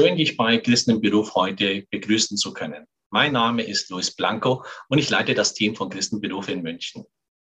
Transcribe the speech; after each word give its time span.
Schön, 0.00 0.16
dich 0.16 0.36
bei 0.36 0.58
Christen 0.58 0.92
im 0.92 1.00
Beruf 1.00 1.34
heute 1.34 1.84
begrüßen 1.90 2.36
zu 2.36 2.52
können. 2.52 2.86
Mein 3.10 3.32
Name 3.32 3.64
ist 3.64 3.90
Luis 3.90 4.12
Blanco 4.14 4.64
und 4.88 4.98
ich 4.98 5.10
leite 5.10 5.34
das 5.34 5.54
Team 5.54 5.74
von 5.74 5.90
Christen 5.90 6.20
Beruf 6.20 6.48
in 6.48 6.62
München. 6.62 7.04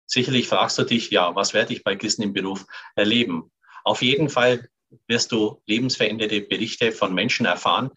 Sicherlich 0.06 0.48
fragst 0.48 0.78
du 0.78 0.84
dich, 0.84 1.10
ja, 1.10 1.34
was 1.34 1.56
werde 1.56 1.74
ich 1.74 1.84
bei 1.84 1.96
Christen 1.96 2.22
im 2.22 2.34
Beruf 2.34 2.68
erleben? 2.96 3.52
Auf 3.84 4.04
jeden 4.04 4.30
Fall 4.30 4.70
wirst 5.08 5.32
du 5.32 5.60
lebensveränderte 5.66 6.42
Berichte 6.42 6.92
von 6.92 7.16
Menschen 7.16 7.48
erfahren, 7.48 7.90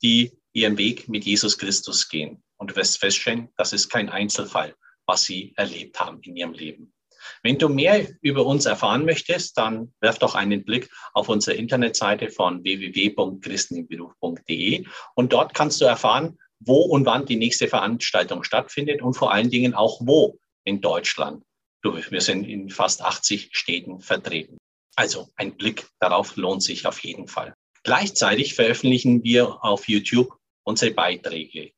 die 0.00 0.38
ihren 0.52 0.78
Weg 0.78 1.08
mit 1.08 1.24
Jesus 1.24 1.58
Christus 1.58 2.08
gehen. 2.08 2.44
Und 2.58 2.70
du 2.70 2.76
wirst 2.76 3.00
feststellen, 3.00 3.48
das 3.56 3.72
ist 3.72 3.88
kein 3.88 4.08
Einzelfall, 4.08 4.76
was 5.06 5.24
sie 5.24 5.52
erlebt 5.56 5.98
haben 5.98 6.20
in 6.22 6.36
ihrem 6.36 6.52
Leben. 6.52 6.94
Wenn 7.42 7.58
du 7.58 7.68
mehr 7.68 8.06
über 8.20 8.46
uns 8.46 8.66
erfahren 8.66 9.04
möchtest, 9.04 9.58
dann 9.58 9.92
werf 10.00 10.18
doch 10.18 10.34
einen 10.34 10.64
Blick 10.64 10.90
auf 11.12 11.28
unsere 11.28 11.56
Internetseite 11.56 12.30
von 12.30 12.64
www.christenimberuf.de 12.64 14.84
und 15.14 15.32
dort 15.32 15.54
kannst 15.54 15.80
du 15.80 15.84
erfahren, 15.84 16.36
wo 16.60 16.82
und 16.82 17.06
wann 17.06 17.26
die 17.26 17.36
nächste 17.36 17.68
Veranstaltung 17.68 18.42
stattfindet 18.42 19.02
und 19.02 19.14
vor 19.14 19.32
allen 19.32 19.50
Dingen 19.50 19.74
auch 19.74 20.00
wo 20.00 20.40
in 20.64 20.80
Deutschland. 20.80 21.44
Wir 21.82 22.20
sind 22.20 22.44
in 22.44 22.70
fast 22.70 23.02
80 23.02 23.50
Städten 23.52 24.00
vertreten. 24.00 24.58
Also 24.96 25.28
ein 25.36 25.56
Blick 25.56 25.86
darauf 26.00 26.36
lohnt 26.36 26.62
sich 26.62 26.86
auf 26.86 27.04
jeden 27.04 27.28
Fall. 27.28 27.54
Gleichzeitig 27.84 28.54
veröffentlichen 28.54 29.22
wir 29.22 29.62
auf 29.64 29.86
YouTube 29.86 30.34
unsere 30.64 30.92
Beiträge. 30.92 31.70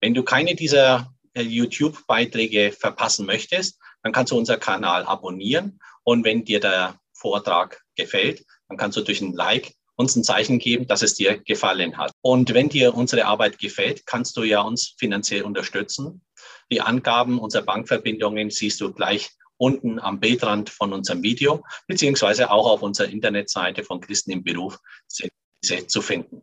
Wenn 0.00 0.14
du 0.14 0.22
keine 0.22 0.54
dieser 0.54 1.12
äh, 1.34 1.42
YouTube-Beiträge 1.42 2.72
verpassen 2.72 3.26
möchtest, 3.26 3.78
dann 4.02 4.12
kannst 4.12 4.32
du 4.32 4.38
unseren 4.38 4.60
Kanal 4.60 5.04
abonnieren. 5.04 5.80
Und 6.02 6.24
wenn 6.24 6.44
dir 6.44 6.60
der 6.60 6.98
Vortrag 7.12 7.82
gefällt, 7.96 8.44
dann 8.68 8.76
kannst 8.76 8.96
du 8.96 9.02
durch 9.02 9.20
ein 9.20 9.32
Like 9.32 9.72
uns 9.96 10.16
ein 10.16 10.24
Zeichen 10.24 10.58
geben, 10.58 10.86
dass 10.86 11.02
es 11.02 11.14
dir 11.14 11.38
gefallen 11.38 11.96
hat. 11.96 12.12
Und 12.22 12.52
wenn 12.54 12.68
dir 12.68 12.94
unsere 12.94 13.26
Arbeit 13.26 13.58
gefällt, 13.58 14.06
kannst 14.06 14.36
du 14.36 14.42
ja 14.42 14.62
uns 14.62 14.94
finanziell 14.98 15.42
unterstützen. 15.42 16.22
Die 16.70 16.80
Angaben 16.80 17.38
unserer 17.38 17.62
Bankverbindungen 17.62 18.50
siehst 18.50 18.80
du 18.80 18.92
gleich 18.92 19.30
unten 19.58 20.00
am 20.00 20.18
Bildrand 20.18 20.70
von 20.70 20.92
unserem 20.92 21.22
Video, 21.22 21.62
beziehungsweise 21.86 22.50
auch 22.50 22.68
auf 22.68 22.82
unserer 22.82 23.08
Internetseite 23.08 23.84
von 23.84 24.00
Christen 24.00 24.32
im 24.32 24.42
Beruf 24.42 24.78
zu 25.08 26.02
finden. 26.02 26.42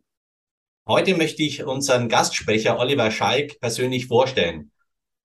Heute 0.87 1.15
möchte 1.15 1.43
ich 1.43 1.63
unseren 1.63 2.07
Gastsprecher 2.07 2.79
Oliver 2.79 3.11
Schalk 3.11 3.59
persönlich 3.59 4.07
vorstellen. 4.07 4.71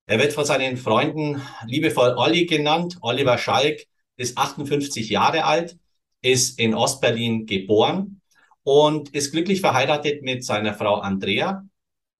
Er 0.06 0.18
wird 0.18 0.34
von 0.34 0.44
seinen 0.44 0.76
Freunden 0.76 1.40
liebevoll 1.66 2.14
Olli 2.16 2.44
genannt. 2.44 2.98
Oliver 3.00 3.38
Schalk 3.38 3.86
ist 4.16 4.36
58 4.36 5.08
Jahre 5.08 5.44
alt, 5.44 5.78
ist 6.20 6.58
in 6.58 6.74
Ostberlin 6.74 7.46
geboren 7.46 8.20
und 8.62 9.10
ist 9.10 9.32
glücklich 9.32 9.60
verheiratet 9.60 10.22
mit 10.22 10.44
seiner 10.44 10.74
Frau 10.74 10.96
Andrea, 10.96 11.64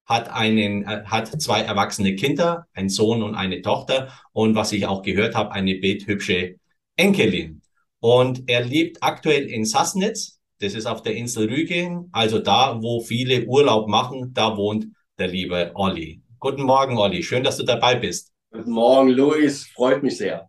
hat 0.05 0.29
einen, 0.29 0.83
äh, 0.83 1.03
hat 1.05 1.41
zwei 1.41 1.61
erwachsene 1.61 2.15
Kinder, 2.15 2.67
einen 2.73 2.89
Sohn 2.89 3.21
und 3.23 3.35
eine 3.35 3.61
Tochter 3.61 4.11
und 4.33 4.55
was 4.55 4.71
ich 4.71 4.85
auch 4.87 5.03
gehört 5.03 5.35
habe, 5.35 5.51
eine 5.51 5.75
bildhübsche 5.75 6.55
Enkelin. 6.95 7.61
Und 7.99 8.43
er 8.47 8.63
lebt 8.63 9.03
aktuell 9.03 9.45
in 9.45 9.65
Sassnitz. 9.65 10.39
Das 10.59 10.73
ist 10.73 10.85
auf 10.85 11.01
der 11.01 11.15
Insel 11.15 11.49
Rügen, 11.49 12.09
also 12.11 12.39
da, 12.39 12.81
wo 12.81 13.01
viele 13.01 13.45
Urlaub 13.45 13.87
machen, 13.89 14.33
da 14.33 14.57
wohnt 14.57 14.87
der 15.17 15.27
liebe 15.27 15.71
Olli. 15.75 16.24
Guten 16.45 16.61
Morgen, 16.61 16.95
Olli. 16.99 17.23
Schön, 17.23 17.43
dass 17.43 17.57
du 17.57 17.63
dabei 17.63 17.95
bist. 17.95 18.31
Guten 18.51 18.69
Morgen, 18.69 19.09
Luis. 19.09 19.65
Freut 19.65 20.03
mich 20.03 20.15
sehr. 20.15 20.47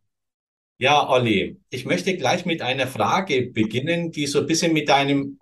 Ja, 0.77 1.09
Olli, 1.09 1.59
ich 1.71 1.87
möchte 1.87 2.15
gleich 2.19 2.45
mit 2.45 2.61
einer 2.61 2.87
Frage 2.87 3.51
beginnen, 3.51 4.11
die 4.11 4.27
so 4.27 4.41
ein 4.41 4.47
bisschen 4.47 4.75
mit 4.75 4.91
deinem 4.91 5.41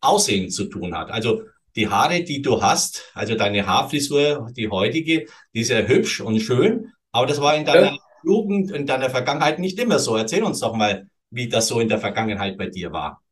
Aussehen 0.00 0.48
zu 0.48 0.66
tun 0.66 0.96
hat. 0.96 1.10
Also 1.10 1.42
die 1.74 1.88
Haare, 1.88 2.22
die 2.22 2.40
du 2.40 2.62
hast, 2.62 3.10
also 3.14 3.34
deine 3.34 3.66
Haarfrisur, 3.66 4.52
die 4.56 4.68
heutige, 4.68 5.26
die 5.54 5.60
ist 5.62 5.70
ja 5.70 5.80
hübsch 5.80 6.20
und 6.20 6.38
schön, 6.38 6.92
aber 7.10 7.26
das 7.26 7.40
war 7.40 7.56
in 7.56 7.64
deiner 7.64 7.90
ja. 7.90 7.98
Jugend, 8.22 8.70
in 8.70 8.86
deiner 8.86 9.10
Vergangenheit 9.10 9.58
nicht 9.58 9.76
immer 9.80 9.98
so. 9.98 10.14
Erzähl 10.14 10.44
uns 10.44 10.60
doch 10.60 10.76
mal, 10.76 11.08
wie 11.30 11.48
das 11.48 11.66
so 11.66 11.80
in 11.80 11.88
der 11.88 11.98
Vergangenheit 11.98 12.56
bei 12.56 12.68
dir 12.68 12.92
war. 12.92 13.24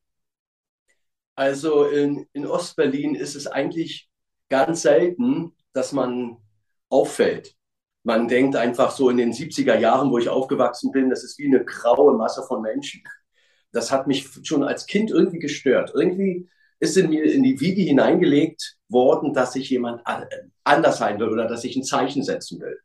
Also 1.37 1.85
in, 1.85 2.27
in 2.33 2.49
Ostberlin 2.49 3.15
ist 3.15 3.37
es 3.37 3.47
eigentlich 3.47 4.09
ganz 4.49 4.83
selten, 4.83 5.53
dass 5.73 5.93
man 5.93 6.39
auffällt. 6.91 7.54
Man 8.04 8.28
denkt 8.28 8.56
einfach 8.56 8.91
so 8.91 9.10
in 9.10 9.16
den 9.16 9.32
70er 9.32 9.78
Jahren, 9.78 10.10
wo 10.10 10.19
ich 10.19 10.28
aufgewachsen 10.28 10.93
bin, 10.93 11.10
das 11.10 11.25
ist 11.25 11.38
wie 11.38 11.47
eine 11.47 11.65
graue 11.65 12.16
Masse 12.16 12.43
von 12.43 12.62
Menschen. 12.62 13.03
Das 13.72 13.91
hat 13.93 14.06
mich 14.06 14.26
schon 14.44 14.65
als 14.65 14.87
Kind 14.87 15.10
irgendwie 15.10 15.41
gestört. 15.41 15.93
Irgendwie 15.94 16.49
ist 16.81 16.97
in 16.97 17.10
mir 17.10 17.25
in 17.25 17.43
die 17.43 17.60
Wiege 17.60 17.82
hineingelegt 17.82 18.76
worden, 18.88 19.34
dass 19.34 19.56
ich 19.56 19.69
jemand 19.69 20.03
anders 20.65 20.99
sein 20.99 21.19
will 21.19 21.28
oder 21.28 21.47
dass 21.47 21.65
ich 21.65 21.76
ein 21.76 21.82
Zeichen 21.82 22.22
setzen 22.22 22.60
will. 22.60 22.78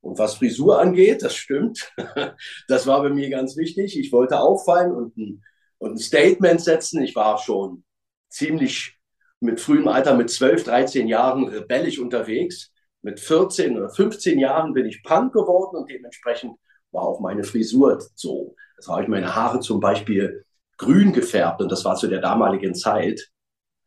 Und 0.00 0.18
was 0.18 0.34
Frisur 0.34 0.80
angeht, 0.80 1.22
das 1.22 1.34
stimmt. 1.34 1.92
Das 2.68 2.86
war 2.86 3.02
bei 3.02 3.10
mir 3.10 3.30
ganz 3.30 3.56
wichtig. 3.56 3.98
Ich 3.98 4.12
wollte 4.12 4.40
auffallen 4.40 4.92
und 4.92 5.16
ein, 5.16 5.42
und 5.78 5.92
ein 5.92 5.98
Statement 5.98 6.60
setzen. 6.60 7.02
Ich 7.02 7.14
war 7.14 7.38
schon 7.38 7.84
ziemlich 8.28 8.98
mit 9.40 9.60
frühem 9.60 9.88
Alter, 9.88 10.14
mit 10.14 10.30
12, 10.30 10.64
13 10.64 11.08
Jahren 11.08 11.48
rebellisch 11.48 11.98
unterwegs 11.98 12.72
mit 13.02 13.20
14 13.20 13.76
oder 13.76 13.90
15 13.90 14.38
Jahren 14.38 14.74
bin 14.74 14.86
ich 14.86 15.02
Punk 15.02 15.32
geworden 15.32 15.76
und 15.76 15.90
dementsprechend 15.90 16.56
war 16.90 17.02
auch 17.02 17.20
meine 17.20 17.44
Frisur 17.44 17.98
so. 18.14 18.54
Das 18.76 18.88
habe 18.88 19.02
ich 19.02 19.08
meine 19.08 19.34
Haare 19.34 19.60
zum 19.60 19.80
Beispiel 19.80 20.44
grün 20.76 21.12
gefärbt 21.12 21.60
und 21.60 21.70
das 21.70 21.84
war 21.84 21.96
zu 21.96 22.08
der 22.08 22.20
damaligen 22.20 22.74
Zeit 22.74 23.30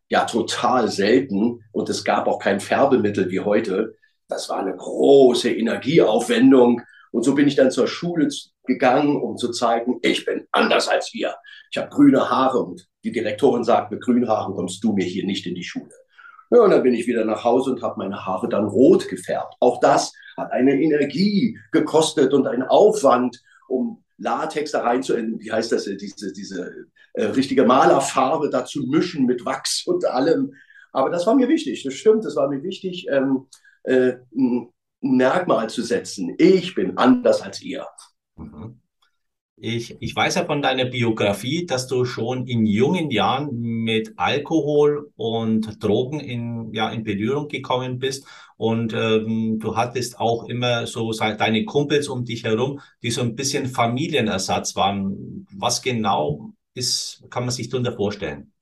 ja 0.09 0.25
total 0.25 0.89
selten 0.89 1.63
und 1.71 1.89
es 1.89 2.03
gab 2.03 2.27
auch 2.27 2.39
kein 2.39 2.59
Färbemittel 2.59 3.29
wie 3.31 3.39
heute. 3.39 3.95
Das 4.27 4.49
war 4.49 4.59
eine 4.59 4.75
große 4.75 5.51
Energieaufwendung 5.51 6.81
und 7.11 7.23
so 7.23 7.35
bin 7.35 7.47
ich 7.47 7.55
dann 7.55 7.71
zur 7.71 7.87
Schule 7.87 8.27
gegangen, 8.65 9.21
um 9.21 9.37
zu 9.37 9.51
zeigen, 9.51 9.99
ich 10.01 10.25
bin 10.25 10.47
anders 10.51 10.87
als 10.87 11.13
ihr. 11.13 11.35
Ich 11.71 11.77
habe 11.77 11.89
grüne 11.89 12.29
Haare 12.29 12.59
und 12.59 12.87
die 13.03 13.11
Direktorin 13.11 13.63
sagt, 13.63 13.91
mit 13.91 14.01
grünen 14.01 14.27
Haaren 14.27 14.53
kommst 14.53 14.83
du 14.83 14.93
mir 14.93 15.05
hier 15.05 15.25
nicht 15.25 15.45
in 15.45 15.55
die 15.55 15.63
Schule. 15.63 15.91
Ja, 16.51 16.63
und 16.63 16.71
dann 16.71 16.83
bin 16.83 16.93
ich 16.93 17.07
wieder 17.07 17.23
nach 17.23 17.43
Hause 17.45 17.71
und 17.71 17.81
habe 17.81 17.97
meine 17.97 18.25
Haare 18.25 18.49
dann 18.49 18.65
rot 18.65 19.07
gefärbt. 19.07 19.55
Auch 19.61 19.79
das 19.79 20.13
hat 20.35 20.51
eine 20.51 20.73
Energie 20.73 21.57
gekostet 21.71 22.33
und 22.33 22.45
einen 22.45 22.63
Aufwand, 22.63 23.41
um 23.69 24.03
Latex 24.17 24.71
da 24.71 24.81
reinzuenden. 24.81 25.39
Wie 25.39 25.51
heißt 25.51 25.71
das? 25.71 25.85
Diese, 25.85 26.33
diese 26.33 26.87
äh, 27.13 27.25
richtige 27.25 27.63
Malerfarbe 27.65 28.49
da 28.49 28.65
zu 28.65 28.85
mischen 28.87 29.25
mit 29.25 29.45
Wachs 29.45 29.83
und 29.87 30.05
allem. 30.05 30.53
Aber 30.91 31.09
das 31.09 31.25
war 31.25 31.35
mir 31.35 31.47
wichtig. 31.47 31.83
Das 31.83 31.93
stimmt, 31.93 32.25
das 32.25 32.35
war 32.35 32.49
mir 32.49 32.63
wichtig, 32.63 33.07
ähm, 33.09 33.47
äh, 33.83 34.15
ein 34.35 34.69
Merkmal 34.99 35.69
zu 35.69 35.81
setzen. 35.83 36.35
Ich 36.37 36.75
bin 36.75 36.97
anders 36.97 37.41
als 37.41 37.61
ihr. 37.61 37.87
Mhm. 38.35 38.80
Ich, 39.63 39.95
ich 39.99 40.15
weiß 40.15 40.35
ja 40.35 40.45
von 40.45 40.63
deiner 40.63 40.85
Biografie, 40.85 41.67
dass 41.67 41.85
du 41.85 42.03
schon 42.03 42.47
in 42.47 42.65
jungen 42.65 43.11
Jahren 43.11 43.51
mit 43.59 44.13
Alkohol 44.17 45.11
und 45.15 45.83
Drogen 45.83 46.19
in, 46.19 46.73
ja, 46.73 46.89
in 46.89 47.03
Berührung 47.03 47.47
gekommen 47.47 47.99
bist. 47.99 48.25
Und 48.57 48.91
ähm, 48.93 49.59
du 49.59 49.77
hattest 49.77 50.19
auch 50.19 50.49
immer 50.49 50.87
so 50.87 51.11
deine 51.11 51.63
Kumpels 51.65 52.07
um 52.07 52.25
dich 52.25 52.43
herum, 52.43 52.79
die 53.03 53.11
so 53.11 53.21
ein 53.21 53.35
bisschen 53.35 53.67
Familienersatz 53.67 54.75
waren. 54.75 55.45
Was 55.55 55.83
genau 55.83 56.53
ist, 56.73 57.23
kann 57.29 57.43
man 57.43 57.51
sich 57.51 57.69
darunter 57.69 57.93
vorstellen? 57.93 58.53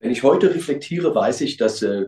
Wenn 0.00 0.10
ich 0.10 0.22
heute 0.22 0.54
reflektiere, 0.54 1.14
weiß 1.14 1.42
ich, 1.42 1.58
dass 1.58 1.82
äh, 1.82 2.06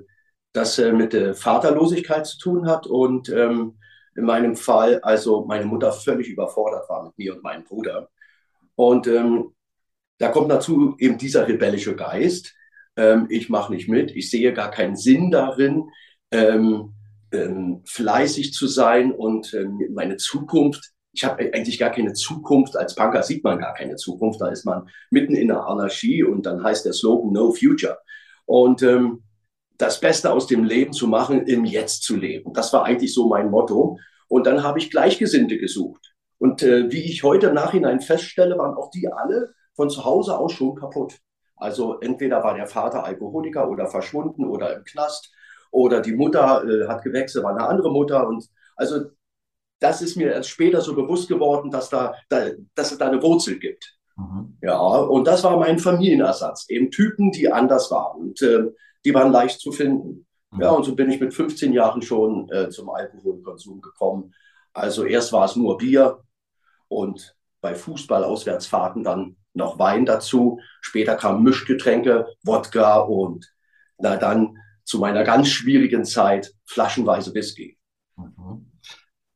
das 0.55 0.79
äh, 0.79 0.91
mit 0.93 1.13
der 1.13 1.35
Vaterlosigkeit 1.35 2.27
zu 2.27 2.39
tun 2.39 2.67
hat 2.67 2.87
und 2.87 3.29
ähm, 3.29 3.77
in 4.17 4.25
meinem 4.25 4.57
Fall 4.57 5.01
also 5.01 5.45
meine 5.45 5.67
Mutter 5.67 5.93
völlig 5.93 6.29
überfordert 6.29 6.89
war 6.89 7.05
mit 7.05 7.19
mir 7.19 7.35
und 7.35 7.43
meinem 7.43 7.65
Bruder. 7.65 8.09
Und 8.75 9.07
ähm, 9.07 9.55
da 10.19 10.29
kommt 10.29 10.51
dazu 10.51 10.97
eben 10.99 11.19
dieser 11.19 11.47
rebellische 11.47 11.95
Geist. 11.95 12.55
Ähm, 12.97 13.27
ich 13.29 13.49
mache 13.49 13.73
nicht 13.73 13.89
mit, 13.89 14.11
ich 14.13 14.31
sehe 14.31 14.53
gar 14.53 14.71
keinen 14.71 14.97
Sinn 14.97 15.31
darin, 15.31 15.91
ähm, 16.31 16.95
ähm 17.33 17.83
fleißig 17.85 18.53
zu 18.53 18.67
sein 18.67 19.13
und 19.13 19.53
ähm, 19.55 19.81
meine 19.93 20.17
Zukunft. 20.17 20.93
Ich 21.13 21.25
habe 21.25 21.51
eigentlich 21.55 21.79
gar 21.79 21.91
keine 21.91 22.13
Zukunft. 22.13 22.77
Als 22.77 22.95
Punker 22.95 23.23
sieht 23.23 23.43
man 23.43 23.59
gar 23.59 23.75
keine 23.75 23.97
Zukunft. 23.97 24.41
Da 24.41 24.49
ist 24.49 24.65
man 24.65 24.89
mitten 25.11 25.35
in 25.35 25.49
der 25.49 25.67
Anarchie 25.67 26.23
und 26.23 26.45
dann 26.45 26.63
heißt 26.63 26.85
der 26.85 26.93
Slogan 26.93 27.33
No 27.33 27.53
Future. 27.53 27.99
Und 28.45 28.83
ähm, 28.83 29.23
das 29.79 30.01
Beste 30.01 30.33
aus 30.33 30.47
dem 30.47 30.65
Leben 30.65 30.93
zu 30.93 31.07
machen, 31.07 31.47
im 31.47 31.65
Jetzt 31.65 32.03
zu 32.03 32.17
leben. 32.17 32.53
Das 32.53 32.73
war 32.73 32.85
eigentlich 32.85 33.13
so 33.13 33.29
mein 33.29 33.51
Motto. 33.51 33.99
Und 34.29 34.47
dann 34.47 34.63
habe 34.63 34.79
ich 34.79 34.91
Gleichgesinnte 34.91 35.59
gesucht. 35.59 36.15
Und 36.39 36.63
äh, 36.63 36.91
wie 36.91 37.03
ich 37.03 37.23
heute 37.23 37.49
im 37.49 37.55
Nachhinein 37.55 38.01
feststelle, 38.01 38.59
waren 38.59 38.75
auch 38.75 38.91
die 38.91 39.09
alle 39.09 39.55
von 39.75 39.91
zu 39.91 40.05
Hause 40.05 40.39
aus 40.39 40.53
schon 40.53 40.75
kaputt. 40.75 41.19
Also 41.57 42.01
entweder 42.01 42.43
war 42.43 42.55
der 42.55 42.67
Vater 42.67 43.05
Alkoholiker 43.05 43.71
oder 43.71 43.87
verschwunden 43.87 44.45
oder 44.45 44.77
im 44.77 44.85
Knast 44.85 45.33
oder 45.71 46.01
die 46.01 46.15
Mutter 46.15 46.65
äh, 46.65 46.87
hat 46.87 47.03
gewechselt, 47.03 47.45
war 47.45 47.53
eine 47.53 47.67
andere 47.67 47.91
Mutter. 47.91 48.27
Und 48.27 48.47
also 48.77 49.07
das 49.81 50.03
ist 50.03 50.17
mir 50.17 50.33
erst 50.33 50.51
später 50.51 50.81
so 50.81 50.95
bewusst 50.95 51.29
geworden, 51.29 51.71
dass, 51.71 51.89
da, 51.89 52.15
da 52.29 52.51
dass 52.75 52.93
es 52.93 52.99
da 52.99 53.09
eine 53.09 53.23
Wurzel 53.23 53.59
gibt. 53.59 53.97
Mhm. 54.17 54.57
Ja, 54.63 54.79
und 54.79 55.27
das 55.27 55.45
war 55.45 55.59
mein 55.59 55.79
Familienersatz. 55.79 56.67
Eben 56.69 56.91
Typen, 56.91 57.31
die 57.31 57.51
anders 57.51 57.91
waren. 57.91 58.21
Und 58.21 58.43
äh, 58.43 58.65
die 59.07 59.15
waren 59.15 59.31
leicht 59.31 59.61
zu 59.61 59.71
finden. 59.71 60.27
Mhm. 60.51 60.61
Ja, 60.61 60.71
und 60.71 60.85
so 60.85 60.97
bin 60.97 61.09
ich 61.11 61.21
mit 61.21 61.33
15 61.33 61.73
Jahren 61.73 62.03
schon 62.03 62.51
äh, 62.51 62.69
zum 62.71 62.91
Alkoholkonsum 62.91 63.81
gekommen. 63.81 64.35
Also 64.73 65.05
erst 65.05 65.33
war 65.33 65.45
es 65.45 65.55
nur 65.55 65.79
Bier 65.79 66.23
und 66.89 67.37
bei 67.61 67.77
Fußballauswärtsfahrten 67.77 69.05
dann 69.05 69.37
noch 69.55 69.79
Wein 69.79 70.07
dazu. 70.07 70.59
Später 70.81 71.15
kamen 71.15 71.45
Mischgetränke, 71.45 72.27
Wodka 72.43 72.99
und 72.99 73.47
na 73.99 74.17
dann 74.17 74.59
zu 74.85 74.99
meiner 74.99 75.23
ganz 75.23 75.49
schwierigen 75.49 76.05
Zeit 76.05 76.53
flaschenweise 76.65 77.33
Whisky. 77.33 77.79
Mhm. 78.17 78.73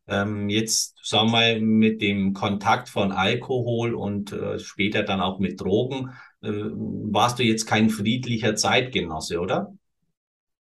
Ähm, 0.08 0.48
jetzt 0.48 0.98
sagen 1.04 1.28
wir 1.28 1.32
mal 1.32 1.60
mit 1.60 2.02
dem 2.02 2.34
Kontakt 2.34 2.88
von 2.88 3.12
Alkohol 3.12 3.94
und 3.94 4.32
äh, 4.32 4.58
später 4.58 5.04
dann 5.04 5.20
auch 5.20 5.38
mit 5.38 5.60
Drogen, 5.60 6.10
äh, 6.42 6.48
warst 6.50 7.38
du 7.38 7.42
jetzt 7.42 7.66
kein 7.66 7.90
friedlicher 7.90 8.56
Zeitgenosse, 8.56 9.40
oder? 9.40 9.72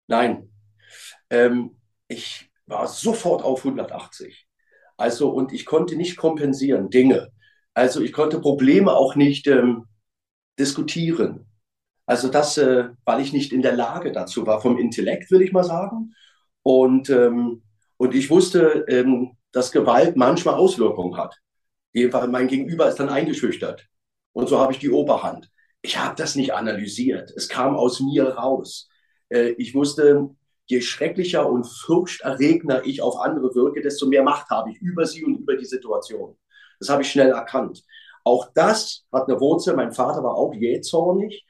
Nein, 0.07 0.49
ähm, 1.29 1.75
ich 2.07 2.49
war 2.65 2.87
sofort 2.87 3.43
auf 3.43 3.65
180. 3.65 4.47
Also, 4.97 5.29
und 5.29 5.51
ich 5.51 5.65
konnte 5.65 5.95
nicht 5.95 6.17
kompensieren 6.17 6.89
Dinge. 6.89 7.31
Also, 7.73 8.01
ich 8.01 8.13
konnte 8.13 8.39
Probleme 8.39 8.93
auch 8.93 9.15
nicht 9.15 9.47
ähm, 9.47 9.85
diskutieren. 10.59 11.47
Also, 12.05 12.27
das, 12.29 12.57
äh, 12.57 12.89
weil 13.05 13.21
ich 13.21 13.33
nicht 13.33 13.51
in 13.51 13.61
der 13.61 13.75
Lage 13.75 14.11
dazu 14.11 14.45
war, 14.45 14.61
vom 14.61 14.77
Intellekt, 14.77 15.31
will 15.31 15.41
ich 15.41 15.51
mal 15.51 15.63
sagen. 15.63 16.13
Und, 16.61 17.09
ähm, 17.09 17.63
und 17.97 18.15
ich 18.15 18.29
wusste, 18.29 18.85
ähm, 18.87 19.37
dass 19.51 19.71
Gewalt 19.71 20.15
manchmal 20.15 20.55
Auswirkungen 20.55 21.17
hat. 21.17 21.39
Jedenfalls 21.93 22.31
mein 22.31 22.47
Gegenüber 22.47 22.87
ist 22.87 22.99
dann 22.99 23.09
eingeschüchtert. 23.09 23.87
Und 24.33 24.49
so 24.49 24.59
habe 24.59 24.73
ich 24.73 24.79
die 24.79 24.89
Oberhand. 24.89 25.49
Ich 25.83 25.99
habe 25.99 26.15
das 26.15 26.35
nicht 26.35 26.53
analysiert. 26.53 27.31
Es 27.35 27.49
kam 27.49 27.75
aus 27.75 27.99
mir 27.99 28.29
raus. 28.29 28.89
Äh, 29.29 29.49
ich 29.57 29.75
wusste, 29.75 30.29
je 30.65 30.81
schrecklicher 30.81 31.49
und 31.49 31.65
furchterregender 31.65 32.85
ich 32.85 33.01
auf 33.01 33.19
andere 33.19 33.53
wirke, 33.53 33.81
desto 33.81 34.07
mehr 34.07 34.23
Macht 34.23 34.49
habe 34.49 34.71
ich 34.71 34.77
über 34.77 35.05
sie 35.05 35.25
und 35.25 35.35
über 35.35 35.57
die 35.57 35.65
Situation. 35.65 36.37
Das 36.79 36.89
habe 36.89 37.01
ich 37.01 37.11
schnell 37.11 37.31
erkannt. 37.31 37.83
Auch 38.23 38.49
das 38.53 39.03
hat 39.11 39.27
eine 39.27 39.39
Wurzel. 39.41 39.75
Mein 39.75 39.91
Vater 39.91 40.23
war 40.23 40.35
auch 40.35 40.53
jähzornig 40.53 41.45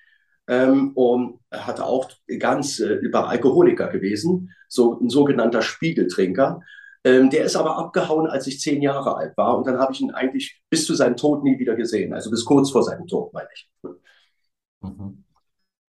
ähm, 0.47 0.93
und 0.95 1.39
hatte 1.51 1.85
auch 1.85 2.09
ganz 2.39 2.79
äh, 2.79 2.95
über 2.95 3.29
Alkoholiker 3.29 3.89
gewesen, 3.89 4.51
so 4.67 4.99
ein 4.99 5.09
sogenannter 5.09 5.61
Spiegeltrinker. 5.61 6.61
Ähm, 7.03 7.29
der 7.29 7.45
ist 7.45 7.55
aber 7.55 7.77
abgehauen, 7.77 8.27
als 8.27 8.47
ich 8.47 8.59
zehn 8.59 8.81
Jahre 8.81 9.15
alt 9.15 9.37
war. 9.37 9.57
Und 9.57 9.67
dann 9.67 9.77
habe 9.77 9.93
ich 9.93 10.01
ihn 10.01 10.11
eigentlich 10.11 10.61
bis 10.71 10.85
zu 10.85 10.95
seinem 10.95 11.17
Tod 11.17 11.43
nie 11.43 11.59
wieder 11.59 11.75
gesehen. 11.75 12.13
Also 12.13 12.31
bis 12.31 12.45
kurz 12.45 12.71
vor 12.71 12.81
seinem 12.81 13.05
Tod, 13.05 13.31
meine 13.33 13.49
ich. 13.53 13.69
Mhm. 14.83 15.23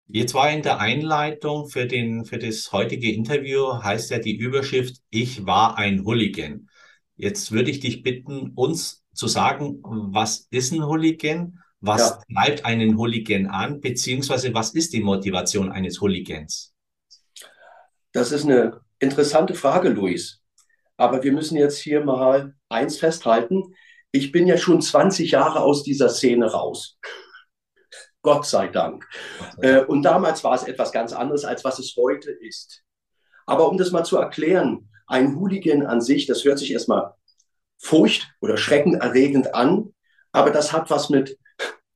Jetzt 0.07 0.35
war 0.35 0.51
in 0.51 0.63
der 0.63 0.79
Einleitung 0.79 1.69
für, 1.69 1.87
den, 1.87 2.25
für 2.25 2.39
das 2.39 2.71
heutige 2.73 3.11
Interview, 3.13 3.83
heißt 3.83 4.11
ja 4.11 4.19
die 4.19 4.37
Überschrift, 4.37 4.99
ich 5.11 5.47
war 5.47 5.79
ein 5.79 6.05
Hooligan. 6.05 6.69
Jetzt 7.17 7.51
würde 7.53 7.71
ich 7.71 7.81
dich 7.81 8.03
bitten, 8.03 8.53
uns 8.55 9.05
zu 9.15 9.27
sagen, 9.27 9.81
was 9.83 10.49
ist 10.51 10.73
ein 10.73 10.85
Hooligan? 10.85 11.59
Was 11.81 12.11
ja. 12.11 12.23
treibt 12.35 12.65
einen 12.65 12.99
Hooligan 12.99 13.47
an? 13.47 13.81
Beziehungsweise 13.81 14.53
was 14.55 14.75
ist 14.75 14.93
die 14.93 15.01
Motivation 15.01 15.73
eines 15.73 16.01
Hooligans? 16.01 16.75
Das 18.13 18.33
ist 18.33 18.45
eine 18.45 18.81
interessante 18.99 19.55
Frage, 19.55 19.89
Luis. 19.89 20.41
Aber 20.97 21.23
wir 21.23 21.33
müssen 21.33 21.57
jetzt 21.57 21.79
hier 21.79 22.05
mal 22.05 22.55
eins 22.69 22.99
festhalten. 22.99 23.75
Ich 24.11 24.31
bin 24.31 24.47
ja 24.47 24.59
schon 24.59 24.83
20 24.83 25.31
Jahre 25.31 25.61
aus 25.61 25.83
dieser 25.83 26.11
Szene 26.11 26.53
raus. 26.53 26.99
Gott 28.23 28.47
sei 28.47 28.69
Dank. 28.69 29.09
Äh, 29.61 29.81
und 29.81 30.03
damals 30.03 30.45
war 30.45 30.55
es 30.55 30.63
etwas 30.63 30.93
ganz 30.93 31.13
anderes, 31.13 31.45
als 31.45 31.65
was 31.65 31.79
es 31.79 31.95
heute 31.97 32.31
ist. 32.31 32.83
Aber 33.47 33.69
um 33.69 33.77
das 33.77 33.91
mal 33.91 34.05
zu 34.05 34.17
erklären, 34.17 34.89
ein 35.07 35.37
Hooligan 35.37 35.85
an 35.85 36.01
sich, 36.01 36.27
das 36.27 36.45
hört 36.45 36.59
sich 36.59 36.73
erstmal 36.73 37.15
furcht- 37.79 38.29
oder 38.41 38.57
schreckenerregend 38.57 39.55
an, 39.55 39.93
aber 40.31 40.51
das 40.51 40.73
hat 40.73 40.89
was 40.89 41.11
mit 41.11 41.37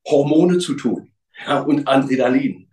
Hormone 0.05 0.59
zu 0.59 0.75
tun 0.75 1.13
ja, 1.45 1.61
und 1.61 1.87
Adrenalin 1.87 2.69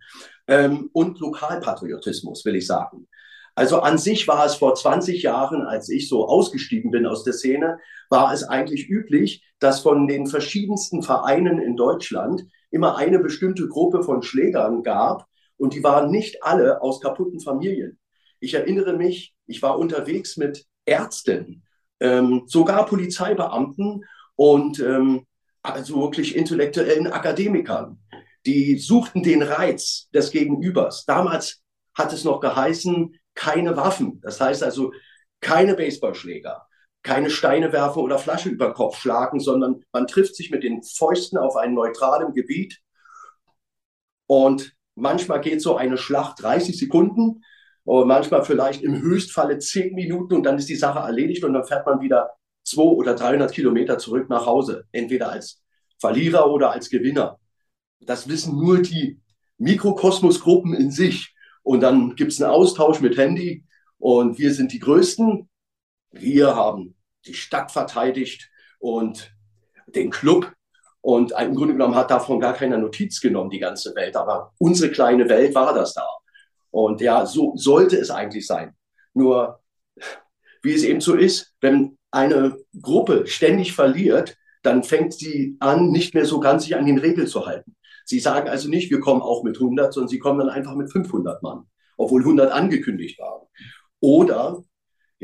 ähm, 0.47 0.89
und 0.93 1.19
Lokalpatriotismus, 1.19 2.45
will 2.45 2.55
ich 2.55 2.67
sagen. 2.67 3.07
Also 3.55 3.79
an 3.79 3.97
sich 3.97 4.27
war 4.27 4.45
es 4.45 4.55
vor 4.55 4.75
20 4.75 5.23
Jahren, 5.23 5.61
als 5.61 5.87
ich 5.87 6.09
so 6.09 6.27
ausgestiegen 6.27 6.91
bin 6.91 7.05
aus 7.05 7.23
der 7.23 7.33
Szene, 7.33 7.79
war 8.09 8.33
es 8.33 8.43
eigentlich 8.43 8.89
üblich, 8.89 9.45
dass 9.59 9.79
von 9.79 10.07
den 10.07 10.27
verschiedensten 10.27 11.01
Vereinen 11.03 11.59
in 11.61 11.77
Deutschland 11.77 12.43
immer 12.75 12.97
eine 12.97 13.19
bestimmte 13.19 13.69
Gruppe 13.69 14.03
von 14.03 14.21
Schlägern 14.21 14.83
gab 14.83 15.27
und 15.55 15.73
die 15.73 15.83
waren 15.83 16.11
nicht 16.11 16.43
alle 16.43 16.81
aus 16.81 16.99
kaputten 16.99 17.39
Familien. 17.39 17.97
Ich 18.41 18.53
erinnere 18.53 18.97
mich, 18.97 19.33
ich 19.47 19.61
war 19.61 19.79
unterwegs 19.79 20.35
mit 20.35 20.65
Ärzten, 20.85 21.63
ähm, 22.01 22.43
sogar 22.47 22.85
Polizeibeamten 22.85 24.03
und 24.35 24.79
ähm, 24.81 25.25
also 25.63 26.01
wirklich 26.01 26.35
intellektuellen 26.35 27.07
Akademikern. 27.07 27.97
Die 28.45 28.77
suchten 28.77 29.23
den 29.23 29.41
Reiz 29.41 30.09
des 30.13 30.31
Gegenübers. 30.31 31.05
Damals 31.05 31.63
hat 31.95 32.11
es 32.11 32.25
noch 32.25 32.41
geheißen, 32.41 33.17
keine 33.35 33.77
Waffen. 33.77 34.19
Das 34.21 34.41
heißt 34.41 34.63
also 34.63 34.91
keine 35.39 35.75
Baseballschläger, 35.75 36.67
keine 37.05 37.29
Steine 37.29 37.71
werfen 37.71 38.01
oder 38.01 38.17
Flasche 38.17 38.49
über 38.49 38.73
Kopf 38.73 38.97
schlagen, 38.97 39.39
sondern 39.39 39.85
man 39.93 40.07
trifft 40.07 40.35
sich 40.35 40.49
mit 40.49 40.63
den 40.63 40.81
Fäusten 40.81 41.37
auf 41.37 41.55
einem 41.55 41.75
neutralen 41.75 42.33
Gebiet. 42.33 42.81
Und 44.25 44.75
manchmal 44.95 45.39
geht 45.39 45.61
so 45.61 45.77
eine 45.77 45.97
Schlacht 45.97 46.41
30 46.41 46.77
Sekunden 46.77 47.43
und 47.83 48.07
manchmal 48.07 48.43
vielleicht 48.43 48.81
im 48.81 48.99
Höchstfalle 48.99 49.59
10 49.59 49.93
Minuten 49.93 50.33
und 50.33 50.43
dann 50.43 50.57
ist 50.57 50.67
die 50.67 50.75
Sache 50.75 50.99
erledigt 50.99 51.43
und 51.43 51.53
dann 51.53 51.63
fährt 51.65 51.85
man 51.85 52.01
wieder 52.01 52.31
200 52.63 52.97
oder 52.97 53.13
300 53.13 53.51
Kilometer 53.51 53.99
zurück 53.99 54.27
nach 54.27 54.47
Hause, 54.47 54.85
entweder 54.91 55.29
als 55.29 55.61
Verlierer 55.99 56.49
oder 56.51 56.71
als 56.71 56.89
Gewinner. 56.89 57.39
Das 57.99 58.27
wissen 58.27 58.57
nur 58.57 58.81
die 58.81 59.21
Mikrokosmosgruppen 59.59 60.73
in 60.73 60.89
sich. 60.89 61.35
Und 61.61 61.81
dann 61.81 62.15
gibt 62.15 62.31
es 62.31 62.41
einen 62.41 62.51
Austausch 62.51 62.99
mit 62.99 63.17
Handy 63.17 63.63
und 63.99 64.39
wir 64.39 64.53
sind 64.53 64.71
die 64.71 64.79
Größten. 64.79 65.47
Wir 66.19 66.55
haben 66.55 66.95
die 67.25 67.33
Stadt 67.33 67.71
verteidigt 67.71 68.49
und 68.79 69.35
den 69.87 70.09
Club. 70.09 70.51
Und 71.01 71.33
im 71.39 71.55
Grunde 71.55 71.73
genommen 71.73 71.95
hat 71.95 72.09
davon 72.09 72.39
gar 72.39 72.53
keiner 72.53 72.77
Notiz 72.77 73.21
genommen, 73.21 73.51
die 73.51 73.59
ganze 73.59 73.93
Welt. 73.95 74.15
Aber 74.15 74.53
unsere 74.57 74.91
kleine 74.91 75.29
Welt 75.29 75.53
war 75.53 75.73
das 75.73 75.93
da. 75.93 76.07
Und 76.71 76.99
ja, 77.01 77.25
so 77.25 77.53
sollte 77.55 77.97
es 77.97 78.09
eigentlich 78.09 78.47
sein. 78.47 78.75
Nur, 79.13 79.59
wie 80.63 80.73
es 80.73 80.83
eben 80.83 81.01
so 81.01 81.13
ist, 81.15 81.53
wenn 81.61 81.97
eine 82.11 82.57
Gruppe 82.81 83.27
ständig 83.27 83.73
verliert, 83.73 84.35
dann 84.63 84.83
fängt 84.83 85.13
sie 85.13 85.57
an, 85.59 85.91
nicht 85.91 86.15
mehr 86.15 86.25
so 86.25 86.39
ganz 86.39 86.63
sich 86.63 86.75
an 86.75 86.85
den 86.85 86.97
Regeln 86.97 87.27
zu 87.27 87.45
halten. 87.45 87.75
Sie 88.05 88.19
sagen 88.19 88.49
also 88.49 88.69
nicht, 88.69 88.89
wir 88.89 88.99
kommen 88.99 89.21
auch 89.21 89.43
mit 89.43 89.57
100, 89.57 89.93
sondern 89.93 90.09
sie 90.09 90.19
kommen 90.19 90.39
dann 90.39 90.49
einfach 90.49 90.75
mit 90.75 90.91
500 90.91 91.43
Mann, 91.43 91.65
obwohl 91.97 92.21
100 92.21 92.51
angekündigt 92.51 93.19
waren. 93.19 93.47
Oder 93.99 94.63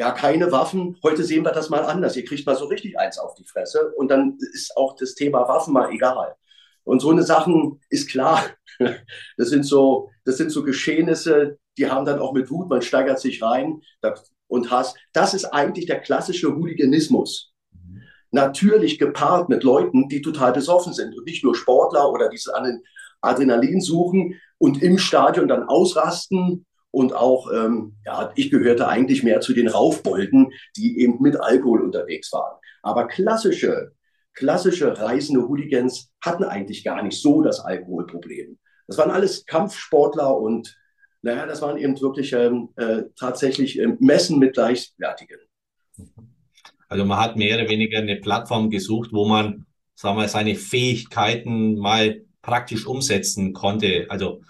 ja, 0.01 0.09
keine 0.13 0.51
Waffen. 0.51 0.97
Heute 1.03 1.23
sehen 1.23 1.45
wir 1.45 1.51
das 1.51 1.69
mal 1.69 1.85
anders. 1.85 2.15
Ihr 2.17 2.25
kriegt 2.25 2.47
mal 2.47 2.55
so 2.55 2.65
richtig 2.65 2.97
eins 2.97 3.19
auf 3.19 3.35
die 3.35 3.43
Fresse 3.43 3.93
und 3.95 4.09
dann 4.09 4.35
ist 4.51 4.75
auch 4.75 4.95
das 4.95 5.13
Thema 5.13 5.47
Waffen 5.47 5.75
mal 5.75 5.91
egal. 5.91 6.35
Und 6.83 7.01
so 7.01 7.11
eine 7.11 7.21
Sachen 7.21 7.79
ist 7.89 8.09
klar. 8.09 8.43
Das 9.37 9.49
sind 9.49 9.63
so, 9.63 10.09
das 10.25 10.37
sind 10.37 10.49
so 10.49 10.63
Geschehnisse, 10.63 11.59
die 11.77 11.87
haben 11.87 12.03
dann 12.03 12.17
auch 12.17 12.33
mit 12.33 12.49
Wut, 12.49 12.67
man 12.67 12.81
steigert 12.81 13.19
sich 13.19 13.43
rein 13.43 13.83
und 14.47 14.71
Hass. 14.71 14.95
Das 15.13 15.35
ist 15.35 15.45
eigentlich 15.45 15.85
der 15.85 15.99
klassische 15.99 16.55
Hooliganismus 16.55 17.53
natürlich 18.31 18.97
gepaart 18.97 19.49
mit 19.49 19.61
Leuten, 19.61 20.09
die 20.09 20.23
total 20.23 20.51
besoffen 20.51 20.93
sind 20.93 21.15
und 21.15 21.27
nicht 21.27 21.43
nur 21.43 21.53
Sportler 21.53 22.09
oder 22.11 22.27
diese 22.27 22.55
an 22.55 22.63
den 22.63 22.83
Adrenalin 23.19 23.81
suchen 23.81 24.41
und 24.57 24.81
im 24.81 24.97
Stadion 24.97 25.47
dann 25.47 25.65
ausrasten. 25.65 26.65
Und 26.91 27.13
auch, 27.13 27.51
ähm, 27.53 27.95
ja, 28.05 28.31
ich 28.35 28.51
gehörte 28.51 28.87
eigentlich 28.87 29.23
mehr 29.23 29.39
zu 29.39 29.53
den 29.53 29.69
Raufbolden, 29.69 30.51
die 30.75 30.99
eben 30.99 31.21
mit 31.21 31.39
Alkohol 31.39 31.81
unterwegs 31.81 32.31
waren. 32.33 32.59
Aber 32.83 33.07
klassische, 33.07 33.93
klassische 34.33 34.97
reisende 34.99 35.47
Hooligans 35.47 36.11
hatten 36.21 36.43
eigentlich 36.43 36.83
gar 36.83 37.01
nicht 37.01 37.21
so 37.21 37.41
das 37.41 37.59
Alkoholproblem. 37.61 38.57
Das 38.87 38.97
waren 38.97 39.11
alles 39.11 39.45
Kampfsportler 39.45 40.37
und 40.37 40.77
naja, 41.21 41.45
das 41.45 41.61
waren 41.61 41.77
eben 41.77 41.99
wirklich 42.01 42.33
ähm, 42.33 42.69
äh, 42.75 43.03
tatsächlich 43.17 43.79
äh, 43.79 43.95
Messen 43.99 44.39
mit 44.39 44.53
Gleichwertigen. 44.53 45.37
Also 46.87 47.05
man 47.05 47.19
hat 47.19 47.37
mehr 47.37 47.57
oder 47.57 47.69
weniger 47.69 47.99
eine 47.99 48.17
Plattform 48.17 48.69
gesucht, 48.69 49.11
wo 49.13 49.25
man, 49.25 49.65
sagen 49.95 50.17
wir, 50.17 50.27
seine 50.27 50.55
Fähigkeiten 50.55 51.77
mal 51.77 52.21
praktisch 52.41 52.85
umsetzen 52.85 53.53
konnte. 53.53 54.07
Also 54.09 54.41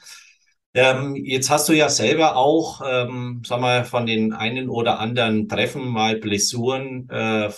ähm, 0.73 1.15
jetzt 1.15 1.49
hast 1.49 1.67
du 1.69 1.73
ja 1.73 1.89
selber 1.89 2.35
auch, 2.35 2.81
ähm, 2.85 3.41
sag 3.45 3.59
mal, 3.59 3.83
von 3.85 4.05
den 4.05 4.33
einen 4.33 4.69
oder 4.69 4.99
anderen 4.99 5.49
Treffen 5.49 5.87
mal 5.87 6.17
Blessuren 6.17 7.09
äh, 7.09 7.49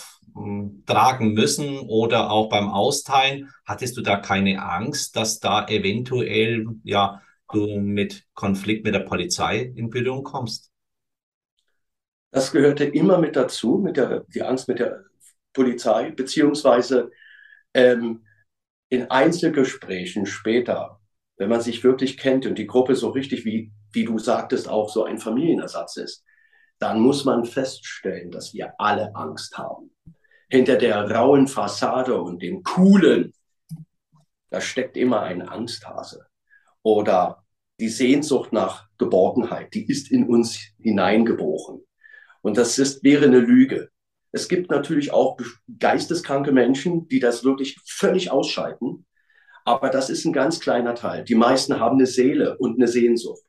tragen 0.86 1.34
müssen 1.34 1.78
oder 1.78 2.30
auch 2.30 2.48
beim 2.48 2.68
Austeilen. 2.68 3.50
Hattest 3.64 3.96
du 3.96 4.02
da 4.02 4.16
keine 4.16 4.62
Angst, 4.62 5.16
dass 5.16 5.38
da 5.38 5.66
eventuell 5.68 6.66
ja 6.82 7.22
du 7.52 7.78
mit 7.78 8.24
Konflikt 8.34 8.84
mit 8.84 8.94
der 8.94 9.00
Polizei 9.00 9.72
in 9.76 9.90
Berührung 9.90 10.24
kommst? 10.24 10.72
Das 12.32 12.50
gehörte 12.50 12.84
immer 12.84 13.18
mit 13.18 13.36
dazu, 13.36 13.78
mit 13.78 13.96
der 13.96 14.24
die 14.28 14.42
Angst 14.42 14.66
mit 14.66 14.80
der 14.80 15.04
Polizei, 15.52 16.10
beziehungsweise 16.10 17.12
ähm, 17.74 18.24
in 18.88 19.08
Einzelgesprächen 19.10 20.26
später, 20.26 21.00
wenn 21.36 21.48
man 21.48 21.60
sich 21.60 21.82
wirklich 21.82 22.16
kennt 22.16 22.46
und 22.46 22.58
die 22.58 22.66
Gruppe 22.66 22.94
so 22.94 23.10
richtig, 23.10 23.44
wie, 23.44 23.72
wie 23.92 24.04
du 24.04 24.18
sagtest, 24.18 24.68
auch 24.68 24.88
so 24.88 25.04
ein 25.04 25.18
Familienersatz 25.18 25.96
ist, 25.96 26.24
dann 26.78 27.00
muss 27.00 27.24
man 27.24 27.44
feststellen, 27.44 28.30
dass 28.30 28.52
wir 28.54 28.74
alle 28.78 29.14
Angst 29.14 29.56
haben. 29.56 29.90
Hinter 30.48 30.76
der 30.76 31.10
rauen 31.10 31.48
Fassade 31.48 32.20
und 32.20 32.42
dem 32.42 32.62
coolen, 32.62 33.32
da 34.50 34.60
steckt 34.60 34.96
immer 34.96 35.22
ein 35.22 35.42
Angsthase. 35.42 36.26
Oder 36.82 37.44
die 37.80 37.88
Sehnsucht 37.88 38.52
nach 38.52 38.88
Geborgenheit, 38.98 39.74
die 39.74 39.86
ist 39.86 40.10
in 40.10 40.28
uns 40.28 40.60
hineingeboren. 40.80 41.82
Und 42.42 42.56
das 42.56 42.78
ist, 42.78 43.02
wäre 43.02 43.24
eine 43.24 43.40
Lüge. 43.40 43.88
Es 44.30 44.48
gibt 44.48 44.70
natürlich 44.70 45.12
auch 45.12 45.38
geisteskranke 45.78 46.52
Menschen, 46.52 47.08
die 47.08 47.20
das 47.20 47.44
wirklich 47.44 47.78
völlig 47.86 48.30
ausschalten. 48.30 49.06
Aber 49.64 49.88
das 49.88 50.10
ist 50.10 50.24
ein 50.24 50.32
ganz 50.32 50.60
kleiner 50.60 50.94
Teil. 50.94 51.24
Die 51.24 51.34
meisten 51.34 51.80
haben 51.80 51.96
eine 51.96 52.06
Seele 52.06 52.58
und 52.58 52.76
eine 52.76 52.88
Sehnsucht. 52.88 53.42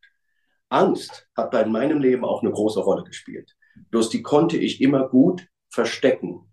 Angst 0.69 1.27
hat 1.36 1.51
bei 1.51 1.65
meinem 1.65 2.00
Leben 2.00 2.25
auch 2.25 2.41
eine 2.41 2.51
große 2.51 2.79
Rolle 2.79 3.03
gespielt. 3.03 3.55
Bloß 3.89 4.10
die 4.10 4.22
konnte 4.22 4.57
ich 4.57 4.81
immer 4.81 5.07
gut 5.10 5.48
verstecken. 5.69 6.50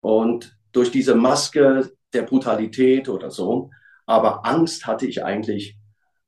Und 0.00 0.58
durch 0.72 0.90
diese 0.90 1.14
Maske 1.14 1.92
der 2.12 2.22
Brutalität 2.22 3.08
oder 3.08 3.30
so. 3.30 3.70
Aber 4.06 4.46
Angst 4.46 4.86
hatte 4.86 5.06
ich 5.06 5.24
eigentlich 5.24 5.76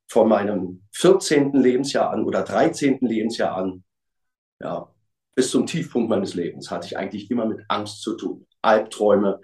von 0.09 0.29
meinem 0.29 0.87
14. 0.93 1.53
Lebensjahr 1.53 2.11
an 2.11 2.25
oder 2.25 2.43
13. 2.43 2.99
Lebensjahr 3.01 3.57
an. 3.57 3.85
Ja, 4.61 4.91
bis 5.35 5.51
zum 5.51 5.67
Tiefpunkt 5.67 6.09
meines 6.09 6.35
Lebens 6.35 6.71
hatte 6.71 6.87
ich 6.87 6.97
eigentlich 6.97 7.31
immer 7.31 7.47
mit 7.47 7.61
Angst 7.69 8.03
zu 8.03 8.17
tun. 8.17 8.47
Albträume, 8.63 9.41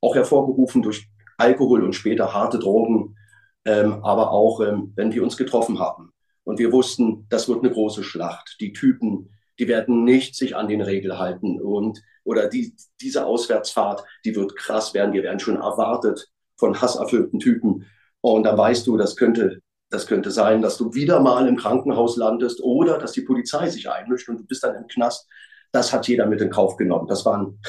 auch 0.00 0.14
hervorgerufen 0.14 0.82
durch 0.82 1.08
Alkohol 1.40 1.82
und 1.82 1.94
später 1.94 2.34
harte 2.34 2.58
Drogen, 2.58 3.16
ähm, 3.64 4.04
aber 4.04 4.30
auch, 4.30 4.60
ähm, 4.60 4.92
wenn 4.96 5.12
wir 5.12 5.22
uns 5.22 5.36
getroffen 5.36 5.78
haben. 5.78 6.12
Und 6.44 6.58
wir 6.58 6.72
wussten, 6.72 7.26
das 7.28 7.48
wird 7.48 7.60
eine 7.60 7.72
große 7.72 8.02
Schlacht. 8.02 8.56
Die 8.60 8.72
Typen, 8.72 9.30
die 9.58 9.68
werden 9.68 10.04
nicht 10.04 10.34
sich 10.34 10.56
an 10.56 10.68
den 10.68 10.80
Regeln 10.80 11.18
halten. 11.18 11.60
Und, 11.60 12.02
oder 12.24 12.48
die, 12.48 12.74
diese 13.00 13.26
Auswärtsfahrt, 13.26 14.04
die 14.24 14.34
wird 14.34 14.56
krass 14.56 14.94
werden. 14.94 15.12
Wir 15.12 15.22
werden 15.22 15.40
schon 15.40 15.56
erwartet 15.56 16.28
von 16.56 16.80
hasserfüllten 16.80 17.38
Typen. 17.40 17.86
Und 18.20 18.44
da 18.44 18.56
weißt 18.56 18.86
du, 18.86 18.96
das 18.96 19.16
könnte 19.16 19.60
das 19.90 20.06
könnte 20.06 20.30
sein, 20.30 20.62
dass 20.62 20.78
du 20.78 20.94
wieder 20.94 21.20
mal 21.20 21.48
im 21.48 21.56
Krankenhaus 21.56 22.16
landest 22.16 22.62
oder 22.62 22.96
dass 22.96 23.12
die 23.12 23.22
Polizei 23.22 23.68
sich 23.68 23.90
einmischt 23.90 24.28
und 24.28 24.38
du 24.38 24.44
bist 24.44 24.62
dann 24.62 24.76
im 24.76 24.86
Knast. 24.86 25.28
Das 25.72 25.92
hat 25.92 26.06
jeder 26.08 26.26
mit 26.26 26.40
in 26.40 26.50
Kauf 26.50 26.76
genommen. 26.76 27.08
Das 27.08 27.26
waren 27.26 27.60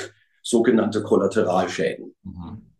sogenannte 0.43 1.01
Kollateralschäden. 1.01 2.15
Mhm. 2.23 2.70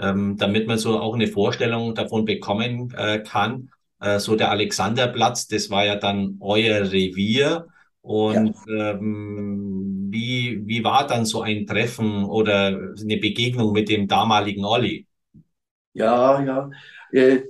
Ähm, 0.00 0.36
damit 0.36 0.66
man 0.66 0.78
so 0.78 0.98
auch 0.98 1.14
eine 1.14 1.26
Vorstellung 1.26 1.94
davon 1.94 2.24
bekommen 2.24 2.94
äh, 2.96 3.18
kann, 3.20 3.70
äh, 4.00 4.18
so 4.18 4.36
der 4.36 4.50
Alexanderplatz, 4.50 5.48
das 5.48 5.70
war 5.70 5.84
ja 5.84 5.96
dann 5.96 6.36
euer 6.40 6.90
Revier. 6.92 7.66
Und 8.00 8.54
ja. 8.66 8.92
ähm, 8.92 10.08
wie, 10.10 10.62
wie 10.66 10.84
war 10.84 11.06
dann 11.06 11.24
so 11.24 11.42
ein 11.42 11.66
Treffen 11.66 12.24
oder 12.24 12.66
eine 12.66 13.16
Begegnung 13.16 13.72
mit 13.72 13.88
dem 13.88 14.08
damaligen 14.08 14.64
Olli? 14.64 15.06
Ja, 15.92 16.40
ja. 16.42 16.70
Äh, 17.12 17.42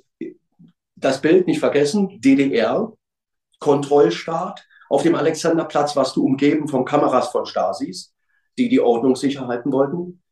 das 0.97 1.21
Bild 1.21 1.47
nicht 1.47 1.61
vergessen, 1.61 2.21
DDR, 2.21 2.93
Kontrollstaat. 3.61 4.67
Auf 4.88 5.02
dem 5.02 5.14
Alexanderplatz 5.14 5.95
warst 5.97 6.17
du 6.17 6.25
umgeben 6.25 6.67
von 6.67 6.85
Kameras 6.85 7.28
von 7.28 7.47
Stasis, 7.47 8.14
die 8.57 8.69
die 8.69 8.81
Ordnung 8.81 9.17
sicher 9.17 9.47
halten 9.47 9.71
wollten. 9.71 10.23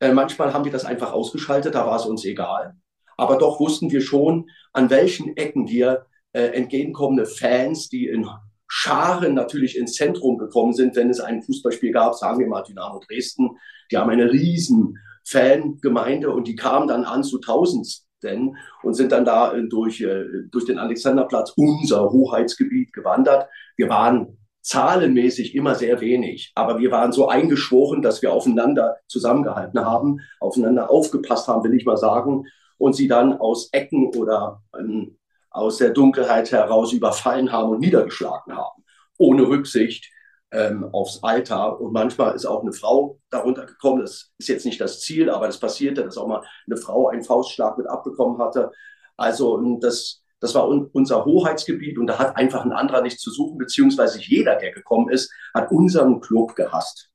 Äh, 0.00 0.12
manchmal 0.12 0.52
haben 0.52 0.64
die 0.64 0.70
das 0.70 0.84
einfach 0.84 1.12
ausgeschaltet, 1.12 1.74
da 1.74 1.86
war 1.86 1.96
es 1.96 2.06
uns 2.06 2.24
egal. 2.24 2.76
Aber 3.16 3.38
doch 3.38 3.60
wussten 3.60 3.90
wir 3.90 4.00
schon, 4.00 4.50
an 4.72 4.90
welchen 4.90 5.36
Ecken 5.36 5.68
wir 5.68 6.06
äh, 6.32 6.48
entgegenkommende 6.48 7.26
Fans, 7.26 7.88
die 7.88 8.06
in 8.08 8.28
Scharen 8.68 9.34
natürlich 9.34 9.76
ins 9.76 9.94
Zentrum 9.94 10.38
gekommen 10.38 10.72
sind, 10.72 10.96
wenn 10.96 11.08
es 11.08 11.20
ein 11.20 11.42
Fußballspiel 11.42 11.92
gab, 11.92 12.14
sagen 12.14 12.40
wir 12.40 12.46
mal 12.46 12.62
Dynamo 12.62 13.00
Dresden, 13.08 13.50
die 13.90 13.96
haben 13.96 14.10
eine 14.10 14.30
riesen 14.30 14.98
Fangemeinde 15.24 16.30
und 16.30 16.46
die 16.46 16.56
kamen 16.56 16.88
dann 16.88 17.04
an 17.04 17.24
zu 17.24 17.38
Tausends 17.38 18.06
denn 18.22 18.56
und 18.82 18.94
sind 18.94 19.12
dann 19.12 19.24
da 19.24 19.52
äh, 19.52 19.68
durch, 19.68 20.00
äh, 20.00 20.24
durch 20.50 20.64
den 20.64 20.78
Alexanderplatz, 20.78 21.52
unser 21.56 22.10
Hoheitsgebiet, 22.10 22.92
gewandert. 22.92 23.48
Wir 23.76 23.88
waren 23.88 24.38
zahlenmäßig 24.66 25.54
immer 25.54 25.76
sehr 25.76 26.00
wenig, 26.00 26.50
aber 26.56 26.80
wir 26.80 26.90
waren 26.90 27.12
so 27.12 27.28
eingeschworen, 27.28 28.02
dass 28.02 28.20
wir 28.20 28.32
aufeinander 28.32 28.96
zusammengehalten 29.06 29.84
haben, 29.84 30.20
aufeinander 30.40 30.90
aufgepasst 30.90 31.46
haben, 31.46 31.62
will 31.62 31.74
ich 31.74 31.86
mal 31.86 31.96
sagen, 31.96 32.46
und 32.76 32.94
sie 32.94 33.06
dann 33.06 33.38
aus 33.38 33.68
Ecken 33.72 34.08
oder 34.16 34.62
ähm, 34.76 35.18
aus 35.50 35.78
der 35.78 35.90
Dunkelheit 35.90 36.50
heraus 36.50 36.92
überfallen 36.92 37.52
haben 37.52 37.70
und 37.70 37.80
niedergeschlagen 37.80 38.56
haben, 38.56 38.82
ohne 39.18 39.46
Rücksicht 39.46 40.10
ähm, 40.50 40.88
aufs 40.92 41.22
Alter. 41.22 41.80
Und 41.80 41.92
manchmal 41.92 42.34
ist 42.34 42.44
auch 42.44 42.62
eine 42.62 42.72
Frau 42.72 43.20
darunter 43.30 43.66
gekommen. 43.66 44.00
Das 44.00 44.32
ist 44.36 44.48
jetzt 44.48 44.66
nicht 44.66 44.80
das 44.80 45.00
Ziel, 45.00 45.30
aber 45.30 45.46
das 45.46 45.60
passierte, 45.60 46.02
dass 46.02 46.18
auch 46.18 46.26
mal 46.26 46.42
eine 46.66 46.76
Frau 46.76 47.08
einen 47.08 47.22
Faustschlag 47.22 47.78
mit 47.78 47.86
abbekommen 47.86 48.38
hatte. 48.38 48.72
Also 49.16 49.78
das, 49.80 50.24
das 50.40 50.54
war 50.54 50.68
un 50.68 50.86
unser 50.92 51.24
Hoheitsgebiet 51.24 51.98
und 51.98 52.06
da 52.06 52.18
hat 52.18 52.36
einfach 52.36 52.64
ein 52.64 52.72
anderer 52.72 53.02
nichts 53.02 53.22
zu 53.22 53.30
suchen, 53.30 53.58
beziehungsweise 53.58 54.20
jeder, 54.20 54.56
der 54.56 54.72
gekommen 54.72 55.08
ist, 55.08 55.32
hat 55.54 55.70
unseren 55.70 56.20
Club 56.20 56.54
gehasst. 56.54 57.10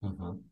Mhm. 0.00 0.50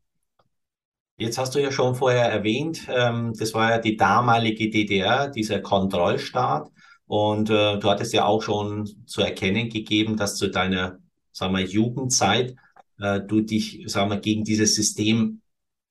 Jetzt 1.17 1.37
hast 1.37 1.55
du 1.55 1.59
ja 1.61 1.71
schon 1.71 1.95
vorher 1.95 2.31
erwähnt, 2.31 2.89
ähm, 2.89 3.35
das 3.39 3.53
war 3.53 3.71
ja 3.71 3.79
die 3.79 3.97
damalige 3.97 4.71
DDR, 4.71 5.29
dieser 5.29 5.61
Kontrollstaat. 5.61 6.71
Und 7.07 7.51
äh, 7.51 7.77
du 7.79 7.91
hattest 7.91 8.13
ja 8.13 8.25
auch 8.25 8.41
schon 8.41 8.87
zu 9.07 9.21
erkennen 9.21 9.69
gegeben, 9.69 10.17
dass 10.17 10.37
zu 10.37 10.49
deiner 10.49 11.01
sagen 11.33 11.57
wir, 11.57 11.65
Jugendzeit, 11.65 12.55
äh, 13.01 13.21
du 13.21 13.41
dich, 13.41 13.83
sagen 13.87 14.11
wir, 14.11 14.19
gegen 14.19 14.45
dieses 14.45 14.75
System 14.75 15.43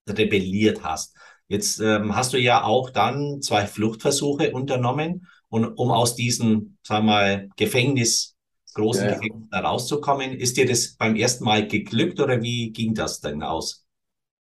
rebelliert 0.07 0.83
hast. 0.83 1.15
Jetzt 1.48 1.79
ähm, 1.79 2.15
hast 2.15 2.33
du 2.33 2.38
ja 2.38 2.63
auch 2.63 2.89
dann 2.89 3.41
zwei 3.41 3.65
Fluchtversuche 3.65 4.51
unternommen, 4.51 5.27
und, 5.50 5.65
um 5.77 5.91
aus 5.91 6.15
diesem, 6.15 6.77
sagen 6.84 7.06
wir 7.06 7.12
mal, 7.12 7.50
Gefängnis, 7.58 8.36
großen 8.74 9.06
ja. 9.06 9.13
Gefängnis 9.13 9.48
rauszukommen. 9.53 10.32
Ist 10.32 10.58
dir 10.58 10.68
das 10.68 10.96
beim 10.96 11.15
ersten 11.15 11.44
Mal 11.44 11.68
geglückt 11.68 12.20
oder 12.20 12.41
wie 12.41 12.72
ging 12.72 12.94
das 12.94 13.20
denn 13.20 13.44
aus? 13.44 13.86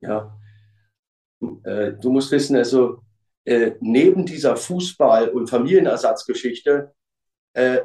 Ja, 0.00 0.38
äh, 1.64 1.92
du 1.92 2.10
musst 2.10 2.30
wissen, 2.30 2.56
also 2.56 3.02
äh, 3.44 3.72
neben 3.80 4.26
dieser 4.26 4.56
Fußball- 4.56 5.30
und 5.30 5.48
Familienersatzgeschichte 5.48 6.92
äh, 7.54 7.80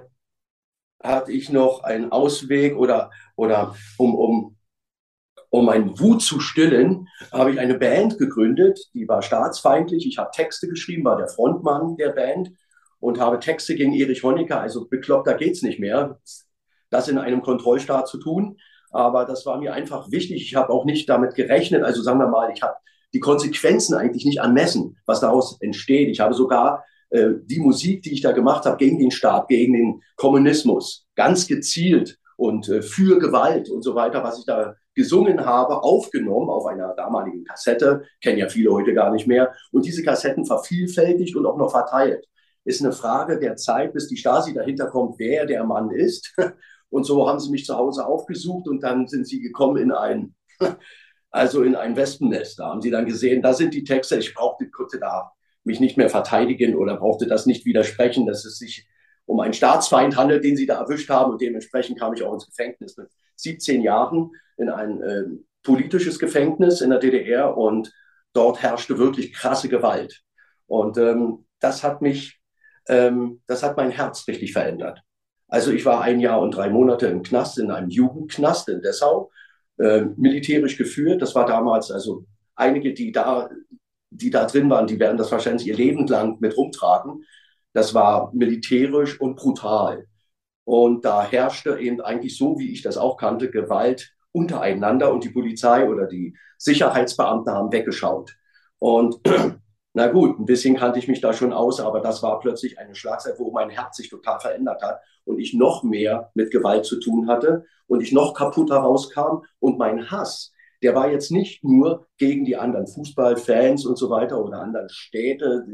hatte 1.01 1.32
ich 1.32 1.50
noch 1.50 1.84
einen 1.84 2.12
Ausweg 2.12 2.75
oder, 2.77 3.12
oder 3.36 3.75
um, 3.98 4.15
um, 4.15 4.58
um 5.50 5.65
meinen 5.65 6.00
Wut 6.00 6.22
zu 6.22 6.39
stillen, 6.39 7.08
habe 7.32 7.51
ich 7.51 7.60
eine 7.60 7.77
Band 7.77 8.18
gegründet, 8.18 8.80
die 8.94 9.08
war 9.08 9.22
staatsfeindlich. 9.22 10.08
Ich 10.08 10.18
habe 10.18 10.32
Texte 10.34 10.68
geschrieben, 10.68 11.03
war 11.03 11.18
der 11.18 11.27
Frontmann 11.27 11.98
der 11.98 12.10
Band 12.10 12.51
und 13.03 13.19
habe 13.19 13.39
Texte 13.39 13.75
gegen 13.75 13.93
Erich 13.93 14.24
Honecker, 14.24 14.62
also 14.62 14.88
bekloppter 14.88 15.33
geht's 15.33 15.62
nicht 15.62 15.77
mehr, 15.77 16.22
das 16.89 17.10
in 17.10 17.17
einem 17.17 17.41
Kontrollstaat 17.41 18.07
zu 18.07 18.17
tun. 18.17 18.57
Aber 18.91 19.25
das 19.25 19.45
war 19.45 19.60
mir 19.60 19.74
einfach 19.74 20.10
wichtig. 20.10 20.43
Ich 20.43 20.55
habe 20.55 20.72
auch 20.72 20.86
nicht 20.86 21.10
damit 21.10 21.36
gerechnet. 21.36 21.83
Also 21.83 22.01
sagen 22.01 22.19
wir 22.19 22.27
mal, 22.27 22.51
ich 22.55 22.62
habe 22.62 22.75
die 23.13 23.19
Konsequenzen 23.19 23.95
eigentlich 23.95 24.24
nicht 24.24 24.38
ermessen, 24.38 24.95
was 25.05 25.19
daraus 25.19 25.60
entsteht. 25.60 26.07
Ich 26.07 26.22
habe 26.22 26.33
sogar 26.33 26.86
äh, 27.10 27.31
die 27.43 27.60
Musik, 27.60 28.03
die 28.03 28.13
ich 28.13 28.22
da 28.22 28.31
gemacht 28.31 28.65
habe 28.65 28.77
gegen 28.77 29.00
den 29.00 29.12
Staat, 29.12 29.50
gegen 29.50 29.74
den 29.74 30.01
Kommunismus, 30.15 31.05
ganz 31.15 31.45
gezielt 31.45 32.17
und 32.38 32.69
äh, 32.69 32.81
für 32.81 33.19
Gewalt 33.19 33.69
und 33.69 33.81
so 33.81 33.95
weiter, 33.95 34.24
was 34.24 34.39
ich 34.39 34.45
da 34.45 34.75
gesungen 34.95 35.45
habe, 35.45 35.83
aufgenommen 35.83 36.50
auf 36.50 36.67
einer 36.67 36.93
damaligen 36.93 37.43
Kassette, 37.43 38.03
kennen 38.22 38.38
ja 38.38 38.48
viele 38.48 38.72
heute 38.72 38.93
gar 38.93 39.12
nicht 39.12 39.27
mehr, 39.27 39.53
und 39.74 39.86
diese 39.86 40.03
Kassetten 40.03 40.45
vervielfältigt 40.45 41.36
und 41.36 41.45
auch 41.45 41.57
noch 41.57 41.72
verteilt. 41.72 42.25
Ist 42.65 42.82
eine 42.82 42.93
Frage 42.93 43.39
der 43.39 43.55
Zeit, 43.55 43.93
bis 43.93 44.08
die 44.08 44.17
Stasi 44.17 44.53
dahinter 44.53 44.88
kommt, 44.88 45.20
wer 45.20 45.46
der 45.46 45.63
Mann 45.63 45.91
ist. 45.91 46.34
Und 46.89 47.05
so 47.05 47.27
haben 47.27 47.39
sie 47.39 47.50
mich 47.50 47.65
zu 47.65 47.75
Hause 47.75 48.05
aufgesucht 48.05 48.67
und 48.67 48.84
dann 48.84 49.08
sind 49.08 49.27
sie 49.27 49.41
gekommen 49.41 49.77
in 49.77 49.91
ein, 49.91 50.36
also 51.32 51.63
in 51.63 51.75
ein 51.75 51.96
Wespennest. 51.96 52.60
Da 52.60 52.67
haben 52.67 52.84
sie 52.84 52.91
dann 52.91 53.08
gesehen, 53.08 53.41
da 53.41 53.55
sind 53.55 53.74
die 53.74 53.84
Texte, 53.84 54.15
ich 54.17 54.36
brauchte, 54.36 54.70
konnte 54.70 55.00
da 55.00 55.32
mich 55.63 55.79
nicht 55.79 55.98
mehr 55.98 56.12
verteidigen 56.12 56.75
oder 56.75 56.98
brauchte 56.98 57.25
das 57.25 57.48
nicht 57.48 57.65
widersprechen, 57.65 58.27
dass 58.27 58.46
es 58.46 58.60
sich 58.60 58.88
um 59.25 59.39
einen 59.39 59.53
Staatsfeind 59.53 60.17
handelt, 60.17 60.43
den 60.43 60.55
sie 60.55 60.67
da 60.67 60.79
erwischt 60.82 61.10
haben. 61.10 61.32
Und 61.32 61.41
dementsprechend 61.41 62.00
kam 62.00 62.13
ich 62.13 62.22
auch 62.22 62.34
ins 62.34 62.46
Gefängnis 62.46 62.96
mit 62.96 63.08
17 63.38 63.82
Jahren 63.82 64.29
in 64.58 64.70
ein 64.70 65.01
äh, 65.01 65.24
politisches 65.63 66.20
Gefängnis 66.20 66.82
in 66.82 66.91
der 66.91 67.00
DDR 67.00 67.58
und 67.58 67.91
dort 68.34 68.62
herrschte 68.62 69.00
wirklich 69.00 69.34
krasse 69.34 69.70
Gewalt. 69.70 70.22
Und 70.67 71.00
ähm, 71.00 71.46
das 71.60 71.84
hat 71.84 72.01
mich 72.01 72.39
ähm, 72.88 73.42
das 73.48 73.63
hat 73.63 73.78
mein 73.78 73.92
Herz 73.92 74.28
richtig 74.28 74.54
verändert. 74.54 75.02
Also 75.48 75.72
ich 75.72 75.86
war 75.86 76.02
ein 76.02 76.20
Jahr 76.20 76.42
und 76.42 76.52
drei 76.52 76.70
Monate 76.70 77.08
im 77.08 77.22
Knast, 77.22 77.60
in 77.60 77.72
einem 77.72 77.90
Jugendknast 77.90 78.70
in 78.70 78.82
Dessau, 78.82 79.32
äh, 79.78 80.06
militärisch 80.18 80.78
geführt. 80.78 81.22
Das 81.22 81.36
war 81.36 81.46
damals, 81.46 81.92
also 81.92 82.25
einige, 82.56 82.94
die 82.94 83.12
da, 83.12 83.50
die 84.10 84.30
da 84.30 84.46
drin 84.46 84.70
waren, 84.70 84.88
die 84.88 85.00
werden 85.00 85.18
das 85.18 85.32
wahrscheinlich 85.32 85.68
ihr 85.68 85.75
Leben 85.75 86.08
lang 86.08 86.38
mit 86.40 86.58
rumtragen. 86.58 87.24
Das 87.74 87.94
war 87.94 88.32
militärisch 88.34 89.20
und 89.20 89.36
brutal. 89.36 90.08
Und 90.66 91.06
da 91.06 91.24
herrschte 91.24 91.78
eben 91.80 92.02
eigentlich 92.02 92.38
so, 92.38 92.58
wie 92.58 92.72
ich 92.72 92.82
das 92.82 92.98
auch 92.98 93.18
kannte, 93.18 93.52
Gewalt 93.52 94.13
untereinander 94.32 95.13
und 95.13 95.24
die 95.24 95.30
Polizei 95.30 95.88
oder 95.88 96.08
die 96.08 96.36
Sicherheitsbeamten 96.58 97.54
haben 97.54 97.72
weggeschaut. 97.72 98.36
Und 98.80 99.20
na 99.94 100.08
gut, 100.08 100.40
ein 100.40 100.46
bisschen 100.46 100.76
kannte 100.76 101.00
ich 101.00 101.08
mich 101.08 101.22
da 101.22 101.34
schon 101.34 101.54
aus, 101.54 101.80
aber 101.80 102.00
das 102.02 102.24
war 102.24 102.40
plötzlich 102.40 102.80
eine 102.80 102.96
Schlagzeit, 102.96 103.36
wo 103.38 103.52
mein 103.52 103.70
Herz 103.70 103.98
sich 103.98 104.10
total 104.10 104.40
verändert 104.40 104.82
hat 104.82 105.02
und 105.24 105.40
ich 105.40 105.54
noch 105.54 105.84
mehr 105.84 106.32
mit 106.34 106.52
Gewalt 106.52 106.86
zu 106.86 107.00
tun 107.00 107.28
hatte 107.28 107.66
und 107.88 108.02
ich 108.02 108.12
noch 108.12 108.34
kaputter 108.34 108.78
rauskam 108.78 109.44
und 109.60 109.78
mein 109.78 110.10
Hass, 110.10 110.52
der 110.82 110.96
war 110.96 111.12
jetzt 111.12 111.32
nicht 111.32 111.64
nur 111.64 112.08
gegen 112.18 112.44
die 112.44 112.58
anderen 112.58 112.88
Fußballfans 112.88 113.86
und 113.86 113.98
so 113.98 114.10
weiter 114.10 114.44
oder 114.44 114.60
anderen 114.60 114.90
Städte 114.90 115.66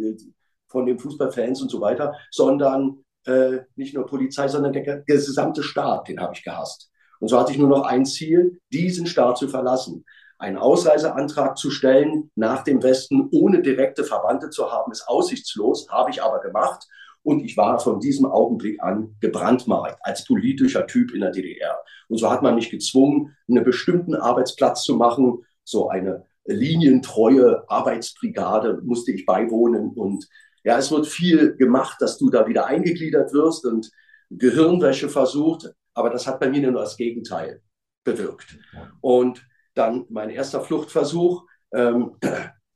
von 0.67 0.85
den 0.85 0.99
Fußballfans 0.99 1.61
und 1.61 1.69
so 1.69 1.81
weiter, 1.81 2.13
sondern 2.29 3.03
äh, 3.25 3.59
nicht 3.75 3.95
nur 3.95 4.05
Polizei, 4.05 4.47
sondern 4.47 4.73
der, 4.73 4.83
der 4.83 5.03
gesamte 5.03 5.63
Staat, 5.63 6.09
den 6.09 6.19
habe 6.19 6.33
ich 6.35 6.43
gehasst. 6.43 6.91
Und 7.19 7.27
so 7.27 7.39
hatte 7.39 7.51
ich 7.51 7.57
nur 7.57 7.69
noch 7.69 7.83
ein 7.83 8.05
Ziel, 8.05 8.59
diesen 8.71 9.05
Staat 9.07 9.37
zu 9.37 9.47
verlassen. 9.47 10.05
Einen 10.39 10.55
Ausreiseantrag 10.55 11.57
zu 11.57 11.69
stellen 11.69 12.31
nach 12.35 12.63
dem 12.63 12.81
Westen, 12.81 13.27
ohne 13.31 13.61
direkte 13.61 14.05
Verwandte 14.05 14.49
zu 14.49 14.71
haben, 14.71 14.89
ist 14.93 15.05
aussichtslos, 15.05 15.89
habe 15.89 16.11
ich 16.11 16.23
aber 16.23 16.39
gemacht. 16.39 16.87
Und 17.23 17.43
ich 17.43 17.57
war 17.57 17.77
von 17.79 17.99
diesem 17.99 18.25
Augenblick 18.25 18.81
an 18.81 19.17
gebrandmarkt 19.19 19.99
als 20.01 20.23
politischer 20.23 20.87
Typ 20.87 21.13
in 21.13 21.19
der 21.19 21.31
DDR. 21.31 21.77
Und 22.07 22.19
so 22.19 22.31
hat 22.31 22.41
man 22.41 22.55
mich 22.55 22.69
gezwungen, 22.69 23.35
einen 23.49 23.65
bestimmten 23.65 24.15
Arbeitsplatz 24.15 24.83
zu 24.83 24.95
machen. 24.95 25.43
So 25.65 25.89
eine 25.89 26.25
linientreue 26.45 27.69
Arbeitsbrigade 27.69 28.79
musste 28.81 29.11
ich 29.11 29.25
beiwohnen. 29.25 29.89
Und 29.89 30.25
ja, 30.63 30.77
es 30.77 30.89
wird 30.89 31.05
viel 31.05 31.57
gemacht, 31.57 31.97
dass 31.99 32.17
du 32.17 32.29
da 32.29 32.47
wieder 32.47 32.65
eingegliedert 32.65 33.33
wirst 33.33 33.65
und 33.65 33.91
Gehirnwäsche 34.29 35.09
versucht. 35.09 35.73
Aber 35.93 36.09
das 36.09 36.25
hat 36.27 36.39
bei 36.39 36.49
mir 36.49 36.61
nur 36.61 36.79
das 36.79 36.95
Gegenteil 36.95 37.61
bewirkt. 38.05 38.57
Und 39.01 39.45
dann 39.73 40.05
mein 40.09 40.29
erster 40.29 40.61
Fluchtversuch, 40.61 41.43
ähm, 41.73 42.15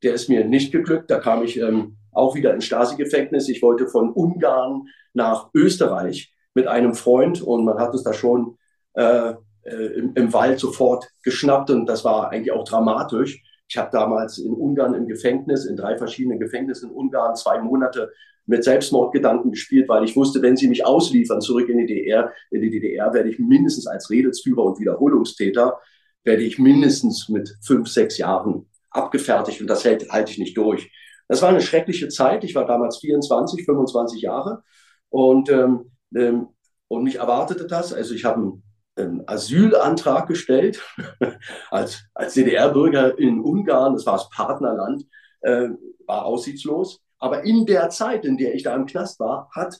der 0.04 0.14
ist 0.14 0.30
mir 0.30 0.46
nicht 0.46 0.72
geglückt. 0.72 1.10
Da 1.10 1.20
kam 1.20 1.44
ich 1.44 1.58
ähm, 1.58 1.98
auch 2.12 2.36
wieder 2.36 2.54
ins 2.54 2.66
Stasi-Gefängnis. 2.66 3.50
Ich 3.50 3.62
wollte 3.62 3.88
von 3.88 4.12
Ungarn 4.12 4.88
nach 5.14 5.50
Österreich 5.54 6.34
mit 6.54 6.68
einem 6.68 6.94
Freund 6.94 7.42
und 7.42 7.66
man 7.66 7.80
hat 7.80 7.94
es 7.96 8.04
da 8.04 8.14
schon 8.14 8.58
äh, 8.94 9.34
äh, 9.64 9.86
im, 9.96 10.14
im, 10.16 10.34
Wald 10.34 10.60
sofort 10.60 11.08
geschnappt 11.24 11.70
und 11.72 11.86
das 11.88 12.04
war 12.04 12.30
eigentlich 12.30 12.52
auch 12.52 12.64
dramatisch. 12.64 13.42
Ich 13.68 13.78
habe 13.78 13.90
damals 13.92 14.38
in 14.38 14.54
Ungarn 14.54 14.94
im 14.94 15.08
Gefängnis, 15.08 15.66
in 15.66 15.78
drei 15.78 15.98
verschiedenen 15.98 16.40
Gefängnissen 16.40 16.90
in 16.90 16.96
Ungarn, 16.96 17.36
zwei 17.36 17.60
Monate 17.60 18.12
mit 18.46 18.64
Selbstmordgedanken 18.64 19.52
gespielt, 19.52 19.88
weil 19.88 20.04
ich 20.04 20.16
wusste, 20.16 20.42
wenn 20.42 20.58
sie 20.58 20.68
mich 20.68 20.86
ausliefern 20.86 21.42
zurück 21.42 21.70
in 21.70 21.78
die 21.78 21.86
DDR, 21.86 22.32
in 22.52 22.62
die 22.62 22.70
DDR 22.70 23.14
werde 23.14 23.30
ich 23.30 23.40
mindestens 23.40 23.88
als 23.88 24.10
Redelsführer 24.10 24.64
und 24.64 24.80
Wiederholungstäter, 24.80 25.80
werde 26.24 26.44
ich 26.44 26.60
mindestens 26.60 27.30
mit 27.30 27.58
fünf, 27.62 27.89
sechs 27.89 28.18
Jahren 28.18 28.70
abgefertigt 28.89 29.62
und 29.62 29.68
das 29.68 29.83
hält, 29.83 30.09
halte 30.09 30.31
ich 30.31 30.38
nicht 30.38 30.57
durch. 30.57 30.92
Das 31.27 31.42
war 31.42 31.50
eine 31.50 31.62
schreckliche 31.62 32.09
Zeit. 32.09 32.44
Ich 32.44 32.55
war 32.55 32.66
damals 32.66 32.98
24, 33.00 33.66
25 33.66 34.22
Jahre 34.22 34.64
und, 35.09 35.50
ähm, 35.50 35.92
ähm, 36.16 36.50
und 36.88 37.03
mich 37.03 37.16
erwartete 37.16 37.66
das. 37.66 37.94
Also 37.94 38.14
ich 38.14 38.25
habe 38.25 38.59
einen, 38.96 39.24
Asylantrag 39.25 40.27
gestellt 40.27 40.79
als, 41.72 42.03
als 42.14 42.36
DDR-Bürger 42.36 43.18
in 43.18 43.42
Ungarn. 43.42 43.94
Das 43.94 44.05
war 44.05 44.18
das 44.18 44.29
Partnerland, 44.29 45.05
äh, 45.42 45.70
war 46.05 46.25
aussichtslos. 46.25 47.01
Aber 47.18 47.44
in 47.44 47.66
der 47.66 47.90
Zeit, 47.90 48.25
in 48.25 48.38
der 48.38 48.53
ich 48.53 48.64
da 48.64 48.75
im 48.75 48.86
Knast 48.86 49.20
war, 49.20 49.50
hat, 49.55 49.79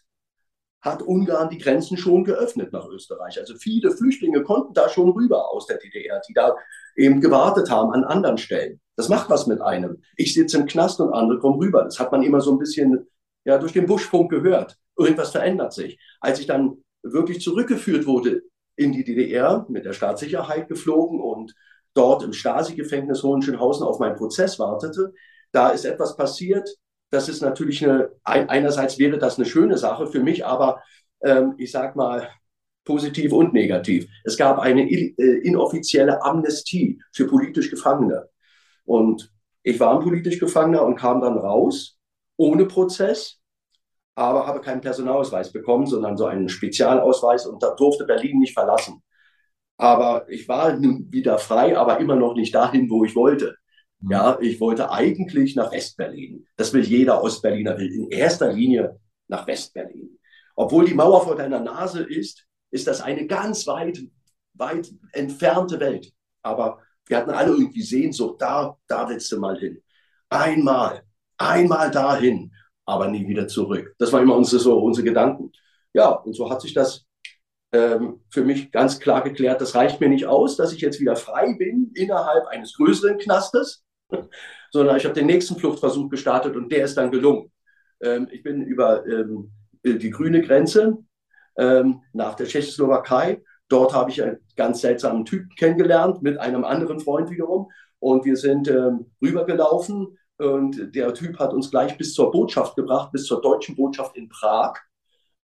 hat 0.84 1.02
Ungarn 1.02 1.50
die 1.50 1.58
Grenzen 1.58 1.98
schon 1.98 2.26
geöffnet 2.26 2.74
nach 2.74 2.88
Österreich. 2.88 3.40
Also 3.40 3.56
viele 3.56 3.90
Flüchtlinge 3.90 4.44
konnten 4.44 4.74
da 4.74 4.90
schon 4.90 5.10
rüber 5.12 5.50
aus 5.50 5.66
der 5.66 5.78
DDR, 5.78 6.22
die 6.28 6.34
da 6.34 6.56
eben 6.96 7.22
gewartet 7.22 7.72
haben 7.72 7.94
an 7.94 8.04
anderen 8.04 8.38
Stellen. 8.38 8.82
Das 8.98 9.08
macht 9.10 9.30
was 9.30 9.48
mit 9.48 9.62
einem. 9.62 10.04
Ich 10.18 10.34
sitze 10.34 10.58
im 10.58 10.66
Knast 10.66 11.00
und 11.00 11.14
andere 11.14 11.40
kommen 11.40 11.58
rüber. 11.58 11.84
Das 11.86 12.00
hat 12.00 12.12
man 12.12 12.22
immer 12.22 12.42
so 12.42 12.52
ein 12.52 12.60
bisschen 12.60 13.08
ja, 13.46 13.58
durch 13.58 13.72
den 13.72 13.86
Buschfunk 13.86 14.30
gehört. 14.30 14.78
Irgendwas 14.98 15.32
verändert 15.32 15.74
sich. 15.74 15.98
Als 16.20 16.40
ich 16.40 16.48
dann 16.48 16.84
wirklich 17.02 17.42
zurückgeführt 17.42 18.06
wurde 18.06 18.42
in 18.76 18.92
die 18.92 19.06
DDR, 19.06 19.66
mit 19.70 19.86
der 19.86 19.94
Staatssicherheit 19.94 20.68
geflogen 20.68 21.22
und 21.22 21.56
dort 21.94 22.24
im 22.24 22.34
Stasi-Gefängnis 22.34 23.24
Hohenschönhausen 23.24 23.86
auf 23.86 24.00
meinen 24.00 24.16
Prozess 24.16 24.60
wartete, 24.60 25.14
da 25.54 25.70
ist 25.70 25.86
etwas 25.86 26.18
passiert, 26.18 26.70
das 27.14 27.30
ist 27.30 27.42
natürlich 27.42 27.84
eine, 27.84 28.10
einerseits 28.24 28.98
wäre 28.98 29.20
das 29.20 29.38
eine 29.38 29.46
schöne 29.46 29.78
Sache 29.78 30.08
für 30.08 30.20
mich, 30.20 30.46
aber 30.46 30.82
ähm, 31.22 31.54
ich 31.58 31.72
sag 31.72 31.96
mal 31.96 32.28
positiv 32.86 33.32
und 33.34 33.54
negativ. 33.54 34.08
Es 34.24 34.36
gab 34.36 34.58
eine 34.60 34.82
äh, 34.90 35.14
inoffizielle 35.44 36.24
Amnestie 36.24 37.00
für 37.12 37.28
politisch 37.28 37.70
Gefangene. 37.70 38.30
Und 38.84 39.32
ich 39.62 39.80
war 39.80 39.96
ein 39.96 40.04
politisch 40.04 40.40
Gefangener 40.40 40.84
und 40.84 40.96
kam 40.96 41.22
dann 41.22 41.38
raus 41.38 42.00
ohne 42.36 42.66
Prozess, 42.66 43.40
aber 44.16 44.48
habe 44.48 44.62
keinen 44.62 44.82
Personalausweis 44.82 45.52
bekommen, 45.52 45.86
sondern 45.86 46.18
so 46.18 46.26
einen 46.26 46.50
Spezialausweis 46.50 47.46
und 47.46 47.64
durfte 47.78 48.06
Berlin 48.06 48.40
nicht 48.40 48.54
verlassen. 48.54 49.04
Aber 49.78 50.28
ich 50.30 50.48
war 50.48 50.80
wieder 50.82 51.38
frei, 51.38 51.78
aber 51.78 52.00
immer 52.00 52.16
noch 52.16 52.34
nicht 52.34 52.56
dahin, 52.56 52.90
wo 52.90 53.06
ich 53.06 53.16
wollte. 53.16 53.56
Ja, 54.10 54.38
ich 54.42 54.60
wollte 54.60 54.92
eigentlich 54.92 55.56
nach 55.56 55.72
Westberlin. 55.72 56.46
Das 56.58 56.74
will 56.74 56.84
jeder 56.84 57.24
Ostberliner 57.24 57.78
will 57.78 57.92
in 57.92 58.10
erster 58.10 58.52
Linie 58.52 59.00
nach 59.28 59.48
Westberlin. 59.48 60.20
Obwohl 60.56 60.86
die 60.86 60.94
Mauer 60.94 61.24
vor 61.24 61.36
deiner 61.36 61.60
Nase 61.60 62.04
ist, 62.04 62.46
ist 62.72 62.88
das 62.88 63.02
eine 63.02 63.28
ganz 63.28 63.66
weit, 63.68 64.00
weit 64.54 64.92
entfernte 65.14 65.80
Welt. 65.80 66.12
Aber 66.42 66.80
wir 67.06 67.18
hatten 67.18 67.32
alle 67.32 67.52
irgendwie 67.52 67.82
Sehnsucht, 67.82 68.42
da, 68.42 68.78
da 68.88 69.08
willst 69.10 69.32
du 69.32 69.40
mal 69.40 69.58
hin. 69.58 69.82
Einmal, 70.30 71.04
einmal 71.38 71.92
dahin, 71.92 72.52
aber 72.86 73.08
nie 73.08 73.28
wieder 73.28 73.48
zurück. 73.48 73.96
Das 74.00 74.12
war 74.12 74.22
immer 74.22 74.36
unsere, 74.36 74.62
so 74.62 74.80
unsere 74.80 75.06
Gedanken. 75.06 75.52
Ja, 75.94 76.10
und 76.10 76.34
so 76.34 76.50
hat 76.50 76.62
sich 76.62 76.74
das 76.74 77.06
ähm, 77.72 78.22
für 78.30 78.44
mich 78.44 78.72
ganz 78.72 79.00
klar 79.00 79.24
geklärt. 79.24 79.62
Das 79.62 79.76
reicht 79.76 80.00
mir 80.00 80.10
nicht 80.10 80.26
aus, 80.26 80.58
dass 80.58 80.74
ich 80.74 80.82
jetzt 80.82 81.00
wieder 81.00 81.16
frei 81.16 81.56
bin 81.58 81.92
innerhalb 81.96 82.48
eines 82.48 82.76
größeren 82.76 83.18
Knastes, 83.18 83.83
sondern 84.72 84.98
ich 84.98 85.06
habe 85.06 85.14
den 85.14 85.28
nächsten 85.28 85.56
Fluchtversuch 85.56 86.10
gestartet 86.10 86.56
und 86.56 86.72
der 86.72 86.86
ist 86.86 86.96
dann 86.96 87.12
gelungen. 87.12 87.52
Ähm, 88.02 88.28
ich 88.32 88.44
bin 88.44 88.62
über 88.62 89.06
ähm, 89.06 89.52
die 89.84 90.10
grüne 90.10 90.42
Grenze 90.42 90.98
ähm, 91.58 92.02
nach 92.14 92.36
der 92.36 92.48
Tschechoslowakei. 92.48 93.42
Dort 93.70 93.94
habe 93.94 94.12
ich 94.12 94.22
einen 94.22 94.38
ganz 94.56 94.82
seltsamen 94.82 95.26
Typ 95.26 95.56
kennengelernt 95.58 96.22
mit 96.22 96.38
einem 96.38 96.64
anderen 96.64 97.00
Freund 97.00 97.30
wiederum 97.30 97.72
und 98.00 98.26
wir 98.26 98.36
sind 98.36 98.68
ähm, 98.68 99.12
rübergelaufen 99.22 100.18
und 100.38 100.96
der 100.96 101.14
Typ 101.14 101.40
hat 101.40 101.54
uns 101.54 101.72
gleich 101.72 101.98
bis 101.98 102.14
zur 102.14 102.32
Botschaft 102.32 102.76
gebracht, 102.76 103.12
bis 103.12 103.26
zur 103.26 103.42
deutschen 103.42 103.76
Botschaft 103.76 104.18
in 104.18 104.30
Prag. 104.30 104.74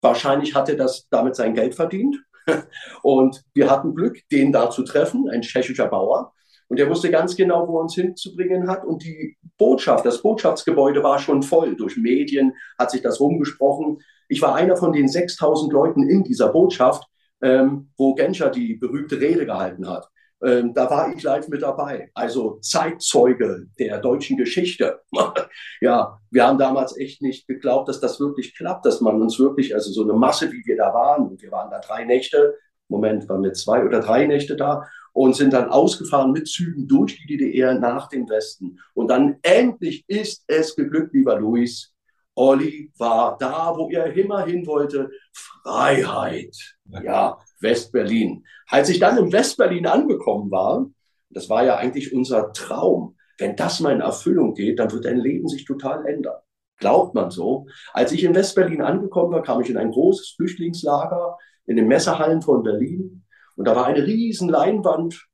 Wahrscheinlich 0.01 0.55
hat 0.55 0.69
er 0.69 0.75
das 0.75 1.07
damit 1.09 1.35
sein 1.35 1.53
Geld 1.53 1.75
verdient. 1.75 2.17
Und 3.03 3.43
wir 3.53 3.69
hatten 3.69 3.93
Glück, 3.93 4.17
den 4.31 4.51
da 4.51 4.69
zu 4.69 4.83
treffen, 4.83 5.29
ein 5.29 5.41
tschechischer 5.41 5.87
Bauer. 5.87 6.33
Und 6.69 6.80
er 6.80 6.89
wusste 6.89 7.10
ganz 7.10 7.36
genau, 7.36 7.67
wo 7.67 7.77
er 7.77 7.84
uns 7.84 7.95
hinzubringen 7.95 8.69
hat. 8.69 8.84
Und 8.84 9.03
die 9.03 9.38
Botschaft, 9.58 10.06
das 10.06 10.21
Botschaftsgebäude 10.21 11.01
war 11.03 11.19
schon 11.19 11.43
voll. 11.43 11.75
Durch 11.75 11.97
Medien 11.97 12.53
hat 12.77 12.91
sich 12.91 13.01
das 13.01 13.19
rumgesprochen. 13.19 13.99
Ich 14.27 14.41
war 14.41 14.56
einer 14.56 14.75
von 14.75 14.91
den 14.91 15.08
6000 15.08 15.71
Leuten 15.71 16.03
in 16.10 16.23
dieser 16.23 16.49
Botschaft, 16.49 17.08
ähm, 17.41 17.91
wo 17.97 18.13
Genscher 18.15 18.49
die 18.49 18.75
berühmte 18.75 19.19
Rede 19.19 19.45
gehalten 19.45 19.88
hat. 19.88 20.10
Ähm, 20.43 20.73
da 20.73 20.89
war 20.89 21.12
ich 21.13 21.23
live 21.23 21.47
mit 21.47 21.63
dabei. 21.63 22.12
Also 22.13 22.60
Zeitzeuge 22.62 23.67
der 23.80 23.99
deutschen 23.99 24.38
Geschichte. 24.38 24.99
ja, 25.82 26.19
wir 26.30 26.45
haben 26.45 26.60
damals 26.60 26.95
echt 26.97 27.21
nicht 27.21 27.47
geglaubt, 27.47 27.88
dass 27.88 27.99
das 27.99 28.19
wirklich 28.19 28.56
klappt, 28.56 28.86
dass 28.86 29.01
man 29.01 29.21
uns 29.21 29.39
wirklich, 29.39 29.73
also 29.73 29.91
so 29.91 30.03
eine 30.03 30.13
Masse, 30.13 30.51
wie 30.51 30.63
wir 30.65 30.77
da 30.77 30.93
waren, 30.93 31.27
und 31.27 31.41
wir 31.41 31.51
waren 31.51 31.71
da 31.71 31.80
drei 31.80 32.03
Nächte, 32.03 32.56
Moment 32.89 33.27
waren 33.27 33.43
wir 33.43 33.53
zwei 33.53 33.84
oder 33.84 33.99
drei 33.99 34.27
Nächte 34.27 34.56
da 34.56 34.84
und 35.17 35.36
sind 35.36 35.51
dann 35.51 35.69
ausgefahren 35.69 36.32
mit 36.32 36.47
Zügen 36.47 36.88
durch 36.88 37.17
die 37.17 37.38
DDR 37.38 37.73
nach 37.73 38.08
dem 38.08 38.30
Westen. 38.30 38.77
Und 38.93 39.08
dann 39.08 39.38
endlich 39.41 40.06
ist 40.08 40.43
es 40.45 40.75
geglückt, 40.75 41.12
lieber 41.12 41.39
Luis. 41.39 41.91
Olli 42.36 42.91
war 42.99 43.36
da, 43.39 43.73
wo 43.75 43.89
er 43.89 44.13
immer 44.13 44.45
hin 44.45 44.67
wollte. 44.67 45.10
Freiheit. 45.34 46.56
Ja, 47.03 47.39
Westberlin. 47.60 48.45
Als 48.67 48.89
ich 48.89 48.99
dann 48.99 49.17
in 49.17 49.34
Westberlin 49.34 49.88
angekommen 49.88 50.51
war, 50.51 50.86
das 51.32 51.49
war 51.49 51.65
ja 51.65 51.77
eigentlich 51.77 52.13
unser 52.13 52.53
Traum. 52.53 53.15
Wenn 53.39 53.56
das 53.56 53.80
mal 53.80 53.93
in 53.93 54.01
Erfüllung 54.01 54.53
geht, 54.53 54.77
dann 54.77 54.91
wird 54.91 55.06
dein 55.06 55.17
Leben 55.17 55.47
sich 55.47 55.65
total 55.65 56.06
ändern. 56.06 56.38
Glaubt 56.77 57.15
man 57.15 57.32
so. 57.32 57.65
Als 57.91 58.12
ich 58.12 58.23
in 58.23 58.36
Westberlin 58.36 58.84
angekommen 58.84 59.32
war, 59.32 59.41
kam 59.41 59.62
ich 59.62 59.69
in 59.71 59.77
ein 59.77 59.89
großes 59.89 60.36
Flüchtlingslager 60.38 61.39
in 61.65 61.75
den 61.75 61.88
Messerhallen 61.88 62.43
von 62.43 62.62
Berlin. 62.62 63.23
Und 63.57 63.65
da 63.65 63.75
war 63.75 63.87
eine 63.87 64.05
riesen 64.05 64.49
Leinwand. 64.49 65.27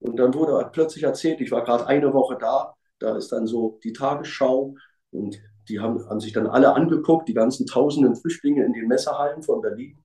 Und 0.00 0.16
dann 0.16 0.34
wurde 0.34 0.68
plötzlich 0.72 1.04
erzählt, 1.04 1.40
ich 1.40 1.50
war 1.50 1.64
gerade 1.64 1.86
eine 1.86 2.12
Woche 2.12 2.36
da, 2.38 2.74
da 2.98 3.16
ist 3.16 3.32
dann 3.32 3.46
so 3.46 3.80
die 3.82 3.92
Tagesschau 3.92 4.74
und 5.10 5.40
die 5.68 5.80
haben, 5.80 6.06
haben 6.08 6.20
sich 6.20 6.32
dann 6.32 6.46
alle 6.46 6.74
angeguckt, 6.74 7.28
die 7.28 7.34
ganzen 7.34 7.66
tausenden 7.66 8.14
Flüchtlinge 8.14 8.64
in 8.64 8.72
den 8.72 8.88
Messerhallen 8.88 9.42
von 9.42 9.62
Berlin. 9.62 10.04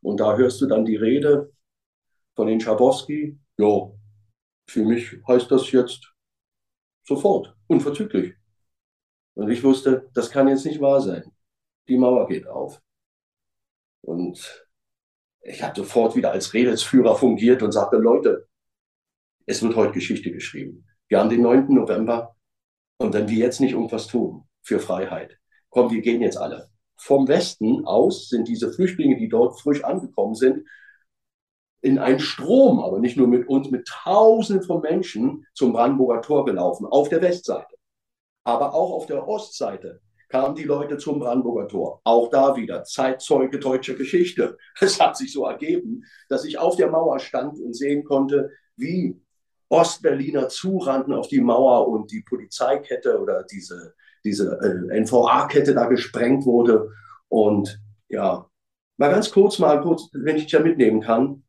Und 0.00 0.20
da 0.20 0.36
hörst 0.36 0.60
du 0.60 0.66
dann 0.66 0.84
die 0.84 0.96
Rede 0.96 1.52
von 2.34 2.46
den 2.46 2.60
Schabowski. 2.60 3.38
Ja, 3.58 3.90
für 4.68 4.84
mich 4.84 5.16
heißt 5.28 5.50
das 5.50 5.70
jetzt 5.72 6.12
sofort, 7.04 7.54
unverzüglich. 7.66 8.34
Und 9.34 9.50
ich 9.50 9.62
wusste, 9.62 10.08
das 10.14 10.30
kann 10.30 10.48
jetzt 10.48 10.64
nicht 10.64 10.80
wahr 10.80 11.00
sein. 11.00 11.24
Die 11.88 11.98
Mauer 11.98 12.26
geht 12.26 12.46
auf. 12.46 12.80
Und 14.02 14.65
ich 15.48 15.62
habe 15.62 15.76
sofort 15.76 16.16
wieder 16.16 16.32
als 16.32 16.54
Redelsführer 16.54 17.14
fungiert 17.16 17.62
und 17.62 17.72
sagte, 17.72 17.96
Leute, 17.96 18.48
es 19.46 19.62
wird 19.62 19.76
heute 19.76 19.92
Geschichte 19.92 20.32
geschrieben. 20.32 20.86
Wir 21.08 21.20
haben 21.20 21.30
den 21.30 21.42
9. 21.42 21.72
November 21.72 22.34
und 22.98 23.14
wenn 23.14 23.28
wir 23.28 23.36
jetzt 23.36 23.60
nicht 23.60 23.72
irgendwas 23.72 24.08
tun 24.08 24.44
für 24.62 24.80
Freiheit, 24.80 25.38
komm, 25.70 25.90
wir 25.90 26.00
gehen 26.00 26.20
jetzt 26.20 26.36
alle. 26.36 26.68
Vom 26.96 27.28
Westen 27.28 27.86
aus 27.86 28.28
sind 28.28 28.48
diese 28.48 28.72
Flüchtlinge, 28.72 29.18
die 29.18 29.28
dort 29.28 29.60
frisch 29.60 29.84
angekommen 29.84 30.34
sind, 30.34 30.66
in 31.80 31.98
einen 31.98 32.18
Strom, 32.18 32.80
aber 32.80 32.98
nicht 32.98 33.16
nur 33.16 33.28
mit 33.28 33.46
uns, 33.46 33.70
mit 33.70 33.86
Tausenden 33.86 34.66
von 34.66 34.80
Menschen 34.80 35.46
zum 35.54 35.72
Brandenburger 35.72 36.22
Tor 36.22 36.44
gelaufen, 36.44 36.86
auf 36.86 37.08
der 37.08 37.22
Westseite. 37.22 37.76
Aber 38.42 38.74
auch 38.74 38.90
auf 38.90 39.06
der 39.06 39.28
Ostseite 39.28 40.00
kamen 40.28 40.54
die 40.54 40.64
Leute 40.64 40.98
zum 40.98 41.20
Brandenburger 41.20 41.68
Tor. 41.68 42.00
Auch 42.04 42.28
da 42.30 42.56
wieder 42.56 42.84
Zeitzeuge 42.84 43.58
deutscher 43.58 43.94
Geschichte. 43.94 44.56
Es 44.80 45.00
hat 45.00 45.16
sich 45.16 45.32
so 45.32 45.46
ergeben, 45.46 46.04
dass 46.28 46.44
ich 46.44 46.58
auf 46.58 46.76
der 46.76 46.90
Mauer 46.90 47.18
stand 47.18 47.58
und 47.58 47.74
sehen 47.74 48.04
konnte, 48.04 48.50
wie 48.76 49.20
Ostberliner 49.68 50.48
zurannten 50.48 51.12
auf 51.12 51.28
die 51.28 51.40
Mauer 51.40 51.88
und 51.88 52.10
die 52.12 52.22
Polizeikette 52.22 53.20
oder 53.20 53.44
diese, 53.44 53.94
diese 54.24 54.58
äh, 54.60 55.00
NVA-Kette 55.00 55.74
da 55.74 55.86
gesprengt 55.86 56.44
wurde. 56.44 56.90
Und 57.28 57.80
ja, 58.08 58.48
mal 58.96 59.10
ganz 59.10 59.30
kurz, 59.30 59.58
mal 59.58 59.80
kurz, 59.80 60.08
wenn 60.12 60.36
ich 60.36 60.44
dich 60.44 60.52
ja 60.52 60.60
mitnehmen 60.60 61.00
kann. 61.00 61.44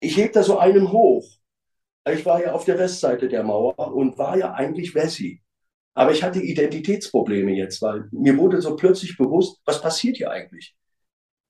Ich 0.00 0.16
heb 0.16 0.32
da 0.32 0.42
so 0.42 0.58
einen 0.58 0.92
hoch. 0.92 1.26
Ich 2.10 2.24
war 2.24 2.42
ja 2.42 2.52
auf 2.52 2.64
der 2.64 2.78
Westseite 2.78 3.28
der 3.28 3.42
Mauer 3.42 3.94
und 3.94 4.16
war 4.16 4.38
ja 4.38 4.54
eigentlich 4.54 4.94
Wessi. 4.94 5.42
Aber 5.98 6.12
ich 6.12 6.22
hatte 6.22 6.38
Identitätsprobleme 6.38 7.50
jetzt, 7.50 7.82
weil 7.82 8.04
mir 8.12 8.38
wurde 8.38 8.62
so 8.62 8.76
plötzlich 8.76 9.16
bewusst, 9.16 9.60
was 9.64 9.80
passiert 9.80 10.16
hier 10.16 10.30
eigentlich? 10.30 10.76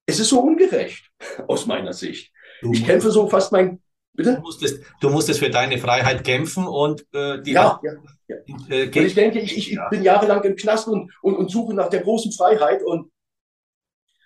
Es 0.06 0.20
ist 0.20 0.30
so 0.30 0.40
ungerecht 0.40 1.10
aus 1.48 1.66
meiner 1.66 1.92
Sicht. 1.92 2.32
Du 2.62 2.72
ich 2.72 2.82
kämpfe 2.86 3.10
so 3.10 3.28
fast 3.28 3.52
mein. 3.52 3.82
Bitte? 4.14 4.36
Du 4.36 4.40
musstest, 4.40 4.82
du 5.02 5.10
musstest 5.10 5.40
für 5.40 5.50
deine 5.50 5.76
Freiheit 5.76 6.24
kämpfen 6.24 6.66
und 6.66 7.02
äh, 7.12 7.42
die. 7.42 7.52
Ja, 7.52 7.78
ja, 7.82 7.92
ja. 8.28 8.36
Äh, 8.70 8.86
und 8.86 8.96
ich 8.96 9.14
denke, 9.14 9.38
ich, 9.38 9.54
ich, 9.54 9.72
ich 9.72 9.78
bin 9.90 10.02
jahrelang 10.02 10.42
im 10.44 10.56
Knast 10.56 10.88
und, 10.88 11.12
und, 11.20 11.36
und 11.36 11.50
suche 11.50 11.74
nach 11.74 11.90
der 11.90 12.00
großen 12.00 12.32
Freiheit 12.32 12.82
und 12.82 13.12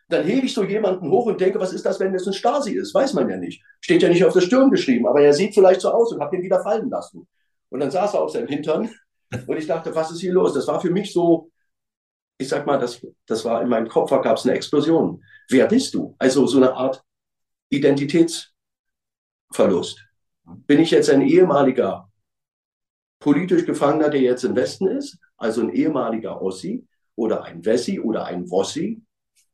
dann 0.08 0.24
hebe 0.24 0.46
ich 0.46 0.54
so 0.54 0.62
jemanden 0.62 1.10
hoch 1.10 1.26
und 1.26 1.40
denke, 1.40 1.58
was 1.58 1.72
ist 1.72 1.84
das, 1.84 1.98
wenn 1.98 2.12
das 2.12 2.28
ein 2.28 2.32
Stasi 2.32 2.74
ist? 2.74 2.94
Weiß 2.94 3.14
man 3.14 3.28
ja 3.28 3.38
nicht. 3.38 3.60
Steht 3.80 4.02
ja 4.02 4.08
nicht 4.08 4.24
auf 4.24 4.34
der 4.34 4.40
Stirn 4.42 4.70
geschrieben, 4.70 5.08
aber 5.08 5.20
er 5.20 5.32
sieht 5.32 5.52
vielleicht 5.52 5.80
so 5.80 5.90
aus 5.90 6.12
und 6.12 6.20
habe 6.20 6.36
ihn 6.36 6.44
wieder 6.44 6.62
fallen 6.62 6.90
lassen. 6.90 7.26
Und 7.70 7.80
dann 7.80 7.90
saß 7.90 8.14
er 8.14 8.22
auf 8.22 8.30
seinem 8.30 8.46
Hintern 8.46 8.88
und 9.46 9.56
ich 9.56 9.66
dachte, 9.66 9.94
was 9.94 10.10
ist 10.10 10.20
hier 10.20 10.32
los? 10.32 10.54
Das 10.54 10.66
war 10.66 10.80
für 10.80 10.90
mich 10.90 11.12
so, 11.12 11.50
ich 12.38 12.48
sag 12.48 12.66
mal, 12.66 12.78
das, 12.78 13.04
das 13.26 13.44
war 13.44 13.62
in 13.62 13.68
meinem 13.68 13.88
Kopf, 13.88 14.10
da 14.10 14.18
gab 14.18 14.36
es 14.36 14.44
eine 14.44 14.54
Explosion. 14.54 15.22
Wer 15.48 15.66
bist 15.66 15.94
du? 15.94 16.14
Also 16.18 16.46
so 16.46 16.58
eine 16.58 16.74
Art 16.74 17.02
Identitätsverlust. 17.70 20.04
Bin 20.66 20.80
ich 20.80 20.90
jetzt 20.90 21.08
ein 21.10 21.22
ehemaliger 21.22 22.10
politisch 23.20 23.64
Gefangener, 23.64 24.10
der 24.10 24.20
jetzt 24.20 24.44
im 24.44 24.56
Westen 24.56 24.88
ist, 24.88 25.18
also 25.36 25.62
ein 25.62 25.70
ehemaliger 25.70 26.42
Ossi 26.42 26.86
oder 27.14 27.44
ein 27.44 27.64
Wessi 27.64 28.00
oder 28.00 28.26
ein 28.26 28.50
Wossi? 28.50 29.00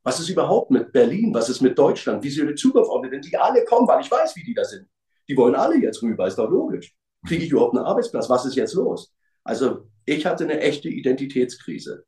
Was 0.03 0.21
ist 0.21 0.31
überhaupt 0.31 0.71
mit 0.71 0.93
Berlin? 0.93 1.35
Was 1.35 1.51
ist 1.51 1.61
mit 1.61 1.79
Deutschland? 1.79 2.25
Wie 2.25 2.31
soll 2.31 2.55
die 2.55 2.71
aussehen? 2.71 3.11
Denn 3.11 3.21
die 3.21 3.37
alle 3.37 3.63
kommen, 3.65 3.87
weil 3.87 4.01
ich 4.01 4.11
weiß, 4.11 4.35
wie 4.37 4.43
die 4.43 4.55
da 4.55 4.65
sind. 4.65 4.89
Die 5.29 5.37
wollen 5.37 5.55
alle 5.55 5.77
jetzt 5.77 6.03
rüber, 6.03 6.27
ist 6.27 6.39
doch 6.39 6.49
logisch. 6.49 6.97
Kriege 7.27 7.45
ich 7.45 7.51
überhaupt 7.51 7.77
einen 7.77 7.85
Arbeitsplatz? 7.85 8.31
Was 8.31 8.47
ist 8.47 8.55
jetzt 8.55 8.75
los? 8.75 9.13
Also 9.49 9.89
ich 10.05 10.27
hatte 10.27 10.45
eine 10.45 10.61
echte 10.61 10.91
Identitätskrise. 10.91 12.05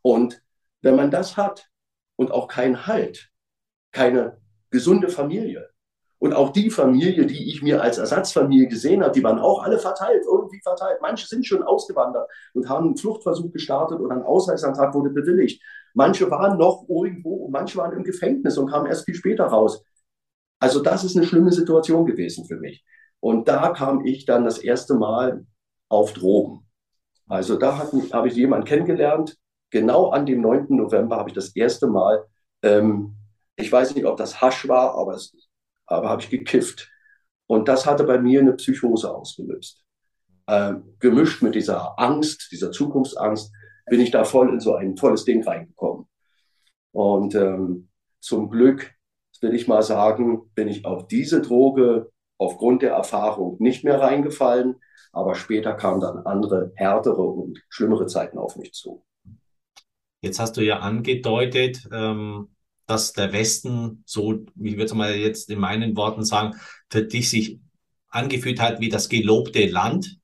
Und 0.00 0.42
wenn 0.80 0.96
man 0.96 1.10
das 1.10 1.36
hat 1.36 1.68
und 2.16 2.30
auch 2.30 2.48
keinen 2.48 2.86
Halt, 2.86 3.28
keine 3.90 4.38
gesunde 4.70 5.10
Familie 5.10 5.68
und 6.18 6.32
auch 6.32 6.48
die 6.48 6.70
Familie, 6.70 7.26
die 7.26 7.50
ich 7.50 7.60
mir 7.60 7.82
als 7.82 7.98
Ersatzfamilie 7.98 8.68
gesehen 8.68 9.02
habe, 9.02 9.12
die 9.12 9.22
waren 9.22 9.38
auch 9.38 9.62
alle 9.62 9.78
verteilt, 9.78 10.22
irgendwie 10.24 10.62
verteilt. 10.62 11.00
Manche 11.02 11.26
sind 11.26 11.46
schon 11.46 11.62
ausgewandert 11.62 12.26
und 12.54 12.70
haben 12.70 12.86
einen 12.86 12.96
Fluchtversuch 12.96 13.52
gestartet 13.52 14.00
oder 14.00 14.16
ein 14.16 14.22
Ausreiseantrag 14.22 14.94
wurde 14.94 15.10
bewilligt. 15.10 15.62
Manche 15.92 16.30
waren 16.30 16.56
noch 16.56 16.86
irgendwo 16.88 17.34
und 17.34 17.52
manche 17.52 17.76
waren 17.76 17.92
im 17.92 18.02
Gefängnis 18.02 18.56
und 18.56 18.70
kamen 18.70 18.86
erst 18.86 19.04
viel 19.04 19.14
später 19.14 19.44
raus. 19.44 19.84
Also 20.58 20.80
das 20.80 21.04
ist 21.04 21.18
eine 21.18 21.26
schlimme 21.26 21.52
Situation 21.52 22.06
gewesen 22.06 22.46
für 22.46 22.56
mich. 22.56 22.82
Und 23.20 23.46
da 23.46 23.68
kam 23.74 24.06
ich 24.06 24.24
dann 24.24 24.46
das 24.46 24.56
erste 24.56 24.94
Mal 24.94 25.44
auf 25.92 26.12
Drogen. 26.14 26.66
Also 27.28 27.56
da 27.56 27.78
habe 27.78 28.28
ich 28.28 28.34
jemanden 28.34 28.66
kennengelernt. 28.66 29.36
Genau 29.70 30.10
an 30.10 30.26
dem 30.26 30.40
9. 30.40 30.66
November 30.70 31.16
habe 31.16 31.30
ich 31.30 31.34
das 31.34 31.54
erste 31.54 31.86
Mal, 31.86 32.24
ähm, 32.62 33.16
ich 33.56 33.70
weiß 33.70 33.94
nicht, 33.94 34.06
ob 34.06 34.16
das 34.16 34.40
Hasch 34.40 34.68
war, 34.68 34.94
aber, 34.94 35.14
es, 35.14 35.34
aber 35.86 36.08
habe 36.08 36.22
ich 36.22 36.30
gekifft. 36.30 36.90
Und 37.46 37.68
das 37.68 37.86
hatte 37.86 38.04
bei 38.04 38.18
mir 38.18 38.40
eine 38.40 38.54
Psychose 38.54 39.14
ausgelöst. 39.14 39.84
Ähm, 40.48 40.96
gemischt 40.98 41.42
mit 41.42 41.54
dieser 41.54 41.98
Angst, 41.98 42.48
dieser 42.50 42.72
Zukunftsangst, 42.72 43.52
bin 43.86 44.00
ich 44.00 44.10
da 44.10 44.24
voll 44.24 44.50
in 44.50 44.60
so 44.60 44.74
ein 44.74 44.96
volles 44.96 45.24
Ding 45.24 45.42
reingekommen. 45.44 46.06
Und 46.92 47.34
ähm, 47.34 47.88
zum 48.20 48.50
Glück, 48.50 48.94
will 49.42 49.54
ich 49.54 49.68
mal 49.68 49.82
sagen, 49.82 50.50
bin 50.54 50.68
ich 50.68 50.86
auf 50.86 51.08
diese 51.08 51.42
Droge 51.42 52.10
aufgrund 52.38 52.82
der 52.82 52.92
Erfahrung 52.92 53.56
nicht 53.60 53.84
mehr 53.84 54.00
reingefallen. 54.00 54.76
Aber 55.12 55.34
später 55.34 55.74
kamen 55.74 56.00
dann 56.00 56.18
andere, 56.26 56.72
härtere 56.74 57.22
und 57.22 57.62
schlimmere 57.68 58.06
Zeiten 58.06 58.38
auf 58.38 58.56
mich 58.56 58.72
zu. 58.72 59.04
Jetzt 60.22 60.40
hast 60.40 60.56
du 60.56 60.62
ja 60.62 60.78
angedeutet, 60.78 61.88
ähm, 61.92 62.48
dass 62.86 63.12
der 63.12 63.32
Westen, 63.32 64.02
so, 64.06 64.44
ich 64.60 64.76
würde 64.76 64.94
mal 64.94 65.14
jetzt 65.14 65.50
in 65.50 65.58
meinen 65.58 65.96
Worten 65.96 66.24
sagen, 66.24 66.54
für 66.90 67.02
dich 67.02 67.30
sich 67.30 67.60
angefühlt 68.08 68.60
hat 68.60 68.80
wie 68.80 68.88
das 68.88 69.08
gelobte 69.08 69.66
Land. 69.66 70.18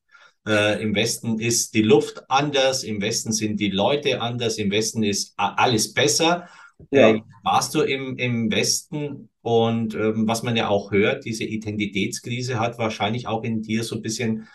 Äh, 0.46 0.83
Im 0.83 0.94
Westen 0.94 1.38
ist 1.38 1.74
die 1.74 1.83
Luft 1.83 2.31
anders, 2.31 2.85
im 2.85 3.01
Westen 3.01 3.33
sind 3.33 3.61
die 3.61 3.70
Leute 3.70 4.20
anders, 4.20 4.59
im 4.59 4.70
Westen 4.70 5.03
ist 5.03 5.35
alles 5.37 5.92
besser. 5.94 6.48
Ja. 6.90 7.11
Äh, 7.11 7.22
warst 7.42 7.74
du 7.74 7.81
im, 7.81 8.16
im 8.16 8.51
Westen 8.53 9.29
und 9.42 9.94
ähm, 9.94 10.29
was 10.29 10.42
man 10.42 10.57
ja 10.57 10.68
auch 10.68 10.92
hört, 10.92 11.24
diese 11.24 11.44
Identitätskrise 11.44 12.61
hat 12.61 12.79
wahrscheinlich 12.79 13.27
auch 13.27 13.42
in 13.42 13.62
dir 13.62 13.83
so 13.83 13.96
ein 13.96 14.03
bisschen 14.03 14.46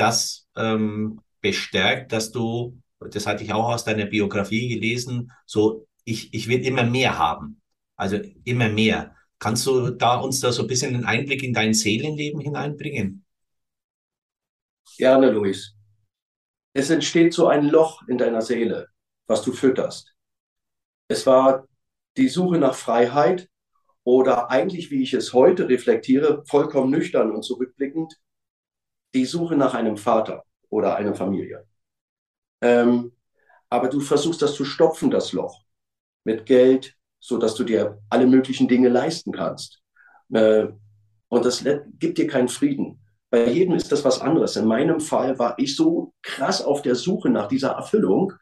das 0.00 0.48
ähm, 0.56 1.20
bestärkt, 1.40 2.12
dass 2.12 2.32
du, 2.32 2.80
das 2.98 3.26
hatte 3.26 3.44
ich 3.44 3.52
auch 3.52 3.68
aus 3.68 3.84
deiner 3.84 4.06
Biografie 4.06 4.68
gelesen, 4.68 5.32
so 5.46 5.86
ich, 6.04 6.32
ich 6.34 6.48
will 6.48 6.64
immer 6.64 6.84
mehr 6.84 7.18
haben. 7.18 7.60
Also 7.96 8.18
immer 8.44 8.68
mehr. 8.68 9.14
Kannst 9.38 9.66
du 9.66 9.90
da 9.90 10.16
uns 10.16 10.40
da 10.40 10.52
so 10.52 10.62
ein 10.62 10.68
bisschen 10.68 10.94
einen 10.94 11.04
Einblick 11.04 11.42
in 11.42 11.52
dein 11.52 11.74
Seelenleben 11.74 12.40
hineinbringen? 12.40 13.24
Gerne, 14.96 15.30
Luis. 15.30 15.74
Es 16.72 16.90
entsteht 16.90 17.32
so 17.32 17.48
ein 17.48 17.68
Loch 17.68 18.02
in 18.08 18.18
deiner 18.18 18.42
Seele, 18.42 18.88
was 19.26 19.42
du 19.42 19.52
fütterst. 19.52 20.14
Es 21.08 21.26
war 21.26 21.66
die 22.16 22.28
Suche 22.28 22.58
nach 22.58 22.74
Freiheit 22.74 23.48
oder 24.04 24.50
eigentlich, 24.50 24.90
wie 24.90 25.02
ich 25.02 25.14
es 25.14 25.32
heute 25.32 25.68
reflektiere, 25.68 26.44
vollkommen 26.46 26.90
nüchtern 26.90 27.32
und 27.32 27.42
zurückblickend, 27.42 28.14
die 29.14 29.24
Suche 29.24 29.56
nach 29.56 29.74
einem 29.74 29.96
Vater 29.96 30.44
oder 30.68 30.96
einer 30.96 31.14
Familie. 31.14 31.66
Ähm, 32.60 33.12
aber 33.68 33.88
du 33.88 34.00
versuchst 34.00 34.42
das 34.42 34.54
zu 34.54 34.64
stopfen, 34.64 35.10
das 35.10 35.32
Loch, 35.32 35.62
mit 36.24 36.46
Geld, 36.46 36.96
so 37.18 37.38
dass 37.38 37.54
du 37.54 37.64
dir 37.64 38.00
alle 38.08 38.26
möglichen 38.26 38.68
Dinge 38.68 38.88
leisten 38.88 39.32
kannst. 39.32 39.82
Äh, 40.32 40.68
und 41.28 41.44
das 41.44 41.64
gibt 41.98 42.18
dir 42.18 42.26
keinen 42.26 42.48
Frieden. 42.48 43.04
Bei 43.30 43.48
jedem 43.48 43.74
ist 43.74 43.92
das 43.92 44.04
was 44.04 44.20
anderes. 44.20 44.56
In 44.56 44.66
meinem 44.66 45.00
Fall 45.00 45.38
war 45.38 45.56
ich 45.58 45.76
so 45.76 46.12
krass 46.22 46.62
auf 46.62 46.82
der 46.82 46.96
Suche 46.96 47.30
nach 47.30 47.46
dieser 47.46 47.70
Erfüllung, 47.70 48.32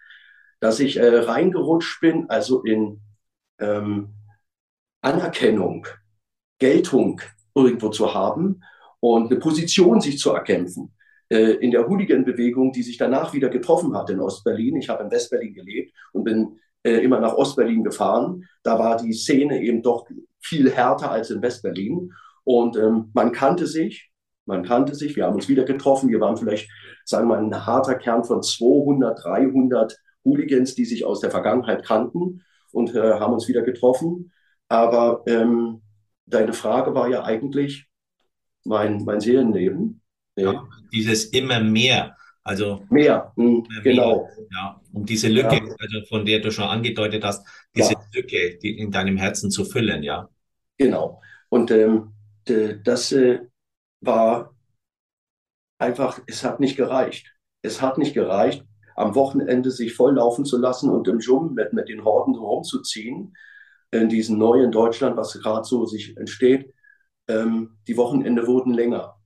dass 0.60 0.80
ich 0.80 0.96
äh, 0.96 1.18
reingerutscht 1.18 2.00
bin, 2.00 2.28
also 2.30 2.62
in 2.62 3.00
ähm, 3.58 4.14
Anerkennung, 5.02 5.86
Geltung 6.58 7.20
irgendwo 7.54 7.90
zu 7.90 8.14
haben 8.14 8.62
und 9.00 9.30
eine 9.30 9.40
Position 9.40 10.00
sich 10.00 10.18
zu 10.18 10.32
erkämpfen. 10.32 10.92
äh, 11.30 11.52
in 11.60 11.70
der 11.70 11.86
Hooligan-Bewegung, 11.88 12.72
die 12.72 12.82
sich 12.82 12.96
danach 12.96 13.32
wieder 13.34 13.48
getroffen 13.48 13.94
hat 13.94 14.10
in 14.10 14.20
Ostberlin. 14.20 14.76
Ich 14.76 14.88
habe 14.88 15.04
in 15.04 15.10
Westberlin 15.10 15.54
gelebt 15.54 15.92
und 16.12 16.24
bin 16.24 16.58
äh, 16.82 16.98
immer 17.04 17.20
nach 17.20 17.34
Ostberlin 17.34 17.84
gefahren. 17.84 18.44
Da 18.62 18.78
war 18.78 18.96
die 18.96 19.12
Szene 19.12 19.60
eben 19.62 19.82
doch 19.82 20.06
viel 20.40 20.70
härter 20.70 21.10
als 21.10 21.30
in 21.30 21.42
Westberlin. 21.42 22.12
Und 22.44 22.76
ähm, 22.76 23.10
man 23.14 23.32
kannte 23.32 23.66
sich, 23.66 24.10
man 24.46 24.62
kannte 24.64 24.94
sich, 24.94 25.16
wir 25.16 25.26
haben 25.26 25.34
uns 25.34 25.48
wieder 25.48 25.64
getroffen. 25.64 26.08
Wir 26.08 26.20
waren 26.20 26.36
vielleicht, 26.36 26.70
sagen 27.04 27.28
wir 27.28 27.36
mal, 27.36 27.44
ein 27.44 27.66
harter 27.66 27.96
Kern 27.96 28.24
von 28.24 28.42
200, 28.42 29.22
300 29.22 29.98
Hooligans, 30.24 30.74
die 30.74 30.84
sich 30.86 31.04
aus 31.04 31.20
der 31.20 31.30
Vergangenheit 31.30 31.84
kannten 31.84 32.42
und 32.72 32.94
äh, 32.94 33.14
haben 33.14 33.34
uns 33.34 33.48
wieder 33.48 33.62
getroffen. 33.62 34.32
Aber 34.68 35.22
ähm, 35.26 35.82
deine 36.26 36.52
Frage 36.52 36.94
war 36.94 37.08
ja 37.08 37.24
eigentlich 37.24 37.87
mein, 38.64 39.04
mein 39.04 39.20
Seelenleben. 39.20 40.00
Ja, 40.36 40.66
dieses 40.92 41.26
immer 41.26 41.60
mehr. 41.60 42.16
Also 42.44 42.82
mehr, 42.88 43.32
mh, 43.36 43.44
immer 43.44 43.82
genau. 43.82 44.22
Mehr, 44.22 44.46
ja, 44.52 44.80
um 44.92 45.04
diese 45.04 45.28
Lücke, 45.28 45.56
ja. 45.56 45.74
also 45.78 46.06
von 46.08 46.24
der 46.24 46.40
du 46.40 46.50
schon 46.50 46.64
angedeutet 46.64 47.22
hast, 47.24 47.46
diese 47.74 47.92
ja. 47.92 48.00
Lücke 48.14 48.58
die 48.62 48.78
in 48.78 48.90
deinem 48.90 49.16
Herzen 49.18 49.50
zu 49.50 49.64
füllen, 49.64 50.02
ja. 50.02 50.28
Genau. 50.78 51.20
Und 51.50 51.70
ähm, 51.70 52.14
das 52.84 53.12
äh, 53.12 53.40
war 54.00 54.54
einfach, 55.78 56.20
es 56.26 56.44
hat 56.44 56.60
nicht 56.60 56.76
gereicht. 56.76 57.34
Es 57.62 57.82
hat 57.82 57.98
nicht 57.98 58.14
gereicht, 58.14 58.64
am 58.96 59.14
Wochenende 59.14 59.70
sich 59.70 59.94
volllaufen 59.94 60.44
zu 60.44 60.58
lassen 60.58 60.90
und 60.90 61.06
im 61.08 61.18
Dschungel 61.18 61.50
mit, 61.52 61.72
mit 61.72 61.88
den 61.88 62.04
Horden 62.04 62.34
rumzuziehen, 62.34 63.36
in 63.90 64.08
diesem 64.08 64.38
neuen 64.38 64.70
Deutschland, 64.70 65.16
was 65.16 65.32
gerade 65.34 65.64
so 65.64 65.86
sich 65.86 66.16
entsteht. 66.16 66.72
Ähm, 67.28 67.78
die 67.86 67.96
Wochenende 67.96 68.46
wurden 68.46 68.72
länger. 68.72 69.16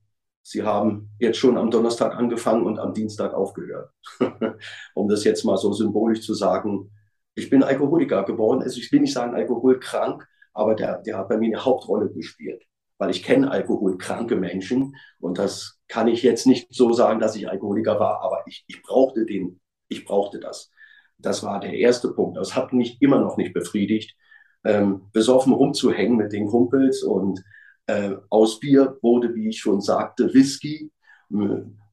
Sie 0.41 0.63
haben 0.63 1.09
jetzt 1.19 1.37
schon 1.37 1.57
am 1.57 1.71
Donnerstag 1.71 2.15
angefangen 2.15 2.65
und 2.65 2.77
am 2.77 2.93
Dienstag 2.93 3.33
aufgehört. 3.33 3.91
um 4.93 5.07
das 5.07 5.23
jetzt 5.23 5.45
mal 5.45 5.57
so 5.57 5.71
symbolisch 5.71 6.21
zu 6.21 6.33
sagen, 6.33 6.91
ich 7.35 7.49
bin 7.49 7.63
Alkoholiker 7.63 8.23
geworden. 8.23 8.61
Also 8.61 8.79
ich 8.79 8.91
will 8.91 8.99
nicht 8.99 9.13
sagen 9.13 9.35
alkoholkrank, 9.35 10.27
aber 10.53 10.75
der, 10.75 11.01
der 11.01 11.17
hat 11.17 11.29
bei 11.29 11.37
mir 11.37 11.47
eine 11.47 11.65
Hauptrolle 11.65 12.11
gespielt. 12.11 12.63
Weil 12.97 13.09
ich 13.09 13.23
kenne 13.23 13.49
alkoholkranke 13.49 14.35
Menschen 14.35 14.95
und 15.19 15.37
das 15.37 15.79
kann 15.87 16.07
ich 16.07 16.23
jetzt 16.23 16.45
nicht 16.45 16.67
so 16.73 16.93
sagen, 16.93 17.19
dass 17.19 17.35
ich 17.35 17.49
Alkoholiker 17.49 17.99
war, 17.99 18.21
aber 18.21 18.43
ich, 18.45 18.63
ich 18.67 18.81
brauchte 18.81 19.25
den, 19.25 19.59
ich 19.87 20.05
brauchte 20.05 20.39
das. 20.39 20.71
Das 21.17 21.43
war 21.43 21.59
der 21.59 21.73
erste 21.73 22.13
Punkt. 22.13 22.37
Das 22.37 22.55
hat 22.55 22.73
mich 22.73 23.01
immer 23.01 23.19
noch 23.19 23.37
nicht 23.37 23.53
befriedigt, 23.53 24.15
ähm, 24.63 25.09
besoffen 25.11 25.53
rumzuhängen 25.53 26.17
mit 26.17 26.33
den 26.33 26.47
Kumpels 26.47 27.03
und 27.03 27.43
äh, 27.87 28.11
aus 28.29 28.59
Bier 28.59 28.97
wurde, 29.01 29.33
wie 29.35 29.49
ich 29.49 29.59
schon 29.59 29.81
sagte, 29.81 30.33
Whisky. 30.33 30.91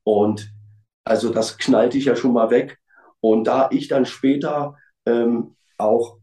Und 0.04 0.52
also 1.04 1.32
das 1.32 1.58
knallte 1.58 1.98
ich 1.98 2.06
ja 2.06 2.16
schon 2.16 2.32
mal 2.32 2.50
weg. 2.50 2.78
Und 3.20 3.46
da 3.46 3.68
ich 3.70 3.88
dann 3.88 4.06
später 4.06 4.76
ähm, 5.06 5.56
auch 5.76 6.18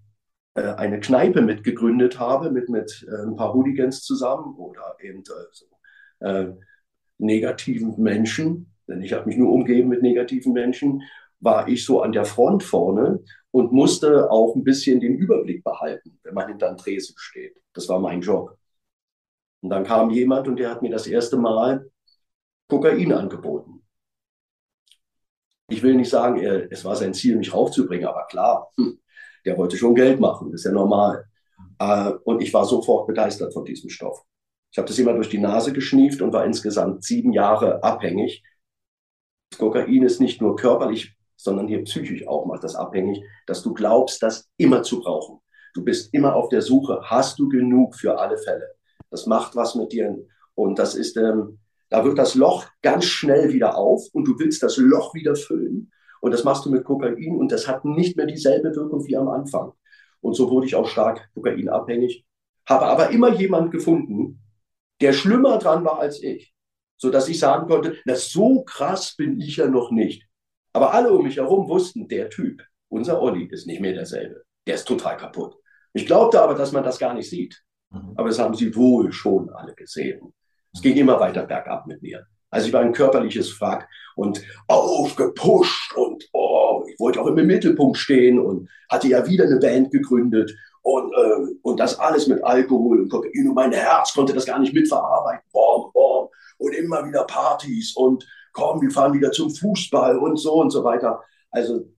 äh, 0.55 0.73
eine 0.73 0.99
Kneipe 0.99 1.41
mitgegründet 1.41 2.19
habe, 2.19 2.51
mit, 2.51 2.69
mit 2.69 3.07
äh, 3.07 3.23
ein 3.23 3.35
paar 3.35 3.53
Hooligans 3.53 4.01
zusammen 4.03 4.55
oder 4.55 4.95
eben 5.01 5.19
äh, 5.19 5.45
so, 5.51 5.65
äh, 6.19 6.53
negativen 7.19 8.01
Menschen, 8.01 8.73
denn 8.87 9.01
ich 9.01 9.13
habe 9.13 9.27
mich 9.27 9.37
nur 9.37 9.51
umgeben 9.51 9.89
mit 9.89 10.01
negativen 10.01 10.53
Menschen, 10.53 11.03
war 11.39 11.67
ich 11.67 11.85
so 11.85 12.01
an 12.01 12.11
der 12.11 12.25
Front 12.25 12.63
vorne 12.63 13.19
und 13.51 13.71
musste 13.71 14.31
auch 14.31 14.55
ein 14.55 14.63
bisschen 14.63 14.99
den 14.99 15.15
Überblick 15.15 15.63
behalten, 15.63 16.19
wenn 16.23 16.33
man 16.33 16.47
hinter 16.47 16.67
einem 16.67 16.77
Tresen 16.77 17.15
steht. 17.17 17.57
Das 17.73 17.87
war 17.89 17.99
mein 17.99 18.21
Job. 18.21 18.57
Und 19.61 19.69
dann 19.69 19.83
kam 19.83 20.11
jemand 20.11 20.47
und 20.47 20.57
der 20.57 20.69
hat 20.71 20.81
mir 20.81 20.91
das 20.91 21.07
erste 21.07 21.37
Mal 21.37 21.89
Kokain 22.69 23.11
angeboten. 23.13 23.83
Ich 25.69 25.83
will 25.83 25.95
nicht 25.95 26.09
sagen, 26.09 26.39
er, 26.39 26.71
es 26.71 26.85
war 26.85 26.95
sein 26.95 27.13
Ziel, 27.13 27.35
mich 27.35 27.53
raufzubringen, 27.53 28.07
aber 28.07 28.25
klar, 28.27 28.71
hm, 28.77 28.99
der 29.45 29.57
wollte 29.57 29.77
schon 29.77 29.95
Geld 29.95 30.19
machen, 30.19 30.51
das 30.51 30.61
ist 30.61 30.65
ja 30.65 30.71
normal. 30.71 31.25
Äh, 31.79 32.11
und 32.23 32.41
ich 32.41 32.53
war 32.53 32.65
sofort 32.65 33.07
begeistert 33.07 33.53
von 33.53 33.65
diesem 33.65 33.89
Stoff. 33.89 34.23
Ich 34.71 34.77
habe 34.77 34.87
das 34.87 34.99
immer 34.99 35.13
durch 35.13 35.29
die 35.29 35.39
Nase 35.39 35.73
geschnieft 35.73 36.21
und 36.21 36.33
war 36.33 36.45
insgesamt 36.45 37.03
sieben 37.03 37.33
Jahre 37.33 37.83
abhängig. 37.83 38.43
Das 39.49 39.59
Kokain 39.59 40.03
ist 40.03 40.21
nicht 40.21 40.41
nur 40.41 40.55
körperlich, 40.55 41.17
sondern 41.35 41.67
hier 41.67 41.83
psychisch 41.83 42.27
auch 42.27 42.45
macht 42.45 42.63
das 42.63 42.75
abhängig, 42.75 43.23
dass 43.45 43.61
du 43.63 43.73
glaubst, 43.73 44.21
das 44.23 44.49
immer 44.57 44.83
zu 44.83 45.01
brauchen. 45.01 45.39
Du 45.73 45.83
bist 45.83 46.13
immer 46.13 46.35
auf 46.35 46.49
der 46.49 46.61
Suche, 46.61 47.01
hast 47.03 47.39
du 47.39 47.47
genug 47.49 47.95
für 47.95 48.19
alle 48.19 48.37
Fälle. 48.37 48.76
Das 49.09 49.25
macht 49.25 49.55
was 49.55 49.75
mit 49.75 49.91
dir. 49.91 50.17
Und 50.55 50.79
das 50.79 50.95
ist, 50.95 51.17
ähm, 51.17 51.59
da 51.89 52.03
wird 52.03 52.17
das 52.17 52.35
Loch 52.35 52.65
ganz 52.81 53.05
schnell 53.05 53.53
wieder 53.53 53.77
auf 53.77 54.03
und 54.13 54.27
du 54.27 54.37
willst 54.39 54.63
das 54.63 54.77
Loch 54.77 55.13
wieder 55.13 55.35
füllen. 55.35 55.91
Und 56.19 56.31
das 56.31 56.43
machst 56.43 56.65
du 56.65 56.71
mit 56.71 56.83
Kokain 56.83 57.37
und 57.37 57.51
das 57.51 57.67
hat 57.67 57.85
nicht 57.85 58.17
mehr 58.17 58.25
dieselbe 58.25 58.75
Wirkung 58.75 59.05
wie 59.05 59.15
am 59.15 59.29
Anfang. 59.29 59.71
Und 60.21 60.33
so 60.33 60.49
wurde 60.49 60.65
ich 60.65 60.75
auch 60.75 60.87
stark 60.87 61.29
kokainabhängig. 61.35 62.25
Habe 62.65 62.85
aber 62.85 63.11
immer 63.11 63.33
jemand 63.33 63.71
gefunden, 63.71 64.41
der 64.99 65.13
schlimmer 65.13 65.57
dran 65.59 65.85
war 65.85 65.99
als 65.99 66.21
ich. 66.21 66.53
So 66.97 67.11
dass 67.11 67.29
ich 67.29 67.39
sagen 67.39 67.67
konnte, 67.67 67.95
na, 68.05 68.15
so 68.15 68.63
krass 68.63 69.15
bin 69.15 69.39
ich 69.39 69.57
ja 69.57 69.67
noch 69.67 69.91
nicht. 69.91 70.27
Aber 70.73 70.93
alle 70.93 71.13
um 71.13 71.23
mich 71.23 71.37
herum 71.37 71.69
wussten, 71.69 72.07
der 72.07 72.29
Typ, 72.29 72.63
unser 72.89 73.21
Olli, 73.21 73.45
ist 73.45 73.67
nicht 73.67 73.81
mehr 73.81 73.93
derselbe. 73.93 74.43
Der 74.65 74.75
ist 74.75 74.87
total 74.87 75.17
kaputt. 75.17 75.55
Ich 75.93 76.05
glaubte 76.05 76.41
aber, 76.41 76.55
dass 76.55 76.71
man 76.71 76.83
das 76.83 76.99
gar 76.99 77.13
nicht 77.13 77.29
sieht. 77.29 77.63
Mhm. 77.91 78.13
Aber 78.15 78.29
das 78.29 78.39
haben 78.39 78.53
sie 78.53 78.75
wohl 78.75 79.11
schon 79.11 79.49
alle 79.49 79.73
gesehen. 79.73 80.33
Es 80.73 80.81
ging 80.81 80.95
immer 80.95 81.19
weiter 81.19 81.45
bergab 81.45 81.87
mit 81.87 82.01
mir. 82.01 82.25
Also 82.49 82.67
ich 82.67 82.73
war 82.73 82.81
ein 82.81 82.93
körperliches 82.93 83.59
Wrack 83.59 83.89
und 84.15 84.41
aufgepusht 84.67 85.93
und 85.95 86.27
oh, 86.33 86.85
ich 86.87 86.99
wollte 86.99 87.21
auch 87.21 87.27
im 87.27 87.35
Mittelpunkt 87.35 87.97
stehen 87.97 88.39
und 88.39 88.69
hatte 88.89 89.07
ja 89.07 89.25
wieder 89.27 89.45
eine 89.45 89.59
Band 89.59 89.91
gegründet 89.91 90.55
und, 90.81 91.11
äh, 91.13 91.55
und 91.61 91.79
das 91.79 91.99
alles 91.99 92.27
mit 92.27 92.43
Alkohol 92.43 93.01
und 93.01 93.09
Kokain 93.09 93.49
und 93.49 93.55
mein 93.55 93.73
Herz 93.73 94.13
konnte 94.13 94.33
das 94.33 94.45
gar 94.45 94.59
nicht 94.59 94.73
mitverarbeiten. 94.73 95.43
Bom, 95.51 95.91
bom. 95.93 96.29
Und 96.57 96.73
immer 96.73 97.05
wieder 97.05 97.25
Partys 97.25 97.95
und 97.95 98.25
komm, 98.53 98.81
wir 98.81 98.91
fahren 98.91 99.13
wieder 99.13 99.31
zum 99.31 99.53
Fußball 99.53 100.17
und 100.17 100.37
so 100.37 100.53
und 100.61 100.71
so 100.71 100.83
weiter. 100.83 101.21
Also 101.51 101.91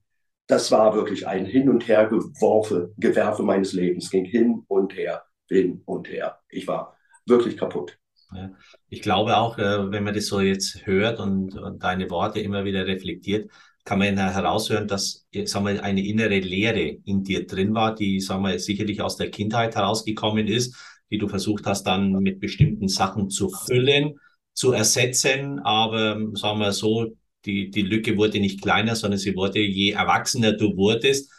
das 0.48 0.72
war 0.72 0.96
wirklich 0.96 1.28
ein 1.28 1.46
Hin 1.46 1.70
und 1.70 1.88
Her 1.88 2.08
geworfe, 2.08 2.92
Gewerfe 2.98 3.44
meines 3.44 3.74
Lebens, 3.74 4.10
ging 4.10 4.26
hin 4.26 4.64
und 4.68 4.96
her 4.96 5.22
hin 5.50 5.82
und 5.86 6.08
her. 6.10 6.40
Ich 6.50 6.68
war 6.68 6.98
wirklich 7.26 7.58
kaputt. 7.58 7.98
Ja, 8.34 8.52
ich 8.90 9.02
glaube 9.02 9.38
auch, 9.38 9.58
äh, 9.58 9.92
wenn 9.92 10.04
man 10.04 10.14
das 10.14 10.28
so 10.28 10.40
jetzt 10.40 10.86
hört 10.86 11.20
und, 11.20 11.58
und 11.58 11.84
deine 11.84 12.10
Worte 12.10 12.40
immer 12.40 12.64
wieder 12.64 12.86
reflektiert, 12.86 13.50
kann 13.86 14.00
man 14.00 14.18
heraushören, 14.18 14.88
dass 14.88 15.28
sagen 15.46 15.66
wir, 15.66 15.84
eine 15.84 16.06
innere 16.06 16.40
Leere 16.40 17.00
in 17.06 17.24
dir 17.24 17.48
drin 17.48 17.74
war, 17.74 17.96
die 17.96 18.20
sagen 18.20 18.44
wir, 18.44 18.60
sicherlich 18.60 19.02
aus 19.02 19.18
der 19.18 19.32
Kindheit 19.32 19.76
herausgekommen 19.76 20.48
ist, 20.48 20.76
die 21.10 21.18
du 21.18 21.28
versucht 21.28 21.66
hast, 21.66 21.84
dann 21.84 22.12
mit 22.12 22.40
bestimmten 22.40 22.88
Sachen 22.88 23.32
zu 23.32 23.50
füllen, 23.50 24.20
zu 24.54 24.74
ersetzen. 24.74 25.60
Aber 25.60 26.20
sagen 26.34 26.60
wir 26.60 26.72
so, 26.72 27.08
die, 27.46 27.72
die 27.72 27.82
Lücke 27.82 28.16
wurde 28.16 28.40
nicht 28.40 28.62
kleiner, 28.62 28.96
sondern 28.96 29.18
sie 29.18 29.36
wurde, 29.36 29.60
je 29.60 29.92
erwachsener 29.92 30.52
du 30.54 30.78
wurdest, 30.78 31.32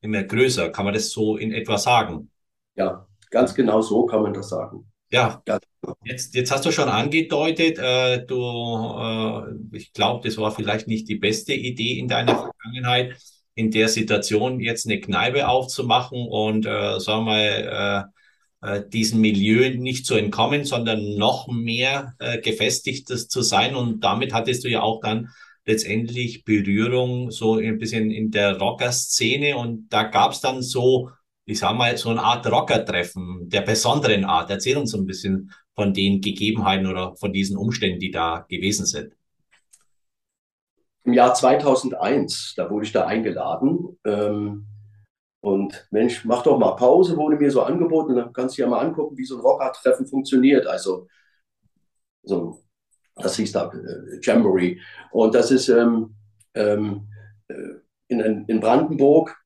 immer 0.00 0.22
größer. 0.22 0.70
Kann 0.70 0.84
man 0.84 0.94
das 0.94 1.10
so 1.10 1.36
in 1.36 1.52
etwa 1.52 1.76
sagen? 1.76 2.30
Ja, 2.76 3.08
Ganz 3.30 3.54
genau 3.54 3.80
so 3.80 4.06
kann 4.06 4.22
man 4.22 4.34
das 4.34 4.48
sagen. 4.48 4.90
Ja, 5.10 5.40
genau. 5.44 5.58
jetzt, 6.04 6.34
jetzt 6.34 6.50
hast 6.50 6.64
du 6.66 6.72
schon 6.72 6.88
angedeutet, 6.88 7.78
äh, 7.78 8.24
du, 8.26 8.40
äh, 8.40 9.76
ich 9.76 9.92
glaube, 9.92 10.26
das 10.26 10.36
war 10.36 10.50
vielleicht 10.50 10.88
nicht 10.88 11.08
die 11.08 11.14
beste 11.14 11.54
Idee 11.54 11.98
in 11.98 12.08
deiner 12.08 12.36
Vergangenheit, 12.36 13.16
in 13.54 13.70
der 13.70 13.88
Situation 13.88 14.60
jetzt 14.60 14.86
eine 14.86 15.00
Kneipe 15.00 15.48
aufzumachen 15.48 16.26
und, 16.26 16.66
äh, 16.66 16.98
sagen 16.98 17.24
wir 17.24 17.32
mal, 17.32 18.10
äh, 18.12 18.16
äh, 18.66 18.88
diesem 18.88 19.20
Milieu 19.20 19.70
nicht 19.76 20.06
zu 20.06 20.14
entkommen, 20.14 20.64
sondern 20.64 21.16
noch 21.16 21.46
mehr 21.48 22.14
äh, 22.18 22.40
gefestigtes 22.40 23.28
zu 23.28 23.42
sein. 23.42 23.76
Und 23.76 24.00
damit 24.00 24.32
hattest 24.32 24.64
du 24.64 24.68
ja 24.68 24.82
auch 24.82 25.00
dann 25.00 25.28
letztendlich 25.66 26.44
Berührung 26.44 27.30
so 27.30 27.56
ein 27.56 27.78
bisschen 27.78 28.10
in 28.10 28.30
der 28.30 28.58
Rocker-Szene. 28.58 29.56
Und 29.56 29.88
da 29.90 30.04
gab 30.04 30.32
es 30.32 30.40
dann 30.40 30.62
so 30.62 31.10
ich 31.46 31.60
sag 31.60 31.76
mal, 31.76 31.96
so 31.96 32.10
eine 32.10 32.22
Art 32.22 32.46
Rocker-Treffen 32.50 33.48
der 33.48 33.60
besonderen 33.60 34.24
Art. 34.24 34.50
Erzähl 34.50 34.76
uns 34.76 34.94
ein 34.94 35.06
bisschen 35.06 35.52
von 35.74 35.94
den 35.94 36.20
Gegebenheiten 36.20 36.86
oder 36.86 37.14
von 37.16 37.32
diesen 37.32 37.56
Umständen, 37.56 38.00
die 38.00 38.10
da 38.10 38.44
gewesen 38.48 38.84
sind. 38.84 39.14
Im 41.04 41.12
Jahr 41.12 41.34
2001, 41.34 42.54
da 42.56 42.68
wurde 42.68 42.84
ich 42.84 42.92
da 42.92 43.06
eingeladen. 43.06 43.96
Ähm, 44.04 44.66
und 45.40 45.86
Mensch, 45.92 46.24
mach 46.24 46.42
doch 46.42 46.58
mal 46.58 46.72
Pause, 46.72 47.16
wurde 47.16 47.36
mir 47.36 47.52
so 47.52 47.62
angeboten. 47.62 48.16
Dann 48.16 48.32
kannst 48.32 48.58
du 48.58 48.62
ja 48.62 48.68
mal 48.68 48.80
angucken, 48.80 49.16
wie 49.16 49.24
so 49.24 49.36
ein 49.36 49.40
Rocker-Treffen 49.40 50.08
funktioniert. 50.08 50.66
Also, 50.66 51.06
so, 52.24 52.60
das 53.14 53.36
hieß 53.36 53.52
da 53.52 53.70
äh, 53.72 54.18
Jamboree. 54.20 54.80
Und 55.12 55.32
das 55.36 55.52
ist 55.52 55.68
ähm, 55.68 56.16
ähm, 56.54 57.06
äh, 57.46 57.54
in, 58.08 58.44
in 58.48 58.58
Brandenburg 58.58 59.36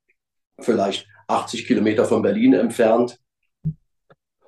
vielleicht 0.60 1.09
80 1.30 1.66
Kilometer 1.66 2.04
von 2.04 2.22
Berlin 2.22 2.54
entfernt. 2.54 3.18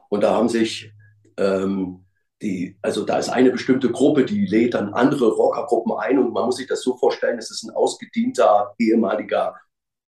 Und 0.09 0.23
da 0.23 0.35
haben 0.35 0.49
sich 0.49 0.93
ähm, 1.39 2.05
die, 2.43 2.77
also 2.83 3.05
da 3.05 3.19
ist 3.19 3.29
eine 3.29 3.51
bestimmte 3.51 3.91
Gruppe, 3.91 4.25
die 4.25 4.47
lädt 4.47 4.75
dann 4.75 4.93
andere 4.93 5.31
Rockergruppen 5.31 5.93
ein 5.97 6.19
und 6.19 6.33
man 6.33 6.47
muss 6.47 6.57
sich 6.57 6.67
das 6.67 6.83
so 6.83 6.97
vorstellen, 6.97 7.39
es 7.39 7.51
ist 7.51 7.63
ein 7.63 7.75
ausgedienter 7.75 8.75
ehemaliger 8.79 9.55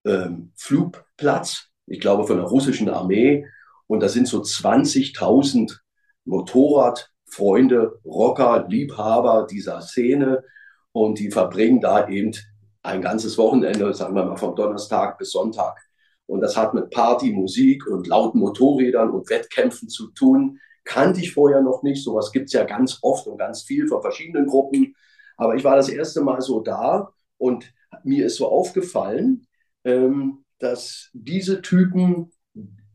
ähm, 0.06 0.52
Flugplatz, 0.56 1.70
ich 1.86 2.00
glaube 2.00 2.26
von 2.26 2.38
der 2.38 2.48
russischen 2.48 2.90
Armee 2.90 3.46
und 3.88 4.02
da 4.02 4.10
sind 4.10 4.28
so 4.28 4.42
20.000 4.42 5.78
Motorradfreunde, 6.26 8.00
Rocker, 8.04 8.66
Liebhaber 8.68 9.48
dieser 9.50 9.82
Szene 9.82 10.44
und 10.92 11.20
die 11.20 11.30
verbringen 11.30 11.82
da 11.82 12.08
eben 12.08 12.32
ein 12.82 13.02
ganzes 13.02 13.38
Wochenende, 13.38 13.94
sagen 13.94 14.16
wir 14.16 14.26
mal 14.26 14.38
von 14.38 14.56
Donnerstag 14.56 15.18
bis 15.18 15.32
Sonntag. 15.32 15.80
Und 16.26 16.42
das 16.42 16.56
hat 16.56 16.74
mit 16.74 16.90
Party, 16.90 17.32
Musik 17.32 17.86
und 17.88 18.08
lauten 18.08 18.40
Motorrädern 18.40 19.12
und 19.12 19.30
Wettkämpfen 19.30 19.90
zu 19.90 20.12
tun 20.12 20.60
kannte 20.84 21.22
ich 21.22 21.34
vorher 21.34 21.62
noch 21.62 21.84
nicht. 21.84 22.04
Sowas 22.04 22.32
gibt 22.32 22.48
es 22.48 22.54
ja 22.54 22.64
ganz 22.64 23.00
oft 23.02 23.28
und 23.28 23.38
ganz 23.38 23.64
viel 23.64 23.88
von 23.88 24.02
verschiedenen 24.02 24.48
Gruppen. 24.48 24.96
Aber 25.38 25.56
ich 25.56 25.64
war 25.64 25.76
das 25.76 25.90
erste 25.90 26.22
Mal 26.22 26.42
so 26.42 26.62
da 26.62 27.12
und 27.38 27.74
mir 28.04 28.26
ist 28.26 28.38
so 28.38 28.48
aufgefallen, 28.48 29.48
ähm, 29.84 30.44
dass 30.60 31.10
diese 31.14 31.62
Typen, 31.62 32.32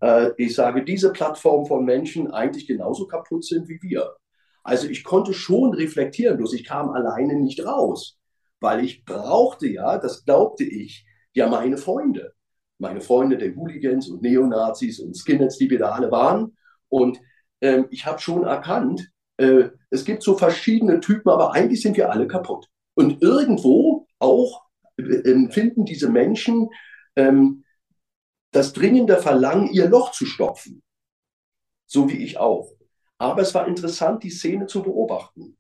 äh, 0.01 0.31
ich 0.37 0.55
sage, 0.55 0.85
diese 0.85 1.13
Plattform 1.13 1.67
von 1.67 1.85
Menschen 1.85 2.31
eigentlich 2.31 2.67
genauso 2.67 3.07
kaputt 3.07 3.45
sind 3.45 3.69
wie 3.69 3.81
wir. 3.83 4.15
Also 4.63 4.87
ich 4.89 5.05
konnte 5.05 5.33
schon 5.33 5.75
reflektieren, 5.75 6.37
bloß 6.37 6.53
ich 6.55 6.65
kam 6.65 6.91
alleine 6.91 7.41
nicht 7.41 7.65
raus, 7.65 8.19
weil 8.61 8.85
ich 8.85 9.05
brauchte 9.05 9.67
ja, 9.67 9.99
das 9.99 10.25
glaubte 10.25 10.65
ich, 10.65 11.07
ja 11.33 11.49
meine 11.49 11.79
Freunde. 11.79 12.35
Meine 12.79 13.01
Freunde 13.01 13.37
der 13.37 13.55
Hooligans 13.55 14.09
und 14.09 14.23
Neonazis 14.23 15.01
und 15.01 15.17
Skinheads, 15.17 15.59
die 15.59 15.71
wir 15.71 15.79
da 15.79 15.91
alle 15.91 16.11
waren. 16.11 16.57
Und 16.89 17.21
äh, 17.61 17.85
ich 17.91 18.07
habe 18.07 18.21
schon 18.21 18.45
erkannt, 18.45 19.11
äh, 19.37 19.71
es 19.91 20.05
gibt 20.05 20.23
so 20.23 20.37
verschiedene 20.37 21.01
Typen, 21.01 21.31
aber 21.31 21.53
eigentlich 21.53 21.83
sind 21.83 21.97
wir 21.97 22.11
alle 22.11 22.27
kaputt. 22.27 22.69
Und 22.95 23.23
irgendwo 23.23 24.07
auch 24.19 24.63
äh, 24.97 25.49
finden 25.51 25.85
diese 25.85 26.09
Menschen 26.09 26.69
ähm, 27.17 27.65
das 28.53 28.73
dringende 28.73 29.17
Verlangen, 29.19 29.69
ihr 29.71 29.89
Loch 29.89 30.13
zu 30.13 30.27
stopfen. 30.27 30.83
So 31.87 32.09
wie 32.11 32.23
ich 32.23 32.39
auch. 32.39 32.73
Aber 33.19 33.43
es 33.43 33.55
war 33.55 33.67
interessant, 33.67 34.23
die 34.23 34.31
Szene 34.31 34.67
zu 34.67 34.83
beobachten. 34.83 35.57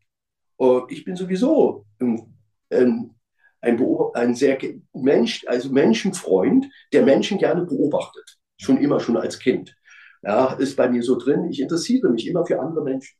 Uh, 0.60 0.82
ich 0.88 1.04
bin 1.04 1.14
sowieso 1.14 1.86
ein, 2.00 2.34
ein, 2.70 3.14
ein, 3.60 3.80
ein 4.14 4.34
sehr 4.34 4.58
Mensch, 4.92 5.44
also 5.46 5.70
Menschenfreund, 5.70 6.66
der 6.92 7.04
Menschen 7.04 7.38
gerne 7.38 7.64
beobachtet. 7.64 8.38
Schon 8.56 8.78
immer, 8.78 9.00
schon 9.00 9.16
als 9.16 9.38
Kind 9.38 9.74
ja, 10.22 10.52
ist 10.54 10.76
bei 10.76 10.88
mir 10.88 11.02
so 11.02 11.16
drin. 11.18 11.48
Ich 11.50 11.60
interessiere 11.60 12.10
mich 12.10 12.26
immer 12.26 12.44
für 12.46 12.60
andere 12.60 12.82
Menschen. 12.82 13.16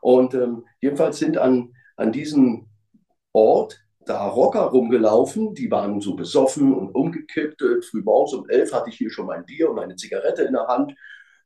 Und 0.00 0.34
ähm, 0.34 0.64
jedenfalls 0.80 1.18
sind 1.18 1.38
an, 1.38 1.72
an 1.96 2.12
diesem 2.12 2.68
Ort 3.32 3.80
da 4.06 4.26
Rocker 4.26 4.60
rumgelaufen, 4.60 5.54
die 5.54 5.70
waren 5.70 6.00
so 6.02 6.14
besoffen 6.14 6.74
und 6.74 6.94
umgekippt. 6.94 7.62
Früh 7.90 8.02
morgens 8.02 8.34
um 8.34 8.48
elf 8.50 8.72
hatte 8.72 8.90
ich 8.90 8.98
hier 8.98 9.10
schon 9.10 9.26
mein 9.26 9.46
Bier 9.46 9.70
und 9.70 9.76
meine 9.76 9.96
Zigarette 9.96 10.42
in 10.42 10.52
der 10.52 10.66
Hand. 10.66 10.94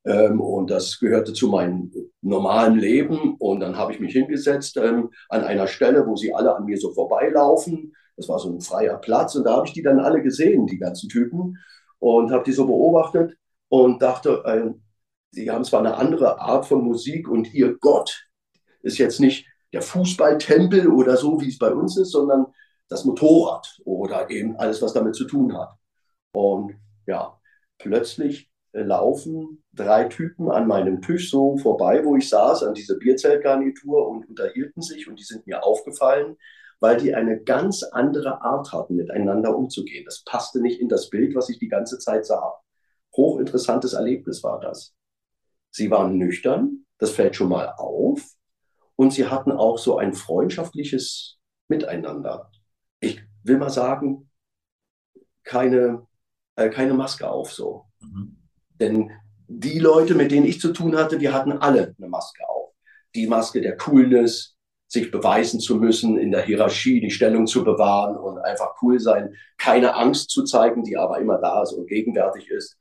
Ähm, 0.05 0.41
und 0.41 0.69
das 0.71 0.99
gehörte 0.99 1.33
zu 1.33 1.49
meinem 1.49 1.93
normalen 2.21 2.77
Leben. 2.77 3.37
Und 3.39 3.61
dann 3.61 3.77
habe 3.77 3.93
ich 3.93 4.01
mich 4.01 4.13
hingesetzt 4.13 4.77
ähm, 4.77 5.11
an 5.29 5.45
einer 5.45 5.69
Stelle, 5.69 6.05
wo 6.07 6.17
sie 6.17 6.35
alle 6.35 6.57
an 6.57 6.65
mir 6.65 6.79
so 6.79 6.93
vorbeilaufen. 6.93 7.95
Das 8.19 8.29
war 8.29 8.39
so 8.39 8.51
ein 8.51 8.61
freier 8.61 8.99
Platz. 8.99 9.35
Und 9.37 9.45
da 9.45 9.55
habe 9.57 9.67
ich 9.67 9.73
die 9.73 9.83
dann 9.83 10.01
alle 10.01 10.23
gesehen, 10.23 10.67
die 10.67 10.79
ganzen 10.79 11.09
Typen. 11.09 11.57
Und 11.99 12.31
habe 12.31 12.45
die 12.45 12.53
so 12.53 12.67
beobachtet 12.67 13.37
und 13.69 14.03
dachte, 14.03 14.43
äh, 14.45 14.71
sie 15.31 15.51
haben 15.51 15.65
zwar 15.65 15.81
eine 15.81 15.97
andere 15.97 16.41
Art 16.41 16.67
von 16.67 16.85
Musik 16.85 17.29
und 17.29 17.53
ihr 17.55 17.77
Gott 17.79 18.29
ist 18.83 18.99
jetzt 18.99 19.21
nicht 19.21 19.47
der 19.73 19.83
Fußballtempel 19.83 20.89
oder 20.89 21.17
so, 21.17 21.41
wie 21.41 21.49
es 21.49 21.59
bei 21.59 21.73
uns 21.73 21.97
ist, 21.97 22.13
sondern 22.13 22.47
das 22.89 23.05
Motorrad 23.05 23.81
oder 23.85 24.31
eben 24.31 24.57
alles, 24.57 24.81
was 24.83 24.93
damit 24.93 25.15
zu 25.15 25.27
tun 25.27 25.57
hat. 25.57 25.71
Und 26.33 26.75
ja, 27.07 27.39
plötzlich 27.79 28.51
äh, 28.73 28.83
laufen 28.83 29.63
drei 29.73 30.05
Typen 30.05 30.51
an 30.51 30.67
meinem 30.67 31.03
Tisch 31.03 31.31
so 31.31 31.57
vorbei, 31.59 32.05
wo 32.05 32.17
ich 32.17 32.29
saß, 32.29 32.65
an 32.65 32.75
dieser 32.75 32.97
Bierzeltgarnitur 32.97 34.09
und 34.09 34.29
unterhielten 34.29 34.83
sich 34.83 35.09
und 35.09 35.19
die 35.19 35.25
sind 35.25 35.47
mir 35.47 35.65
aufgefallen, 35.65 36.37
weil 36.81 36.97
die 36.99 37.15
eine 37.15 37.41
ganz 37.41 37.83
andere 37.83 38.43
Art 38.43 38.73
hatten, 38.73 38.97
miteinander 38.97 39.57
umzugehen. 39.57 40.05
Das 40.05 40.23
passte 40.25 40.61
nicht 40.61 40.81
in 40.81 40.89
das 40.89 41.11
Bild, 41.11 41.35
was 41.35 41.49
ich 41.49 41.59
die 41.59 41.69
ganze 41.69 41.99
Zeit 41.99 42.27
sah 42.27 42.55
hochinteressantes 43.19 43.93
Erlebnis 43.93 44.43
war 44.43 44.61
das. 44.61 44.95
Sie 45.71 45.91
waren 45.91 46.17
nüchtern, 46.17 46.87
das 46.99 47.11
fällt 47.11 47.37
schon 47.37 47.49
mal 47.49 47.75
auf, 47.77 48.23
und 48.97 49.13
sie 49.13 49.27
hatten 49.27 49.53
auch 49.53 49.79
so 49.79 49.99
ein 49.99 50.15
freundschaftliches 50.15 51.39
Miteinander. 51.69 52.51
Ich 53.01 53.21
will 53.45 53.59
mal 53.59 53.71
sagen, 53.71 54.31
keine, 55.45 56.07
äh, 56.57 56.71
keine 56.71 56.95
Maske 56.95 57.29
auf 57.29 57.53
so. 57.53 57.85
Mhm. 58.01 58.37
Denn 58.81 59.13
die 59.47 59.79
Leute, 59.79 60.15
mit 60.15 60.31
denen 60.31 60.47
ich 60.47 60.61
zu 60.61 60.73
tun 60.73 60.97
hatte, 60.97 61.19
die 61.19 61.31
hatten 61.31 61.53
alle 61.53 61.95
eine 61.97 62.09
Maske 62.09 62.49
auf. 62.49 62.73
Die 63.15 63.27
Maske 63.27 63.61
der 63.61 63.77
Coolness, 63.77 64.57
sich 64.89 65.11
beweisen 65.11 65.61
zu 65.61 65.77
müssen, 65.77 66.19
in 66.19 66.31
der 66.31 66.43
Hierarchie 66.43 67.01
die 67.01 67.11
Stellung 67.11 67.47
zu 67.47 67.63
bewahren 67.63 68.17
und 68.17 68.39
einfach 68.39 68.75
cool 68.83 68.99
sein, 68.99 69.35
keine 69.59 69.95
Angst 69.95 70.31
zu 70.31 70.45
zeigen, 70.45 70.83
die 70.83 70.97
aber 70.97 71.19
immer 71.19 71.39
da 71.39 71.63
ist 71.63 71.73
und 71.73 71.87
gegenwärtig 71.87 72.51
ist 72.51 72.79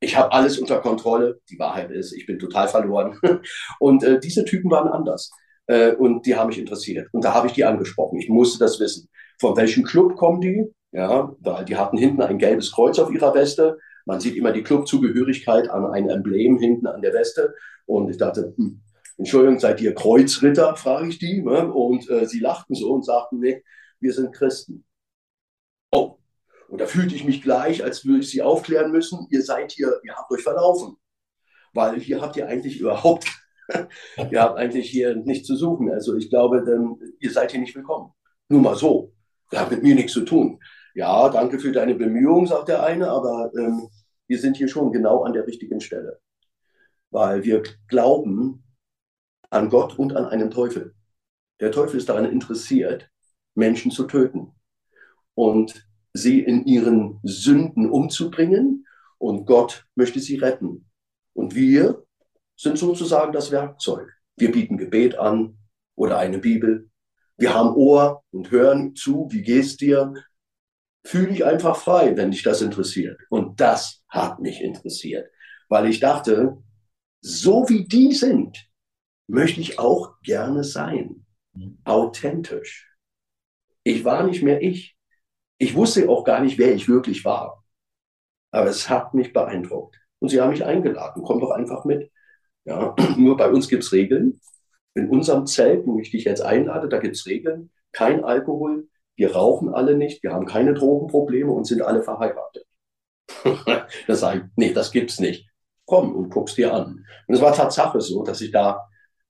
ich 0.00 0.16
habe 0.16 0.32
alles 0.32 0.58
unter 0.58 0.80
Kontrolle. 0.80 1.40
Die 1.50 1.58
Wahrheit 1.58 1.90
ist, 1.90 2.12
ich 2.12 2.26
bin 2.26 2.38
total 2.38 2.68
verloren. 2.68 3.18
Und 3.80 4.02
äh, 4.02 4.20
diese 4.20 4.44
Typen 4.44 4.70
waren 4.70 4.88
anders. 4.88 5.30
Äh, 5.66 5.94
und 5.94 6.26
die 6.26 6.36
haben 6.36 6.48
mich 6.48 6.58
interessiert. 6.58 7.08
Und 7.12 7.24
da 7.24 7.34
habe 7.34 7.48
ich 7.48 7.54
die 7.54 7.64
angesprochen. 7.64 8.18
Ich 8.18 8.28
musste 8.28 8.58
das 8.58 8.78
wissen. 8.78 9.08
Von 9.40 9.56
welchem 9.56 9.84
Club 9.84 10.16
kommen 10.16 10.40
die? 10.40 10.72
Ja, 10.92 11.34
weil 11.40 11.64
die 11.64 11.76
hatten 11.76 11.98
hinten 11.98 12.22
ein 12.22 12.38
gelbes 12.38 12.72
Kreuz 12.72 12.98
auf 12.98 13.10
ihrer 13.10 13.34
Weste. 13.34 13.78
Man 14.04 14.20
sieht 14.20 14.36
immer 14.36 14.52
die 14.52 14.62
Clubzugehörigkeit 14.62 15.68
an 15.68 15.86
ein 15.86 16.08
Emblem 16.08 16.58
hinten 16.58 16.86
an 16.86 17.02
der 17.02 17.12
Weste. 17.12 17.54
Und 17.86 18.08
ich 18.08 18.16
dachte, 18.16 18.54
hm, 18.56 18.80
Entschuldigung, 19.18 19.58
seid 19.58 19.80
ihr 19.80 19.94
Kreuzritter? 19.94 20.76
frage 20.76 21.08
ich 21.08 21.18
die. 21.18 21.42
Ne? 21.42 21.72
Und 21.72 22.08
äh, 22.10 22.26
sie 22.26 22.40
lachten 22.40 22.74
so 22.74 22.92
und 22.92 23.04
sagten, 23.04 23.38
nee, 23.38 23.62
wir 24.00 24.12
sind 24.12 24.34
Christen. 24.34 24.84
Oh, 25.90 26.18
und 26.68 26.80
da 26.80 26.86
fühlte 26.86 27.14
ich 27.14 27.24
mich 27.24 27.42
gleich, 27.42 27.82
als 27.84 28.04
würde 28.04 28.20
ich 28.20 28.30
sie 28.30 28.42
aufklären 28.42 28.90
müssen, 28.90 29.26
ihr 29.30 29.42
seid 29.42 29.72
hier, 29.72 30.00
ihr 30.02 30.14
habt 30.14 30.30
euch 30.30 30.42
verlaufen. 30.42 30.96
Weil 31.72 32.00
hier 32.00 32.20
habt 32.20 32.36
ihr 32.36 32.48
eigentlich 32.48 32.80
überhaupt, 32.80 33.26
ihr 34.30 34.42
habt 34.42 34.58
eigentlich 34.58 34.90
hier 34.90 35.14
nichts 35.14 35.46
zu 35.46 35.56
suchen. 35.56 35.90
Also 35.90 36.16
ich 36.16 36.28
glaube, 36.28 36.64
ihr 37.20 37.30
seid 37.30 37.52
hier 37.52 37.60
nicht 37.60 37.74
willkommen. 37.74 38.12
Nur 38.48 38.60
mal 38.60 38.76
so. 38.76 39.12
Das 39.50 39.60
hat 39.60 39.70
mit 39.70 39.82
mir 39.82 39.94
nichts 39.94 40.12
zu 40.12 40.22
tun. 40.24 40.60
Ja, 40.94 41.28
danke 41.28 41.58
für 41.58 41.72
deine 41.72 41.94
Bemühungen, 41.94 42.46
sagt 42.46 42.68
der 42.68 42.82
eine, 42.82 43.08
aber 43.10 43.50
ähm, 43.56 43.88
wir 44.26 44.38
sind 44.38 44.56
hier 44.56 44.68
schon 44.68 44.92
genau 44.92 45.22
an 45.22 45.34
der 45.34 45.46
richtigen 45.46 45.80
Stelle. 45.80 46.18
Weil 47.10 47.44
wir 47.44 47.62
glauben 47.86 48.64
an 49.50 49.68
Gott 49.68 49.98
und 49.98 50.16
an 50.16 50.26
einen 50.26 50.50
Teufel. 50.50 50.94
Der 51.60 51.72
Teufel 51.72 51.98
ist 51.98 52.08
daran 52.08 52.24
interessiert, 52.26 53.10
Menschen 53.54 53.90
zu 53.90 54.04
töten. 54.04 54.52
Und 55.34 55.86
sie 56.12 56.40
in 56.40 56.64
ihren 56.64 57.20
Sünden 57.22 57.90
umzubringen 57.90 58.86
und 59.18 59.46
Gott 59.46 59.86
möchte 59.94 60.20
sie 60.20 60.36
retten. 60.36 60.88
Und 61.34 61.54
wir 61.54 62.04
sind 62.56 62.78
sozusagen 62.78 63.32
das 63.32 63.50
Werkzeug. 63.50 64.08
Wir 64.36 64.52
bieten 64.52 64.78
Gebet 64.78 65.18
an 65.18 65.58
oder 65.94 66.18
eine 66.18 66.38
Bibel. 66.38 66.90
Wir 67.36 67.54
haben 67.54 67.74
Ohr 67.74 68.22
und 68.30 68.50
hören 68.50 68.94
zu, 68.94 69.28
wie 69.30 69.42
geht's 69.42 69.76
dir? 69.76 70.14
Fühle 71.04 71.30
ich 71.30 71.44
einfach 71.44 71.76
frei, 71.76 72.16
wenn 72.16 72.30
dich 72.30 72.42
das 72.42 72.62
interessiert. 72.62 73.20
Und 73.28 73.60
das 73.60 74.02
hat 74.08 74.40
mich 74.40 74.62
interessiert, 74.62 75.30
weil 75.68 75.88
ich 75.88 76.00
dachte, 76.00 76.56
so 77.20 77.68
wie 77.68 77.84
die 77.84 78.12
sind, 78.12 78.68
möchte 79.26 79.60
ich 79.60 79.78
auch 79.78 80.20
gerne 80.22 80.64
sein. 80.64 81.26
Mhm. 81.54 81.78
Authentisch. 81.84 82.96
Ich 83.82 84.04
war 84.04 84.24
nicht 84.24 84.42
mehr 84.42 84.62
ich. 84.62 84.96
Ich 85.58 85.74
wusste 85.74 86.08
auch 86.08 86.24
gar 86.24 86.40
nicht, 86.40 86.58
wer 86.58 86.74
ich 86.74 86.88
wirklich 86.88 87.24
war. 87.24 87.64
Aber 88.50 88.68
es 88.68 88.88
hat 88.88 89.14
mich 89.14 89.32
beeindruckt. 89.32 89.96
Und 90.18 90.28
sie 90.30 90.40
haben 90.40 90.50
mich 90.50 90.64
eingeladen, 90.64 91.22
komm 91.22 91.40
doch 91.40 91.50
einfach 91.50 91.84
mit. 91.84 92.10
Ja, 92.64 92.94
nur 93.16 93.36
bei 93.36 93.50
uns 93.50 93.68
gibt 93.68 93.84
es 93.84 93.92
Regeln. 93.92 94.40
In 94.94 95.08
unserem 95.10 95.46
Zelt, 95.46 95.86
wo 95.86 95.98
ich 95.98 96.10
dich 96.10 96.24
jetzt 96.24 96.40
einlade, 96.40 96.88
da 96.88 96.98
gibt 96.98 97.16
es 97.16 97.26
Regeln. 97.26 97.70
Kein 97.92 98.24
Alkohol, 98.24 98.88
wir 99.16 99.34
rauchen 99.34 99.72
alle 99.72 99.96
nicht, 99.96 100.22
wir 100.22 100.32
haben 100.32 100.46
keine 100.46 100.74
Drogenprobleme 100.74 101.50
und 101.50 101.66
sind 101.66 101.82
alle 101.82 102.02
verheiratet. 102.02 102.66
da 104.06 104.14
sage 104.14 104.38
ich, 104.38 104.44
nee, 104.56 104.72
das 104.72 104.90
gibt's 104.90 105.20
nicht. 105.20 105.48
Komm 105.84 106.14
und 106.14 106.30
guck's 106.30 106.54
dir 106.54 106.74
an. 106.74 107.04
Und 107.26 107.34
es 107.34 107.40
war 107.40 107.54
Tatsache 107.54 108.00
so, 108.00 108.24
dass 108.24 108.40
ich 108.40 108.50
da 108.50 108.88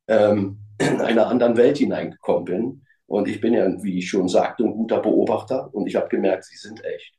ähm, 0.08 0.58
in 0.78 1.00
einer 1.00 1.28
anderen 1.28 1.56
Welt 1.56 1.78
hineingekommen 1.78 2.44
bin, 2.44 2.82
und 3.06 3.28
ich 3.28 3.40
bin 3.40 3.54
ja, 3.54 3.66
wie 3.82 3.98
ich 3.98 4.08
schon 4.08 4.28
sagte, 4.28 4.64
ein 4.64 4.72
guter 4.72 5.00
Beobachter 5.00 5.72
und 5.72 5.86
ich 5.86 5.94
habe 5.96 6.08
gemerkt, 6.08 6.44
sie 6.44 6.56
sind 6.56 6.84
echt. 6.84 7.14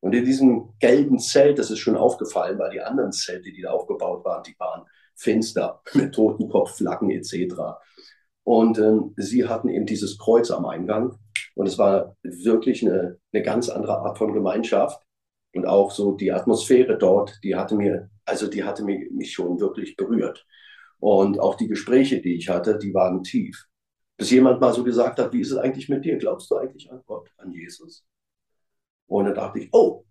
Und 0.00 0.14
in 0.14 0.24
diesem 0.24 0.72
gelben 0.78 1.18
Zelt, 1.18 1.58
das 1.58 1.70
ist 1.70 1.78
schon 1.78 1.96
aufgefallen, 1.96 2.58
weil 2.58 2.70
die 2.70 2.80
anderen 2.80 3.12
Zelte, 3.12 3.52
die 3.52 3.62
da 3.62 3.70
aufgebaut 3.70 4.24
waren, 4.24 4.42
die 4.42 4.54
waren 4.58 4.86
finster 5.14 5.82
mit 5.94 6.14
Totenkopfflaggen 6.14 7.10
etc. 7.10 7.54
Und 8.44 8.78
ähm, 8.78 9.12
sie 9.16 9.46
hatten 9.46 9.68
eben 9.68 9.84
dieses 9.84 10.16
Kreuz 10.16 10.50
am 10.50 10.64
Eingang. 10.64 11.18
Und 11.54 11.66
es 11.66 11.76
war 11.76 12.16
wirklich 12.22 12.82
eine, 12.82 13.18
eine 13.32 13.42
ganz 13.42 13.68
andere 13.68 13.98
Art 13.98 14.16
von 14.16 14.32
Gemeinschaft. 14.32 15.02
Und 15.54 15.66
auch 15.66 15.90
so 15.90 16.12
die 16.12 16.32
Atmosphäre 16.32 16.96
dort, 16.96 17.38
die 17.44 17.56
hatte 17.56 17.74
mir, 17.74 18.08
also 18.24 18.46
die 18.46 18.64
hatte 18.64 18.84
mich, 18.84 19.10
mich 19.10 19.32
schon 19.32 19.60
wirklich 19.60 19.96
berührt. 19.96 20.46
Und 21.00 21.40
auch 21.40 21.56
die 21.56 21.68
Gespräche, 21.68 22.20
die 22.20 22.34
ich 22.36 22.48
hatte, 22.48 22.78
die 22.78 22.94
waren 22.94 23.22
tief. 23.22 23.66
Bis 24.16 24.30
jemand 24.30 24.60
mal 24.60 24.72
so 24.72 24.84
gesagt 24.84 25.18
hat, 25.18 25.32
wie 25.32 25.40
ist 25.40 25.50
es 25.50 25.56
eigentlich 25.56 25.88
mit 25.88 26.04
dir? 26.04 26.18
Glaubst 26.18 26.50
du 26.50 26.56
eigentlich 26.56 26.90
an 26.92 27.02
Gott, 27.06 27.30
an 27.38 27.52
Jesus? 27.52 28.04
Und 29.06 29.24
dann 29.24 29.34
dachte 29.34 29.60
ich, 29.60 29.68
oh, 29.72 30.04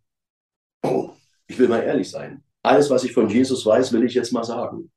oh, 0.84 1.12
ich 1.48 1.58
will 1.60 1.68
mal 1.68 1.84
ehrlich 1.84 2.10
sein. 2.10 2.44
Alles, 2.64 2.90
was 2.90 3.04
ich 3.04 3.14
von 3.14 3.30
Jesus 3.30 3.66
weiß, 3.66 3.94
will 3.94 4.04
ich 4.04 4.16
jetzt 4.16 4.34
mal 4.34 4.44
sagen. 4.44 4.92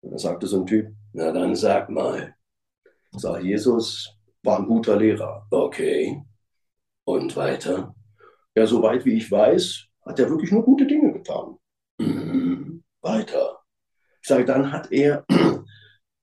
Und 0.00 0.10
dann 0.10 0.18
sagte 0.18 0.46
so 0.46 0.60
ein 0.60 0.66
Typ, 0.66 0.88
na 1.12 1.30
dann 1.30 1.54
sag 1.54 1.90
mal. 1.90 2.34
Sag, 3.12 3.42
Jesus 3.42 4.18
war 4.42 4.58
ein 4.58 4.66
guter 4.66 4.96
Lehrer. 4.96 5.46
Okay. 5.50 6.22
Und 7.04 7.36
weiter? 7.36 7.94
Ja, 8.54 8.66
soweit 8.66 9.04
wie 9.04 9.14
ich 9.14 9.30
weiß, 9.30 9.86
hat 10.04 10.18
er 10.18 10.28
wirklich 10.30 10.52
nur 10.52 10.64
gute 10.64 10.86
Dinge 10.86 11.12
getan. 11.12 11.56
Mhm. 11.98 12.82
Weiter. 13.00 13.47
Sage, 14.28 14.44
dann 14.44 14.72
hat 14.72 14.92
er, 14.92 15.24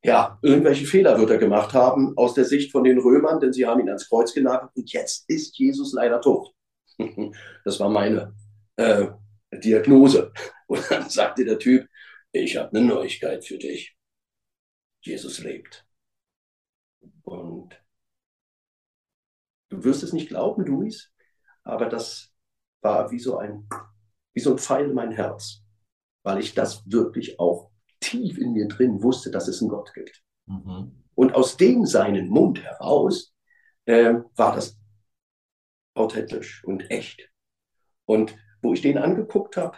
ja, 0.03 0.39
irgendwelche 0.41 0.85
Fehler 0.85 1.19
wird 1.19 1.31
er 1.31 1.37
gemacht 1.37 1.73
haben 1.73 2.17
aus 2.17 2.33
der 2.33 2.45
Sicht 2.45 2.71
von 2.71 2.83
den 2.83 2.99
Römern, 2.99 3.39
denn 3.39 3.53
sie 3.53 3.65
haben 3.65 3.81
ihn 3.81 3.89
ans 3.89 4.07
Kreuz 4.07 4.33
genagelt 4.33 4.71
und 4.75 4.91
jetzt 4.93 5.25
ist 5.29 5.57
Jesus 5.57 5.93
leider 5.93 6.21
tot. 6.21 6.53
Das 7.65 7.79
war 7.79 7.89
meine 7.89 8.33
äh, 8.77 9.07
Diagnose. 9.51 10.31
Und 10.67 10.89
dann 10.89 11.09
sagte 11.09 11.45
der 11.45 11.59
Typ, 11.59 11.87
ich 12.31 12.57
habe 12.57 12.75
eine 12.75 12.85
Neuigkeit 12.85 13.45
für 13.45 13.57
dich. 13.57 13.95
Jesus 15.01 15.39
lebt. 15.39 15.85
Und 17.23 17.79
du 19.69 19.83
wirst 19.83 20.03
es 20.03 20.13
nicht 20.13 20.29
glauben, 20.29 20.65
Luis, 20.65 21.11
aber 21.63 21.87
das 21.87 22.33
war 22.81 23.11
wie 23.11 23.19
so 23.19 23.37
ein, 23.37 23.67
wie 24.33 24.39
so 24.39 24.51
ein 24.51 24.57
Pfeil 24.57 24.89
in 24.89 24.93
mein 24.93 25.11
Herz, 25.11 25.63
weil 26.23 26.39
ich 26.39 26.53
das 26.53 26.83
wirklich 26.89 27.39
auch 27.39 27.71
tief 28.15 28.37
in 28.37 28.53
mir 28.53 28.67
drin 28.67 29.01
wusste, 29.01 29.31
dass 29.31 29.47
es 29.47 29.61
einen 29.61 29.69
Gott 29.69 29.93
gibt. 29.93 30.23
Mhm. 30.45 31.03
Und 31.15 31.35
aus 31.35 31.57
dem 31.57 31.85
seinen 31.85 32.29
Mund 32.29 32.61
heraus 32.61 33.33
äh, 33.85 34.15
war 34.35 34.55
das 34.55 34.77
authentisch 35.93 36.63
und 36.65 36.89
echt. 36.91 37.29
Und 38.05 38.35
wo 38.61 38.73
ich 38.73 38.81
den 38.81 38.97
angeguckt 38.97 39.57
habe, 39.57 39.77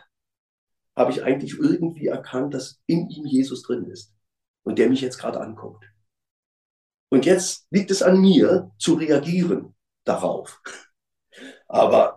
habe 0.95 1.11
ich 1.11 1.23
eigentlich 1.23 1.59
irgendwie 1.59 2.07
erkannt, 2.07 2.53
dass 2.53 2.81
in 2.88 3.09
ihm 3.09 3.25
Jesus 3.25 3.61
drin 3.61 3.85
ist 3.85 4.15
und 4.63 4.79
der 4.79 4.89
mich 4.89 5.01
jetzt 5.01 5.19
gerade 5.19 5.39
anguckt. 5.39 5.85
Und 7.09 7.25
jetzt 7.25 7.67
liegt 7.69 7.91
es 7.91 8.01
an 8.01 8.19
mir 8.19 8.71
zu 8.77 8.95
reagieren 8.95 9.75
darauf. 10.03 10.61
Aber 11.67 12.15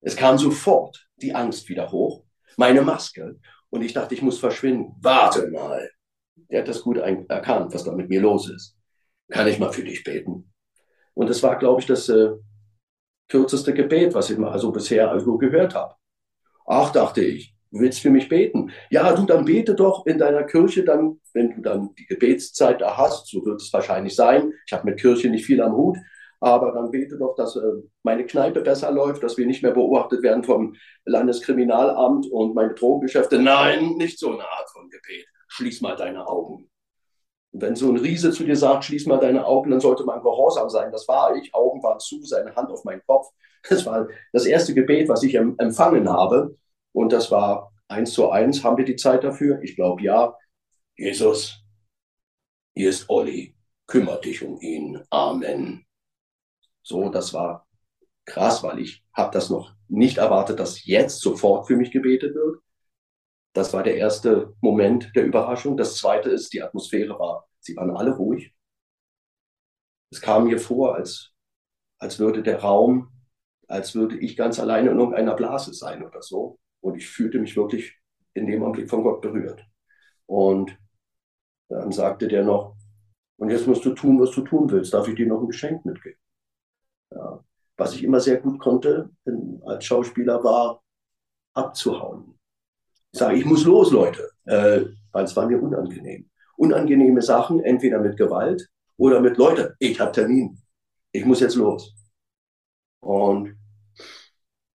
es 0.00 0.16
kam 0.16 0.36
sofort 0.38 1.08
die 1.16 1.34
Angst 1.34 1.68
wieder 1.68 1.90
hoch, 1.90 2.24
meine 2.56 2.82
Maske, 2.82 3.40
und 3.72 3.82
ich 3.82 3.94
dachte, 3.94 4.14
ich 4.14 4.20
muss 4.20 4.38
verschwinden. 4.38 4.94
Warte 5.00 5.48
mal. 5.50 5.90
Der 6.50 6.60
hat 6.60 6.68
das 6.68 6.82
gut 6.82 6.98
erkannt, 6.98 7.72
was 7.72 7.84
da 7.84 7.92
mit 7.92 8.10
mir 8.10 8.20
los 8.20 8.50
ist. 8.50 8.76
Kann 9.30 9.48
ich 9.48 9.58
mal 9.58 9.72
für 9.72 9.82
dich 9.82 10.04
beten? 10.04 10.52
Und 11.14 11.30
das 11.30 11.42
war, 11.42 11.58
glaube 11.58 11.80
ich, 11.80 11.86
das 11.86 12.08
äh, 12.10 12.32
kürzeste 13.28 13.72
Gebet, 13.72 14.12
was 14.12 14.28
ich 14.28 14.36
mal 14.36 14.58
so 14.58 14.72
bisher 14.72 15.10
also 15.10 15.38
gehört 15.38 15.74
habe. 15.74 15.94
Ach, 16.66 16.92
dachte 16.92 17.22
ich, 17.22 17.54
du 17.70 17.80
willst 17.80 18.00
für 18.00 18.10
mich 18.10 18.28
beten? 18.28 18.72
Ja, 18.90 19.14
du, 19.14 19.24
dann 19.24 19.46
bete 19.46 19.74
doch 19.74 20.04
in 20.04 20.18
deiner 20.18 20.44
Kirche, 20.44 20.84
dann, 20.84 21.20
wenn 21.32 21.54
du 21.54 21.62
dann 21.62 21.94
die 21.94 22.04
Gebetszeit 22.04 22.82
da 22.82 22.98
hast, 22.98 23.28
so 23.28 23.42
wird 23.46 23.62
es 23.62 23.72
wahrscheinlich 23.72 24.14
sein. 24.14 24.52
Ich 24.66 24.74
habe 24.74 24.84
mit 24.84 25.00
Kirche 25.00 25.30
nicht 25.30 25.46
viel 25.46 25.62
am 25.62 25.72
Hut, 25.72 25.96
aber 26.42 26.72
dann 26.72 26.90
bete 26.90 27.16
doch, 27.18 27.36
dass 27.36 27.54
äh, 27.54 27.60
meine 28.02 28.26
Kneipe 28.26 28.62
besser 28.62 28.90
läuft, 28.90 29.22
dass 29.22 29.36
wir 29.38 29.46
nicht 29.46 29.62
mehr 29.62 29.70
beobachtet 29.70 30.24
werden 30.24 30.42
vom 30.42 30.74
Landeskriminalamt 31.04 32.26
und 32.32 32.56
meine 32.56 32.74
Drogengeschäfte. 32.74 33.40
Nein, 33.40 33.92
nicht 33.96 34.18
so 34.18 34.32
eine 34.32 34.42
Art 34.42 34.68
von 34.70 34.90
Gebet. 34.90 35.24
Schließ 35.46 35.82
mal 35.82 35.94
deine 35.94 36.26
Augen. 36.26 36.68
Wenn 37.52 37.76
so 37.76 37.88
ein 37.88 37.96
Riese 37.96 38.32
zu 38.32 38.42
dir 38.42 38.56
sagt, 38.56 38.84
schließ 38.84 39.06
mal 39.06 39.20
deine 39.20 39.46
Augen, 39.46 39.70
dann 39.70 39.78
sollte 39.78 40.02
man 40.02 40.20
gehorsam 40.20 40.68
sein. 40.68 40.90
Das 40.90 41.06
war 41.06 41.36
ich. 41.36 41.54
Augen 41.54 41.80
waren 41.80 42.00
zu, 42.00 42.20
seine 42.24 42.56
Hand 42.56 42.70
auf 42.70 42.82
meinen 42.82 43.02
Kopf. 43.06 43.28
Das 43.68 43.86
war 43.86 44.08
das 44.32 44.44
erste 44.44 44.74
Gebet, 44.74 45.08
was 45.08 45.22
ich 45.22 45.36
empfangen 45.36 46.08
habe. 46.08 46.56
Und 46.90 47.12
das 47.12 47.30
war 47.30 47.72
eins 47.86 48.14
zu 48.14 48.30
eins. 48.30 48.64
Haben 48.64 48.78
wir 48.78 48.84
die 48.84 48.96
Zeit 48.96 49.22
dafür? 49.22 49.62
Ich 49.62 49.76
glaube 49.76 50.02
ja. 50.02 50.36
Jesus, 50.96 51.62
hier 52.74 52.90
ist 52.90 53.08
Olli. 53.08 53.54
Kümmert 53.86 54.24
dich 54.24 54.42
um 54.42 54.60
ihn. 54.60 55.00
Amen. 55.10 55.84
So, 56.82 57.08
das 57.08 57.32
war 57.34 57.66
krass, 58.24 58.62
weil 58.62 58.78
ich 58.80 59.04
habe 59.12 59.32
das 59.32 59.50
noch 59.50 59.74
nicht 59.88 60.18
erwartet, 60.18 60.60
dass 60.60 60.84
jetzt 60.84 61.20
sofort 61.20 61.66
für 61.66 61.76
mich 61.76 61.90
gebetet 61.90 62.34
wird. 62.34 62.60
Das 63.54 63.72
war 63.72 63.82
der 63.82 63.96
erste 63.96 64.54
Moment 64.60 65.12
der 65.14 65.26
Überraschung. 65.26 65.76
Das 65.76 65.96
zweite 65.96 66.30
ist, 66.30 66.52
die 66.52 66.62
Atmosphäre 66.62 67.18
war, 67.18 67.48
sie 67.60 67.76
waren 67.76 67.96
alle 67.96 68.12
ruhig. 68.16 68.54
Es 70.10 70.20
kam 70.20 70.44
mir 70.44 70.58
vor, 70.58 70.94
als, 70.94 71.32
als 71.98 72.18
würde 72.18 72.42
der 72.42 72.60
Raum, 72.60 73.10
als 73.68 73.94
würde 73.94 74.18
ich 74.18 74.36
ganz 74.36 74.60
alleine 74.60 74.90
in 74.90 74.98
irgendeiner 74.98 75.34
Blase 75.34 75.74
sein 75.74 76.04
oder 76.04 76.22
so. 76.22 76.58
Und 76.80 76.96
ich 76.96 77.08
fühlte 77.08 77.38
mich 77.38 77.56
wirklich 77.56 77.94
in 78.34 78.46
dem 78.46 78.62
Augenblick 78.62 78.90
von 78.90 79.02
Gott 79.02 79.20
berührt. 79.22 79.64
Und 80.26 80.78
dann 81.68 81.92
sagte 81.92 82.28
der 82.28 82.44
noch, 82.44 82.76
und 83.38 83.50
jetzt 83.50 83.66
musst 83.66 83.84
du 83.84 83.94
tun, 83.94 84.20
was 84.20 84.30
du 84.32 84.42
tun 84.42 84.70
willst. 84.70 84.94
Darf 84.94 85.08
ich 85.08 85.16
dir 85.16 85.26
noch 85.26 85.40
ein 85.40 85.48
Geschenk 85.48 85.84
mitgeben? 85.84 86.21
Ja. 87.14 87.44
Was 87.76 87.94
ich 87.94 88.04
immer 88.04 88.20
sehr 88.20 88.38
gut 88.38 88.58
konnte 88.58 89.10
als 89.64 89.84
Schauspieler 89.84 90.42
war, 90.44 90.82
abzuhauen. 91.54 92.38
Ich 93.12 93.18
sage, 93.18 93.36
ich 93.36 93.44
muss 93.44 93.64
los, 93.64 93.90
Leute, 93.90 94.30
äh, 94.44 94.84
weil 95.12 95.24
es 95.24 95.36
war 95.36 95.46
mir 95.46 95.62
unangenehm. 95.62 96.28
Unangenehme 96.56 97.22
Sachen, 97.22 97.60
entweder 97.60 97.98
mit 97.98 98.16
Gewalt 98.16 98.68
oder 98.96 99.20
mit 99.20 99.36
Leute, 99.36 99.74
ich 99.78 99.98
habe 100.00 100.12
Termin, 100.12 100.58
ich 101.12 101.24
muss 101.24 101.40
jetzt 101.40 101.56
los. 101.56 101.94
Und 103.00 103.56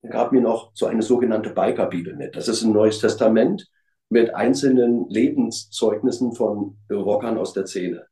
er 0.01 0.09
gab 0.09 0.31
mir 0.31 0.41
noch 0.41 0.71
so 0.73 0.85
eine 0.85 1.01
sogenannte 1.01 1.49
Biker-Bibel 1.49 2.15
mit. 2.15 2.35
Das 2.35 2.47
ist 2.47 2.63
ein 2.63 2.73
neues 2.73 2.99
Testament 2.99 3.67
mit 4.09 4.33
einzelnen 4.35 5.07
Lebenszeugnissen 5.09 6.33
von 6.33 6.77
Rockern 6.91 7.37
aus 7.37 7.53
der 7.53 7.65
Szene. 7.65 8.05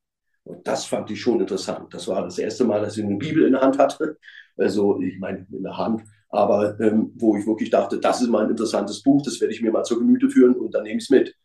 Und 0.44 0.68
das 0.68 0.86
fand 0.86 1.10
ich 1.10 1.22
schon 1.22 1.39
interessant. 1.39 1.94
Das 1.94 2.08
war 2.08 2.24
das 2.24 2.38
erste 2.38 2.66
Mal, 2.66 2.82
dass 2.82 2.98
ich 2.98 3.04
eine 3.04 3.16
Bibel 3.16 3.46
in 3.46 3.54
der 3.54 3.62
Hand 3.62 3.78
hatte. 3.78 4.18
Also, 4.58 5.00
ich 5.02 5.18
meine, 5.20 5.48
in 5.52 5.64
der 5.64 5.78
Hand, 5.78 6.04
aber 6.30 6.80
ähm, 6.80 7.12
wo 7.16 7.38
ich 7.38 7.46
wirklich 7.46 7.70
dachte, 7.70 8.00
das 8.00 8.22
ist 8.22 8.30
mal 8.30 8.44
ein 8.44 8.52
interessantes 8.52 9.02
Buch, 9.04 9.22
das 9.22 9.39
werde 9.39 9.54
ich 9.54 9.62
mir 9.62 9.72
mal 9.72 9.84
zur 9.84 10.00
Gemüte 10.00 10.30
führen 10.30 10.56
und 10.56 10.74
dann 10.74 10.84
nehme 10.84 10.98
ich 10.98 11.04
es 11.04 11.10
mit. 11.10 11.36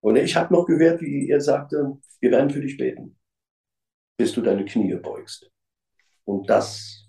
Und 0.00 0.16
ich 0.16 0.36
habe 0.36 0.54
noch 0.54 0.66
gehört, 0.66 1.00
wie 1.00 1.28
er 1.28 1.40
sagte, 1.40 1.98
wir 2.20 2.30
werden 2.30 2.50
für 2.50 2.60
dich 2.60 2.76
beten, 2.76 3.18
bis 4.16 4.32
du 4.32 4.40
deine 4.40 4.64
Knie 4.64 4.94
beugst. 4.94 5.50
Und 6.24 6.48
das, 6.48 7.08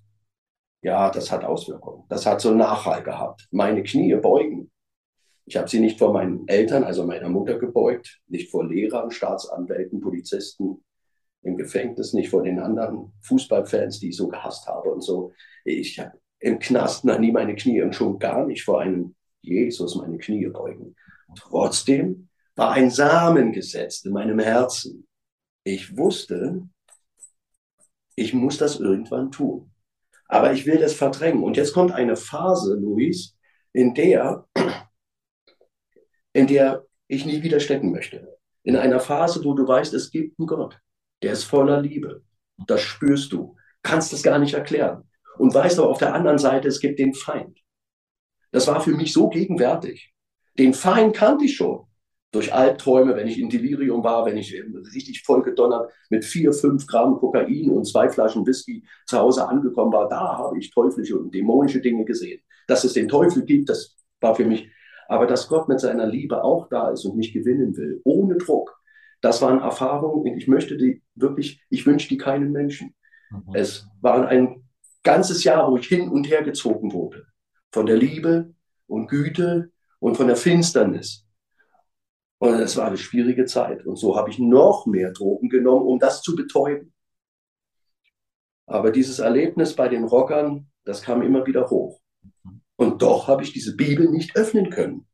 ja, 0.82 1.10
das 1.10 1.32
hat 1.32 1.44
Auswirkungen. 1.44 2.04
Das 2.10 2.26
hat 2.26 2.42
so 2.42 2.50
einen 2.50 2.60
Nachhall 2.60 3.04
gehabt. 3.04 3.48
Meine 3.52 3.84
Knie 3.84 4.16
beugen. 4.16 4.72
Ich 5.46 5.56
habe 5.56 5.70
sie 5.70 5.80
nicht 5.80 5.98
vor 5.98 6.12
meinen 6.12 6.48
Eltern, 6.48 6.84
also 6.84 7.06
meiner 7.06 7.30
Mutter 7.30 7.58
gebeugt, 7.58 8.20
nicht 8.28 8.52
vor 8.52 8.68
Lehrern, 8.68 9.12
Staatsanwälten, 9.12 10.02
Polizisten, 10.02 10.84
im 11.42 11.58
Gefängnis, 11.58 12.14
nicht 12.14 12.30
vor 12.30 12.44
den 12.44 12.60
anderen 12.60 13.14
Fußballfans, 13.22 14.00
die 14.00 14.10
ich 14.10 14.18
so 14.18 14.28
gehasst 14.28 14.68
habe 14.68 14.90
und 14.92 15.02
so. 15.02 15.34
Ich 15.64 16.00
habe 16.00 16.20
im 16.40 16.60
Knast 16.60 17.06
noch 17.06 17.20
nie 17.20 17.32
meine 17.32 17.56
Knie 17.56 17.82
und 17.82 17.96
schon 17.96 18.20
gar 18.20 18.46
nicht 18.46 18.64
vor 18.64 18.82
einem 18.82 19.16
Jesus 19.42 19.96
meine 19.96 20.18
Knie 20.18 20.48
beugen. 20.48 20.96
Trotzdem 21.36 22.30
war 22.56 22.72
ein 22.72 22.90
Samen 22.90 23.52
gesetzt 23.52 24.06
in 24.06 24.14
meinem 24.14 24.40
Herzen. 24.40 25.08
Ich 25.64 25.96
wusste, 25.98 26.68
ich 28.16 28.34
muss 28.34 28.58
das 28.58 28.80
irgendwann 28.80 29.32
tun. 29.32 29.72
Aber 30.28 30.52
ich 30.52 30.66
will 30.66 30.80
das 30.80 30.94
verdrängen. 30.94 31.44
Und 31.44 31.56
jetzt 31.56 31.74
kommt 31.74 31.92
eine 31.92 32.16
Phase, 32.16 32.76
Luis, 32.76 33.38
in 33.74 33.94
der, 33.94 34.46
in 36.34 36.48
der 36.48 36.86
ich 37.08 37.26
nie 37.26 37.44
wieder 37.44 37.60
stecken 37.60 37.92
möchte. 37.92 38.38
In 38.64 38.76
einer 38.76 39.00
Phase, 39.00 39.44
wo 39.46 39.54
du 39.54 39.68
weißt, 39.68 39.94
es 39.94 40.12
gibt 40.12 40.40
einen 40.40 40.48
Gott. 40.48 40.80
Der 41.24 41.34
ist 41.34 41.44
voller 41.44 41.82
Liebe. 41.82 42.24
Das 42.68 42.82
spürst 42.82 43.32
du. 43.32 43.56
Kannst 43.84 44.14
es 44.14 44.24
gar 44.24 44.40
nicht 44.40 44.54
erklären 44.54 45.04
und 45.38 45.54
weißt 45.54 45.80
aber 45.80 45.90
auf 45.90 46.00
der 46.00 46.14
anderen 46.14 46.38
Seite, 46.40 46.68
es 46.68 46.80
gibt 46.80 47.00
den 47.00 47.14
Feind. 47.14 47.60
Das 48.52 48.68
war 48.68 48.82
für 48.82 48.92
mich 48.92 49.14
so 49.14 49.30
gegenwärtig. 49.30 50.14
Den 50.58 50.74
Feind 50.74 51.16
kannte 51.16 51.46
ich 51.46 51.56
schon. 51.56 51.86
Durch 52.32 52.54
Albträume, 52.54 53.16
wenn 53.16 53.28
ich 53.28 53.40
in 53.40 53.50
Delirium 53.50 54.04
war, 54.04 54.26
wenn 54.26 54.38
ich 54.38 54.54
richtig 54.94 55.24
vollgedonnert 55.24 55.92
mit 56.10 56.26
vier, 56.26 56.52
fünf 56.52 56.86
Gramm 56.86 57.18
Kokain 57.18 57.70
und 57.70 57.86
zwei 57.86 58.10
Flaschen 58.10 58.46
Whisky 58.46 58.86
zu 59.06 59.18
Hause 59.18 59.48
angekommen 59.48 59.94
war, 59.94 60.10
da 60.10 60.38
habe 60.38 60.58
ich 60.60 60.72
teuflische 60.72 61.18
und 61.18 61.34
dämonische 61.34 61.80
Dinge 61.80 62.04
gesehen. 62.06 62.42
Dass 62.68 62.84
es 62.84 62.94
den 62.94 63.08
Teufel 63.08 63.46
gibt, 63.46 63.70
das 63.70 63.96
war 64.20 64.36
für 64.36 64.46
mich. 64.46 64.70
aber 65.08 65.26
dass 65.26 65.48
Gott 65.48 65.70
mit 65.70 65.80
seiner 65.80 66.06
Liebe 66.06 66.44
auch 66.44 66.68
da 66.70 66.90
ist 66.92 67.06
und 67.06 67.16
mich 67.16 67.32
gewinnen 67.34 67.76
will, 67.78 68.02
ohne 68.04 68.38
Druck. 68.38 68.77
Das 69.22 69.42
waren 69.42 69.60
Erfahrungen 69.60 70.32
und 70.32 70.38
ich 70.38 70.48
möchte 70.48 70.78
die 70.78 71.02
wirklich, 71.16 71.64
ich 71.70 71.86
wünsche 71.86 72.10
die 72.10 72.18
keinem 72.18 72.52
Menschen. 72.52 72.96
Mhm. 73.32 73.56
Es 73.56 73.88
war 74.02 74.28
ein 74.28 74.64
ganzes 75.04 75.44
Jahr, 75.44 75.72
wo 75.72 75.78
ich 75.78 75.88
hin 75.88 76.10
und 76.10 76.30
her 76.30 76.44
gezogen 76.44 76.94
wurde. 76.94 77.26
Von 77.72 77.86
der 77.86 77.98
Liebe 77.98 78.54
und 78.88 79.08
Güte 79.08 79.72
und 80.00 80.18
von 80.18 80.28
der 80.28 80.36
Finsternis. 80.36 81.26
Und 82.40 82.54
es 82.56 82.78
war 82.78 82.88
eine 82.88 82.98
schwierige 82.98 83.46
Zeit. 83.46 83.86
Und 83.86 83.96
so 83.96 84.16
habe 84.16 84.30
ich 84.30 84.38
noch 84.38 84.86
mehr 84.86 85.12
Drogen 85.12 85.50
genommen, 85.50 85.88
um 85.88 86.00
das 86.00 86.22
zu 86.22 86.36
betäuben. 86.36 86.94
Aber 88.68 88.92
dieses 88.92 89.20
Erlebnis 89.20 89.76
bei 89.76 89.88
den 89.88 90.04
Rockern, 90.04 90.70
das 90.84 91.02
kam 91.02 91.22
immer 91.22 91.46
wieder 91.48 91.70
hoch. 91.70 92.00
Und 92.76 93.02
doch 93.02 93.28
habe 93.28 93.44
ich 93.44 93.54
diese 93.54 93.76
Bibel 93.76 94.10
nicht 94.10 94.36
öffnen 94.36 94.70
können. 94.70 95.08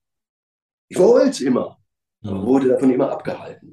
Ich 0.89 0.99
wollte 0.99 1.29
es 1.29 1.41
immer, 1.41 1.79
aber 2.23 2.45
wurde 2.45 2.69
davon 2.69 2.91
immer 2.91 3.09
abgehalten. 3.11 3.72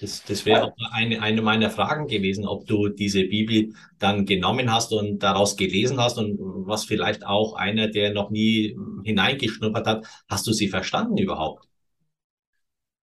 Das, 0.00 0.24
das 0.24 0.46
wäre 0.46 0.64
auch 0.64 0.72
eine, 0.92 1.20
eine 1.20 1.42
meiner 1.42 1.68
Fragen 1.68 2.06
gewesen, 2.06 2.46
ob 2.46 2.66
du 2.66 2.88
diese 2.88 3.22
Bibel 3.24 3.74
dann 3.98 4.24
genommen 4.24 4.72
hast 4.72 4.94
und 4.94 5.18
daraus 5.18 5.58
gelesen 5.58 6.00
hast 6.00 6.16
und 6.16 6.38
was 6.40 6.84
vielleicht 6.86 7.26
auch 7.26 7.52
einer, 7.52 7.88
der 7.88 8.14
noch 8.14 8.30
nie 8.30 8.74
hineingeschnuppert 9.04 9.86
hat, 9.86 10.06
hast 10.26 10.46
du 10.46 10.52
sie 10.52 10.68
verstanden 10.68 11.18
überhaupt? 11.18 11.68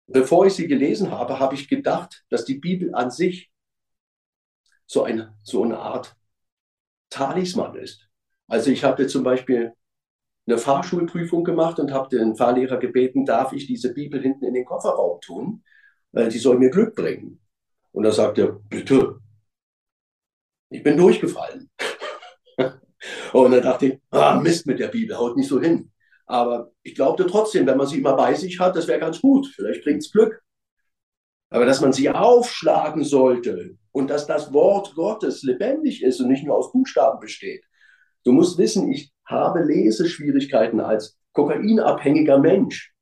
Bevor 0.05 0.45
ich 0.45 0.53
sie 0.53 0.67
gelesen 0.67 1.09
habe, 1.09 1.39
habe 1.39 1.55
ich 1.55 1.67
gedacht, 1.67 2.23
dass 2.29 2.45
die 2.45 2.59
Bibel 2.59 2.93
an 2.93 3.09
sich 3.09 3.49
so 4.85 5.03
eine, 5.03 5.35
so 5.41 5.63
eine 5.63 5.79
Art 5.79 6.15
Talisman 7.09 7.75
ist. 7.77 8.07
Also 8.47 8.69
ich 8.69 8.83
habe 8.83 9.07
zum 9.07 9.23
Beispiel 9.23 9.73
eine 10.45 10.59
Fahrschulprüfung 10.59 11.43
gemacht 11.43 11.79
und 11.79 11.91
habe 11.91 12.15
den 12.15 12.35
Fahrlehrer 12.35 12.77
gebeten, 12.77 13.25
darf 13.25 13.53
ich 13.53 13.65
diese 13.65 13.91
Bibel 13.91 14.21
hinten 14.21 14.45
in 14.45 14.53
den 14.53 14.65
Kofferraum 14.65 15.19
tun? 15.21 15.63
Äh, 16.15 16.29
die 16.29 16.39
soll 16.39 16.57
mir 16.57 16.69
Glück 16.69 16.95
bringen. 16.95 17.39
Und 17.91 18.05
er 18.05 18.11
sagte, 18.11 18.59
bitte. 18.69 19.19
Ich 20.69 20.81
bin 20.81 20.97
durchgefallen. 20.97 21.69
und 23.33 23.51
dann 23.51 23.61
dachte 23.61 23.85
ich, 23.85 23.99
ah, 24.09 24.39
Mist 24.39 24.65
mit 24.65 24.79
der 24.79 24.87
Bibel, 24.87 25.17
haut 25.17 25.37
nicht 25.37 25.49
so 25.49 25.61
hin. 25.61 25.91
Aber 26.25 26.71
ich 26.81 26.95
glaubte 26.95 27.27
trotzdem, 27.27 27.67
wenn 27.67 27.77
man 27.77 27.85
sie 27.85 27.99
immer 27.99 28.15
bei 28.15 28.33
sich 28.33 28.59
hat, 28.59 28.75
das 28.75 28.87
wäre 28.87 28.99
ganz 28.99 29.21
gut. 29.21 29.47
Vielleicht 29.53 29.83
bringt 29.83 30.01
es 30.01 30.11
Glück. 30.11 30.41
Aber 31.49 31.65
dass 31.65 31.81
man 31.81 31.93
sie 31.93 32.09
aufschlagen 32.09 33.03
sollte 33.03 33.77
und 33.91 34.09
dass 34.09 34.25
das 34.25 34.51
Wort 34.51 34.95
Gottes 34.95 35.43
lebendig 35.43 36.01
ist 36.01 36.19
und 36.19 36.29
nicht 36.29 36.43
nur 36.43 36.57
aus 36.57 36.71
Buchstaben 36.71 37.19
besteht. 37.19 37.63
Du 38.23 38.31
musst 38.31 38.57
wissen, 38.57 38.91
ich 38.91 39.13
habe 39.25 39.63
Leseschwierigkeiten 39.63 40.79
als 40.79 41.17
kokainabhängiger 41.33 42.39
Mensch 42.39 42.94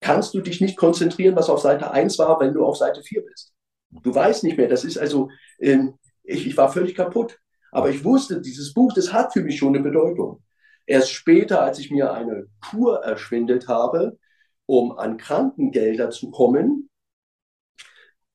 kannst 0.00 0.34
du 0.34 0.40
dich 0.40 0.60
nicht 0.60 0.76
konzentrieren, 0.76 1.36
was 1.36 1.50
auf 1.50 1.60
Seite 1.60 1.90
1 1.90 2.18
war, 2.18 2.40
wenn 2.40 2.54
du 2.54 2.64
auf 2.64 2.76
Seite 2.76 3.02
4 3.02 3.24
bist. 3.24 3.52
Du 3.90 4.14
weißt 4.14 4.44
nicht 4.44 4.56
mehr. 4.58 4.68
Das 4.68 4.84
ist 4.84 4.98
also, 4.98 5.30
ähm, 5.58 5.98
ich, 6.22 6.46
ich 6.46 6.56
war 6.56 6.72
völlig 6.72 6.94
kaputt. 6.94 7.38
Aber 7.72 7.90
ich 7.90 8.04
wusste, 8.04 8.40
dieses 8.40 8.72
Buch, 8.72 8.92
das 8.94 9.12
hat 9.12 9.32
für 9.32 9.42
mich 9.42 9.58
schon 9.58 9.74
eine 9.74 9.82
Bedeutung. 9.82 10.42
Erst 10.86 11.12
später, 11.12 11.62
als 11.62 11.78
ich 11.78 11.90
mir 11.90 12.12
eine 12.12 12.46
Kur 12.70 13.02
erschwindelt 13.02 13.68
habe, 13.68 14.18
um 14.66 14.92
an 14.92 15.16
Krankengelder 15.16 16.10
zu 16.10 16.30
kommen, 16.30 16.88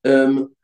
ähm, 0.04 0.56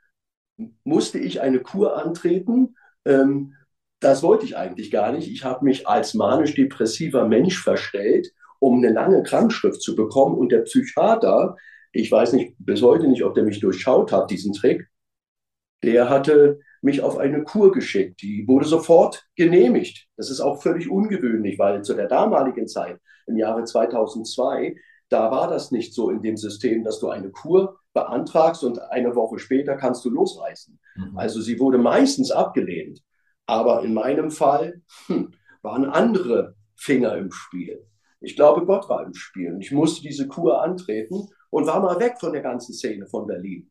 musste 0.84 1.20
ich 1.20 1.41
eine 1.41 1.60
Kur 1.60 1.98
antreten. 1.98 2.76
Ähm, 3.06 3.54
das 4.00 4.22
wollte 4.24 4.45
ich 4.45 4.58
eigentlich 4.58 4.91
gar 4.91 5.12
nicht. 5.12 5.30
Ich 5.30 5.43
habe 5.43 5.66
mich 5.66 5.88
als 5.88 6.14
manisch-depressiver 6.14 7.28
Mensch 7.28 7.62
verstellt 7.62 8.32
um 8.60 8.78
eine 8.78 8.91
lange 8.91 9.24
Krankschrift 9.24 9.82
zu 9.82 9.95
bekommen. 9.95 10.38
Und 10.38 10.51
der 10.51 10.62
Psychiater, 10.62 11.55
ich 11.91 12.12
weiß 12.12 12.34
nicht 12.34 12.55
bis 12.60 12.82
heute 12.82 13.08
nicht, 13.08 13.24
ob 13.24 13.36
der 13.36 13.43
mich 13.43 13.60
durchschaut 13.60 14.12
hat, 14.12 14.32
diesen 14.32 14.53
Trick, 14.53 14.88
der 15.84 16.10
hatte 16.10 16.60
mich 16.82 17.01
auf 17.01 17.18
eine 17.18 17.43
Kur 17.43 17.72
geschickt. 17.72 18.22
Die 18.22 18.47
wurde 18.47 18.66
sofort 18.66 19.26
genehmigt. 19.36 20.08
Das 20.16 20.30
ist 20.30 20.41
auch 20.41 20.62
völlig 20.62 20.89
ungewöhnlich, 20.89 21.60
weil 21.60 21.84
zu 21.84 21.93
der 21.93 22.08
damaligen 22.08 22.68
Zeit, 22.68 22.99
im 23.28 23.38
Jahre 23.38 23.64
2002, 23.64 24.76
da 25.10 25.32
war 25.32 25.49
das 25.49 25.72
nicht 25.72 25.93
so 25.93 26.10
in 26.10 26.22
dem 26.22 26.38
System, 26.38 26.84
dass 26.84 26.99
du 26.99 27.10
eine 27.10 27.30
Kur 27.30 27.80
beantragst 27.93 28.64
und 28.64 28.80
eine 28.80 29.16
Woche 29.16 29.39
später 29.39 29.76
kannst 29.76 30.03
du 30.05 30.10
losreißen. 30.10 30.80
Mhm. 30.95 31.18
Also 31.18 31.41
sie 31.41 31.60
wurde 31.60 31.78
meistens 31.78 32.32
abgelehnt. 32.32 33.01
Aber 33.45 33.84
in 33.84 33.93
meinem 33.93 34.30
Fall 34.30 34.82
hm, 35.08 35.32
waren 35.62 35.86
andere 35.86 36.55
Finger 36.76 37.16
im 37.18 37.32
Spiel. 37.32 37.86
Ich 38.20 38.36
glaube, 38.36 38.65
Gott 38.65 38.89
war 38.89 39.05
im 39.05 39.13
Spiel. 39.13 39.53
Und 39.53 39.61
ich 39.61 39.72
musste 39.72 40.01
diese 40.01 40.28
Kur 40.28 40.61
antreten 40.61 41.28
und 41.49 41.68
war 41.68 41.80
mal 41.80 41.99
weg 41.99 42.15
von 42.20 42.34
der 42.34 42.41
ganzen 42.41 42.74
Szene 42.74 43.07
von 43.07 43.28
Berlin. 43.28 43.70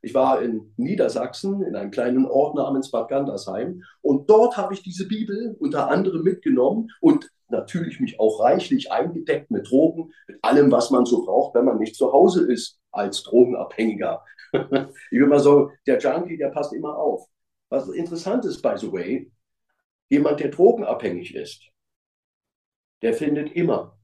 Ich 0.00 0.14
war 0.14 0.40
in 0.40 0.72
Niedersachsen, 0.76 1.62
in 1.62 1.74
einem 1.74 1.90
kleinen 1.90 2.24
Ort 2.26 2.54
namens 2.54 2.90
Bad 2.90 3.08
Gandersheim. 3.08 3.82
Und 4.00 4.30
dort 4.30 4.56
habe 4.56 4.74
ich 4.74 4.82
diese 4.82 5.08
Bibel 5.08 5.56
unter 5.58 5.90
anderem 5.90 6.22
mitgenommen 6.22 6.90
und 7.00 7.28
natürlich 7.48 7.98
mich 7.98 8.20
auch 8.20 8.40
reichlich 8.40 8.92
eingedeckt 8.92 9.50
mit 9.50 9.68
Drogen, 9.68 10.12
mit 10.28 10.38
allem, 10.42 10.70
was 10.70 10.90
man 10.90 11.04
so 11.04 11.24
braucht, 11.24 11.54
wenn 11.54 11.64
man 11.64 11.78
nicht 11.78 11.96
zu 11.96 12.12
Hause 12.12 12.50
ist 12.50 12.78
als 12.92 13.22
Drogenabhängiger. 13.24 14.22
ich 14.52 15.18
will 15.18 15.26
mal 15.26 15.40
so, 15.40 15.72
der 15.86 15.98
Junkie, 15.98 16.36
der 16.36 16.50
passt 16.50 16.72
immer 16.72 16.96
auf. 16.96 17.26
Was 17.68 17.88
interessant 17.88 18.44
ist, 18.44 18.62
by 18.62 18.74
the 18.76 18.92
way, 18.92 19.32
jemand, 20.08 20.40
der 20.40 20.50
drogenabhängig 20.50 21.34
ist, 21.34 21.64
der 23.02 23.14
findet 23.14 23.52
immer 23.52 23.98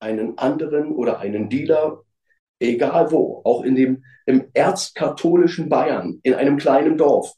einen 0.00 0.38
anderen 0.38 0.92
oder 0.92 1.18
einen 1.18 1.48
Dealer, 1.48 2.02
egal 2.60 3.10
wo, 3.10 3.42
auch 3.44 3.62
in 3.62 3.74
dem, 3.74 4.04
im 4.26 4.48
erzkatholischen 4.52 5.68
Bayern, 5.68 6.20
in 6.22 6.34
einem 6.34 6.56
kleinen 6.56 6.96
Dorf, 6.96 7.32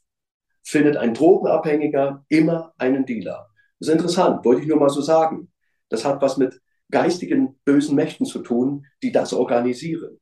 findet 0.63 0.97
ein 0.97 1.13
Drogenabhängiger 1.13 2.23
immer 2.29 2.73
einen 2.77 3.05
Dealer. 3.05 3.47
Das 3.79 3.87
ist 3.87 3.93
interessant, 3.93 4.45
wollte 4.45 4.61
ich 4.61 4.67
nur 4.67 4.79
mal 4.79 4.89
so 4.89 5.01
sagen. 5.01 5.51
Das 5.89 6.05
hat 6.05 6.21
was 6.21 6.37
mit 6.37 6.61
geistigen 6.91 7.59
bösen 7.65 7.95
Mächten 7.95 8.25
zu 8.25 8.39
tun, 8.39 8.85
die 9.01 9.11
das 9.11 9.33
organisieren. 9.33 10.19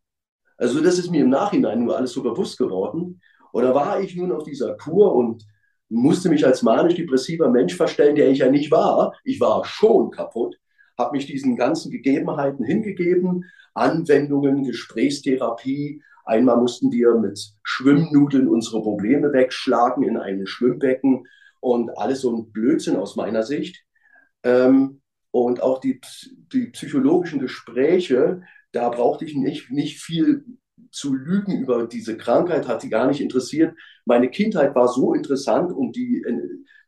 Also 0.57 0.81
das 0.81 0.97
ist 0.97 1.11
mir 1.11 1.21
im 1.21 1.29
Nachhinein 1.29 1.83
nur 1.83 1.97
alles 1.97 2.11
so 2.11 2.23
bewusst 2.23 2.57
geworden. 2.57 3.21
Da 3.53 3.73
war 3.73 3.99
ich 3.99 4.15
nun 4.15 4.31
auf 4.31 4.43
dieser 4.43 4.77
Kur 4.77 5.15
und 5.15 5.43
musste 5.89 6.29
mich 6.29 6.45
als 6.45 6.61
manisch-depressiver 6.61 7.49
Mensch 7.49 7.75
verstellen, 7.75 8.15
der 8.15 8.29
ich 8.29 8.39
ja 8.39 8.49
nicht 8.49 8.71
war. 8.71 9.15
Ich 9.23 9.39
war 9.41 9.65
schon 9.65 10.11
kaputt, 10.11 10.57
habe 10.97 11.17
mich 11.17 11.25
diesen 11.25 11.55
ganzen 11.55 11.91
Gegebenheiten 11.91 12.63
hingegeben, 12.63 13.45
Anwendungen, 13.73 14.63
Gesprächstherapie. 14.63 16.01
Einmal 16.25 16.57
mussten 16.57 16.91
wir 16.91 17.15
mit 17.15 17.39
Schwimmnudeln 17.63 18.47
unsere 18.47 18.81
Probleme 18.81 19.33
wegschlagen 19.33 20.03
in 20.03 20.17
einem 20.17 20.45
Schwimmbecken 20.45 21.25
und 21.59 21.97
alles 21.97 22.21
so 22.21 22.35
ein 22.35 22.51
Blödsinn 22.51 22.95
aus 22.95 23.15
meiner 23.15 23.43
Sicht. 23.43 23.83
Ähm, 24.43 25.01
und 25.31 25.61
auch 25.61 25.79
die, 25.79 25.99
die 26.53 26.67
psychologischen 26.67 27.39
Gespräche, 27.39 28.41
da 28.71 28.89
brauchte 28.89 29.25
ich 29.25 29.35
nicht, 29.35 29.71
nicht 29.71 29.99
viel 30.01 30.45
zu 30.91 31.13
lügen 31.13 31.59
über 31.59 31.87
diese 31.87 32.17
Krankheit, 32.17 32.67
hat 32.67 32.81
sie 32.81 32.89
gar 32.89 33.07
nicht 33.07 33.21
interessiert. 33.21 33.75
Meine 34.05 34.29
Kindheit 34.29 34.75
war 34.75 34.87
so 34.87 35.13
interessant 35.13 35.71
und 35.71 35.95
die 35.95 36.23
äh, 36.25 36.39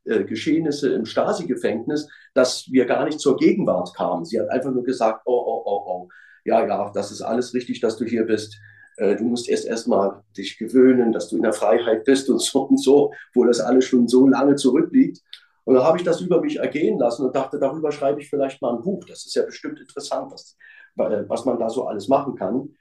äh, 0.03 0.23
Geschehnisse 0.23 0.93
im 0.93 1.05
Stasi-Gefängnis, 1.05 2.07
dass 2.33 2.71
wir 2.71 2.85
gar 2.85 3.05
nicht 3.05 3.19
zur 3.19 3.37
Gegenwart 3.37 3.93
kamen. 3.95 4.25
Sie 4.25 4.39
hat 4.39 4.49
einfach 4.49 4.71
nur 4.71 4.83
gesagt, 4.83 5.21
oh, 5.25 5.43
oh, 5.45 5.61
oh, 5.65 5.83
oh, 5.85 6.09
ja, 6.43 6.65
ja, 6.65 6.91
das 6.91 7.11
ist 7.11 7.21
alles 7.21 7.53
richtig, 7.53 7.81
dass 7.81 7.97
du 7.97 8.05
hier 8.05 8.25
bist. 8.25 8.59
Äh, 8.97 9.15
du 9.15 9.25
musst 9.25 9.47
erst 9.47 9.65
erstmal 9.65 10.23
dich 10.35 10.57
gewöhnen, 10.57 11.11
dass 11.11 11.29
du 11.29 11.35
in 11.35 11.43
der 11.43 11.53
Freiheit 11.53 12.03
bist 12.03 12.29
und 12.29 12.41
so 12.41 12.63
und 12.63 12.81
so, 12.81 13.13
wo 13.35 13.45
das 13.45 13.59
alles 13.59 13.85
schon 13.85 14.07
so 14.07 14.27
lange 14.27 14.55
zurückliegt. 14.55 15.21
Und 15.65 15.75
dann 15.75 15.83
habe 15.83 15.99
ich 15.99 16.03
das 16.03 16.19
über 16.19 16.41
mich 16.41 16.57
ergehen 16.57 16.97
lassen 16.97 17.25
und 17.25 17.35
dachte, 17.35 17.59
darüber 17.59 17.91
schreibe 17.91 18.21
ich 18.21 18.29
vielleicht 18.29 18.61
mal 18.61 18.75
ein 18.75 18.81
Buch. 18.81 19.05
Das 19.05 19.25
ist 19.25 19.35
ja 19.35 19.43
bestimmt 19.43 19.79
interessant, 19.79 20.31
was, 20.31 20.57
was 20.95 21.45
man 21.45 21.59
da 21.59 21.69
so 21.69 21.85
alles 21.85 22.07
machen 22.07 22.35
kann. 22.35 22.75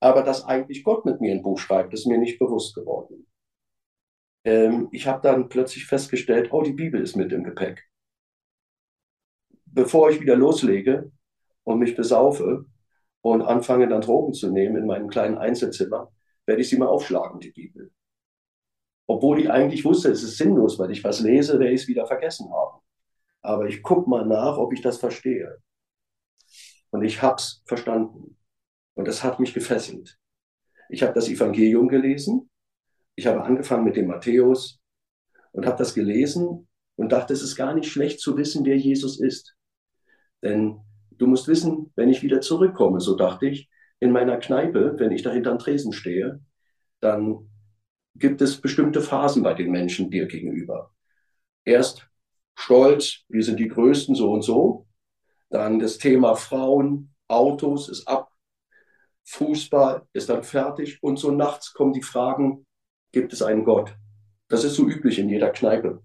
Aber 0.00 0.22
dass 0.22 0.44
eigentlich 0.44 0.84
Gott 0.84 1.04
mit 1.04 1.20
mir 1.20 1.32
ein 1.32 1.42
Buch 1.42 1.58
schreibt, 1.58 1.94
ist 1.94 2.06
mir 2.06 2.18
nicht 2.18 2.38
bewusst 2.38 2.74
geworden. 2.74 3.26
Ähm, 4.44 4.88
ich 4.92 5.06
habe 5.06 5.22
dann 5.22 5.48
plötzlich 5.48 5.86
festgestellt, 5.86 6.52
oh, 6.52 6.62
die 6.62 6.72
Bibel 6.72 7.02
ist 7.02 7.16
mit 7.16 7.32
im 7.32 7.44
Gepäck. 7.44 7.82
Bevor 9.64 10.10
ich 10.10 10.20
wieder 10.20 10.36
loslege 10.36 11.10
und 11.64 11.78
mich 11.78 11.96
besaufe 11.96 12.66
und 13.22 13.42
anfange 13.42 13.88
dann 13.88 14.00
Drogen 14.02 14.34
zu 14.34 14.50
nehmen 14.50 14.76
in 14.76 14.86
meinem 14.86 15.08
kleinen 15.08 15.38
Einzelzimmer, 15.38 16.12
werde 16.46 16.62
ich 16.62 16.68
sie 16.68 16.78
mal 16.78 16.86
aufschlagen, 16.86 17.40
die 17.40 17.50
Bibel. 17.50 17.90
Obwohl 19.08 19.40
ich 19.40 19.50
eigentlich 19.50 19.84
wusste, 19.84 20.10
es 20.10 20.22
ist 20.22 20.36
sinnlos, 20.36 20.78
weil 20.78 20.90
ich 20.90 21.04
was 21.04 21.20
lese, 21.20 21.58
werde 21.58 21.72
ich 21.72 21.82
es 21.82 21.88
wieder 21.88 22.06
vergessen 22.06 22.52
haben. 22.52 22.80
Aber 23.42 23.66
ich 23.68 23.82
gucke 23.82 24.08
mal 24.08 24.26
nach, 24.26 24.58
ob 24.58 24.72
ich 24.72 24.80
das 24.80 24.98
verstehe. 24.98 25.58
Und 26.90 27.02
ich 27.02 27.22
habe 27.22 27.36
es 27.36 27.62
verstanden. 27.66 28.35
Und 28.96 29.06
das 29.06 29.22
hat 29.22 29.38
mich 29.38 29.54
gefesselt. 29.54 30.18
Ich 30.88 31.02
habe 31.02 31.12
das 31.12 31.28
Evangelium 31.28 31.88
gelesen. 31.88 32.50
Ich 33.14 33.26
habe 33.26 33.42
angefangen 33.42 33.84
mit 33.84 33.96
dem 33.96 34.08
Matthäus 34.08 34.80
und 35.52 35.66
habe 35.66 35.78
das 35.78 35.94
gelesen 35.94 36.68
und 36.96 37.12
dachte, 37.12 37.32
es 37.32 37.42
ist 37.42 37.56
gar 37.56 37.74
nicht 37.74 37.90
schlecht 37.90 38.20
zu 38.20 38.36
wissen, 38.36 38.64
wer 38.64 38.76
Jesus 38.76 39.20
ist. 39.20 39.54
Denn 40.42 40.80
du 41.10 41.26
musst 41.26 41.46
wissen, 41.46 41.92
wenn 41.94 42.08
ich 42.08 42.22
wieder 42.22 42.40
zurückkomme, 42.40 43.00
so 43.00 43.16
dachte 43.16 43.46
ich, 43.46 43.68
in 44.00 44.10
meiner 44.10 44.38
Kneipe, 44.38 44.94
wenn 44.98 45.12
ich 45.12 45.22
da 45.22 45.30
hinterm 45.30 45.58
Tresen 45.58 45.92
stehe, 45.92 46.40
dann 47.00 47.50
gibt 48.14 48.40
es 48.40 48.60
bestimmte 48.60 49.00
Phasen 49.00 49.42
bei 49.42 49.54
den 49.54 49.70
Menschen 49.70 50.10
dir 50.10 50.26
gegenüber. 50.26 50.90
Erst 51.64 52.08
stolz, 52.54 53.24
wir 53.28 53.42
sind 53.42 53.60
die 53.60 53.68
Größten, 53.68 54.14
so 54.14 54.32
und 54.32 54.42
so. 54.42 54.86
Dann 55.50 55.78
das 55.78 55.98
Thema 55.98 56.34
Frauen, 56.34 57.14
Autos 57.28 57.88
ist 57.88 58.06
ab. 58.08 58.30
Fußball 59.26 60.06
ist 60.12 60.28
dann 60.28 60.42
fertig. 60.42 61.02
Und 61.02 61.18
so 61.18 61.30
nachts 61.30 61.72
kommen 61.72 61.92
die 61.92 62.02
Fragen, 62.02 62.66
gibt 63.12 63.32
es 63.32 63.42
einen 63.42 63.64
Gott? 63.64 63.94
Das 64.48 64.64
ist 64.64 64.74
so 64.74 64.86
üblich 64.86 65.18
in 65.18 65.28
jeder 65.28 65.50
Kneipe, 65.50 66.02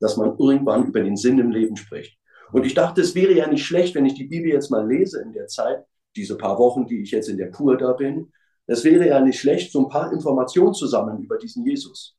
dass 0.00 0.16
man 0.16 0.38
irgendwann 0.38 0.86
über 0.86 1.00
den 1.00 1.16
Sinn 1.16 1.38
im 1.38 1.50
Leben 1.50 1.76
spricht. 1.76 2.18
Und 2.52 2.64
ich 2.64 2.74
dachte, 2.74 3.00
es 3.00 3.14
wäre 3.14 3.32
ja 3.32 3.48
nicht 3.48 3.64
schlecht, 3.64 3.94
wenn 3.94 4.06
ich 4.06 4.14
die 4.14 4.28
Bibel 4.28 4.50
jetzt 4.50 4.70
mal 4.70 4.86
lese 4.86 5.20
in 5.22 5.32
der 5.32 5.48
Zeit, 5.48 5.84
diese 6.14 6.36
paar 6.36 6.58
Wochen, 6.58 6.86
die 6.86 7.02
ich 7.02 7.10
jetzt 7.10 7.28
in 7.28 7.36
der 7.36 7.50
Kur 7.50 7.76
da 7.76 7.92
bin. 7.92 8.32
Es 8.66 8.84
wäre 8.84 9.08
ja 9.08 9.20
nicht 9.20 9.40
schlecht, 9.40 9.72
so 9.72 9.84
ein 9.84 9.88
paar 9.88 10.12
Informationen 10.12 10.72
zu 10.72 10.86
sammeln 10.86 11.22
über 11.22 11.36
diesen 11.36 11.66
Jesus. 11.66 12.16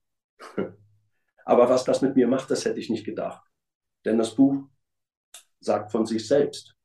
Aber 1.46 1.70
was 1.70 1.86
das 1.86 2.02
mit 2.02 2.16
mir 2.16 2.28
macht, 2.28 2.52
das 2.52 2.66
hätte 2.66 2.80
ich 2.80 2.89
nicht 2.89 3.06
gedacht. 3.06 3.41
Denn 4.04 4.18
das 4.18 4.36
Buch 4.36 4.68
sagt 5.60 5.91
von 5.91 6.06
sich 6.06 6.28
selbst, 6.28 6.76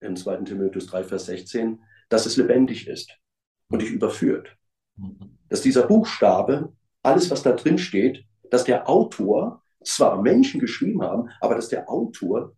im 0.00 0.14
2. 0.14 0.38
Timotheus 0.38 0.86
3, 0.86 1.04
Vers 1.04 1.26
16, 1.26 1.80
dass 2.08 2.26
es 2.26 2.36
lebendig 2.36 2.86
ist 2.86 3.16
und 3.70 3.82
dich 3.82 3.90
überführt. 3.90 4.56
Mhm. 4.96 5.38
Dass 5.48 5.62
dieser 5.62 5.86
Buchstabe, 5.86 6.72
alles, 7.02 7.30
was 7.30 7.42
da 7.42 7.52
drin 7.52 7.78
steht, 7.78 8.24
dass 8.50 8.64
der 8.64 8.88
Autor 8.88 9.62
zwar 9.84 10.20
Menschen 10.20 10.60
geschrieben 10.60 11.02
haben, 11.02 11.30
aber 11.40 11.54
dass 11.54 11.68
der 11.68 11.88
Autor 11.88 12.56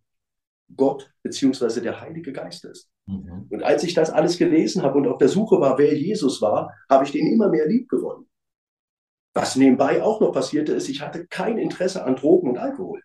Gott 0.75 1.11
beziehungsweise 1.23 1.81
der 1.81 1.99
Heilige 1.99 2.31
Geist 2.31 2.65
ist. 2.65 2.89
Mhm. 3.07 3.47
Und 3.49 3.63
als 3.63 3.83
ich 3.83 3.93
das 3.93 4.09
alles 4.09 4.37
gelesen 4.37 4.83
habe 4.83 4.97
und 4.97 5.07
auf 5.07 5.17
der 5.17 5.29
Suche 5.29 5.59
war, 5.59 5.77
wer 5.77 5.95
Jesus 5.95 6.41
war, 6.41 6.73
habe 6.89 7.05
ich 7.05 7.11
den 7.11 7.27
immer 7.27 7.49
mehr 7.49 7.67
lieb 7.67 7.89
gewonnen. 7.89 8.27
Was 9.33 9.55
nebenbei 9.55 10.01
auch 10.01 10.19
noch 10.21 10.31
passierte, 10.31 10.73
ist, 10.73 10.89
ich 10.89 11.01
hatte 11.01 11.27
kein 11.27 11.57
Interesse 11.57 12.03
an 12.03 12.15
Drogen 12.15 12.49
und 12.49 12.57
Alkohol. 12.57 13.01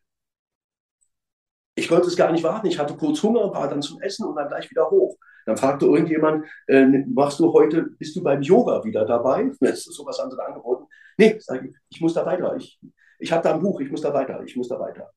Ich 1.77 1.89
konnte 1.89 2.07
es 2.07 2.17
gar 2.17 2.33
nicht 2.33 2.45
warten. 2.45 2.67
Ich 2.67 2.79
hatte 2.79 2.97
kurz 2.97 3.23
Hunger, 3.23 3.53
war 3.53 3.69
dann 3.69 3.83
zum 3.83 4.01
Essen 4.01 4.27
und 4.27 4.37
dann 4.37 4.49
gleich 4.49 4.71
wieder 4.71 4.91
hoch. 4.91 5.17
Dann 5.47 5.57
fragte 5.57 5.87
irgendjemand, 5.87 6.47
äh, 6.67 6.87
machst 7.07 7.39
du 7.41 7.53
heute, 7.53 7.83
bist 7.99 8.17
du 8.17 8.23
beim 8.23 8.43
Yoga 8.43 8.85
wieder 8.85 9.05
dabei? 9.05 9.51
Ist 9.61 9.85
sowas 9.93 10.19
anderes 10.19 10.41
angeboten? 10.41 10.87
Nee, 11.19 11.39
sage 11.39 11.69
ich, 11.69 11.77
ich 11.91 12.01
muss 12.01 12.15
da 12.15 12.25
weiter. 12.27 12.57
Ich, 12.57 12.81
ich 13.19 13.33
habe 13.33 13.43
da 13.43 13.55
ein 13.55 13.61
Buch, 13.61 13.81
ich 13.81 13.91
muss 13.91 14.01
da 14.01 14.13
weiter, 14.13 14.43
ich 14.45 14.57
muss 14.57 14.69
da 14.69 14.79
weiter. 14.79 15.11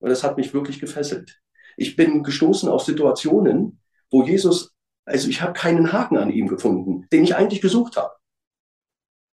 Und 0.00 0.10
das 0.10 0.22
hat 0.22 0.36
mich 0.36 0.54
wirklich 0.54 0.80
gefesselt. 0.80 1.40
Ich 1.76 1.96
bin 1.96 2.22
gestoßen 2.22 2.68
auf 2.68 2.82
Situationen, 2.82 3.80
wo 4.10 4.22
Jesus, 4.22 4.74
also 5.04 5.28
ich 5.28 5.42
habe 5.42 5.52
keinen 5.52 5.92
Haken 5.92 6.18
an 6.18 6.30
ihm 6.30 6.48
gefunden, 6.48 7.06
den 7.12 7.24
ich 7.24 7.36
eigentlich 7.36 7.60
gesucht 7.60 7.96
habe. 7.96 8.12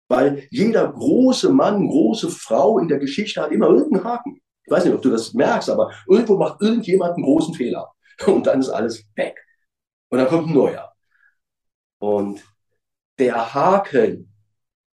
Weil 0.07 0.47
jeder 0.51 0.91
große 0.91 1.49
Mann, 1.49 1.87
große 1.87 2.29
Frau 2.29 2.77
in 2.77 2.87
der 2.87 2.99
Geschichte 2.99 3.41
hat 3.41 3.51
immer 3.51 3.69
irgendeinen 3.69 4.03
Haken. 4.03 4.39
Ich 4.63 4.71
weiß 4.71 4.85
nicht, 4.85 4.93
ob 4.93 5.01
du 5.01 5.09
das 5.09 5.33
merkst, 5.33 5.69
aber 5.69 5.91
irgendwo 6.07 6.37
macht 6.37 6.61
irgendjemand 6.61 7.15
einen 7.15 7.23
großen 7.23 7.53
Fehler. 7.53 7.91
Und 8.25 8.47
dann 8.47 8.59
ist 8.59 8.69
alles 8.69 9.03
weg. 9.15 9.44
Und 10.09 10.19
dann 10.19 10.27
kommt 10.27 10.47
ein 10.47 10.53
neuer. 10.53 10.93
Und 11.99 12.43
der 13.17 13.53
Haken 13.53 14.31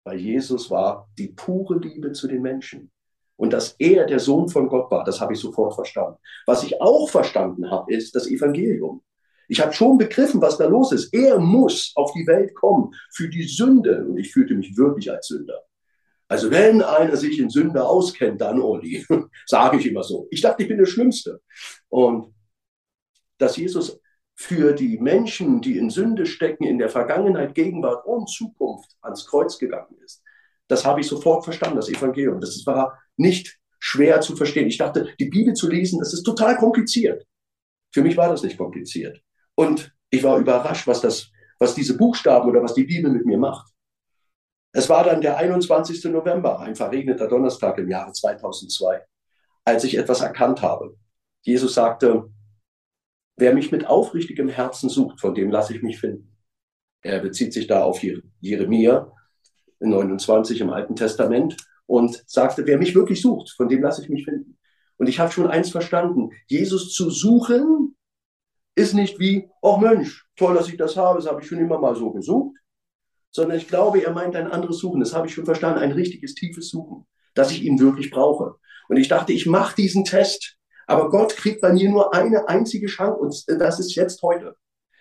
bei 0.05 0.15
Jesus 0.15 0.71
war 0.71 1.09
die 1.19 1.29
pure 1.29 1.79
Liebe 1.79 2.13
zu 2.13 2.27
den 2.27 2.43
Menschen. 2.43 2.91
Und 3.37 3.53
dass 3.53 3.75
er 3.79 4.07
der 4.07 4.19
Sohn 4.19 4.49
von 4.49 4.69
Gott 4.69 4.91
war, 4.91 5.05
das 5.05 5.21
habe 5.21 5.33
ich 5.33 5.41
sofort 5.41 5.75
verstanden. 5.75 6.19
Was 6.47 6.63
ich 6.63 6.81
auch 6.81 7.09
verstanden 7.09 7.71
habe, 7.71 7.93
ist 7.93 8.15
das 8.15 8.27
Evangelium. 8.27 9.03
Ich 9.49 9.61
habe 9.61 9.73
schon 9.73 9.99
begriffen, 9.99 10.41
was 10.41 10.59
da 10.59 10.67
los 10.67 10.93
ist. 10.93 11.13
Er 11.13 11.39
muss 11.39 11.93
auf 11.97 12.13
die 12.13 12.27
Welt 12.27 12.55
kommen 12.55 12.93
für 13.11 13.29
die 13.29 13.43
Sünde. 13.43 14.07
Und 14.07 14.19
ich 14.19 14.33
fühlte 14.33 14.55
mich 14.55 14.77
wirklich 14.77 15.11
als 15.11 15.29
Sünder. 15.29 15.63
Also 16.29 16.51
wenn 16.51 16.83
einer 16.83 17.17
sich 17.17 17.41
in 17.41 17.51
Sünde 17.51 17.85
auskennt, 17.85 18.41
dann 18.41 18.61
Olli, 18.61 19.05
sage 19.47 19.79
ich 19.79 19.87
immer 19.87 20.05
so. 20.05 20.29
Ich 20.31 20.41
dachte, 20.41 20.63
ich 20.63 20.69
bin 20.69 20.79
der 20.79 20.87
Schlimmste. 20.87 21.41
Und 21.89 22.33
dass 23.39 23.57
Jesus 23.57 23.99
für 24.41 24.73
die 24.73 24.97
Menschen, 24.97 25.61
die 25.61 25.77
in 25.77 25.91
Sünde 25.91 26.25
stecken, 26.25 26.65
in 26.65 26.79
der 26.79 26.89
Vergangenheit, 26.89 27.55
Gegenwart 27.55 28.07
und 28.07 28.27
Zukunft 28.31 28.97
ans 29.03 29.27
Kreuz 29.27 29.59
gegangen 29.59 29.95
ist, 30.03 30.23
das 30.67 30.87
habe 30.87 31.03
ich 31.03 31.09
sofort 31.09 31.45
verstanden, 31.45 31.77
das 31.77 31.91
Evangelium. 31.91 32.41
Das 32.41 32.65
war 32.65 32.99
nicht 33.19 33.59
schwer 33.79 34.23
zu 34.23 34.35
verstehen. 34.37 34.67
Ich 34.67 34.79
dachte, 34.79 35.13
die 35.21 35.29
Bibel 35.29 35.53
zu 35.53 35.69
lesen, 35.69 35.99
das 35.99 36.15
ist 36.15 36.23
total 36.23 36.57
kompliziert. 36.57 37.27
Für 37.93 38.01
mich 38.01 38.17
war 38.17 38.31
das 38.31 38.43
nicht 38.43 38.57
kompliziert. 38.57 39.21
Und 39.57 39.95
ich 40.09 40.23
war 40.23 40.39
überrascht, 40.39 40.87
was, 40.87 41.03
das, 41.03 41.31
was 41.59 41.75
diese 41.75 41.99
Buchstaben 41.99 42.49
oder 42.49 42.63
was 42.63 42.73
die 42.73 42.85
Bibel 42.85 43.11
mit 43.11 43.27
mir 43.27 43.37
macht. 43.37 43.71
Es 44.73 44.89
war 44.89 45.05
dann 45.05 45.21
der 45.21 45.37
21. 45.37 46.03
November, 46.05 46.61
ein 46.61 46.75
verregneter 46.77 47.29
Donnerstag 47.29 47.77
im 47.77 47.91
Jahre 47.91 48.13
2002, 48.13 49.05
als 49.67 49.85
ich 49.85 49.99
etwas 49.99 50.23
erkannt 50.23 50.63
habe. 50.63 50.97
Jesus 51.43 51.75
sagte, 51.75 52.31
wer 53.41 53.55
mich 53.55 53.73
mit 53.73 53.87
aufrichtigem 53.87 54.49
Herzen 54.49 54.89
sucht, 54.89 55.21
von 55.21 55.35
dem 55.35 55.51
lasse 55.51 55.75
ich 55.75 55.83
mich 55.83 55.99
finden. 55.99 56.37
Er 57.03 57.21
bezieht 57.21 57.53
sich 57.53 57.67
da 57.67 57.83
auf 57.83 58.03
Jeremia 58.41 59.11
29 59.81 60.61
im 60.61 60.71
Alten 60.71 60.95
Testament 60.95 61.57
und 61.87 62.23
sagte, 62.27 62.67
wer 62.67 62.79
mich 62.79 62.95
wirklich 62.95 63.21
sucht, 63.21 63.51
von 63.51 63.69
dem 63.69 63.83
lasse 63.83 64.03
ich 64.03 64.09
mich 64.09 64.25
finden. 64.25 64.59
Und 64.99 65.09
ich 65.09 65.19
habe 65.19 65.33
schon 65.33 65.47
eins 65.47 65.71
verstanden, 65.71 66.31
Jesus 66.47 66.93
zu 66.93 67.11
suchen 67.11 67.97
ist 68.75 68.95
nicht 68.95 69.19
wie, 69.19 69.49
ach 69.63 69.79
Mensch, 69.79 70.27
toll, 70.37 70.55
dass 70.55 70.69
ich 70.69 70.77
das 70.77 70.97
habe, 70.97 71.19
das 71.19 71.29
habe 71.29 71.41
ich 71.41 71.49
schon 71.49 71.59
immer 71.59 71.79
mal 71.79 71.97
so 71.97 72.11
gesucht, 72.13 72.57
sondern 73.31 73.57
ich 73.57 73.69
glaube, 73.69 74.03
er 74.03 74.13
meint 74.13 74.37
ein 74.37 74.51
anderes 74.51 74.79
Suchen, 74.79 75.01
das 75.01 75.15
habe 75.15 75.27
ich 75.27 75.35
schon 75.35 75.45
verstanden, 75.45 75.81
ein 75.81 75.93
richtiges, 75.93 76.35
tiefes 76.35 76.69
Suchen, 76.69 77.07
dass 77.35 77.51
ich 77.51 77.63
ihn 77.63 77.79
wirklich 77.81 78.11
brauche. 78.11 78.57
Und 78.89 78.97
ich 78.97 79.09
dachte, 79.09 79.33
ich 79.33 79.47
mache 79.47 79.77
diesen 79.77 80.05
Test, 80.05 80.59
aber 80.91 81.09
Gott 81.09 81.37
kriegt 81.37 81.61
bei 81.61 81.73
mir 81.73 81.89
nur 81.89 82.13
eine 82.13 82.49
einzige 82.49 82.87
Chance 82.87 83.21
und 83.21 83.61
das 83.61 83.79
ist 83.79 83.95
jetzt 83.95 84.23
heute. 84.23 84.57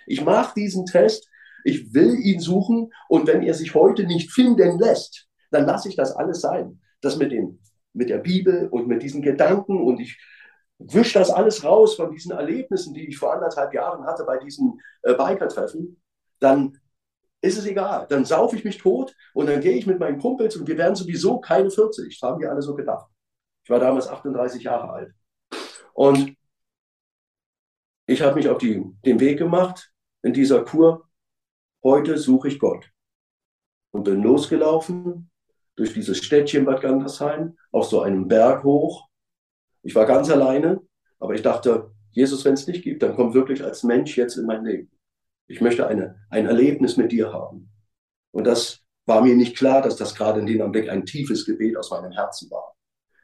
Ich 0.06 0.24
mache 0.24 0.54
diesen 0.56 0.86
Test, 0.86 1.28
ich 1.64 1.94
will 1.94 2.16
ihn 2.20 2.40
suchen 2.40 2.92
und 3.08 3.28
wenn 3.28 3.42
er 3.42 3.56
sich 3.56 3.74
heute 3.74 4.04
nicht 4.04 4.32
finden 4.32 4.78
lässt, 4.80 5.28
dann 5.52 5.66
lasse 5.66 5.90
ich 5.90 5.96
das 5.96 6.16
alles 6.16 6.42
sein. 6.42 6.80
Das 7.02 7.18
mit, 7.18 7.32
dem, 7.32 7.60
mit 7.94 8.10
der 8.10 8.20
Bibel 8.20 8.68
und 8.70 8.88
mit 8.88 9.02
diesen 9.02 9.22
Gedanken 9.22 9.82
und 9.82 10.00
ich 10.00 10.20
wisch 10.78 11.14
das 11.14 11.32
alles 11.32 11.64
raus 11.64 11.96
von 11.96 12.12
diesen 12.12 12.32
Erlebnissen, 12.32 12.94
die 12.94 13.08
ich 13.08 13.18
vor 13.18 13.34
anderthalb 13.34 13.74
Jahren 13.74 14.06
hatte 14.06 14.26
bei 14.26 14.38
diesen 14.38 14.80
äh, 15.02 15.16
Biker-Treffen, 15.16 16.02
dann 16.40 16.78
ist 17.42 17.58
es 17.58 17.66
egal. 17.66 18.06
Dann 18.10 18.26
saufe 18.26 18.56
ich 18.56 18.64
mich 18.64 18.78
tot 18.78 19.16
und 19.34 19.48
dann 19.48 19.60
gehe 19.60 19.76
ich 19.76 19.88
mit 19.88 20.00
meinen 20.00 20.20
Kumpels 20.20 20.56
und 20.56 20.68
wir 20.68 20.78
werden 20.78 20.96
sowieso 20.96 21.40
keine 21.40 21.72
40. 21.72 22.20
Das 22.20 22.30
haben 22.30 22.40
wir 22.40 22.52
alle 22.52 22.62
so 22.62 22.76
gedacht. 22.76 23.10
Ich 23.64 23.70
war 23.70 23.80
damals 23.80 24.08
38 24.08 24.64
Jahre 24.64 24.90
alt. 24.90 25.14
Und 26.00 26.38
ich 28.08 28.22
habe 28.22 28.36
mich 28.36 28.47
auf 28.47 28.58
die, 28.58 28.84
den 29.06 29.20
Weg 29.20 29.38
gemacht 29.38 29.91
in 30.24 30.34
dieser 30.34 30.64
Kur. 30.64 31.10
Heute 31.84 32.18
suche 32.18 32.47
ich 32.47 32.60
Gott. 32.60 32.89
Und 33.91 34.04
bin 34.04 34.24
losgelaufen 34.24 35.30
durch 35.76 35.93
dieses 35.93 36.18
Städtchen 36.20 36.66
Bad 36.66 36.82
Gandersheim 36.82 37.58
auf 37.72 37.86
so 37.86 38.02
einem 38.02 38.28
Berg 38.28 38.64
hoch 38.64 39.10
ich 39.82 39.95
war 39.95 40.06
ganz 40.06 40.30
alleine, 40.30 40.82
aber 41.20 41.34
ich 41.34 41.41
dachte, 41.41 41.91
Jesus, 42.12 42.43
wenn 42.45 42.54
es 42.54 42.66
dich 42.66 42.82
gibt, 42.82 43.02
dann 43.02 43.16
komm 43.16 43.34
wirklich 43.34 43.64
als 43.64 43.84
Mensch 43.84 44.18
jetzt 44.18 44.38
in 44.38 44.45
mein 44.45 44.66
Leben. 44.66 44.91
Ich 45.47 45.62
möchte 45.62 45.88
eine, 45.88 46.22
ein 46.30 46.45
Erlebnis 46.45 46.97
mit 46.97 47.12
dir 47.12 47.32
haben. 47.32 47.72
Und 48.32 48.45
das 48.45 48.82
war 49.06 49.22
mir 49.22 49.36
nicht 49.36 49.58
klar, 49.58 49.82
dass 49.82 49.95
das 49.95 50.16
gerade 50.16 50.39
in 50.39 50.45
dem 50.45 50.62
Augenblick 50.62 50.89
ein 50.89 51.06
tiefes 51.06 51.45
Gebet 51.45 51.78
aus 51.78 51.91
meinem 51.91 52.12
Herzen 52.12 52.52
war. 52.52 52.76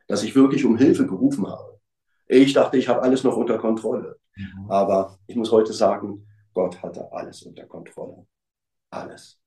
Dass 0.08 0.24
ich 0.24 0.36
wirklich 0.36 0.66
um 0.66 0.78
Hilfe 0.78 1.06
gerufen 1.06 1.48
habe. 1.48 1.75
Ich 2.28 2.54
dachte, 2.54 2.78
ich 2.78 2.88
habe 2.88 3.02
alles 3.02 3.24
noch 3.24 3.38
unter 3.38 3.58
Kontrolle. 3.58 4.20
Mhm. 4.36 4.70
Aber 4.70 5.20
ich 5.28 5.36
muss 5.36 5.52
heute 5.52 5.74
sagen, 5.74 6.28
Gott 6.54 6.82
hatte 6.82 7.12
alles 7.12 7.44
unter 7.44 7.66
Kontrolle. 7.66 8.26
Alles. 8.90 9.40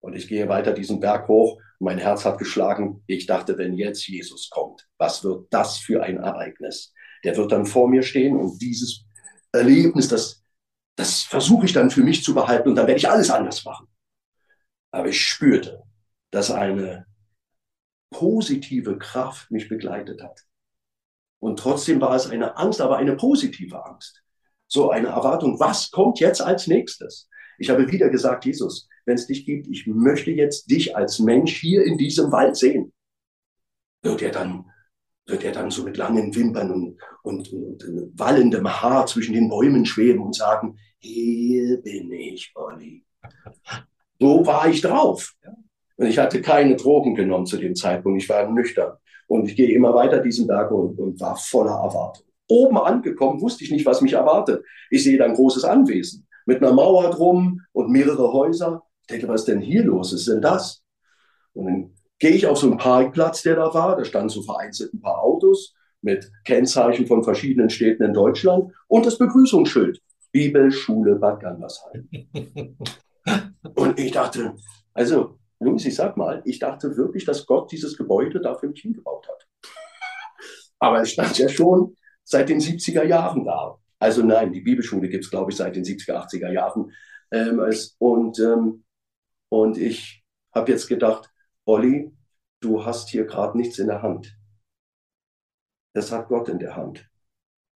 Und 0.00 0.14
ich 0.14 0.28
gehe 0.28 0.48
weiter 0.48 0.72
diesen 0.72 1.00
Berg 1.00 1.28
hoch. 1.28 1.60
Mein 1.80 1.98
Herz 1.98 2.24
hat 2.24 2.38
geschlagen. 2.38 3.02
Ich 3.06 3.26
dachte, 3.26 3.58
wenn 3.58 3.74
jetzt 3.74 4.06
Jesus 4.06 4.48
kommt, 4.50 4.88
was 4.96 5.24
wird 5.24 5.46
das 5.50 5.78
für 5.78 6.02
ein 6.02 6.18
Ereignis? 6.18 6.92
Der 7.24 7.36
wird 7.36 7.52
dann 7.52 7.66
vor 7.66 7.88
mir 7.88 8.02
stehen 8.02 8.36
und 8.36 8.60
dieses 8.62 9.04
Erlebnis, 9.52 10.08
das, 10.08 10.42
das 10.96 11.22
versuche 11.22 11.66
ich 11.66 11.72
dann 11.72 11.90
für 11.90 12.02
mich 12.02 12.22
zu 12.22 12.34
behalten 12.34 12.68
und 12.68 12.76
dann 12.76 12.86
werde 12.86 12.98
ich 12.98 13.10
alles 13.10 13.30
anders 13.30 13.64
machen. 13.64 13.88
Aber 14.92 15.08
ich 15.08 15.20
spürte, 15.20 15.82
dass 16.30 16.50
eine 16.50 17.06
positive 18.10 18.98
Kraft 18.98 19.50
mich 19.50 19.68
begleitet 19.68 20.22
hat. 20.22 20.47
Und 21.40 21.58
trotzdem 21.58 22.00
war 22.00 22.14
es 22.14 22.28
eine 22.28 22.56
Angst, 22.56 22.80
aber 22.80 22.96
eine 22.96 23.16
positive 23.16 23.84
Angst. 23.84 24.22
So 24.66 24.90
eine 24.90 25.08
Erwartung, 25.08 25.58
was 25.60 25.90
kommt 25.90 26.20
jetzt 26.20 26.42
als 26.42 26.66
nächstes? 26.66 27.28
Ich 27.58 27.70
habe 27.70 27.90
wieder 27.90 28.08
gesagt, 28.10 28.44
Jesus, 28.44 28.88
wenn 29.06 29.14
es 29.14 29.26
dich 29.26 29.46
gibt, 29.46 29.66
ich 29.68 29.86
möchte 29.86 30.30
jetzt 30.30 30.70
dich 30.70 30.96
als 30.96 31.18
Mensch 31.18 31.56
hier 31.56 31.84
in 31.84 31.96
diesem 31.96 32.30
Wald 32.30 32.56
sehen. 32.56 32.92
Wird 34.02 34.22
er 34.22 34.30
dann 34.30 34.66
wird 35.28 35.44
er 35.44 35.52
dann 35.52 35.70
so 35.70 35.84
mit 35.84 35.96
langen 35.96 36.34
Wimpern 36.34 36.70
und, 36.70 36.98
und, 37.22 37.52
und 37.52 38.18
wallendem 38.18 38.66
Haar 38.66 39.06
zwischen 39.06 39.34
den 39.34 39.48
Bäumen 39.48 39.84
schweben 39.84 40.22
und 40.22 40.34
sagen, 40.34 40.78
hier 40.98 41.80
bin 41.82 42.10
ich, 42.10 42.50
Olli. 42.54 43.04
So 44.18 44.44
war 44.46 44.68
ich 44.68 44.80
drauf. 44.80 45.34
Und 45.96 46.06
ich 46.06 46.18
hatte 46.18 46.40
keine 46.40 46.76
Drogen 46.76 47.14
genommen 47.14 47.46
zu 47.46 47.56
dem 47.56 47.74
Zeitpunkt. 47.74 48.22
Ich 48.22 48.28
war 48.28 48.50
nüchtern. 48.50 48.96
Und 49.28 49.46
ich 49.46 49.56
gehe 49.56 49.72
immer 49.72 49.94
weiter 49.94 50.18
diesen 50.18 50.46
Berg 50.46 50.70
und, 50.72 50.98
und 50.98 51.20
war 51.20 51.36
voller 51.36 51.74
Erwartung. 51.74 52.24
Oben 52.48 52.78
angekommen 52.78 53.40
wusste 53.40 53.62
ich 53.62 53.70
nicht, 53.70 53.86
was 53.86 54.00
mich 54.00 54.14
erwartet. 54.14 54.64
Ich 54.90 55.04
sehe 55.04 55.18
da 55.18 55.26
ein 55.26 55.34
großes 55.34 55.64
Anwesen 55.64 56.26
mit 56.46 56.62
einer 56.62 56.72
Mauer 56.72 57.10
drum 57.10 57.60
und 57.72 57.90
mehrere 57.90 58.32
Häuser. 58.32 58.82
Ich 59.02 59.08
denke, 59.08 59.28
was 59.28 59.42
ist 59.42 59.48
denn 59.48 59.60
hier 59.60 59.84
los? 59.84 60.12
Was 60.12 60.20
ist 60.20 60.28
denn 60.28 60.40
das? 60.40 60.82
Und 61.52 61.66
dann 61.66 61.94
gehe 62.18 62.30
ich 62.30 62.46
auf 62.46 62.58
so 62.58 62.66
einen 62.66 62.78
Parkplatz, 62.78 63.42
der 63.42 63.56
da 63.56 63.72
war. 63.74 63.96
Da 63.96 64.04
standen 64.04 64.30
so 64.30 64.42
vereinzelt 64.42 64.94
ein 64.94 65.00
paar 65.00 65.22
Autos 65.22 65.74
mit 66.00 66.30
Kennzeichen 66.44 67.06
von 67.06 67.22
verschiedenen 67.22 67.68
Städten 67.68 68.02
in 68.02 68.14
Deutschland 68.14 68.72
und 68.86 69.04
das 69.04 69.18
Begrüßungsschild. 69.18 70.00
Bibelschule 70.32 71.16
Bad 71.16 71.40
Gandersheim. 71.40 72.08
und 73.74 73.98
ich 73.98 74.12
dachte, 74.12 74.54
also, 74.94 75.38
Luis, 75.60 75.84
ich 75.84 75.96
sag 75.96 76.16
mal, 76.16 76.42
ich 76.44 76.58
dachte 76.58 76.96
wirklich, 76.96 77.24
dass 77.24 77.46
Gott 77.46 77.72
dieses 77.72 77.96
Gebäude 77.96 78.40
da 78.40 78.54
für 78.54 78.68
mich 78.68 78.80
hingebaut 78.80 79.28
hat. 79.28 79.48
Aber 80.78 81.00
es 81.00 81.10
stand 81.10 81.36
ja 81.38 81.48
schon 81.48 81.96
seit 82.24 82.48
den 82.48 82.60
70er 82.60 83.04
Jahren 83.04 83.44
da. 83.44 83.78
Also 83.98 84.22
nein, 84.22 84.52
die 84.52 84.60
Bibelschule 84.60 85.08
gibt 85.08 85.24
es, 85.24 85.30
glaube 85.30 85.50
ich, 85.50 85.56
seit 85.56 85.74
den 85.74 85.84
70er, 85.84 86.28
80er 86.28 86.52
Jahren. 86.52 86.92
Ähm, 87.32 87.60
es, 87.60 87.96
und, 87.98 88.38
ähm, 88.38 88.84
und 89.48 89.76
ich 89.76 90.24
habe 90.54 90.70
jetzt 90.70 90.86
gedacht, 90.86 91.30
Olli, 91.64 92.12
du 92.60 92.84
hast 92.84 93.08
hier 93.08 93.24
gerade 93.24 93.56
nichts 93.56 93.78
in 93.78 93.88
der 93.88 94.02
Hand. 94.02 94.36
Das 95.94 96.12
hat 96.12 96.28
Gott 96.28 96.48
in 96.48 96.58
der 96.58 96.76
Hand. 96.76 97.08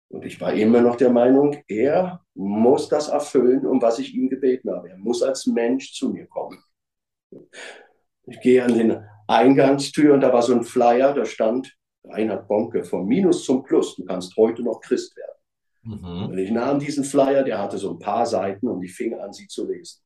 Und 0.07 0.25
ich 0.25 0.39
war 0.39 0.53
immer 0.53 0.81
noch 0.81 0.95
der 0.95 1.09
Meinung, 1.09 1.63
er 1.67 2.23
muss 2.35 2.87
das 2.87 3.09
erfüllen, 3.09 3.65
um 3.65 3.81
was 3.81 3.99
ich 3.99 4.13
ihm 4.13 4.29
gebeten 4.29 4.69
habe. 4.71 4.89
Er 4.91 4.97
muss 4.97 5.23
als 5.23 5.47
Mensch 5.47 5.93
zu 5.93 6.09
mir 6.09 6.27
kommen. 6.27 6.63
Ich 8.25 8.39
gehe 8.41 8.63
an 8.63 8.73
den 8.73 9.03
Eingangstür 9.27 10.13
und 10.13 10.21
da 10.21 10.31
war 10.31 10.41
so 10.41 10.53
ein 10.53 10.63
Flyer, 10.63 11.13
da 11.13 11.25
stand 11.25 11.75
Reinhard 12.05 12.47
Bonke, 12.47 12.83
vom 12.83 13.07
Minus 13.07 13.45
zum 13.45 13.63
Plus, 13.63 13.95
du 13.95 14.05
kannst 14.05 14.35
heute 14.35 14.63
noch 14.63 14.81
Christ 14.81 15.15
werden. 15.15 15.33
Mhm. 15.83 16.25
Und 16.29 16.37
ich 16.37 16.51
nahm 16.51 16.79
diesen 16.79 17.03
Flyer, 17.03 17.43
der 17.43 17.59
hatte 17.59 17.77
so 17.77 17.91
ein 17.91 17.99
paar 17.99 18.25
Seiten 18.25 18.67
und 18.67 18.83
ich 18.83 18.93
fing 18.93 19.17
an, 19.19 19.33
sie 19.33 19.47
zu 19.47 19.67
lesen. 19.67 20.01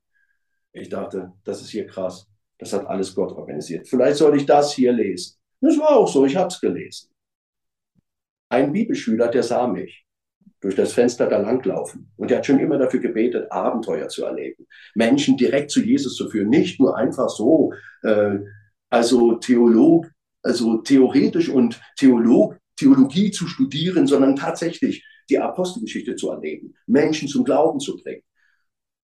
Ich 0.73 0.89
dachte, 0.89 1.33
das 1.43 1.61
ist 1.61 1.69
hier 1.69 1.87
krass. 1.87 2.27
Das 2.59 2.73
hat 2.73 2.87
alles 2.87 3.13
Gott 3.13 3.31
organisiert. 3.31 3.87
Vielleicht 3.87 4.17
soll 4.17 4.35
ich 4.35 4.45
das 4.45 4.73
hier 4.73 4.91
lesen. 4.91 5.37
Das 5.61 5.77
war 5.77 5.91
auch 5.91 6.07
so, 6.07 6.25
ich 6.25 6.35
habe 6.35 6.47
es 6.47 6.59
gelesen. 6.59 7.09
Ein 8.49 8.71
Bibelschüler, 8.71 9.27
der 9.27 9.43
sah 9.43 9.67
mich 9.67 10.06
durch 10.61 10.75
das 10.75 10.93
Fenster 10.93 11.27
da 11.27 11.37
langlaufen. 11.37 12.11
Und 12.17 12.31
der 12.31 12.39
hat 12.39 12.45
schon 12.45 12.59
immer 12.59 12.77
dafür 12.77 12.99
gebetet, 12.99 13.51
Abenteuer 13.51 14.07
zu 14.07 14.25
erleben, 14.25 14.67
Menschen 14.95 15.37
direkt 15.37 15.71
zu 15.71 15.81
Jesus 15.81 16.15
zu 16.15 16.29
führen, 16.29 16.49
nicht 16.49 16.79
nur 16.79 16.97
einfach 16.97 17.29
so, 17.29 17.73
äh, 18.03 18.39
also 18.89 19.35
Theolog, 19.35 20.07
also 20.41 20.77
theoretisch 20.77 21.49
und 21.49 21.79
Theolog, 21.97 22.57
Theologie 22.75 23.31
zu 23.31 23.47
studieren, 23.47 24.07
sondern 24.07 24.35
tatsächlich 24.35 25.05
die 25.29 25.39
Apostelgeschichte 25.39 26.15
zu 26.15 26.29
erleben, 26.29 26.73
Menschen 26.85 27.27
zum 27.27 27.43
Glauben 27.43 27.79
zu 27.79 27.97
bringen. 27.97 28.23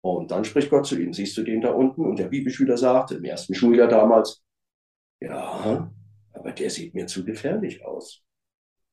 Und 0.02 0.32
dann 0.32 0.46
spricht 0.46 0.70
Gott 0.70 0.86
zu 0.86 1.00
ihm, 1.00 1.14
siehst 1.14 1.38
du 1.38 1.44
den 1.44 1.62
da 1.62 1.72
unten? 1.72 2.06
Und 2.06 2.20
der 2.20 2.28
Bibelschüler 2.28 2.78
sagte 2.78 3.16
im 3.16 3.24
ersten 3.24 3.54
Schuljahr 3.54 3.88
damals, 3.88 4.44
ja, 5.22 5.92
aber 6.34 6.52
der 6.52 6.70
sieht 6.70 6.94
mir 6.94 7.08
zu 7.08 7.24
gefährlich 7.24 7.86
aus. 7.86 8.22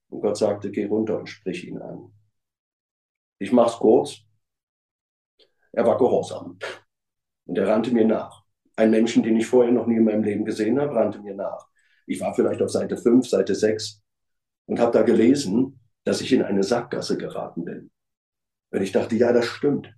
Und 0.08 0.20
Gott 0.20 0.36
sagte, 0.36 0.70
geh 0.70 0.86
runter 0.86 1.18
und 1.18 1.28
sprich 1.28 1.66
ihn 1.66 1.78
an. 1.78 2.12
Ich 3.41 3.53
mach's 3.53 3.78
kurz. 3.78 4.18
Er 5.72 5.86
war 5.86 5.97
gehorsam. 5.97 6.59
Und 7.47 7.59
er 7.59 7.66
rannte 7.66 7.91
mir 7.91 8.05
nach. 8.05 8.45
Ein 8.76 8.91
Menschen, 8.91 9.22
den 9.22 9.36
ich 9.36 9.47
vorher 9.47 9.72
noch 9.72 9.86
nie 9.86 9.97
in 9.97 10.05
meinem 10.05 10.22
Leben 10.22 10.45
gesehen 10.45 10.78
habe, 10.78 10.95
rannte 10.95 11.20
mir 11.20 11.34
nach. 11.34 11.66
Ich 12.07 12.20
war 12.20 12.34
vielleicht 12.34 12.61
auf 12.61 12.70
Seite 12.70 12.97
5, 12.97 13.26
Seite 13.26 13.55
6 13.55 14.03
und 14.66 14.78
habe 14.78 14.93
da 14.93 15.03
gelesen, 15.03 15.80
dass 16.05 16.20
ich 16.20 16.32
in 16.32 16.43
eine 16.43 16.62
Sackgasse 16.62 17.16
geraten 17.16 17.64
bin. 17.64 17.91
Und 18.72 18.82
ich 18.82 18.93
dachte, 18.93 19.16
ja, 19.16 19.32
das 19.32 19.47
stimmt. 19.47 19.93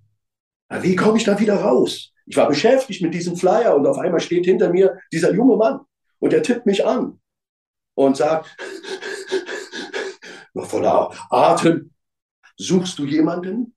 Aber 0.68 0.82
wie 0.84 0.96
komme 0.96 1.18
ich 1.18 1.24
da 1.24 1.38
wieder 1.38 1.56
raus? 1.56 2.12
Ich 2.26 2.36
war 2.36 2.48
beschäftigt 2.48 3.02
mit 3.02 3.12
diesem 3.12 3.36
Flyer 3.36 3.74
und 3.76 3.86
auf 3.86 3.98
einmal 3.98 4.20
steht 4.20 4.44
hinter 4.44 4.70
mir 4.70 5.00
dieser 5.12 5.34
junge 5.34 5.56
Mann 5.56 5.80
und 6.20 6.32
er 6.32 6.42
tippt 6.42 6.64
mich 6.64 6.86
an 6.86 7.20
und 7.94 8.16
sagt, 8.16 8.56
noch 10.54 10.66
voller 10.66 11.10
Atem, 11.30 11.92
suchst 12.56 12.98
du 12.98 13.04
jemanden? 13.04 13.74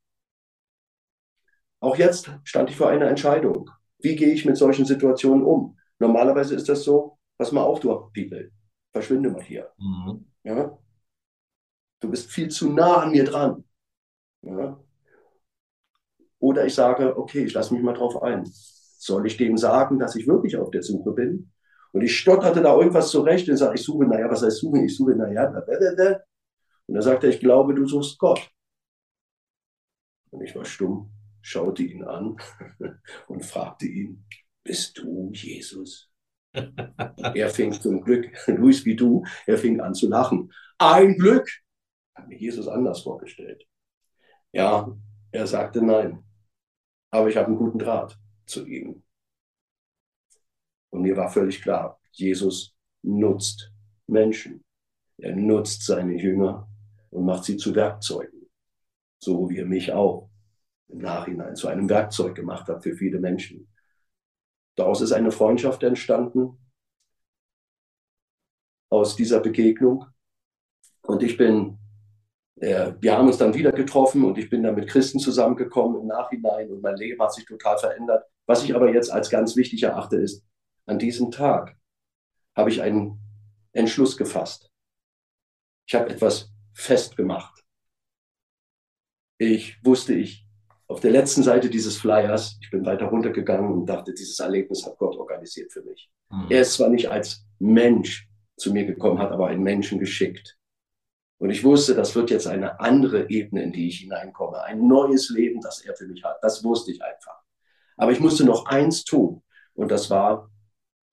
Auch 1.80 1.97
jetzt 1.97 2.32
stand 2.43 2.69
ich 2.69 2.76
vor 2.76 2.89
einer 2.89 3.07
Entscheidung. 3.07 3.69
Wie 3.99 4.15
gehe 4.15 4.34
ich 4.34 4.45
mit 4.45 4.57
solchen 4.57 4.86
Situationen 4.86 5.43
um? 5.43 5.78
Normalerweise 5.99 6.55
ist 6.55 6.67
das 6.67 6.84
so, 6.84 7.17
pass 7.38 7.51
mal 7.51 7.63
auf, 7.63 7.80
du 7.80 7.89
People, 8.13 8.51
verschwinde 8.91 9.30
mal 9.30 9.43
hier. 9.43 9.71
Mhm. 9.78 10.26
Ja? 10.43 10.78
Du 11.99 12.09
bist 12.09 12.32
viel 12.32 12.49
zu 12.49 12.71
nah 12.71 12.97
an 13.03 13.11
mir 13.11 13.23
dran. 13.23 13.63
Ja? 14.41 14.80
Oder 16.39 16.65
ich 16.65 16.76
sage, 16.76 17.17
okay, 17.17 17.45
ich 17.45 17.53
lasse 17.53 17.73
mich 17.73 17.84
mal 17.84 17.93
drauf 17.93 18.21
ein. 18.21 18.43
Soll 18.45 19.26
ich 19.26 19.38
dem 19.38 19.57
sagen, 19.57 19.99
dass 19.99 20.15
ich 20.15 20.28
wirklich 20.28 20.57
auf 20.57 20.71
der 20.71 20.84
Suche 20.84 21.11
bin? 21.11 21.51
Und 21.91 22.01
ich 22.01 22.17
stotterte 22.17 22.61
da 22.61 22.76
irgendwas 22.76 23.09
zurecht 23.09 23.47
und 23.49 23.57
sage, 23.57 23.76
ich 23.76 23.84
suche, 23.84 24.05
naja, 24.05 24.30
was 24.30 24.43
heißt 24.43 24.57
suchen? 24.57 24.84
Ich 24.84 24.97
suche, 24.97 25.15
naja, 25.15 25.47
und 26.88 26.95
er 26.95 27.01
sagte, 27.01 27.28
ich 27.28 27.39
glaube, 27.39 27.73
du 27.73 27.88
suchst 27.88 28.19
Gott. 28.19 28.51
Und 30.36 30.43
ich 30.43 30.53
war 30.53 30.65
stumm, 30.65 31.13
schaute 31.41 31.83
ihn 31.83 32.03
an 32.03 32.36
und 33.27 33.45
fragte 33.45 33.86
ihn, 33.86 34.25
bist 34.65 34.97
du 34.97 35.31
Jesus? 35.31 36.11
er 36.53 37.49
fing 37.49 37.71
zum 37.71 38.01
Glück, 38.01 38.29
Luis 38.47 38.83
wie 38.83 38.97
du, 38.97 39.23
er 39.45 39.57
fing 39.57 39.79
an 39.79 39.93
zu 39.93 40.09
lachen. 40.09 40.51
Ein 40.77 41.17
Glück! 41.17 41.49
Habe 42.15 42.27
mir 42.27 42.38
Jesus 42.38 42.67
anders 42.67 43.01
vorgestellt. 43.03 43.65
Ja, 44.51 44.93
er 45.31 45.47
sagte 45.47 45.81
nein. 45.81 46.21
Aber 47.11 47.29
ich 47.29 47.38
habe 47.38 47.47
einen 47.47 47.57
guten 47.57 47.79
Draht 47.79 48.19
zu 48.45 48.67
ihm. 48.67 49.03
Und 50.89 51.01
mir 51.01 51.15
war 51.15 51.29
völlig 51.29 51.61
klar, 51.61 51.97
Jesus 52.11 52.75
nutzt 53.03 53.71
Menschen. 54.07 54.65
Er 55.17 55.33
nutzt 55.33 55.86
seine 55.86 56.21
Jünger 56.21 56.67
und 57.09 57.23
macht 57.23 57.45
sie 57.45 57.55
zu 57.55 57.73
Werkzeugen. 57.73 58.34
So 59.26 59.49
wie 59.49 59.57
er 59.57 59.65
mich 59.65 59.91
auch 59.91 60.30
im 60.88 60.99
Nachhinein 60.99 61.55
zu 61.55 61.67
einem 61.67 61.89
Werkzeug 61.89 62.36
gemacht 62.36 62.67
hat 62.67 62.84
für 62.84 62.95
viele 62.95 63.19
Menschen. 63.19 63.67
Daraus 64.76 65.01
ist 65.01 65.11
eine 65.11 65.32
Freundschaft 65.32 65.82
entstanden, 65.84 66.57
aus 68.89 69.15
dieser 69.15 69.39
Begegnung. 69.39 70.05
Und 71.01 71.23
ich 71.23 71.38
bin 71.38 71.80
äh, 72.57 72.93
wir 72.99 73.17
haben 73.17 73.28
uns 73.28 73.38
dann 73.38 73.53
wieder 73.53 73.71
getroffen 73.71 74.23
und 74.23 74.38
ich 74.38 74.49
bin 74.49 74.63
dann 74.63 74.76
mit 74.76 74.88
Christen 74.88 75.19
zusammengekommen 75.19 76.01
im 76.01 76.07
Nachhinein 76.07 76.71
und 76.71 76.82
mein 76.82 76.95
Leben 76.95 77.21
hat 77.21 77.34
sich 77.34 77.45
total 77.45 77.78
verändert. 77.78 78.26
Was 78.45 78.63
ich 78.63 78.76
aber 78.76 78.93
jetzt 78.93 79.11
als 79.11 79.30
ganz 79.30 79.55
wichtig 79.55 79.84
erachte, 79.84 80.17
ist, 80.17 80.45
an 80.86 80.99
diesem 80.99 81.32
Tag 81.32 81.76
habe 82.55 82.69
ich 82.69 82.82
einen 82.82 83.19
Entschluss 83.73 84.15
gefasst. 84.15 84.69
Ich 85.88 85.95
habe 85.95 86.09
etwas 86.09 86.53
festgemacht. 86.73 87.64
Ich 89.38 89.77
wusste, 89.83 90.13
ich 90.13 90.45
auf 90.88 90.99
der 90.99 91.11
letzten 91.11 91.43
Seite 91.43 91.69
dieses 91.69 91.97
Flyers, 91.97 92.57
ich 92.61 92.69
bin 92.69 92.86
weiter 92.86 93.07
runtergegangen 93.07 93.71
und 93.71 93.86
dachte, 93.88 94.13
dieses 94.13 94.39
Erlebnis 94.39 94.86
hat 94.86 94.97
Gott 94.97 95.15
organisiert 95.15 95.71
für 95.71 95.81
mich. 95.81 96.09
Mhm. 96.29 96.47
Er 96.49 96.61
ist 96.61 96.73
zwar 96.73 96.89
nicht 96.89 97.09
als 97.09 97.45
Mensch 97.59 98.29
zu 98.57 98.71
mir 98.71 98.86
gekommen, 98.86 99.19
hat 99.19 99.31
aber 99.31 99.47
einen 99.47 99.63
Menschen 99.63 99.99
geschickt. 99.99 100.57
Und 101.38 101.49
ich 101.49 101.63
wusste, 101.63 101.95
das 101.95 102.15
wird 102.15 102.29
jetzt 102.29 102.47
eine 102.47 102.79
andere 102.79 103.29
Ebene, 103.29 103.63
in 103.63 103.73
die 103.73 103.88
ich 103.88 103.99
hineinkomme. 103.99 104.61
Ein 104.61 104.88
neues 104.88 105.29
Leben, 105.29 105.59
das 105.59 105.81
er 105.81 105.95
für 105.95 106.07
mich 106.07 106.23
hat. 106.23 106.38
Das 106.41 106.63
wusste 106.63 106.91
ich 106.91 107.03
einfach. 107.03 107.41
Aber 107.97 108.11
ich 108.11 108.19
musste 108.19 108.45
noch 108.45 108.67
eins 108.67 109.03
tun. 109.03 109.43
Und 109.73 109.91
das 109.91 110.09
war 110.09 110.49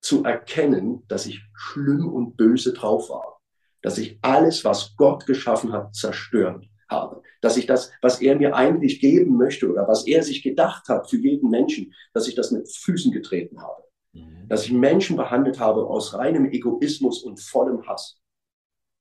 zu 0.00 0.22
erkennen, 0.22 1.02
dass 1.08 1.26
ich 1.26 1.40
schlimm 1.54 2.08
und 2.08 2.36
böse 2.36 2.72
drauf 2.72 3.08
war. 3.10 3.40
Dass 3.80 3.98
ich 3.98 4.18
alles, 4.22 4.64
was 4.64 4.94
Gott 4.96 5.26
geschaffen 5.26 5.72
hat, 5.72 5.94
zerstört 5.94 6.68
habe. 6.92 7.22
Dass 7.40 7.56
ich 7.56 7.66
das, 7.66 7.90
was 8.00 8.20
er 8.20 8.36
mir 8.36 8.54
eigentlich 8.54 9.00
geben 9.00 9.36
möchte 9.36 9.68
oder 9.70 9.88
was 9.88 10.06
er 10.06 10.22
sich 10.22 10.42
gedacht 10.42 10.88
hat 10.88 11.10
für 11.10 11.16
jeden 11.16 11.50
Menschen, 11.50 11.92
dass 12.12 12.28
ich 12.28 12.34
das 12.34 12.50
mit 12.50 12.68
Füßen 12.70 13.10
getreten 13.10 13.60
habe. 13.60 13.82
Mhm. 14.12 14.48
Dass 14.48 14.64
ich 14.64 14.72
Menschen 14.72 15.16
behandelt 15.16 15.58
habe 15.58 15.86
aus 15.86 16.14
reinem 16.14 16.46
Egoismus 16.46 17.22
und 17.22 17.40
vollem 17.40 17.86
Hass. 17.86 18.20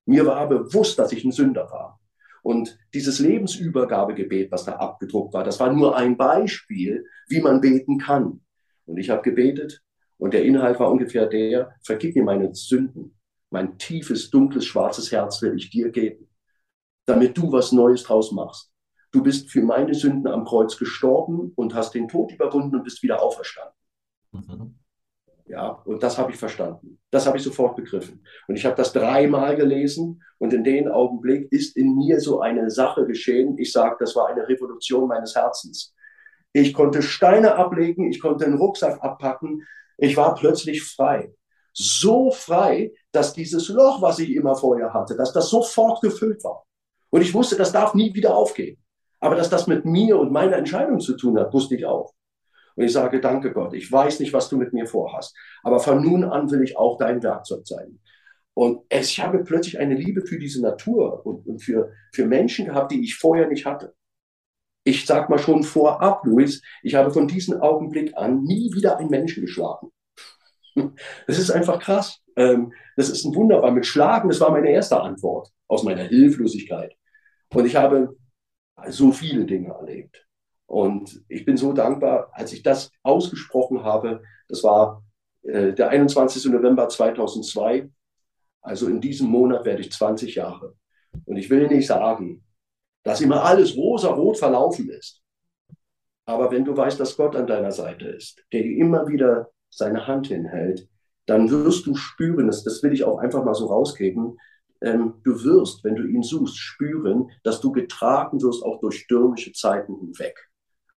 Mir 0.05 0.25
war 0.25 0.49
bewusst, 0.49 0.97
dass 0.97 1.11
ich 1.11 1.23
ein 1.23 1.31
Sünder 1.31 1.69
war. 1.71 1.99
Und 2.41 2.79
dieses 2.95 3.19
Lebensübergabegebet, 3.19 4.51
was 4.51 4.65
da 4.65 4.73
abgedruckt 4.73 5.33
war, 5.33 5.43
das 5.43 5.59
war 5.59 5.71
nur 5.71 5.95
ein 5.95 6.17
Beispiel, 6.17 7.05
wie 7.27 7.39
man 7.39 7.61
beten 7.61 7.99
kann. 7.99 8.41
Und 8.85 8.97
ich 8.97 9.11
habe 9.11 9.21
gebetet 9.21 9.83
und 10.17 10.33
der 10.33 10.43
Inhalt 10.43 10.79
war 10.79 10.89
ungefähr 10.89 11.27
der, 11.27 11.75
vergib 11.83 12.15
mir 12.15 12.23
meine 12.23 12.55
Sünden 12.55 13.15
mein 13.51 13.77
tiefes, 13.77 14.29
dunkles, 14.29 14.65
schwarzes 14.65 15.11
Herz 15.11 15.41
will 15.41 15.55
ich 15.55 15.69
dir 15.69 15.89
geben, 15.89 16.27
damit 17.11 17.37
du 17.37 17.51
was 17.51 17.73
Neues 17.73 18.03
draus 18.03 18.31
machst. 18.31 18.71
Du 19.11 19.21
bist 19.21 19.51
für 19.51 19.61
meine 19.61 19.93
Sünden 19.93 20.27
am 20.27 20.45
Kreuz 20.45 20.77
gestorben 20.77 21.51
und 21.55 21.75
hast 21.75 21.93
den 21.93 22.07
Tod 22.07 22.31
überwunden 22.31 22.77
und 22.77 22.83
bist 22.83 23.03
wieder 23.03 23.21
auferstanden. 23.21 23.75
Mhm. 24.31 24.75
Ja, 25.45 25.81
und 25.83 26.01
das 26.01 26.17
habe 26.17 26.31
ich 26.31 26.37
verstanden. 26.37 26.99
Das 27.09 27.27
habe 27.27 27.37
ich 27.37 27.43
sofort 27.43 27.75
begriffen. 27.75 28.25
Und 28.47 28.55
ich 28.55 28.65
habe 28.65 28.77
das 28.77 28.93
dreimal 28.93 29.57
gelesen 29.57 30.23
und 30.37 30.53
in 30.53 30.63
dem 30.63 30.87
Augenblick 30.87 31.51
ist 31.51 31.75
in 31.75 31.97
mir 31.97 32.21
so 32.21 32.39
eine 32.39 32.69
Sache 32.69 33.05
geschehen. 33.05 33.57
Ich 33.57 33.73
sage, 33.73 33.97
das 33.99 34.15
war 34.15 34.29
eine 34.29 34.47
Revolution 34.47 35.09
meines 35.09 35.35
Herzens. 35.35 35.93
Ich 36.53 36.73
konnte 36.73 37.01
Steine 37.01 37.55
ablegen, 37.55 38.09
ich 38.09 38.21
konnte 38.21 38.45
einen 38.45 38.57
Rucksack 38.57 39.03
abpacken. 39.03 39.67
Ich 39.97 40.15
war 40.15 40.35
plötzlich 40.35 40.83
frei. 40.83 41.33
So 41.73 42.31
frei, 42.31 42.93
dass 43.11 43.33
dieses 43.33 43.67
Loch, 43.67 44.01
was 44.01 44.19
ich 44.19 44.33
immer 44.33 44.55
vorher 44.55 44.93
hatte, 44.93 45.17
dass 45.17 45.33
das 45.33 45.49
sofort 45.49 46.01
gefüllt 46.01 46.41
war. 46.45 46.63
Und 47.11 47.21
ich 47.21 47.33
wusste, 47.33 47.55
das 47.55 47.71
darf 47.71 47.93
nie 47.93 48.13
wieder 48.15 48.35
aufgehen. 48.35 48.77
Aber 49.19 49.35
dass 49.35 49.49
das 49.49 49.67
mit 49.67 49.85
mir 49.85 50.17
und 50.17 50.31
meiner 50.31 50.57
Entscheidung 50.57 50.99
zu 50.99 51.15
tun 51.15 51.37
hat, 51.37 51.53
wusste 51.53 51.75
ich 51.75 51.85
auch. 51.85 52.13
Und 52.75 52.85
ich 52.85 52.93
sage, 52.93 53.21
danke 53.21 53.53
Gott, 53.53 53.73
ich 53.73 53.91
weiß 53.91 54.19
nicht, 54.19 54.33
was 54.33 54.49
du 54.49 54.57
mit 54.57 54.73
mir 54.73 54.87
vorhast, 54.87 55.35
aber 55.61 55.79
von 55.79 56.01
nun 56.01 56.23
an 56.23 56.49
will 56.51 56.63
ich 56.63 56.77
auch 56.77 56.97
dein 56.97 57.21
Werkzeug 57.21 57.67
sein. 57.67 57.99
Und 58.53 58.81
ich 58.89 59.19
habe 59.19 59.43
plötzlich 59.43 59.79
eine 59.79 59.95
Liebe 59.95 60.21
für 60.21 60.39
diese 60.39 60.61
Natur 60.61 61.25
und, 61.25 61.45
und 61.47 61.59
für, 61.59 61.91
für 62.11 62.25
Menschen 62.25 62.65
gehabt, 62.65 62.91
die 62.91 63.03
ich 63.03 63.15
vorher 63.15 63.47
nicht 63.47 63.65
hatte. 63.65 63.93
Ich 64.83 65.05
sag 65.05 65.29
mal 65.29 65.37
schon 65.37 65.63
vorab, 65.63 66.25
Luis, 66.25 66.61
ich 66.81 66.95
habe 66.95 67.11
von 67.11 67.27
diesem 67.27 67.61
Augenblick 67.61 68.17
an 68.17 68.43
nie 68.43 68.73
wieder 68.73 68.97
einen 68.97 69.09
Menschen 69.09 69.41
geschlagen. 69.41 69.91
Das 71.27 71.37
ist 71.37 71.51
einfach 71.51 71.79
krass. 71.79 72.21
Ähm, 72.37 72.71
das 72.95 73.09
ist 73.09 73.25
ein 73.25 73.35
Wunderbar. 73.35 73.71
Mit 73.71 73.85
Schlagen, 73.85 74.29
das 74.29 74.39
war 74.39 74.51
meine 74.51 74.71
erste 74.71 75.01
Antwort 75.01 75.51
aus 75.67 75.83
meiner 75.83 76.03
Hilflosigkeit. 76.03 76.95
Und 77.53 77.65
ich 77.65 77.75
habe 77.75 78.15
so 78.87 79.11
viele 79.11 79.45
Dinge 79.45 79.73
erlebt. 79.73 80.25
Und 80.65 81.23
ich 81.27 81.45
bin 81.45 81.57
so 81.57 81.73
dankbar, 81.73 82.29
als 82.31 82.53
ich 82.53 82.63
das 82.63 82.91
ausgesprochen 83.03 83.83
habe, 83.83 84.23
das 84.47 84.63
war 84.63 85.03
äh, 85.43 85.73
der 85.73 85.89
21. 85.89 86.45
November 86.45 86.87
2002, 86.87 87.89
also 88.61 88.87
in 88.87 89.01
diesem 89.01 89.27
Monat 89.27 89.65
werde 89.65 89.81
ich 89.81 89.91
20 89.91 90.35
Jahre. 90.35 90.75
Und 91.25 91.35
ich 91.35 91.49
will 91.49 91.67
nicht 91.67 91.87
sagen, 91.87 92.43
dass 93.03 93.21
immer 93.21 93.43
alles 93.43 93.75
rosa-rot 93.75 94.37
verlaufen 94.37 94.89
ist. 94.89 95.21
Aber 96.25 96.51
wenn 96.51 96.63
du 96.63 96.77
weißt, 96.77 96.99
dass 96.99 97.17
Gott 97.17 97.35
an 97.35 97.47
deiner 97.47 97.71
Seite 97.71 98.07
ist, 98.07 98.45
der 98.53 98.61
dir 98.61 98.77
immer 98.77 99.07
wieder 99.07 99.49
seine 99.69 100.07
Hand 100.07 100.27
hinhält, 100.27 100.87
dann 101.25 101.49
wirst 101.49 101.85
du 101.85 101.95
spüren, 101.95 102.47
das, 102.47 102.63
das 102.63 102.81
will 102.83 102.93
ich 102.93 103.03
auch 103.03 103.17
einfach 103.17 103.43
mal 103.43 103.55
so 103.55 103.65
rausgeben, 103.65 104.37
ähm, 104.81 105.15
du 105.23 105.43
wirst, 105.43 105.83
wenn 105.83 105.95
du 105.95 106.05
ihn 106.05 106.23
suchst, 106.23 106.57
spüren, 106.57 107.29
dass 107.43 107.61
du 107.61 107.71
getragen 107.71 108.41
wirst 108.41 108.63
auch 108.63 108.79
durch 108.79 108.99
stürmische 108.99 109.53
Zeiten 109.53 109.97
hinweg 109.99 110.51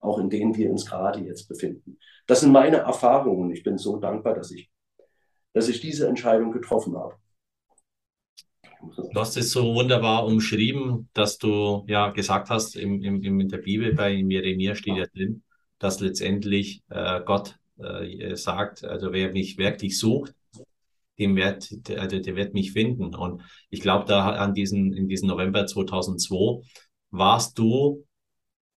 auch 0.04 0.20
in 0.20 0.30
denen 0.30 0.56
wir 0.56 0.70
uns 0.70 0.86
gerade 0.86 1.20
jetzt 1.22 1.48
befinden. 1.48 1.98
Das 2.28 2.42
sind 2.42 2.52
meine 2.52 2.78
Erfahrungen. 2.78 3.52
Ich 3.52 3.64
bin 3.64 3.78
so 3.78 3.98
dankbar, 3.98 4.36
dass 4.36 4.52
ich, 4.52 4.70
dass 5.54 5.70
ich 5.70 5.80
diese 5.80 6.08
Entscheidung 6.08 6.52
getroffen 6.52 6.96
habe. 6.96 7.16
Du 9.14 9.20
hast 9.20 9.38
es 9.38 9.52
so 9.52 9.74
wunderbar 9.74 10.26
umschrieben, 10.26 11.10
dass 11.14 11.38
du 11.38 11.86
ja 11.88 12.10
gesagt 12.10 12.50
hast, 12.50 12.76
im, 12.76 13.02
im, 13.02 13.40
in 13.40 13.48
der 13.48 13.60
Bibel 13.60 13.94
bei 13.96 14.10
Jeremia 14.12 14.76
steht 14.76 14.98
ja 14.98 15.06
drin, 15.06 15.44
dass 15.80 16.02
letztendlich 16.02 16.84
äh, 16.90 17.22
Gott 17.26 17.58
äh, 17.78 18.36
sagt, 18.36 18.84
also 18.84 19.14
wer 19.14 19.32
mich 19.32 19.58
wirklich 19.58 19.98
sucht, 19.98 20.36
dem 21.20 21.36
wird, 21.36 21.68
der, 21.88 22.07
der 22.07 22.36
wird 22.36 22.53
mich 22.53 22.72
finden. 22.72 23.16
Und 23.16 23.41
ich 23.70 23.82
glaube, 23.82 24.05
da 24.05 24.32
an 24.32 24.53
diesen, 24.53 24.93
in 24.93 25.07
diesem 25.07 25.28
November 25.28 25.66
2002 25.66 26.66
warst 27.11 27.57
du 27.57 28.05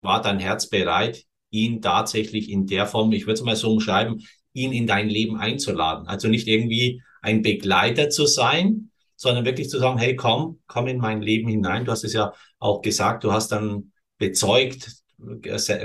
war 0.05 0.21
dein 0.21 0.39
Herz 0.39 0.69
bereit, 0.69 1.25
ihn 1.51 1.81
tatsächlich 1.81 2.51
in 2.51 2.67
der 2.67 2.87
Form, 2.87 3.11
ich 3.13 3.23
würde 3.23 3.35
es 3.35 3.43
mal 3.43 3.57
so 3.57 3.73
umschreiben, 3.73 4.23
ihn 4.53 4.73
in 4.73 4.87
dein 4.87 5.09
Leben 5.09 5.37
einzuladen. 5.37 6.07
Also 6.07 6.29
nicht 6.29 6.47
irgendwie 6.47 7.03
ein 7.23 7.43
Begleiter 7.43 8.11
zu 8.11 8.27
sein, 8.27 8.91
sondern 9.17 9.45
wirklich 9.45 9.71
zu 9.71 9.79
sagen, 9.79 9.99
hey, 9.99 10.15
komm, 10.15 10.61
komm 10.67 10.87
in 10.87 10.99
mein 10.99 11.23
Leben 11.23 11.49
hinein. 11.49 11.85
Du 11.85 11.91
hast 11.91 12.05
es 12.05 12.13
ja 12.13 12.33
auch 12.59 12.83
gesagt, 12.83 13.25
du 13.25 13.33
hast 13.33 13.49
dann 13.49 13.93
bezeugt, 14.19 14.93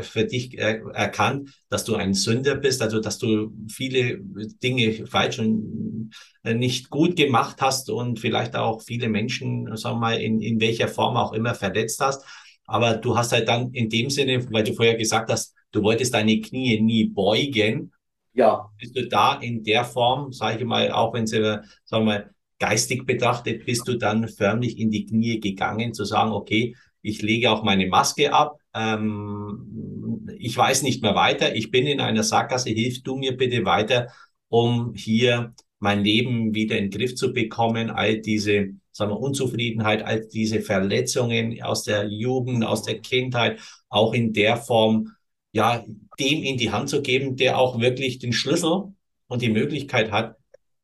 für 0.02 0.26
dich 0.26 0.58
erkannt, 0.58 1.52
dass 1.70 1.84
du 1.84 1.96
ein 1.96 2.14
Sünder 2.14 2.56
bist, 2.56 2.82
also 2.82 3.00
dass 3.00 3.18
du 3.18 3.52
viele 3.72 4.20
Dinge 4.64 5.06
falsch 5.08 5.40
und 5.40 6.12
äh, 6.44 6.54
nicht 6.54 6.90
gut 6.90 7.16
gemacht 7.16 7.58
hast 7.62 7.90
und 7.90 8.20
vielleicht 8.20 8.56
auch 8.56 8.82
viele 8.82 9.10
Menschen, 9.10 9.76
sagen 9.78 9.98
wir 9.98 10.00
mal, 10.00 10.22
in, 10.22 10.42
in 10.42 10.60
welcher 10.60 10.88
Form 10.88 11.18
auch 11.18 11.34
immer 11.34 11.54
verletzt 11.56 12.00
hast. 12.00 12.26
Aber 12.66 12.96
du 12.96 13.18
hast 13.18 13.32
halt 13.32 13.48
dann 13.48 13.72
in 13.74 13.90
dem 13.90 14.10
Sinne, 14.10 14.46
weil 14.52 14.64
du 14.64 14.74
vorher 14.74 14.96
gesagt 14.96 15.32
hast, 15.32 15.56
du 15.72 15.82
wolltest 15.82 16.14
deine 16.14 16.40
Knie 16.40 16.80
nie 16.82 17.06
beugen. 17.06 17.92
Ja. 18.34 18.70
Bist 18.78 18.96
du 18.96 19.08
da 19.08 19.36
in 19.36 19.64
der 19.64 19.86
Form, 19.86 20.32
sage 20.32 20.60
ich 20.60 20.66
mal, 20.66 20.92
auch 20.92 21.14
wenn 21.14 21.28
sie, 21.28 21.42
sagen 21.42 21.66
wir 21.90 22.00
mal, 22.06 22.30
geistig 22.60 23.06
betrachtet, 23.06 23.66
bist 23.66 23.88
du 23.88 23.98
dann 23.98 24.28
förmlich 24.28 24.78
in 24.78 24.92
die 24.92 25.06
Knie 25.06 25.40
gegangen, 25.40 25.94
zu 25.94 26.04
sagen, 26.04 26.32
okay, 26.32 26.76
ich 27.02 27.22
lege 27.22 27.52
auch 27.52 27.64
meine 27.64 27.88
Maske 27.88 28.34
ab, 28.34 28.58
ähm, 28.74 30.28
ich 30.38 30.56
weiß 30.56 30.84
nicht 30.84 31.02
mehr 31.02 31.16
weiter, 31.16 31.56
ich 31.56 31.72
bin 31.72 31.88
in 31.88 32.00
einer 32.00 32.24
Sackgasse, 32.24 32.70
hilf 32.70 33.04
du 33.04 33.18
mir 33.18 33.36
bitte 33.36 33.66
weiter, 33.66 34.08
um 34.48 34.94
hier 34.96 35.54
mein 35.80 36.04
Leben 36.04 36.54
wieder 36.54 36.78
in 36.78 36.90
den 36.90 37.00
Griff 37.00 37.16
zu 37.16 37.34
bekommen, 37.34 37.90
all 37.90 38.20
diese 38.20 38.74
sagen 39.00 39.12
wir, 39.12 39.20
Unzufriedenheit, 39.20 40.04
all 40.04 40.28
diese 40.28 40.62
Verletzungen 40.62 41.62
aus 41.64 41.84
der 41.84 42.08
Jugend, 42.08 42.64
aus 42.66 42.84
der 42.84 43.00
Kindheit, 43.00 43.60
auch 43.88 44.14
in 44.14 44.34
der 44.34 44.58
Form, 44.58 45.16
ja, 45.52 45.84
dem 46.20 46.44
in 46.44 46.58
die 46.58 46.72
Hand 46.72 46.90
zu 46.90 47.02
geben, 47.02 47.36
der 47.36 47.58
auch 47.58 47.80
wirklich 47.80 48.20
den 48.20 48.34
Schlüssel 48.34 48.94
und 49.28 49.42
die 49.42 49.50
Möglichkeit 49.50 50.12
hat, 50.12 50.36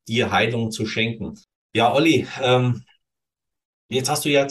dir 0.08 0.32
Heilung 0.32 0.70
zu 0.70 0.86
schenken. 0.86 1.34
Ja, 1.74 1.92
Olli, 1.92 2.26
ähm, 2.42 2.84
jetzt 3.88 4.08
hast 4.08 4.24
du 4.24 4.30
ja 4.30 4.46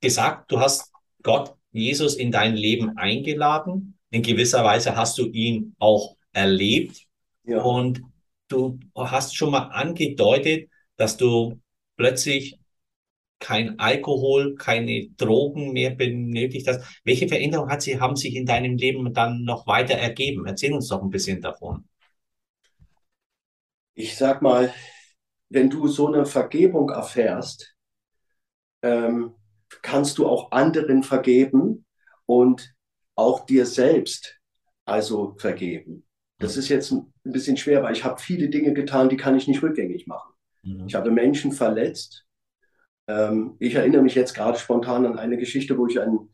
gesagt, 0.00 0.50
du 0.50 0.58
hast 0.58 0.91
Gott, 1.22 1.54
Jesus 1.72 2.16
in 2.16 2.30
dein 2.30 2.54
Leben 2.54 2.96
eingeladen. 2.96 3.98
In 4.10 4.22
gewisser 4.22 4.64
Weise 4.64 4.96
hast 4.96 5.18
du 5.18 5.26
ihn 5.26 5.74
auch 5.78 6.16
erlebt. 6.32 7.06
Ja. 7.44 7.62
Und 7.62 8.02
du 8.48 8.78
hast 8.96 9.36
schon 9.36 9.50
mal 9.50 9.68
angedeutet, 9.68 10.68
dass 10.96 11.16
du 11.16 11.60
plötzlich 11.96 12.58
kein 13.38 13.78
Alkohol, 13.80 14.54
keine 14.54 15.08
Drogen 15.16 15.72
mehr 15.72 15.90
benötigt 15.90 16.68
hast. 16.68 16.80
Welche 17.04 17.26
Veränderungen 17.26 17.70
hat 17.70 17.82
sie, 17.82 17.98
haben 17.98 18.14
sich 18.14 18.36
in 18.36 18.46
deinem 18.46 18.76
Leben 18.76 19.12
dann 19.12 19.42
noch 19.42 19.66
weiter 19.66 19.94
ergeben? 19.94 20.46
Erzähl 20.46 20.72
uns 20.72 20.88
doch 20.88 21.02
ein 21.02 21.10
bisschen 21.10 21.40
davon. 21.40 21.88
Ich 23.94 24.16
sag 24.16 24.42
mal, 24.42 24.72
wenn 25.48 25.68
du 25.68 25.88
so 25.88 26.06
eine 26.06 26.24
Vergebung 26.24 26.90
erfährst, 26.90 27.74
ähm, 28.80 29.34
kannst 29.80 30.18
du 30.18 30.26
auch 30.26 30.52
anderen 30.52 31.02
vergeben 31.02 31.84
und 32.26 32.74
auch 33.14 33.46
dir 33.46 33.66
selbst 33.66 34.38
also 34.84 35.34
vergeben. 35.38 36.04
Das 36.38 36.56
ist 36.56 36.68
jetzt 36.68 36.90
ein 36.90 37.12
bisschen 37.22 37.56
schwer, 37.56 37.82
weil 37.82 37.92
ich 37.92 38.04
habe 38.04 38.20
viele 38.20 38.48
Dinge 38.48 38.72
getan, 38.72 39.08
die 39.08 39.16
kann 39.16 39.36
ich 39.36 39.46
nicht 39.46 39.62
rückgängig 39.62 40.06
machen. 40.06 40.32
Mhm. 40.62 40.86
Ich 40.86 40.94
habe 40.94 41.10
Menschen 41.10 41.52
verletzt, 41.52 42.26
ähm, 43.08 43.56
ich 43.58 43.74
erinnere 43.74 44.02
mich 44.02 44.14
jetzt 44.14 44.34
gerade 44.34 44.58
spontan 44.58 45.06
an 45.06 45.18
eine 45.18 45.36
Geschichte, 45.36 45.78
wo 45.78 45.86
ich 45.86 46.00
einen, 46.00 46.30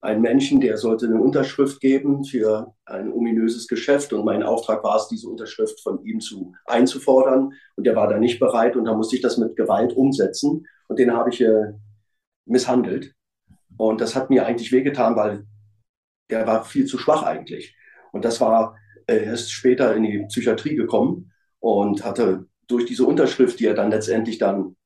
einen 0.00 0.20
Menschen, 0.20 0.60
der 0.60 0.78
sollte 0.78 1.06
eine 1.06 1.20
Unterschrift 1.20 1.80
geben 1.80 2.24
für 2.24 2.74
ein 2.84 3.12
ominöses 3.12 3.68
Geschäft 3.68 4.12
und 4.12 4.24
mein 4.24 4.42
Auftrag 4.42 4.82
war 4.82 4.96
es, 4.96 5.08
diese 5.08 5.28
Unterschrift 5.28 5.80
von 5.80 6.04
ihm 6.04 6.20
zu 6.20 6.54
einzufordern 6.64 7.52
und 7.76 7.86
der 7.86 7.94
war 7.94 8.08
da 8.08 8.18
nicht 8.18 8.40
bereit 8.40 8.76
und 8.76 8.84
da 8.84 8.94
musste 8.94 9.16
ich 9.16 9.22
das 9.22 9.38
mit 9.38 9.56
Gewalt 9.56 9.92
umsetzen 9.92 10.66
und 10.88 10.98
den 10.98 11.12
habe 11.12 11.30
ich 11.30 11.40
äh, 11.40 11.72
misshandelt. 12.44 13.14
Und 13.76 14.00
das 14.00 14.14
hat 14.14 14.30
mir 14.30 14.46
eigentlich 14.46 14.72
wehgetan, 14.72 15.16
weil 15.16 15.46
der 16.30 16.46
war 16.46 16.64
viel 16.64 16.86
zu 16.86 16.98
schwach 16.98 17.22
eigentlich. 17.22 17.76
Und 18.12 18.24
das 18.24 18.40
war, 18.40 18.76
äh, 19.06 19.16
er 19.24 19.34
ist 19.34 19.50
später 19.50 19.94
in 19.94 20.02
die 20.02 20.24
Psychiatrie 20.28 20.76
gekommen 20.76 21.32
und 21.60 22.04
hatte 22.04 22.46
durch 22.68 22.86
diese 22.86 23.04
Unterschrift, 23.06 23.60
die 23.60 23.66
er 23.66 23.74
dann 23.74 23.90
letztendlich 23.90 24.38
dann 24.38 24.76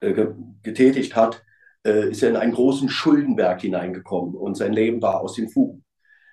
äh, 0.00 0.26
getätigt 0.62 1.16
hat, 1.16 1.42
äh, 1.84 2.10
ist 2.10 2.22
er 2.22 2.30
in 2.30 2.36
einen 2.36 2.52
großen 2.52 2.88
Schuldenberg 2.88 3.60
hineingekommen 3.60 4.34
und 4.34 4.56
sein 4.56 4.72
Leben 4.72 5.02
war 5.02 5.20
aus 5.20 5.34
den 5.34 5.48
Fugen. 5.48 5.84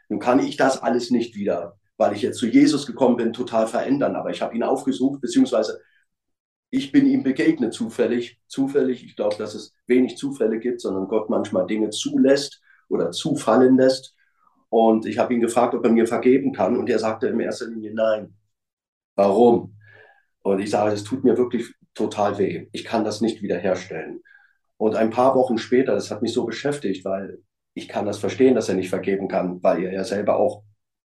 Nun 0.07 0.19
kann 0.19 0.39
ich 0.39 0.57
das 0.57 0.81
alles 0.81 1.11
nicht 1.11 1.35
wieder, 1.35 1.77
weil 1.97 2.13
ich 2.13 2.21
jetzt 2.21 2.37
zu 2.37 2.47
Jesus 2.47 2.85
gekommen 2.85 3.17
bin, 3.17 3.33
total 3.33 3.67
verändern, 3.67 4.15
aber 4.15 4.31
ich 4.31 4.41
habe 4.41 4.55
ihn 4.55 4.63
aufgesucht, 4.63 5.21
beziehungsweise 5.21 5.79
ich 6.71 6.91
bin 6.91 7.07
ihm 7.07 7.23
begegnet 7.23 7.73
zufällig, 7.73 8.39
zufällig. 8.47 9.03
Ich 9.03 9.15
glaube, 9.15 9.35
dass 9.37 9.55
es 9.55 9.73
wenig 9.87 10.17
Zufälle 10.17 10.59
gibt, 10.59 10.81
sondern 10.81 11.07
Gott 11.07 11.29
manchmal 11.29 11.65
Dinge 11.65 11.89
zulässt 11.89 12.61
oder 12.89 13.11
zufallen 13.11 13.77
lässt. 13.77 14.15
Und 14.69 15.05
ich 15.07 15.17
habe 15.17 15.33
ihn 15.33 15.41
gefragt, 15.41 15.73
ob 15.73 15.83
er 15.83 15.91
mir 15.91 16.05
vergeben 16.05 16.53
kann. 16.53 16.77
Und 16.77 16.89
er 16.89 16.99
sagte 16.99 17.27
in 17.27 17.39
erster 17.39 17.67
Linie 17.67 17.93
nein. 17.93 18.35
Warum? 19.15 19.75
Und 20.43 20.59
ich 20.59 20.69
sage, 20.69 20.93
es 20.93 21.03
tut 21.03 21.23
mir 21.23 21.37
wirklich 21.37 21.73
total 21.95 22.37
weh. 22.37 22.67
Ich 22.71 22.85
kann 22.85 23.03
das 23.03 23.19
nicht 23.19 23.41
wiederherstellen. 23.41 24.21
Und 24.77 24.95
ein 24.95 25.09
paar 25.09 25.35
Wochen 25.35 25.57
später, 25.57 25.93
das 25.93 26.11
hat 26.11 26.21
mich 26.21 26.33
so 26.33 26.45
beschäftigt, 26.45 27.03
weil 27.03 27.41
ich 27.73 27.87
kann 27.87 28.05
das 28.05 28.19
verstehen, 28.19 28.55
dass 28.55 28.69
er 28.69 28.75
nicht 28.75 28.89
vergeben 28.89 29.27
kann, 29.27 29.61
weil 29.63 29.83
er 29.83 29.91
ja 29.91 30.03
selber 30.03 30.37
auch 30.37 30.63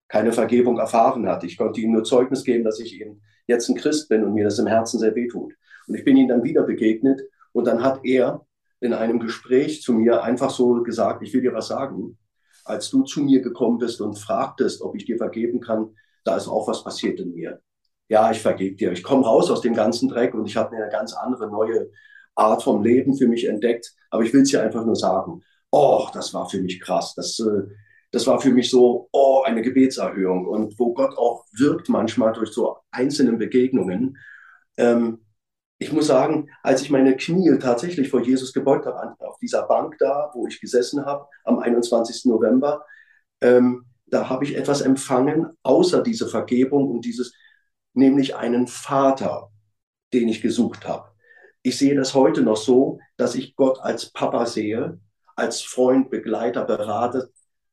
keine 0.07 0.34
Vergebung 0.34 0.78
erfahren 0.78 1.28
hat. 1.28 1.43
Ich 1.43 1.55
konnte 1.55 1.80
ihm 1.80 1.91
nur 1.91 2.03
Zeugnis 2.03 2.43
geben, 2.43 2.64
dass 2.64 2.80
ich 2.80 2.99
eben 2.99 3.22
jetzt 3.48 3.70
ein 3.70 3.76
Christ 3.76 4.10
bin 4.10 4.24
und 4.24 4.34
mir 4.34 4.46
das 4.46 4.60
im 4.60 4.68
Herzen 4.68 5.00
sehr 5.00 5.16
wehtut. 5.16 5.54
Und 5.88 5.96
ich 5.96 6.06
bin 6.06 6.18
ihm 6.18 6.28
dann 6.28 6.44
wieder 6.44 6.64
begegnet 6.64 7.22
und 7.54 7.66
dann 7.66 7.84
hat 7.84 8.02
er 8.04 8.46
in 8.80 8.94
einem 8.94 9.20
Gespräch 9.20 9.82
zu 9.82 9.94
mir 9.94 10.24
einfach 10.24 10.50
so 10.50 10.82
gesagt, 10.84 11.22
ich 11.24 11.34
will 11.34 11.42
dir 11.42 11.54
was 11.54 11.68
sagen. 11.68 12.18
Als 12.66 12.89
du 12.89 13.04
zu 13.04 13.22
mir 13.22 13.42
gekommen 13.42 13.78
bist 13.78 14.02
und 14.02 14.18
fragtest, 14.18 14.82
ob 14.82 14.96
ich 14.96 15.06
dir 15.06 15.18
vergeben 15.18 15.60
kann, 15.60 15.96
da 16.24 16.36
ist 16.36 16.48
auch 16.48 16.68
was 16.68 16.84
passiert 16.84 17.20
in 17.20 17.34
mir. 17.34 17.62
Ja, 18.10 18.32
ich 18.32 18.39
vergebe 18.39 18.76
dir. 18.76 18.92
Ich 18.92 19.04
komme 19.04 19.26
raus 19.26 19.50
aus 19.50 19.62
dem 19.62 19.74
ganzen 19.74 20.10
Dreck 20.10 20.34
und 20.34 20.46
ich 20.46 20.58
habe 20.58 20.76
eine 20.76 20.89
ganz 20.89 21.14
andere 21.14 21.50
neue 21.50 21.89
Art 22.36 22.64
vom 22.64 22.84
Leben 22.84 23.16
für 23.16 23.28
mich 23.28 23.46
entdeckt. 23.48 23.94
Aber 24.10 24.24
ich 24.24 24.34
will 24.34 24.42
es 24.42 24.50
dir 24.50 24.62
einfach 24.62 24.86
nur 24.86 24.96
sagen. 24.96 25.44
Oh, 25.72 26.08
das 26.14 26.34
war 26.34 26.50
für 26.50 26.62
mich 26.62 26.82
krass. 26.82 27.14
Das, 27.16 27.39
äh, 27.39 27.64
das 28.12 28.28
war 28.28 28.39
für 28.41 28.51
mich 28.51 28.70
so, 28.70 29.07
oh, 29.12 29.41
eine 29.45 29.62
Gebetserhöhung. 29.62 30.45
Und 30.45 30.78
wo 30.78 30.93
Gott 30.93 31.18
auch 31.18 31.45
wirkt 31.53 31.89
manchmal 31.89 32.34
durch 32.34 32.51
so 32.51 32.78
einzelne 32.91 33.34
Begegnungen. 33.34 34.18
Ähm, 34.78 35.26
ich 35.80 35.91
muss 35.91 36.07
sagen, 36.07 36.49
als 36.62 36.82
ich 36.82 36.91
meine 36.91 37.16
Knie 37.16 37.57
tatsächlich 37.57 38.09
vor 38.09 38.22
Jesus 38.22 38.53
gebeugt 38.53 38.86
habe, 38.86 39.16
auf 39.20 39.39
dieser 39.39 39.64
Bank 39.64 39.95
da, 39.97 40.30
wo 40.34 40.45
ich 40.45 40.62
gesessen 40.62 41.05
habe, 41.05 41.26
am 41.43 41.59
21. 41.59 42.26
November, 42.26 42.86
ähm, 43.41 43.86
da 44.05 44.30
habe 44.30 44.43
ich 44.43 44.55
etwas 44.57 44.82
empfangen, 44.82 45.47
außer 45.64 46.03
diese 46.03 46.28
Vergebung 46.28 46.91
und 46.91 47.05
dieses, 47.05 47.34
nämlich 47.93 48.36
einen 48.36 48.68
Vater, 48.68 49.49
den 50.14 50.28
ich 50.28 50.41
gesucht 50.41 50.88
habe. 50.88 51.09
Ich 51.64 51.78
sehe 51.78 51.95
das 51.95 52.14
heute 52.14 52.41
noch 52.41 52.57
so, 52.57 52.99
dass 53.18 53.36
ich 53.36 53.55
Gott 53.55 53.80
als 53.80 54.12
Papa 54.12 54.45
sehe, 54.45 54.99
als 55.36 55.62
Freund, 55.62 56.09
Begleiter, 56.09 56.66
Berater, 56.66 57.30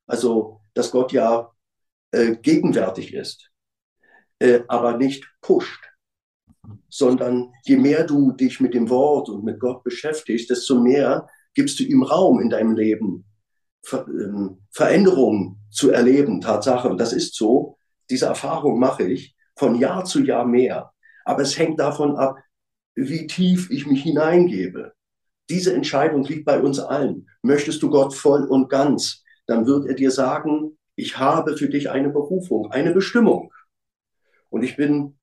also 0.08 0.60
dass 0.74 0.90
Gott 0.90 1.12
ja 1.12 1.52
äh, 2.10 2.34
gegenwärtig 2.36 3.14
ist, 3.14 3.52
äh, 4.40 4.62
aber 4.66 4.96
nicht 4.96 5.24
pusht 5.40 5.88
sondern 6.88 7.52
je 7.64 7.76
mehr 7.76 8.04
du 8.04 8.32
dich 8.32 8.60
mit 8.60 8.74
dem 8.74 8.88
Wort 8.88 9.28
und 9.28 9.44
mit 9.44 9.60
Gott 9.60 9.82
beschäftigst, 9.84 10.50
desto 10.50 10.80
mehr 10.80 11.28
gibst 11.54 11.78
du 11.80 11.84
ihm 11.84 12.02
Raum 12.02 12.40
in 12.40 12.50
deinem 12.50 12.76
Leben, 12.76 13.24
Ver 13.82 14.06
ähm, 14.08 14.58
Veränderungen 14.70 15.56
zu 15.70 15.90
erleben, 15.90 16.40
Tatsache. 16.40 16.88
Und 16.88 17.00
das 17.00 17.12
ist 17.12 17.34
so, 17.36 17.78
diese 18.10 18.26
Erfahrung 18.26 18.78
mache 18.78 19.04
ich 19.04 19.36
von 19.56 19.76
Jahr 19.76 20.04
zu 20.04 20.22
Jahr 20.22 20.44
mehr. 20.44 20.92
Aber 21.24 21.42
es 21.42 21.58
hängt 21.58 21.78
davon 21.78 22.16
ab, 22.16 22.36
wie 22.94 23.26
tief 23.26 23.70
ich 23.70 23.86
mich 23.86 24.02
hineingebe. 24.02 24.92
Diese 25.48 25.72
Entscheidung 25.74 26.24
liegt 26.24 26.44
bei 26.44 26.60
uns 26.60 26.78
allen. 26.78 27.28
Möchtest 27.42 27.82
du 27.82 27.90
Gott 27.90 28.14
voll 28.14 28.44
und 28.44 28.68
ganz, 28.68 29.24
dann 29.48 29.66
wird 29.66 29.88
er 29.88 29.94
dir 29.94 30.12
sagen, 30.12 30.78
ich 30.94 31.18
habe 31.18 31.56
für 31.56 31.68
dich 31.68 31.90
eine 31.90 32.10
Berufung, 32.10 32.70
eine 32.70 32.92
Bestimmung. 32.92 33.52
Und 34.50 34.62
ich 34.62 34.76
bin 34.76 35.18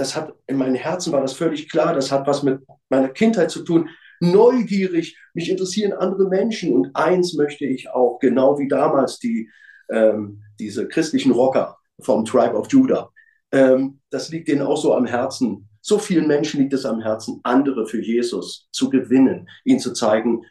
das 0.00 0.16
hat 0.16 0.34
in 0.46 0.56
meinem 0.56 0.74
Herzen 0.74 1.12
war 1.12 1.20
das 1.20 1.34
völlig 1.34 1.70
klar, 1.70 1.94
das 1.94 2.10
hat 2.10 2.26
was 2.26 2.42
mit 2.42 2.60
meiner 2.88 3.10
Kindheit 3.10 3.50
zu 3.50 3.62
tun. 3.62 3.90
Neugierig, 4.20 5.16
mich 5.34 5.50
interessieren 5.50 5.92
andere 5.92 6.28
Menschen 6.28 6.74
und 6.74 6.90
eins 6.94 7.34
möchte 7.34 7.64
ich 7.64 7.90
auch, 7.90 8.18
genau 8.18 8.58
wie 8.58 8.68
damals 8.68 9.18
die, 9.18 9.48
ähm, 9.90 10.42
diese 10.58 10.88
christlichen 10.88 11.32
Rocker 11.32 11.78
vom 12.00 12.24
Tribe 12.24 12.54
of 12.54 12.70
Judah. 12.70 13.10
Ähm, 13.52 14.00
das 14.10 14.30
liegt 14.30 14.48
denen 14.48 14.62
auch 14.62 14.76
so 14.76 14.94
am 14.94 15.06
Herzen. 15.06 15.68
So 15.80 15.98
vielen 15.98 16.26
Menschen 16.26 16.60
liegt 16.60 16.74
es 16.74 16.84
am 16.84 17.00
Herzen, 17.00 17.40
andere 17.42 17.86
für 17.86 18.00
Jesus 18.00 18.68
zu 18.72 18.90
gewinnen, 18.90 19.48
ihnen 19.64 19.80
zu 19.80 19.92
zeigen, 19.92 20.44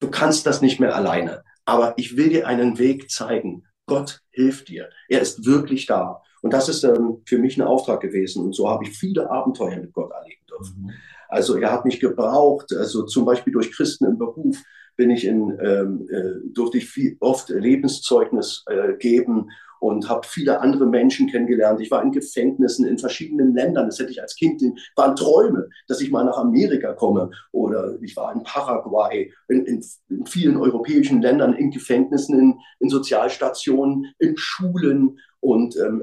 du 0.00 0.10
kannst 0.10 0.46
das 0.46 0.62
nicht 0.62 0.78
mehr 0.78 0.94
alleine, 0.94 1.42
aber 1.68 1.92
ich 1.98 2.16
will 2.16 2.30
dir 2.30 2.46
einen 2.46 2.78
Weg 2.78 3.10
zeigen. 3.10 3.66
Gott 3.84 4.22
hilft 4.30 4.68
dir. 4.68 4.88
Er 5.06 5.20
ist 5.20 5.44
wirklich 5.44 5.84
da. 5.84 6.22
Und 6.40 6.54
das 6.54 6.70
ist 6.70 6.82
ähm, 6.82 7.18
für 7.26 7.36
mich 7.36 7.58
ein 7.58 7.62
Auftrag 7.62 8.00
gewesen. 8.00 8.42
Und 8.42 8.54
so 8.54 8.70
habe 8.70 8.84
ich 8.84 8.96
viele 8.96 9.30
Abenteuer 9.30 9.76
mit 9.76 9.92
Gott 9.92 10.10
erleben 10.10 10.46
dürfen. 10.48 10.82
Mhm. 10.82 10.90
Also 11.28 11.56
er 11.56 11.70
hat 11.70 11.84
mich 11.84 12.00
gebraucht, 12.00 12.72
also 12.72 13.04
zum 13.04 13.26
Beispiel 13.26 13.52
durch 13.52 13.70
Christen 13.70 14.06
im 14.06 14.16
Beruf 14.16 14.56
bin 14.96 15.10
ich 15.10 15.26
in, 15.26 15.58
ähm, 15.62 16.08
äh, 16.10 16.52
durfte 16.54 16.78
ich 16.78 16.88
viel, 16.88 17.18
oft 17.20 17.50
Lebenszeugnis 17.50 18.64
äh, 18.66 18.94
geben 18.96 19.50
und 19.80 20.08
habe 20.08 20.26
viele 20.26 20.60
andere 20.60 20.86
Menschen 20.86 21.28
kennengelernt. 21.28 21.80
Ich 21.80 21.90
war 21.90 22.02
in 22.02 22.12
Gefängnissen 22.12 22.86
in 22.86 22.98
verschiedenen 22.98 23.54
Ländern. 23.54 23.86
Das 23.86 23.98
hätte 23.98 24.10
ich 24.10 24.20
als 24.20 24.36
Kind, 24.36 24.62
waren 24.96 25.16
Träume, 25.16 25.68
dass 25.86 26.00
ich 26.00 26.10
mal 26.10 26.24
nach 26.24 26.38
Amerika 26.38 26.92
komme. 26.94 27.30
Oder 27.52 27.96
ich 28.02 28.16
war 28.16 28.32
in 28.32 28.42
Paraguay, 28.42 29.32
in, 29.48 29.64
in, 29.66 29.84
in 30.08 30.26
vielen 30.26 30.56
europäischen 30.56 31.22
Ländern, 31.22 31.54
in 31.54 31.70
Gefängnissen, 31.70 32.38
in, 32.38 32.58
in 32.80 32.88
Sozialstationen, 32.88 34.06
in 34.18 34.36
Schulen 34.36 35.18
und 35.40 35.76
ähm, 35.76 36.02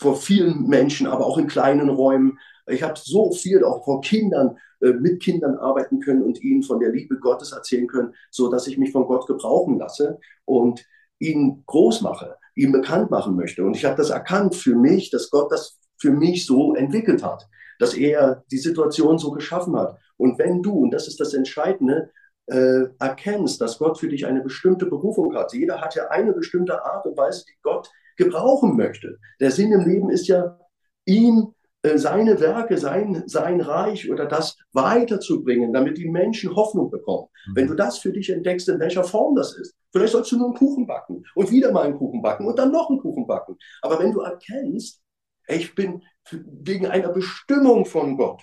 vor 0.00 0.16
vielen 0.16 0.66
Menschen, 0.66 1.06
aber 1.06 1.26
auch 1.26 1.36
in 1.36 1.46
kleinen 1.46 1.90
Räumen. 1.90 2.38
Ich 2.66 2.82
habe 2.82 2.94
so 2.96 3.32
viel 3.32 3.64
auch 3.64 3.84
vor 3.84 4.00
Kindern, 4.00 4.56
äh, 4.80 4.92
mit 4.92 5.22
Kindern 5.22 5.56
arbeiten 5.56 6.00
können 6.00 6.22
und 6.22 6.42
ihnen 6.42 6.62
von 6.62 6.80
der 6.80 6.90
Liebe 6.90 7.18
Gottes 7.18 7.52
erzählen 7.52 7.86
können, 7.86 8.14
so 8.30 8.50
dass 8.50 8.66
ich 8.66 8.78
mich 8.78 8.92
von 8.92 9.06
Gott 9.06 9.26
gebrauchen 9.26 9.78
lasse 9.78 10.18
und 10.46 10.86
ihn 11.18 11.62
groß 11.66 12.00
mache, 12.00 12.36
ihn 12.60 12.72
bekannt 12.72 13.10
machen 13.10 13.36
möchte. 13.36 13.64
Und 13.64 13.76
ich 13.76 13.84
habe 13.84 13.96
das 13.96 14.10
erkannt 14.10 14.54
für 14.54 14.74
mich, 14.74 15.10
dass 15.10 15.30
Gott 15.30 15.50
das 15.50 15.78
für 15.98 16.10
mich 16.10 16.46
so 16.46 16.74
entwickelt 16.74 17.22
hat, 17.22 17.48
dass 17.78 17.94
er 17.94 18.44
die 18.50 18.58
Situation 18.58 19.18
so 19.18 19.30
geschaffen 19.30 19.76
hat. 19.76 19.98
Und 20.16 20.38
wenn 20.38 20.62
du, 20.62 20.72
und 20.72 20.90
das 20.90 21.08
ist 21.08 21.20
das 21.20 21.34
Entscheidende, 21.34 22.10
äh, 22.46 22.88
erkennst, 22.98 23.60
dass 23.60 23.78
Gott 23.78 23.98
für 23.98 24.08
dich 24.08 24.26
eine 24.26 24.42
bestimmte 24.42 24.86
Berufung 24.86 25.34
hat. 25.36 25.52
Jeder 25.52 25.80
hat 25.80 25.94
ja 25.94 26.08
eine 26.08 26.32
bestimmte 26.32 26.84
Art 26.84 27.06
und 27.06 27.16
Weise, 27.16 27.44
die 27.48 27.56
Gott 27.62 27.90
gebrauchen 28.16 28.76
möchte. 28.76 29.18
Der 29.38 29.50
Sinn 29.50 29.72
im 29.72 29.88
Leben 29.88 30.10
ist 30.10 30.26
ja, 30.26 30.58
ihm 31.06 31.38
äh, 31.38 31.59
seine 31.82 32.40
Werke, 32.40 32.76
sein, 32.76 33.22
sein 33.26 33.60
Reich 33.60 34.10
oder 34.10 34.26
das 34.26 34.56
weiterzubringen, 34.72 35.72
damit 35.72 35.96
die 35.96 36.08
Menschen 36.08 36.54
Hoffnung 36.54 36.90
bekommen. 36.90 37.28
Mhm. 37.48 37.56
Wenn 37.56 37.66
du 37.68 37.74
das 37.74 37.98
für 37.98 38.12
dich 38.12 38.30
entdeckst, 38.30 38.68
in 38.68 38.80
welcher 38.80 39.04
Form 39.04 39.34
das 39.34 39.56
ist, 39.56 39.74
vielleicht 39.92 40.12
sollst 40.12 40.30
du 40.32 40.36
nur 40.36 40.48
einen 40.48 40.56
Kuchen 40.56 40.86
backen 40.86 41.24
und 41.34 41.50
wieder 41.50 41.72
mal 41.72 41.86
einen 41.86 41.96
Kuchen 41.96 42.20
backen 42.20 42.46
und 42.46 42.58
dann 42.58 42.70
noch 42.70 42.90
einen 42.90 43.00
Kuchen 43.00 43.26
backen. 43.26 43.56
Aber 43.80 43.98
wenn 43.98 44.12
du 44.12 44.20
erkennst, 44.20 45.00
ich 45.48 45.74
bin 45.74 46.02
wegen 46.30 46.86
einer 46.86 47.08
Bestimmung 47.08 47.86
von 47.86 48.16
Gott 48.16 48.42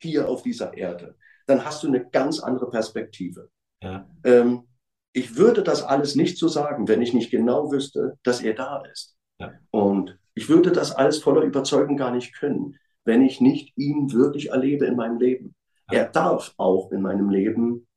hier 0.00 0.28
auf 0.28 0.42
dieser 0.42 0.76
Erde, 0.76 1.16
dann 1.46 1.64
hast 1.64 1.82
du 1.82 1.88
eine 1.88 2.08
ganz 2.08 2.40
andere 2.40 2.70
Perspektive. 2.70 3.50
Ja. 3.82 4.08
Ähm, 4.24 4.64
ich 5.12 5.36
würde 5.36 5.62
das 5.62 5.82
alles 5.82 6.14
nicht 6.14 6.38
so 6.38 6.48
sagen, 6.48 6.88
wenn 6.88 7.02
ich 7.02 7.14
nicht 7.14 7.30
genau 7.30 7.70
wüsste, 7.70 8.18
dass 8.22 8.40
er 8.40 8.54
da 8.54 8.82
ist. 8.90 9.16
Ja. 9.38 9.52
Und 9.70 10.17
ich 10.38 10.48
würde 10.48 10.70
das 10.70 10.92
alles 10.92 11.18
voller 11.18 11.42
Überzeugung 11.42 11.96
gar 11.96 12.12
nicht 12.12 12.32
können, 12.32 12.78
wenn 13.04 13.22
ich 13.22 13.40
nicht 13.40 13.76
ihn 13.76 14.12
wirklich 14.12 14.50
erlebe 14.50 14.86
in 14.86 14.94
meinem 14.94 15.18
Leben. 15.18 15.56
Er 15.90 16.04
darf 16.04 16.54
auch 16.58 16.92
in 16.92 17.02
meinem 17.02 17.28
Leben 17.28 17.88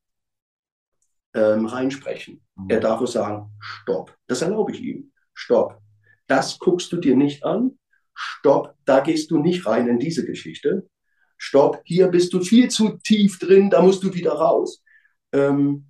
ähm, 1.34 1.66
reinsprechen. 1.66 2.42
Mhm. 2.56 2.68
Er 2.68 2.80
darf 2.80 3.00
auch 3.00 3.06
sagen, 3.06 3.52
stopp. 3.60 4.12
Das 4.26 4.42
erlaube 4.42 4.72
ich 4.72 4.80
ihm. 4.80 5.12
Stopp. 5.34 5.80
Das 6.26 6.58
guckst 6.58 6.90
du 6.90 6.96
dir 6.96 7.14
nicht 7.14 7.44
an. 7.44 7.78
Stopp. 8.12 8.74
Da 8.86 8.98
gehst 8.98 9.30
du 9.30 9.38
nicht 9.38 9.64
rein 9.64 9.86
in 9.86 10.00
diese 10.00 10.26
Geschichte. 10.26 10.88
Stopp. 11.36 11.80
Hier 11.84 12.08
bist 12.08 12.32
du 12.32 12.40
viel 12.40 12.70
zu 12.70 12.98
tief 13.04 13.38
drin. 13.38 13.70
Da 13.70 13.82
musst 13.82 14.02
du 14.02 14.12
wieder 14.12 14.32
raus. 14.32 14.82
Ähm, 15.30 15.86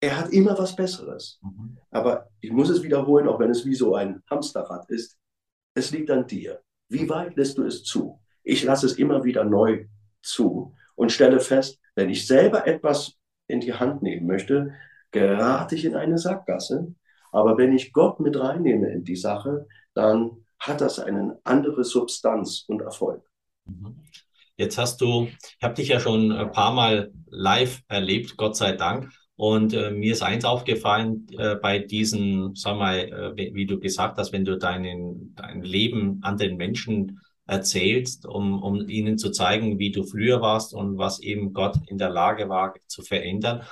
er 0.00 0.18
hat 0.18 0.30
immer 0.30 0.58
was 0.58 0.76
Besseres. 0.76 1.38
Mhm. 1.40 1.78
Aber 1.90 2.28
ich 2.42 2.52
muss 2.52 2.68
es 2.68 2.82
wiederholen, 2.82 3.28
auch 3.28 3.38
wenn 3.38 3.50
es 3.50 3.64
wie 3.64 3.74
so 3.74 3.94
ein 3.94 4.22
Hamsterrad 4.28 4.90
ist. 4.90 5.16
Es 5.76 5.90
liegt 5.90 6.10
an 6.10 6.26
dir. 6.26 6.62
Wie 6.88 7.06
weit 7.10 7.36
lässt 7.36 7.58
du 7.58 7.64
es 7.64 7.84
zu? 7.84 8.18
Ich 8.42 8.64
lasse 8.64 8.86
es 8.86 8.94
immer 8.94 9.24
wieder 9.24 9.44
neu 9.44 9.86
zu 10.22 10.74
und 10.94 11.12
stelle 11.12 11.38
fest, 11.38 11.78
wenn 11.94 12.08
ich 12.08 12.26
selber 12.26 12.66
etwas 12.66 13.18
in 13.46 13.60
die 13.60 13.74
Hand 13.74 14.02
nehmen 14.02 14.26
möchte, 14.26 14.72
gerate 15.10 15.74
ich 15.74 15.84
in 15.84 15.94
eine 15.94 16.16
Sackgasse. 16.16 16.94
Aber 17.30 17.58
wenn 17.58 17.74
ich 17.74 17.92
Gott 17.92 18.20
mit 18.20 18.40
reinnehme 18.40 18.90
in 18.90 19.04
die 19.04 19.16
Sache, 19.16 19.66
dann 19.92 20.46
hat 20.58 20.80
das 20.80 20.98
eine 20.98 21.38
andere 21.44 21.84
Substanz 21.84 22.64
und 22.66 22.80
Erfolg. 22.80 23.22
Mhm. 23.66 24.02
Jetzt 24.56 24.78
hast 24.78 25.02
du, 25.02 25.26
ich 25.26 25.62
habe 25.62 25.74
dich 25.74 25.88
ja 25.88 26.00
schon 26.00 26.32
ein 26.32 26.52
paar 26.52 26.72
Mal 26.72 27.12
live 27.26 27.82
erlebt, 27.88 28.38
Gott 28.38 28.56
sei 28.56 28.72
Dank. 28.72 29.12
Und 29.36 29.74
äh, 29.74 29.90
mir 29.90 30.12
ist 30.12 30.22
eins 30.22 30.44
aufgefallen 30.44 31.26
äh, 31.36 31.56
bei 31.56 31.78
diesen, 31.78 32.54
sag 32.54 32.78
mal, 32.78 32.98
äh, 33.36 33.54
wie 33.54 33.66
du 33.66 33.78
gesagt 33.78 34.16
hast, 34.16 34.32
wenn 34.32 34.44
du 34.44 34.56
deinen, 34.56 35.34
dein 35.34 35.62
Leben 35.62 36.20
an 36.22 36.38
den 36.38 36.56
Menschen 36.56 37.20
erzählst, 37.46 38.26
um, 38.26 38.62
um 38.62 38.88
ihnen 38.88 39.18
zu 39.18 39.30
zeigen, 39.30 39.78
wie 39.78 39.92
du 39.92 40.04
früher 40.04 40.40
warst 40.40 40.74
und 40.74 40.98
was 40.98 41.20
eben 41.20 41.52
Gott 41.52 41.76
in 41.86 41.98
der 41.98 42.10
Lage 42.10 42.48
war 42.48 42.74
zu 42.86 43.02
verändern, 43.02 43.62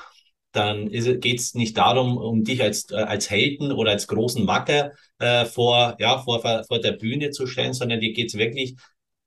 dann 0.53 0.89
geht 0.89 1.41
es 1.41 1.55
nicht 1.55 1.77
darum, 1.77 2.17
um 2.17 2.45
dich 2.45 2.62
als, 2.62 2.91
äh, 2.91 2.97
als 2.97 3.31
Helden 3.31 3.73
oder 3.73 3.91
als 3.91 4.07
großen 4.07 4.45
Macker 4.45 4.93
äh, 5.19 5.47
vor, 5.47 5.97
ja, 5.99 6.19
vor, 6.19 6.43
vor 6.43 6.79
der 6.81 6.93
Bühne 6.93 7.31
zu 7.31 7.47
stellen, 7.47 7.73
sondern 7.73 8.01
dir 8.01 8.12
geht 8.12 8.29
es 8.29 8.39
wirklich 8.39 8.77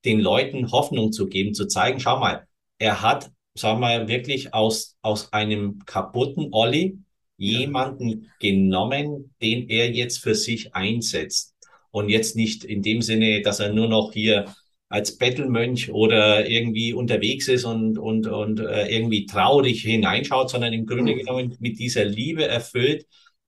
den 0.05 0.19
Leuten 0.19 0.71
Hoffnung 0.71 1.11
zu 1.11 1.27
geben, 1.27 1.53
zu 1.53 1.67
zeigen, 1.67 1.99
schau 1.99 2.19
mal, 2.19 2.47
er 2.77 3.01
hat, 3.01 3.29
sag 3.59 3.79
mal, 3.79 4.07
wirklich 4.07 4.53
aus, 4.53 4.97
aus 5.01 5.33
einem 5.33 5.79
kaputten 5.85 6.49
Olli 6.51 6.99
jemanden 7.37 8.31
genommen, 8.39 9.33
den 9.41 9.69
er 9.69 9.91
jetzt 9.91 10.19
für 10.19 10.35
sich 10.35 10.73
einsetzt. 10.75 11.55
Und 11.91 12.09
jetzt 12.09 12.35
nicht 12.35 12.63
in 12.63 12.81
dem 12.81 13.01
Sinne, 13.01 13.41
dass 13.41 13.59
er 13.59 13.73
nur 13.73 13.87
noch 13.87 14.11
hier 14.11 14.53
als 14.89 15.17
Bettelmönch 15.17 15.91
oder 15.91 16.49
irgendwie 16.49 16.93
unterwegs 16.93 17.47
ist 17.47 17.65
und, 17.65 17.97
und, 17.97 18.27
und 18.27 18.59
äh, 18.59 18.87
irgendwie 18.87 19.25
traurig 19.25 19.81
hineinschaut, 19.81 20.49
sondern 20.49 20.73
im 20.73 20.85
Grunde 20.85 21.13
mhm. 21.13 21.17
genommen 21.19 21.57
mit 21.59 21.79
dieser 21.79 22.05
Liebe 22.05 22.47
erfüllt 22.47 23.05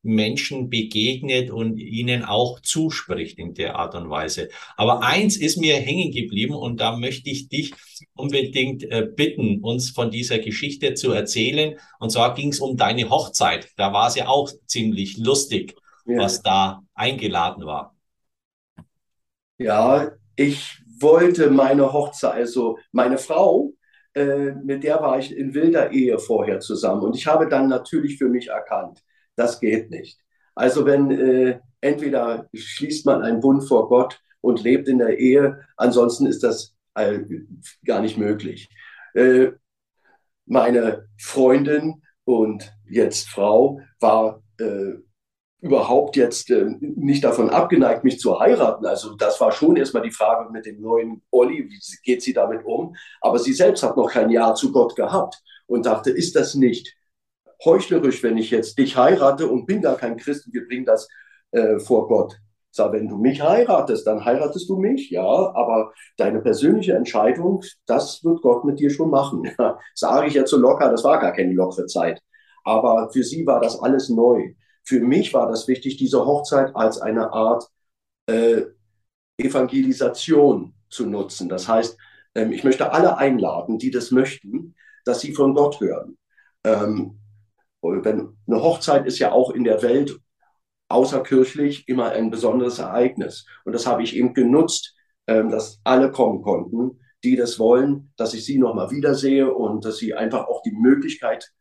Menschen 0.10 0.70
begegnet 0.70 1.52
und 1.52 1.78
ihnen 1.78 2.24
auch 2.24 2.60
zuspricht 2.60 3.38
in 3.38 3.54
der 3.54 3.76
Art 3.76 3.96
und 3.96 4.10
Weise. 4.10 4.50
Aber 4.76 5.04
eins 5.04 5.38
ist 5.38 5.58
mir 5.58 5.76
hängen 5.76 6.12
geblieben 6.12 6.56
und 6.56 6.80
da 6.80 6.98
möchte 6.98 7.30
ich 7.30 7.50
dich 7.50 7.74
unbedingt 8.16 8.84
äh, 8.84 9.08
bitten, 9.14 9.62
uns 9.62 9.92
von 9.92 10.12
dieser 10.12 10.40
Geschichte 10.40 10.94
zu 10.94 11.12
erzählen. 11.12 11.78
Und 12.00 12.12
zwar 12.12 12.34
ging 12.34 12.50
es 12.50 12.60
um 12.60 12.78
deine 12.78 13.10
Hochzeit. 13.10 13.70
Da 13.78 13.94
war 13.94 14.08
es 14.08 14.16
ja 14.16 14.28
auch 14.28 14.52
ziemlich 14.66 15.18
lustig, 15.18 15.76
ja. 16.06 16.20
was 16.20 16.42
da 16.42 16.82
eingeladen 16.94 17.66
war. 17.66 17.96
Ja, 19.58 20.12
ich 20.36 20.82
wollte 21.00 21.50
meine 21.50 21.92
Hochzeit, 21.92 22.34
also 22.34 22.78
meine 22.92 23.18
Frau, 23.18 23.74
äh, 24.14 24.54
mit 24.64 24.84
der 24.84 25.02
war 25.02 25.20
ich 25.20 25.36
in 25.36 25.54
wilder 25.54 25.92
Ehe 25.92 26.18
vorher 26.18 26.60
zusammen. 26.60 27.02
Und 27.04 27.16
ich 27.16 27.28
habe 27.28 27.48
dann 27.48 27.68
natürlich 27.68 28.18
für 28.18 28.30
mich 28.30 28.48
erkannt, 28.48 29.04
das 29.40 29.60
geht 29.60 29.90
nicht. 29.90 30.20
Also 30.56 30.86
wenn 30.86 31.12
äh, 31.12 31.60
entweder 31.82 32.50
schließt 32.54 33.06
man 33.06 33.22
einen 33.24 33.40
Bund 33.40 33.68
vor 33.68 33.88
Gott 33.88 34.22
und 34.42 34.62
lebt 34.62 34.88
in 34.88 35.00
der 35.00 35.18
Ehe, 35.18 35.62
ansonsten 35.78 36.26
ist 36.26 36.44
das 36.44 36.76
äh, 36.96 37.20
gar 37.86 38.02
nicht 38.02 38.18
möglich. 38.18 38.70
Äh, 39.14 39.52
meine 40.46 41.08
Freundin 41.18 42.02
und 42.26 42.74
jetzt 42.90 43.30
Frau 43.30 43.80
war 44.00 44.44
äh, 44.60 44.94
überhaupt 45.62 46.16
jetzt 46.16 46.50
äh, 46.50 46.66
nicht 46.80 47.24
davon 47.24 47.50
abgeneigt, 47.50 48.04
mich 48.04 48.20
zu 48.20 48.40
heiraten. 48.40 48.86
Also 48.86 49.16
das 49.16 49.40
war 49.40 49.52
schon 49.52 49.76
erstmal 49.76 50.04
die 50.04 50.12
Frage 50.12 50.52
mit 50.52 50.66
dem 50.66 50.82
neuen 50.82 51.22
Olli, 51.32 51.70
wie 51.70 51.80
geht 52.04 52.22
sie 52.22 52.34
damit 52.34 52.66
um? 52.66 52.96
Aber 53.22 53.40
sie 53.40 53.54
selbst 53.54 53.84
hat 53.84 53.98
noch 53.98 54.12
kein 54.12 54.30
Ja 54.30 54.54
zu 54.54 54.72
Gott 54.72 54.96
gehabt 54.96 55.42
und 55.68 55.86
dachte, 55.86 56.12
ist 56.12 56.36
das 56.36 56.56
nicht 56.56 56.99
heuchlerisch, 57.64 58.24
wenn 58.24 58.38
ich 58.38 58.52
jetzt 58.52 58.78
dich 58.78 58.98
heirate 58.98 59.48
und 59.48 59.66
bin 59.66 59.82
gar 59.82 59.98
kein 59.98 60.18
Christ 60.18 60.48
und 60.48 60.54
wir 60.54 60.68
bringen 60.68 60.86
das 60.86 61.08
äh, 61.52 61.80
vor 61.80 62.08
Gott? 62.08 62.40
Sag, 62.72 62.94
wenn 62.94 63.08
du 63.08 63.18
mich 63.18 63.42
heiratest, 63.42 64.06
dann 64.06 64.24
heiratest 64.24 64.70
du 64.70 64.78
mich, 64.78 65.10
ja, 65.10 65.24
aber 65.24 65.92
deine 66.18 66.40
persönliche 66.40 66.94
Entscheidung, 66.94 67.64
das 67.88 68.24
wird 68.24 68.42
Gott 68.42 68.64
mit 68.64 68.80
dir 68.80 68.90
schon 68.90 69.10
machen. 69.10 69.50
Ja, 69.60 69.80
sage 69.96 70.28
ich 70.28 70.34
jetzt 70.36 70.52
so 70.52 70.58
locker, 70.58 70.90
das 70.90 71.04
war 71.04 71.20
gar 71.20 71.34
keine 71.34 71.54
lockere 71.54 71.88
Zeit. 71.88 72.22
Aber 72.64 73.10
für 73.12 73.24
sie 73.24 73.46
war 73.48 73.60
das 73.60 73.80
alles 73.82 74.10
neu 74.10 74.54
für 74.90 75.00
mich 75.00 75.36
war 75.36 75.48
das 75.48 75.68
wichtig, 75.68 75.98
diese 75.98 76.26
Hochzeit 76.26 76.76
als 76.76 77.00
eine 77.00 77.32
Art 77.32 77.70
äh, 78.26 78.64
Evangelisation 79.38 80.74
zu 80.90 81.06
nutzen. 81.06 81.48
Das 81.48 81.68
heißt, 81.68 81.96
ähm, 82.34 82.52
ich 82.52 82.64
möchte 82.64 82.92
alle 82.92 83.18
einladen, 83.18 83.78
die 83.78 83.92
das 83.92 84.10
möchten, 84.10 84.76
dass 85.06 85.22
sie 85.22 85.34
von 85.34 85.54
Gott 85.54 85.80
hören. 85.80 86.18
Ähm, 86.64 87.19
wenn, 87.82 88.38
eine 88.48 88.64
Hochzeit 88.64 89.06
ist 89.06 89.20
ja 89.20 89.32
auch 89.32 89.52
in 89.52 89.64
der 89.64 89.82
Welt 89.82 90.20
außerkirchlich 90.90 91.88
immer 91.88 92.10
ein 92.10 92.32
besonderes 92.32 92.80
Ereignis. 92.80 93.46
Und 93.64 93.74
das 93.74 93.86
habe 93.86 94.04
ich 94.04 94.16
eben 94.16 94.34
genutzt, 94.34 94.96
ähm, 95.28 95.50
dass 95.50 95.80
alle 95.84 96.12
kommen 96.12 96.42
konnten, 96.42 97.00
die 97.24 97.36
das 97.36 97.60
wollen, 97.60 98.12
dass 98.18 98.34
ich 98.34 98.46
sie 98.46 98.58
nochmal 98.58 98.92
wiedersehe 98.92 99.54
und 99.54 99.86
dass 99.86 99.98
sie 99.98 100.14
einfach 100.14 100.48
auch 100.48 100.62
die 100.64 100.72
Möglichkeit 100.72 101.52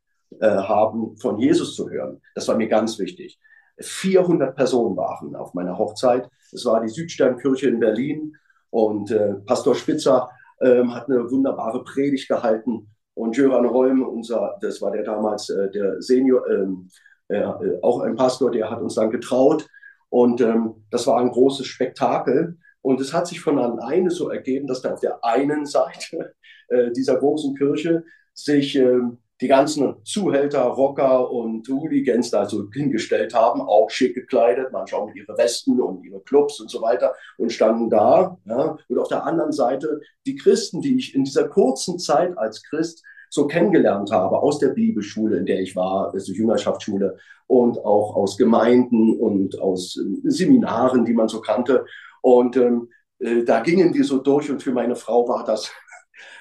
äh, 0.40 0.48
haben, 0.48 1.16
von 1.18 1.38
Jesus 1.38 1.74
zu 1.74 1.90
hören. 1.90 2.20
Das 2.34 2.48
war 2.48 2.56
mir 2.56 2.68
ganz 2.68 2.98
wichtig. 2.98 3.38
400 3.80 4.56
Personen 4.56 4.96
waren 4.96 5.36
auf 5.36 5.54
meiner 5.54 5.78
Hochzeit. 5.78 6.28
Es 6.52 6.64
war 6.64 6.80
die 6.80 6.88
Südsternkirche 6.88 7.68
in 7.68 7.80
Berlin 7.80 8.36
und 8.70 9.10
äh, 9.10 9.34
Pastor 9.46 9.74
Spitzer 9.74 10.30
äh, 10.60 10.82
hat 10.84 11.08
eine 11.08 11.30
wunderbare 11.30 11.84
Predigt 11.84 12.28
gehalten 12.28 12.90
und 13.18 13.36
Jöran 13.36 13.68
Holm, 13.68 14.02
unser, 14.02 14.56
das 14.60 14.80
war 14.80 14.92
der 14.92 15.02
damals 15.02 15.50
äh, 15.50 15.70
der 15.72 16.00
Senior, 16.00 16.48
ähm, 16.48 16.88
äh, 17.26 17.42
auch 17.82 18.00
ein 18.00 18.14
Pastor, 18.14 18.50
der 18.50 18.70
hat 18.70 18.80
uns 18.80 18.94
dann 18.94 19.10
getraut 19.10 19.66
und 20.08 20.40
ähm, 20.40 20.86
das 20.90 21.06
war 21.06 21.18
ein 21.20 21.30
großes 21.30 21.66
Spektakel. 21.66 22.56
Und 22.80 23.00
es 23.00 23.12
hat 23.12 23.26
sich 23.26 23.40
von 23.40 23.58
alleine 23.58 24.10
so 24.10 24.30
ergeben, 24.30 24.68
dass 24.68 24.82
da 24.82 24.92
auf 24.92 25.00
der 25.00 25.22
einen 25.24 25.66
Seite 25.66 26.34
äh, 26.68 26.92
dieser 26.92 27.16
großen 27.16 27.56
Kirche 27.56 28.04
sich 28.34 28.76
ähm, 28.76 29.18
die 29.40 29.48
ganzen 29.48 29.94
Zuhälter, 30.04 30.62
Rocker 30.62 31.30
und 31.30 31.68
Hooligans 31.68 32.30
da 32.30 32.46
so 32.46 32.68
hingestellt 32.72 33.34
haben, 33.34 33.60
auch 33.60 33.88
schick 33.88 34.14
gekleidet, 34.14 34.72
manchmal 34.72 35.06
mit 35.06 35.16
ihren 35.16 35.36
Westen 35.38 35.80
und 35.80 36.04
ihre 36.04 36.20
Clubs 36.20 36.60
und 36.60 36.70
so 36.70 36.82
weiter 36.82 37.14
und 37.36 37.52
standen 37.52 37.88
da. 37.88 38.36
Ja. 38.46 38.76
Und 38.88 38.98
auf 38.98 39.08
der 39.08 39.24
anderen 39.24 39.52
Seite 39.52 40.00
die 40.26 40.36
Christen, 40.36 40.80
die 40.80 40.96
ich 40.96 41.14
in 41.14 41.24
dieser 41.24 41.48
kurzen 41.48 41.98
Zeit 41.98 42.36
als 42.36 42.62
Christ 42.64 43.04
so 43.30 43.46
kennengelernt 43.46 44.10
habe, 44.10 44.38
aus 44.38 44.58
der 44.58 44.68
Bibelschule, 44.68 45.36
in 45.36 45.46
der 45.46 45.60
ich 45.60 45.76
war, 45.76 46.12
also 46.12 46.32
Jüngerschaftsschule 46.32 47.18
und 47.46 47.78
auch 47.78 48.16
aus 48.16 48.36
Gemeinden 48.36 49.18
und 49.18 49.60
aus 49.60 49.96
äh, 49.96 50.30
Seminaren, 50.30 51.04
die 51.04 51.14
man 51.14 51.28
so 51.28 51.40
kannte. 51.40 51.84
Und 52.22 52.56
ähm, 52.56 52.88
äh, 53.18 53.44
da 53.44 53.60
gingen 53.60 53.94
wir 53.94 54.04
so 54.04 54.18
durch 54.18 54.50
und 54.50 54.62
für 54.62 54.72
meine 54.72 54.96
Frau 54.96 55.28
war 55.28 55.44
das 55.44 55.70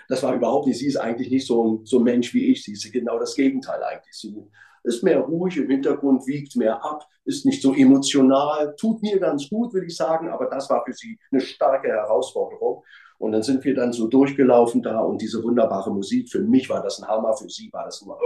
das 0.07 0.23
war 0.23 0.34
überhaupt 0.36 0.67
nicht, 0.67 0.80
sie 0.80 0.88
ist 0.88 0.97
eigentlich 0.97 1.30
nicht 1.30 1.47
so 1.47 1.63
ein, 1.63 1.86
so 1.86 1.97
ein 1.97 2.03
Mensch 2.03 2.34
wie 2.34 2.51
ich, 2.51 2.63
sie 2.63 2.73
ist 2.73 2.91
genau 2.91 3.19
das 3.19 3.36
Gegenteil 3.36 3.84
eigentlich. 3.84 4.15
Sie 4.15 4.36
ist 4.84 5.03
mehr 5.03 5.19
ruhig 5.19 5.57
im 5.57 5.69
Hintergrund, 5.69 6.25
wiegt 6.28 6.55
mehr 6.55 6.84
ab, 6.84 7.07
ist 7.25 7.45
nicht 7.45 7.61
so 7.61 7.73
emotional, 7.73 8.75
tut 8.78 9.01
mir 9.01 9.19
ganz 9.19 9.49
gut, 9.49 9.73
würde 9.73 9.88
ich 9.88 9.95
sagen, 9.95 10.30
aber 10.30 10.45
das 10.45 10.69
war 10.69 10.84
für 10.86 10.93
sie 10.93 11.19
eine 11.32 11.41
starke 11.41 11.89
Herausforderung. 11.89 12.84
Und 13.19 13.32
dann 13.32 13.43
sind 13.43 13.63
wir 13.65 13.73
dann 13.73 13.93
so 13.93 14.07
durchgelaufen 14.07 14.84
da 14.84 14.99
und 14.99 15.21
diese 15.21 15.43
wunderbare 15.43 15.91
Musik, 15.91 16.30
für 16.30 16.39
mich 16.39 16.69
war 16.69 16.84
das 16.84 16.99
ein 16.99 17.07
Hammer, 17.07 17.36
für 17.36 17.49
sie 17.49 17.69
war 17.73 17.86
das 17.86 18.05
nur 18.05 18.19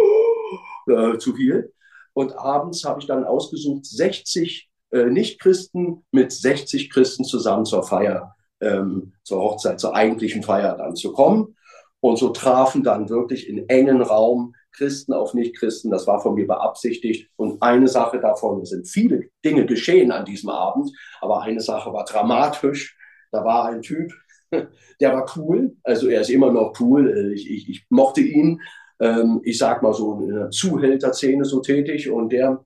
äh, 0.87 1.17
zu 1.17 1.33
viel. 1.33 1.73
Und 2.13 2.37
abends 2.37 2.83
habe 2.83 2.99
ich 2.99 3.07
dann 3.07 3.23
ausgesucht, 3.23 3.85
60 3.85 4.69
äh, 4.91 5.05
Nicht-Christen 5.05 6.05
mit 6.11 6.31
60 6.31 6.89
Christen 6.89 7.23
zusammen 7.23 7.65
zur 7.65 7.83
Feier, 7.83 8.35
ähm, 8.61 9.13
zur 9.23 9.41
Hochzeit, 9.41 9.79
zur 9.79 9.95
eigentlichen 9.95 10.43
Feier 10.43 10.77
dann 10.77 10.95
zu 10.95 11.11
kommen. 11.11 11.55
Und 11.99 12.17
so 12.17 12.29
trafen 12.29 12.83
dann 12.83 13.09
wirklich 13.09 13.47
in 13.47 13.69
engen 13.69 14.01
Raum 14.01 14.55
Christen 14.71 15.13
auf 15.13 15.33
Nichtchristen. 15.33 15.91
Das 15.91 16.07
war 16.07 16.19
von 16.19 16.35
mir 16.35 16.47
beabsichtigt. 16.47 17.29
Und 17.35 17.61
eine 17.61 17.87
Sache 17.87 18.19
davon, 18.19 18.61
es 18.61 18.69
sind 18.69 18.87
viele 18.87 19.29
Dinge 19.43 19.65
geschehen 19.65 20.11
an 20.11 20.25
diesem 20.25 20.49
Abend, 20.49 20.91
aber 21.19 21.41
eine 21.41 21.61
Sache 21.61 21.93
war 21.93 22.05
dramatisch. 22.05 22.97
Da 23.31 23.45
war 23.45 23.65
ein 23.65 23.81
Typ, 23.81 24.11
der 24.99 25.13
war 25.13 25.29
cool. 25.35 25.75
Also 25.83 26.07
er 26.07 26.21
ist 26.21 26.29
immer 26.29 26.51
noch 26.51 26.73
cool. 26.79 27.33
Ich, 27.33 27.49
ich, 27.49 27.69
ich 27.69 27.85
mochte 27.89 28.21
ihn. 28.21 28.61
Ähm, 28.99 29.41
ich 29.43 29.57
sag 29.57 29.81
mal 29.81 29.93
so 29.93 30.19
in 30.21 30.29
der 30.29 30.49
Zuhälterszene 30.49 31.45
so 31.45 31.59
tätig. 31.61 32.09
Und 32.09 32.31
der 32.31 32.63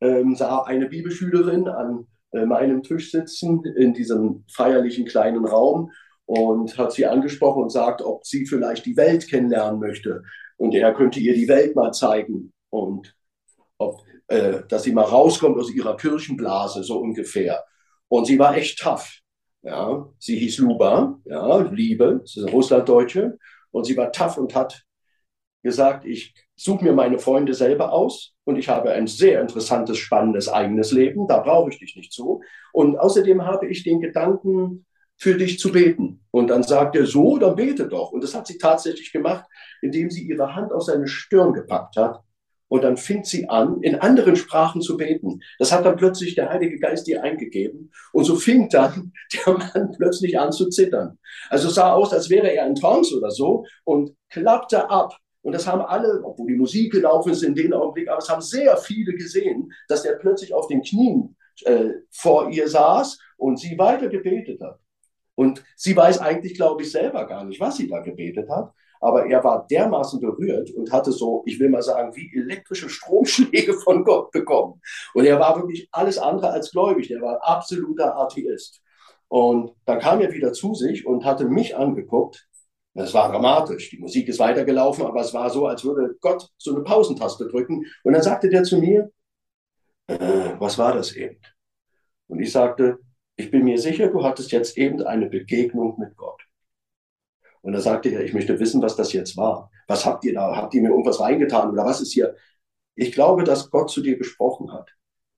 ähm, 0.00 0.34
sah 0.34 0.62
eine 0.62 0.86
Bibelschülerin 0.86 1.68
an 1.68 2.00
äh, 2.00 2.11
meinem 2.32 2.82
Tisch 2.82 3.10
sitzen 3.10 3.62
in 3.76 3.92
diesem 3.92 4.44
feierlichen 4.50 5.04
kleinen 5.04 5.44
Raum 5.44 5.90
und 6.26 6.78
hat 6.78 6.92
sie 6.92 7.06
angesprochen 7.06 7.64
und 7.64 7.70
sagt, 7.70 8.02
ob 8.02 8.24
sie 8.24 8.46
vielleicht 8.46 8.86
die 8.86 8.96
Welt 8.96 9.28
kennenlernen 9.28 9.80
möchte. 9.80 10.22
Und 10.56 10.74
er 10.74 10.94
könnte 10.94 11.20
ihr 11.20 11.34
die 11.34 11.48
Welt 11.48 11.76
mal 11.76 11.92
zeigen 11.92 12.52
und 12.70 13.14
ob, 13.78 14.00
äh, 14.28 14.60
dass 14.68 14.84
sie 14.84 14.92
mal 14.92 15.02
rauskommt 15.02 15.58
aus 15.58 15.72
ihrer 15.74 15.96
Kirchenblase, 15.96 16.84
so 16.84 16.98
ungefähr. 17.00 17.64
Und 18.08 18.26
sie 18.26 18.38
war 18.38 18.56
echt 18.56 18.78
tough. 18.78 19.18
Ja, 19.62 20.08
sie 20.18 20.38
hieß 20.38 20.58
Luba, 20.58 21.20
ja, 21.24 21.58
Liebe, 21.58 22.22
sie 22.24 22.40
ist 22.40 22.46
eine 22.46 22.54
Russlanddeutsche. 22.54 23.38
Und 23.70 23.84
sie 23.84 23.96
war 23.96 24.12
tough 24.12 24.38
und 24.38 24.54
hat 24.54 24.84
gesagt, 25.62 26.04
ich 26.04 26.34
suche 26.56 26.84
mir 26.84 26.92
meine 26.92 27.18
Freunde 27.18 27.54
selber 27.54 27.92
aus 27.92 28.34
und 28.44 28.56
ich 28.56 28.68
habe 28.68 28.92
ein 28.92 29.06
sehr 29.06 29.40
interessantes, 29.40 29.98
spannendes 29.98 30.48
eigenes 30.48 30.92
Leben, 30.92 31.26
da 31.28 31.38
brauche 31.38 31.70
ich 31.70 31.78
dich 31.78 31.96
nicht 31.96 32.12
zu. 32.12 32.42
Und 32.72 32.98
außerdem 32.98 33.44
habe 33.44 33.68
ich 33.68 33.84
den 33.84 34.00
Gedanken, 34.00 34.86
für 35.22 35.36
dich 35.36 35.60
zu 35.60 35.70
beten. 35.70 36.20
Und 36.32 36.48
dann 36.48 36.64
sagt 36.64 36.96
er 36.96 37.06
so, 37.06 37.38
dann 37.38 37.54
bete 37.54 37.86
doch. 37.86 38.10
Und 38.10 38.24
das 38.24 38.34
hat 38.34 38.48
sie 38.48 38.58
tatsächlich 38.58 39.12
gemacht, 39.12 39.44
indem 39.80 40.10
sie 40.10 40.26
ihre 40.26 40.56
Hand 40.56 40.72
auf 40.72 40.82
seine 40.82 41.06
Stirn 41.06 41.52
gepackt 41.52 41.96
hat. 41.96 42.20
Und 42.66 42.82
dann 42.82 42.96
fing 42.96 43.22
sie 43.22 43.48
an, 43.48 43.82
in 43.82 43.96
anderen 43.96 44.34
Sprachen 44.34 44.80
zu 44.80 44.96
beten. 44.96 45.40
Das 45.60 45.70
hat 45.70 45.84
dann 45.84 45.96
plötzlich 45.96 46.34
der 46.34 46.48
Heilige 46.48 46.78
Geist 46.78 47.06
ihr 47.06 47.22
eingegeben. 47.22 47.92
Und 48.12 48.24
so 48.24 48.34
fing 48.34 48.68
dann 48.68 49.12
der 49.46 49.58
Mann 49.58 49.94
plötzlich 49.96 50.40
an 50.40 50.50
zu 50.50 50.68
zittern. 50.70 51.18
Also 51.50 51.68
es 51.68 51.74
sah 51.76 51.92
aus, 51.92 52.12
als 52.12 52.28
wäre 52.28 52.50
er 52.50 52.66
in 52.66 52.74
Trance 52.74 53.16
oder 53.16 53.30
so 53.30 53.64
und 53.84 54.16
klappte 54.28 54.90
ab. 54.90 55.16
Und 55.42 55.52
das 55.52 55.66
haben 55.66 55.82
alle, 55.82 56.22
obwohl 56.24 56.48
die 56.48 56.56
Musik 56.56 56.92
gelaufen 56.92 57.32
ist 57.32 57.42
in 57.42 57.54
dem 57.54 57.72
Augenblick, 57.72 58.08
aber 58.08 58.18
es 58.18 58.28
haben 58.28 58.40
sehr 58.40 58.76
viele 58.76 59.14
gesehen, 59.14 59.72
dass 59.88 60.04
er 60.04 60.16
plötzlich 60.16 60.54
auf 60.54 60.68
den 60.68 60.82
Knien 60.82 61.36
äh, 61.64 61.90
vor 62.10 62.50
ihr 62.50 62.68
saß 62.68 63.18
und 63.36 63.58
sie 63.58 63.76
weiter 63.76 64.08
gebetet 64.08 64.60
hat. 64.60 64.78
Und 65.34 65.64
sie 65.76 65.96
weiß 65.96 66.18
eigentlich, 66.18 66.54
glaube 66.54 66.82
ich, 66.82 66.92
selber 66.92 67.26
gar 67.26 67.44
nicht, 67.44 67.60
was 67.60 67.76
sie 67.76 67.88
da 67.88 68.00
gebetet 68.00 68.48
hat. 68.48 68.72
Aber 69.00 69.26
er 69.26 69.42
war 69.42 69.66
dermaßen 69.66 70.20
berührt 70.20 70.70
und 70.70 70.92
hatte 70.92 71.10
so, 71.10 71.42
ich 71.44 71.58
will 71.58 71.68
mal 71.68 71.82
sagen, 71.82 72.14
wie 72.14 72.30
elektrische 72.36 72.88
Stromschläge 72.88 73.74
von 73.74 74.04
Gott 74.04 74.30
bekommen. 74.30 74.80
Und 75.14 75.24
er 75.24 75.40
war 75.40 75.56
wirklich 75.56 75.88
alles 75.90 76.18
andere 76.18 76.50
als 76.50 76.70
gläubig. 76.70 77.10
Er 77.10 77.20
war 77.20 77.42
absoluter 77.42 78.16
Atheist. 78.16 78.80
Und 79.26 79.72
dann 79.86 79.98
kam 79.98 80.20
er 80.20 80.32
wieder 80.32 80.52
zu 80.52 80.74
sich 80.74 81.04
und 81.04 81.24
hatte 81.24 81.46
mich 81.46 81.76
angeguckt. 81.76 82.46
Das 82.94 83.14
war 83.14 83.30
dramatisch. 83.30 83.90
Die 83.90 83.98
Musik 83.98 84.28
ist 84.28 84.38
weitergelaufen, 84.38 85.06
aber 85.06 85.20
es 85.20 85.32
war 85.32 85.48
so, 85.48 85.66
als 85.66 85.84
würde 85.84 86.14
Gott 86.20 86.48
so 86.58 86.74
eine 86.74 86.84
Pausentaste 86.84 87.48
drücken. 87.48 87.86
Und 88.02 88.12
dann 88.12 88.22
sagte 88.22 88.48
der 88.48 88.64
zu 88.64 88.78
mir, 88.78 89.10
äh, 90.08 90.50
was 90.58 90.76
war 90.78 90.94
das 90.94 91.12
eben? 91.12 91.40
Und 92.28 92.40
ich 92.40 92.52
sagte, 92.52 92.98
ich 93.36 93.50
bin 93.50 93.64
mir 93.64 93.78
sicher, 93.78 94.08
du 94.08 94.22
hattest 94.24 94.52
jetzt 94.52 94.76
eben 94.76 95.02
eine 95.02 95.26
Begegnung 95.26 95.98
mit 95.98 96.16
Gott. 96.16 96.42
Und 97.62 97.72
da 97.72 97.80
sagte 97.80 98.10
er, 98.10 98.24
ich 98.24 98.34
möchte 98.34 98.58
wissen, 98.58 98.82
was 98.82 98.96
das 98.96 99.12
jetzt 99.12 99.36
war. 99.36 99.70
Was 99.86 100.04
habt 100.04 100.24
ihr 100.24 100.34
da? 100.34 100.54
Habt 100.56 100.74
ihr 100.74 100.82
mir 100.82 100.90
irgendwas 100.90 101.20
reingetan 101.20 101.70
oder 101.70 101.84
was 101.84 102.00
ist 102.00 102.12
hier? 102.12 102.34
Ich 102.94 103.12
glaube, 103.12 103.44
dass 103.44 103.70
Gott 103.70 103.90
zu 103.90 104.02
dir 104.02 104.18
gesprochen 104.18 104.72
hat. 104.72 104.90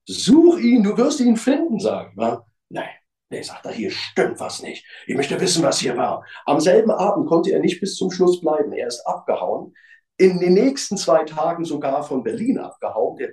Such 0.06 0.58
ihn, 0.58 0.82
du 0.82 0.96
wirst 0.96 1.20
ihn 1.20 1.36
finden, 1.36 1.78
sagen. 1.78 2.20
Ja? 2.20 2.44
Nein, 2.68 2.88
nee, 3.34 3.42
sagt 3.42 3.66
er, 3.66 3.72
hier 3.72 3.90
stimmt 3.90 4.40
was 4.40 4.62
nicht. 4.62 4.86
Ich 5.06 5.14
möchte 5.14 5.40
wissen, 5.40 5.62
was 5.62 5.78
hier 5.78 5.96
war. 5.96 6.24
Am 6.46 6.60
selben 6.60 6.90
Abend 6.90 7.26
konnte 7.26 7.52
er 7.52 7.60
nicht 7.60 7.80
bis 7.80 7.96
zum 7.96 8.10
Schluss 8.10 8.40
bleiben. 8.40 8.72
Er 8.72 8.86
ist 8.86 9.06
abgehauen. 9.06 9.74
In 10.16 10.38
den 10.38 10.54
nächsten 10.54 10.96
zwei 10.96 11.24
Tagen 11.24 11.64
sogar 11.64 12.04
von 12.04 12.22
Berlin 12.22 12.58
abgehauen. 12.58 13.16
Der, 13.16 13.30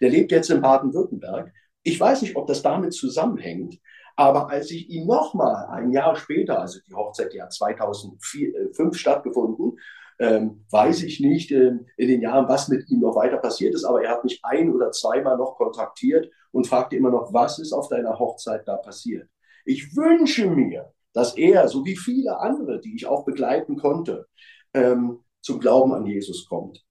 der 0.00 0.10
lebt 0.10 0.30
jetzt 0.30 0.50
in 0.50 0.60
Baden-Württemberg. 0.60 1.52
Ich 1.82 1.98
weiß 1.98 2.22
nicht, 2.22 2.36
ob 2.36 2.46
das 2.46 2.62
damit 2.62 2.94
zusammenhängt, 2.94 3.78
aber 4.16 4.48
als 4.48 4.70
ich 4.70 4.88
ihn 4.88 5.06
nochmal 5.06 5.66
ein 5.70 5.90
Jahr 5.90 6.16
später, 6.16 6.60
also 6.60 6.78
die 6.88 6.94
Hochzeit 6.94 7.34
ja 7.34 7.48
2005 7.48 8.96
stattgefunden, 8.96 9.78
ähm, 10.20 10.64
weiß 10.70 11.02
ich 11.02 11.18
nicht 11.18 11.50
ähm, 11.50 11.86
in 11.96 12.08
den 12.08 12.20
Jahren, 12.20 12.48
was 12.48 12.68
mit 12.68 12.88
ihm 12.88 13.00
noch 13.00 13.16
weiter 13.16 13.38
passiert 13.38 13.74
ist, 13.74 13.84
aber 13.84 14.04
er 14.04 14.12
hat 14.12 14.24
mich 14.24 14.40
ein 14.44 14.72
oder 14.72 14.92
zweimal 14.92 15.36
noch 15.36 15.56
kontaktiert 15.56 16.30
und 16.54 16.68
fragte 16.68 16.96
immer 16.96 17.10
noch, 17.10 17.32
was 17.32 17.58
ist 17.58 17.72
auf 17.72 17.88
deiner 17.88 18.18
Hochzeit 18.18 18.66
da 18.68 18.76
passiert. 18.76 19.28
Ich 19.64 19.96
wünsche 19.96 20.48
mir, 20.48 20.92
dass 21.12 21.36
er, 21.36 21.68
so 21.68 21.84
wie 21.84 21.96
viele 21.96 22.38
andere, 22.38 22.80
die 22.80 22.94
ich 22.94 23.06
auch 23.06 23.24
begleiten 23.24 23.76
konnte, 23.76 24.28
ähm, 24.72 25.24
zum 25.40 25.58
Glauben 25.58 25.92
an 25.92 26.06
Jesus 26.06 26.46
kommt. 26.46 26.84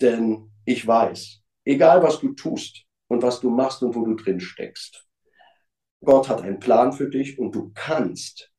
Denn 0.00 0.50
ich 0.64 0.86
weiß, 0.86 1.40
egal 1.64 2.02
was 2.02 2.18
du 2.18 2.32
tust 2.32 2.84
und 3.06 3.22
was 3.22 3.40
du 3.40 3.50
machst 3.50 3.82
und 3.82 3.94
wo 3.94 4.04
du 4.04 4.14
drin 4.14 4.40
steckst, 4.40 5.06
Gott 6.04 6.28
hat 6.28 6.42
einen 6.42 6.58
Plan 6.58 6.92
für 6.92 7.08
dich 7.08 7.38
und 7.38 7.54
du 7.54 7.70
kannst 7.72 8.52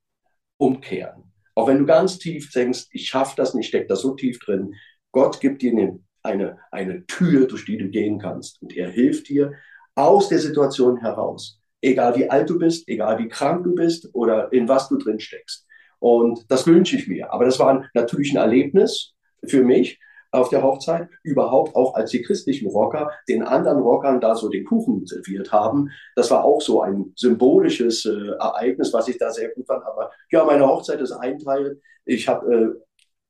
umkehren. 0.57 1.33
Auch 1.53 1.67
wenn 1.67 1.79
du 1.79 1.85
ganz 1.85 2.17
tief 2.17 2.51
denkst, 2.51 2.87
ich 2.91 3.07
schaffe 3.07 3.35
das 3.35 3.53
nicht, 3.53 3.67
steckt 3.67 3.91
da 3.91 3.95
so 3.95 4.15
tief 4.15 4.39
drin. 4.39 4.73
Gott 5.11 5.41
gibt 5.41 5.61
dir 5.61 5.99
eine, 6.23 6.59
eine 6.71 7.05
Tür, 7.05 7.47
durch 7.47 7.65
die 7.65 7.77
du 7.77 7.89
gehen 7.89 8.19
kannst. 8.19 8.61
Und 8.61 8.75
er 8.75 8.89
hilft 8.89 9.29
dir 9.29 9.53
aus 9.95 10.29
der 10.29 10.39
Situation 10.39 10.97
heraus. 10.97 11.59
Egal 11.81 12.15
wie 12.15 12.29
alt 12.29 12.49
du 12.49 12.59
bist, 12.59 12.87
egal 12.87 13.17
wie 13.19 13.27
krank 13.27 13.63
du 13.63 13.73
bist 13.73 14.09
oder 14.13 14.51
in 14.51 14.67
was 14.67 14.89
du 14.89 14.97
drin 14.97 15.19
steckst. 15.19 15.65
Und 15.99 16.49
das 16.49 16.67
wünsche 16.67 16.95
ich 16.95 17.07
mir. 17.07 17.31
Aber 17.31 17.45
das 17.45 17.59
war 17.59 17.85
natürlich 17.93 18.31
ein 18.31 18.37
Erlebnis 18.37 19.13
für 19.45 19.63
mich 19.63 19.99
auf 20.31 20.49
der 20.49 20.63
Hochzeit, 20.63 21.07
überhaupt 21.23 21.75
auch 21.75 21.95
als 21.95 22.11
die 22.11 22.21
christlichen 22.21 22.67
Rocker 22.69 23.11
den 23.29 23.43
anderen 23.43 23.79
Rockern 23.79 24.19
da 24.19 24.35
so 24.35 24.49
den 24.49 24.65
Kuchen 24.65 25.05
serviert 25.05 25.51
haben. 25.51 25.89
Das 26.15 26.29
war 26.29 26.43
auch 26.43 26.61
so 26.61 26.81
ein 26.81 27.13
symbolisches 27.15 28.05
äh, 28.05 28.31
Ereignis, 28.39 28.93
was 28.93 29.07
ich 29.07 29.17
da 29.17 29.31
sehr 29.31 29.49
gut 29.49 29.67
fand. 29.67 29.83
Aber 29.85 30.11
ja, 30.31 30.43
meine 30.43 30.67
Hochzeit 30.67 30.99
ist 30.99 31.13
ein 31.13 31.39
Teil. 31.39 31.79
Ich 32.05 32.27
habe 32.27 32.53
äh, 32.53 32.84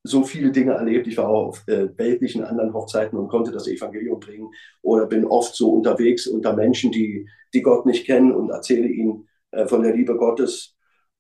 so 0.06 0.24
viele 0.24 0.52
Dinge 0.52 0.74
erlebt. 0.74 1.08
Ich 1.08 1.18
war 1.18 1.28
auch 1.28 1.48
auf 1.48 1.68
äh, 1.68 1.88
weltlichen 1.98 2.44
anderen 2.44 2.74
Hochzeiten 2.74 3.18
und 3.18 3.28
konnte 3.28 3.52
das 3.52 3.68
Evangelium 3.68 4.20
bringen 4.20 4.50
oder 4.82 5.08
bin 5.08 5.26
oft 5.26 5.56
so 5.56 5.72
unterwegs 5.72 6.28
unter 6.28 6.56
Menschen, 6.56 6.92
die, 6.92 7.28
die 7.54 7.62
Gott 7.62 7.86
nicht 7.86 8.06
kennen 8.06 8.32
und 8.32 8.52
erzähle 8.52 8.88
ihnen 8.88 9.28
äh, 9.52 9.66
von 9.66 9.82
der 9.82 9.96
Liebe 9.96 10.16
Gottes, 10.16 10.76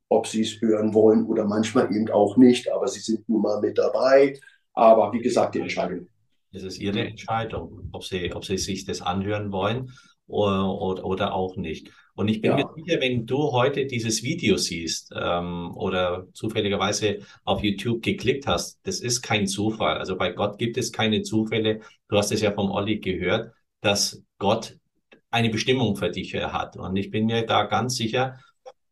ob 0.08 0.28
sie 0.28 0.42
es 0.42 0.62
hören 0.62 0.94
wollen 0.94 1.26
oder 1.26 1.46
manchmal 1.46 1.94
eben 1.94 2.10
auch 2.10 2.38
nicht, 2.38 2.72
aber 2.72 2.88
sie 2.88 3.00
sind 3.00 3.28
nun 3.28 3.42
mal 3.42 3.60
mit 3.60 3.78
dabei. 3.78 4.40
Aber 4.74 5.12
wie 5.14 5.22
gesagt, 5.22 5.56
die 5.56 5.62
Entscheidung. 5.62 6.08
Es 6.52 6.64
ist 6.64 6.80
Ihre 6.80 7.02
Entscheidung, 7.02 7.90
ob 7.92 8.04
Sie, 8.04 8.34
ob 8.34 8.46
Sie 8.46 8.58
sich 8.58 8.86
das 8.86 9.02
anhören 9.02 9.52
wollen 9.52 9.92
oder, 10.28 11.06
oder, 11.06 11.34
auch 11.34 11.56
nicht. 11.56 11.92
Und 12.16 12.28
ich 12.28 12.42
bin 12.42 12.52
ja. 12.52 12.58
mir 12.58 12.70
sicher, 12.76 13.00
wenn 13.02 13.26
du 13.26 13.52
heute 13.52 13.86
dieses 13.86 14.24
Video 14.24 14.58
siehst 14.58 15.14
ähm, 15.16 15.72
oder 15.76 16.28
zufälligerweise 16.34 17.20
auf 17.44 17.64
YouTube 17.64 18.02
geklickt 18.02 18.48
hast, 18.48 18.80
das 18.84 19.02
ist 19.02 19.22
kein 19.22 19.48
Zufall. 19.48 19.98
Also 19.98 20.18
bei 20.18 20.32
Gott 20.32 20.58
gibt 20.58 20.78
es 20.78 20.92
keine 20.92 21.22
Zufälle. 21.22 21.82
Du 22.08 22.18
hast 22.18 22.32
es 22.32 22.42
ja 22.42 22.52
vom 22.52 22.72
Olli 22.72 23.00
gehört, 23.00 23.52
dass 23.82 24.24
Gott 24.40 24.78
eine 25.30 25.50
Bestimmung 25.50 25.96
für 25.96 26.10
dich 26.10 26.34
hat. 26.34 26.78
Und 26.78 26.96
ich 26.96 27.12
bin 27.12 27.26
mir 27.26 27.46
da 27.46 27.64
ganz 27.64 27.96
sicher, 27.96 28.40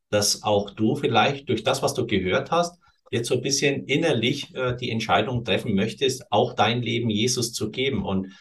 dass 0.10 0.44
auch 0.44 0.70
du 0.70 0.96
vielleicht 0.96 1.50
durch 1.50 1.64
das, 1.64 1.82
was 1.82 1.94
du 1.94 2.06
gehört 2.06 2.52
hast, 2.52 2.80
jetzt 3.10 3.30
so 3.30 3.36
ein 3.36 3.42
bisschen 3.42 3.86
innerlich 3.86 4.54
äh, 4.56 4.76
die 4.76 4.92
Entscheidung 4.92 5.44
treffen 5.44 5.74
möchtest, 5.76 6.32
auch 6.32 6.54
dein 6.54 6.82
Leben 6.82 7.10
Jesus 7.10 7.54
zu 7.54 7.72
geben 7.72 8.04
und 8.04 8.34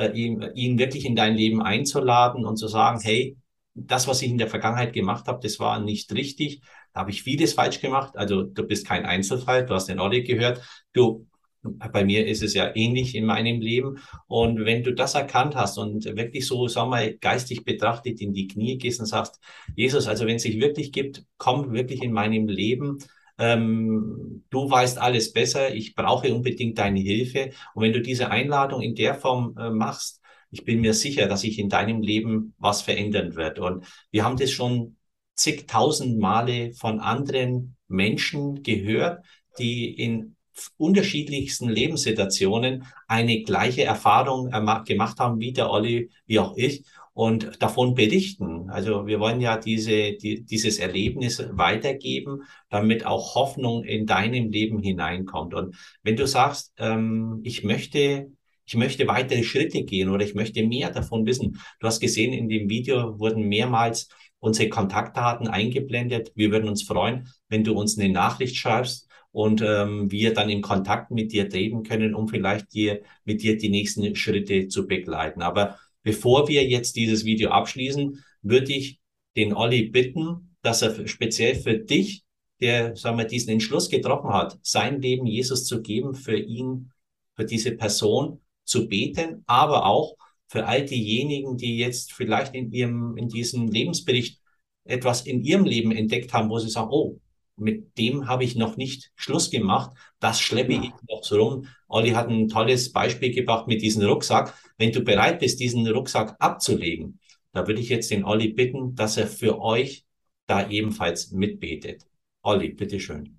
äh, 0.00 0.12
ihn, 0.12 0.42
ihn 0.54 0.78
wirklich 0.78 1.04
in 1.04 1.16
dein 1.16 1.34
Leben 1.34 1.62
einzuladen 1.62 2.44
und 2.44 2.56
zu 2.56 2.68
sagen, 2.68 3.00
hey, 3.02 3.36
das, 3.74 4.08
was 4.08 4.22
ich 4.22 4.30
in 4.30 4.38
der 4.38 4.48
Vergangenheit 4.48 4.92
gemacht 4.92 5.26
habe, 5.26 5.40
das 5.42 5.60
war 5.60 5.80
nicht 5.80 6.12
richtig. 6.12 6.62
Da 6.92 7.00
habe 7.00 7.10
ich 7.10 7.22
vieles 7.22 7.54
falsch 7.54 7.80
gemacht. 7.80 8.16
Also 8.16 8.42
du 8.42 8.64
bist 8.64 8.86
kein 8.86 9.06
Einzelfall, 9.06 9.64
du 9.64 9.74
hast 9.74 9.88
den 9.88 10.00
Olli 10.00 10.22
gehört. 10.22 10.60
Du, 10.92 11.26
bei 11.62 12.04
mir 12.04 12.26
ist 12.26 12.42
es 12.42 12.54
ja 12.54 12.74
ähnlich 12.74 13.14
in 13.14 13.26
meinem 13.26 13.60
Leben. 13.60 13.98
Und 14.26 14.64
wenn 14.64 14.82
du 14.82 14.92
das 14.92 15.14
erkannt 15.14 15.54
hast 15.54 15.78
und 15.78 16.04
wirklich 16.04 16.46
so, 16.46 16.66
sag 16.68 16.88
mal, 16.88 17.16
geistig 17.18 17.64
betrachtet 17.64 18.20
in 18.20 18.32
die 18.32 18.48
Knie 18.48 18.78
gehst 18.78 19.00
und 19.00 19.06
sagst, 19.06 19.38
Jesus, 19.76 20.08
also 20.08 20.26
wenn 20.26 20.36
es 20.36 20.42
sich 20.42 20.60
wirklich 20.60 20.90
gibt, 20.92 21.24
komm 21.36 21.72
wirklich 21.72 22.02
in 22.02 22.12
meinem 22.12 22.48
Leben 22.48 22.98
ähm, 23.40 24.44
du 24.50 24.70
weißt 24.70 24.98
alles 24.98 25.32
besser, 25.32 25.74
ich 25.74 25.94
brauche 25.94 26.32
unbedingt 26.32 26.78
deine 26.78 27.00
Hilfe. 27.00 27.50
Und 27.74 27.82
wenn 27.82 27.92
du 27.92 28.02
diese 28.02 28.30
Einladung 28.30 28.82
in 28.82 28.94
der 28.94 29.14
Form 29.14 29.56
äh, 29.58 29.70
machst, 29.70 30.20
ich 30.50 30.64
bin 30.64 30.80
mir 30.80 30.94
sicher, 30.94 31.26
dass 31.26 31.42
sich 31.42 31.58
in 31.58 31.68
deinem 31.68 32.02
Leben 32.02 32.54
was 32.58 32.82
verändern 32.82 33.36
wird. 33.36 33.58
Und 33.58 33.86
wir 34.10 34.24
haben 34.24 34.36
das 34.36 34.50
schon 34.50 34.96
zigtausend 35.34 36.18
Male 36.18 36.72
von 36.74 37.00
anderen 37.00 37.76
Menschen 37.88 38.62
gehört, 38.62 39.24
die 39.58 39.90
in 39.90 40.36
unterschiedlichsten 40.76 41.68
Lebenssituationen 41.68 42.84
eine 43.08 43.42
gleiche 43.42 43.84
Erfahrung 43.84 44.50
gemacht 44.84 45.18
haben, 45.18 45.40
wie 45.40 45.52
der 45.52 45.70
Olli, 45.70 46.10
wie 46.26 46.38
auch 46.38 46.56
ich 46.56 46.84
und 47.20 47.60
davon 47.60 47.94
berichten. 47.94 48.70
Also 48.70 49.06
wir 49.06 49.20
wollen 49.20 49.42
ja 49.42 49.58
diese, 49.58 50.12
die, 50.12 50.42
dieses 50.42 50.78
Erlebnis 50.78 51.44
weitergeben, 51.52 52.44
damit 52.70 53.04
auch 53.04 53.34
Hoffnung 53.34 53.84
in 53.84 54.06
deinem 54.06 54.50
Leben 54.50 54.78
hineinkommt. 54.78 55.52
Und 55.52 55.76
wenn 56.02 56.16
du 56.16 56.26
sagst, 56.26 56.72
ähm, 56.78 57.40
ich 57.42 57.62
möchte 57.62 58.32
ich 58.64 58.74
möchte 58.74 59.06
weitere 59.06 59.42
Schritte 59.42 59.82
gehen 59.82 60.08
oder 60.08 60.24
ich 60.24 60.34
möchte 60.34 60.66
mehr 60.66 60.90
davon 60.92 61.26
wissen. 61.26 61.60
Du 61.78 61.86
hast 61.88 62.00
gesehen, 62.00 62.32
in 62.32 62.48
dem 62.48 62.70
Video 62.70 63.18
wurden 63.18 63.48
mehrmals 63.48 64.08
unsere 64.38 64.70
Kontaktdaten 64.70 65.46
eingeblendet. 65.46 66.32
Wir 66.36 66.50
würden 66.50 66.70
uns 66.70 66.84
freuen, 66.84 67.28
wenn 67.50 67.64
du 67.64 67.74
uns 67.74 67.98
eine 67.98 68.10
Nachricht 68.10 68.56
schreibst 68.56 69.10
und 69.30 69.60
ähm, 69.60 70.10
wir 70.10 70.32
dann 70.32 70.48
in 70.48 70.62
Kontakt 70.62 71.10
mit 71.10 71.32
dir 71.32 71.50
treten 71.50 71.82
können, 71.82 72.14
um 72.14 72.28
vielleicht 72.28 72.72
dir, 72.72 73.02
mit 73.24 73.42
dir 73.42 73.58
die 73.58 73.68
nächsten 73.68 74.14
Schritte 74.16 74.68
zu 74.68 74.86
begleiten. 74.86 75.42
Aber 75.42 75.76
Bevor 76.02 76.48
wir 76.48 76.66
jetzt 76.66 76.96
dieses 76.96 77.24
Video 77.24 77.50
abschließen, 77.50 78.22
würde 78.42 78.72
ich 78.72 79.00
den 79.36 79.52
Olli 79.54 79.88
bitten, 79.88 80.56
dass 80.62 80.82
er 80.82 81.06
speziell 81.06 81.54
für 81.54 81.78
dich, 81.78 82.24
der, 82.60 82.96
sagen 82.96 83.18
wir, 83.18 83.24
diesen 83.24 83.50
Entschluss 83.50 83.88
getroffen 83.88 84.30
hat, 84.30 84.58
sein 84.62 85.00
Leben 85.00 85.26
Jesus 85.26 85.64
zu 85.64 85.80
geben, 85.80 86.14
für 86.14 86.38
ihn, 86.38 86.90
für 87.34 87.44
diese 87.44 87.72
Person 87.72 88.40
zu 88.64 88.88
beten, 88.88 89.42
aber 89.46 89.86
auch 89.86 90.16
für 90.46 90.66
all 90.66 90.84
diejenigen, 90.84 91.56
die 91.56 91.78
jetzt 91.78 92.12
vielleicht 92.12 92.54
in 92.54 92.72
ihrem, 92.72 93.16
in 93.16 93.28
diesem 93.28 93.68
Lebensbericht 93.68 94.40
etwas 94.84 95.26
in 95.26 95.42
ihrem 95.42 95.64
Leben 95.64 95.92
entdeckt 95.92 96.32
haben, 96.32 96.50
wo 96.50 96.58
sie 96.58 96.68
sagen, 96.68 96.88
oh, 96.90 97.20
mit 97.60 97.96
dem 97.98 98.26
habe 98.28 98.44
ich 98.44 98.56
noch 98.56 98.76
nicht 98.76 99.12
Schluss 99.14 99.50
gemacht. 99.50 99.96
Das 100.18 100.40
schleppe 100.40 100.72
ich 100.72 100.92
noch 101.08 101.22
so 101.22 101.40
rum. 101.42 101.66
Olli 101.88 102.10
hat 102.10 102.28
ein 102.28 102.48
tolles 102.48 102.92
Beispiel 102.92 103.32
gebracht 103.34 103.66
mit 103.66 103.82
diesem 103.82 104.04
Rucksack. 104.04 104.54
Wenn 104.78 104.92
du 104.92 105.02
bereit 105.02 105.38
bist, 105.38 105.60
diesen 105.60 105.86
Rucksack 105.86 106.36
abzulegen, 106.38 107.20
da 107.52 107.66
würde 107.66 107.80
ich 107.80 107.88
jetzt 107.88 108.10
den 108.10 108.24
Olli 108.24 108.48
bitten, 108.52 108.94
dass 108.94 109.16
er 109.16 109.26
für 109.26 109.60
euch 109.60 110.06
da 110.46 110.68
ebenfalls 110.68 111.30
mitbetet. 111.32 112.04
Olli, 112.42 112.70
bitteschön. 112.70 113.38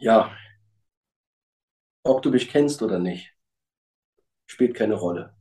Ja, 0.00 0.36
ob 2.02 2.22
du 2.22 2.30
mich 2.30 2.48
kennst 2.48 2.82
oder 2.82 2.98
nicht, 2.98 3.32
spielt 4.46 4.74
keine 4.74 4.94
Rolle. 4.94 5.36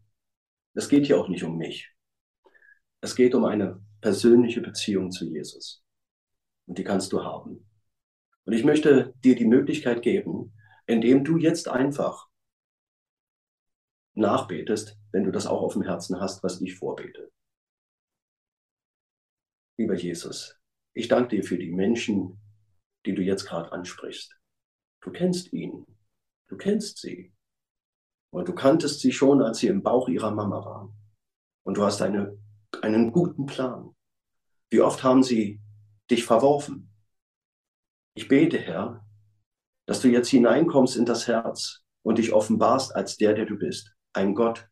Es 0.73 0.87
geht 0.87 1.07
hier 1.07 1.19
auch 1.19 1.27
nicht 1.27 1.43
um 1.43 1.57
mich. 1.57 1.91
Es 3.01 3.15
geht 3.15 3.33
um 3.33 3.45
eine 3.45 3.83
persönliche 4.01 4.61
Beziehung 4.61 5.11
zu 5.11 5.25
Jesus. 5.25 5.83
Und 6.67 6.77
die 6.77 6.83
kannst 6.83 7.13
du 7.13 7.23
haben. 7.23 7.69
Und 8.45 8.53
ich 8.53 8.63
möchte 8.63 9.13
dir 9.23 9.35
die 9.35 9.45
Möglichkeit 9.45 10.01
geben, 10.01 10.53
indem 10.87 11.23
du 11.23 11.37
jetzt 11.37 11.67
einfach 11.67 12.27
nachbetest, 14.13 14.97
wenn 15.11 15.23
du 15.23 15.31
das 15.31 15.47
auch 15.47 15.61
auf 15.61 15.73
dem 15.73 15.83
Herzen 15.83 16.19
hast, 16.19 16.43
was 16.43 16.59
ich 16.61 16.75
vorbete. 16.75 17.31
Lieber 19.77 19.95
Jesus, 19.95 20.59
ich 20.93 21.07
danke 21.07 21.37
dir 21.37 21.43
für 21.43 21.57
die 21.57 21.71
Menschen, 21.71 22.39
die 23.05 23.15
du 23.15 23.21
jetzt 23.21 23.45
gerade 23.45 23.71
ansprichst. 23.71 24.37
Du 25.01 25.11
kennst 25.11 25.53
ihn, 25.53 25.85
du 26.47 26.57
kennst 26.57 26.99
sie. 26.99 27.33
Und 28.33 28.47
du 28.47 28.53
kanntest 28.53 29.01
sie 29.01 29.11
schon, 29.11 29.41
als 29.41 29.59
sie 29.59 29.67
im 29.67 29.83
Bauch 29.83 30.07
ihrer 30.07 30.31
Mama 30.31 30.63
waren. 30.63 30.95
Und 31.63 31.77
du 31.77 31.83
hast 31.83 32.01
eine, 32.01 32.37
einen 32.81 33.11
guten 33.11 33.45
Plan. 33.45 33.95
Wie 34.69 34.81
oft 34.81 35.03
haben 35.03 35.23
sie 35.23 35.60
dich 36.10 36.26
verworfen? 36.26 36.91
Ich 38.14 38.27
bete, 38.27 38.57
Herr, 38.57 39.06
dass 39.85 40.02
du 40.02 40.07
jetzt 40.07 40.30
hineinkommst 40.30 40.95
in 40.95 41.06
das 41.06 41.27
Herz 41.27 41.84
und 42.03 42.18
dich 42.18 42.34
offenbarst 42.34 42.95
als 42.95 43.18
der, 43.18 43.34
der 43.34 43.45
du 43.45 43.57
bist. 43.57 43.93
Ein 44.14 44.35
Gott, 44.35 44.69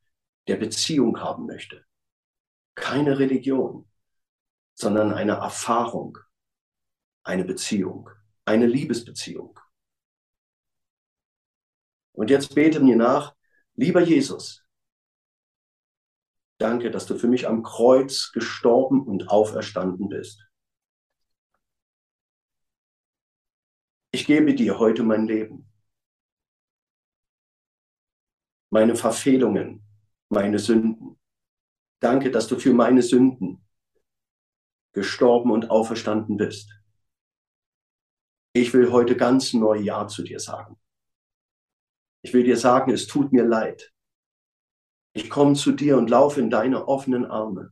der 0.47 0.57
Beziehung 0.57 1.19
haben 1.19 1.45
möchte. 1.45 1.85
Keine 2.75 3.19
Religion, 3.19 3.89
sondern 4.73 5.13
eine 5.13 5.33
Erfahrung, 5.33 6.17
eine 7.23 7.43
Beziehung, 7.43 8.09
eine 8.45 8.65
Liebesbeziehung. 8.65 9.59
Und 12.13 12.29
jetzt 12.29 12.55
bete 12.55 12.79
mir 12.79 12.95
nach, 12.95 13.35
lieber 13.75 14.01
Jesus, 14.01 14.65
danke, 16.59 16.91
dass 16.91 17.07
du 17.07 17.17
für 17.17 17.27
mich 17.27 17.47
am 17.47 17.63
Kreuz 17.63 18.31
gestorben 18.31 19.01
und 19.01 19.29
auferstanden 19.29 20.09
bist. 20.09 20.45
Ich 24.11 24.25
gebe 24.25 24.53
dir 24.53 24.79
heute 24.79 25.03
mein 25.03 25.25
Leben, 25.27 25.71
meine 28.71 28.95
Verfehlungen, 28.95 29.83
meine 30.29 30.59
Sünden. 30.59 31.19
Danke, 31.99 32.31
dass 32.31 32.47
du 32.47 32.57
für 32.59 32.73
meine 32.73 33.01
Sünden 33.01 33.65
gestorben 34.93 35.51
und 35.51 35.69
auferstanden 35.69 36.37
bist. 36.37 36.71
Ich 38.53 38.73
will 38.73 38.91
heute 38.91 39.15
ganz 39.15 39.53
neu 39.53 39.77
Ja 39.77 40.07
zu 40.07 40.23
dir 40.23 40.39
sagen. 40.39 40.79
Ich 42.21 42.33
will 42.33 42.43
dir 42.43 42.57
sagen, 42.57 42.91
es 42.91 43.07
tut 43.07 43.31
mir 43.31 43.43
leid. 43.43 43.93
Ich 45.13 45.29
komme 45.29 45.55
zu 45.55 45.71
dir 45.71 45.97
und 45.97 46.09
laufe 46.09 46.39
in 46.39 46.49
deine 46.49 46.87
offenen 46.87 47.25
Arme. 47.25 47.71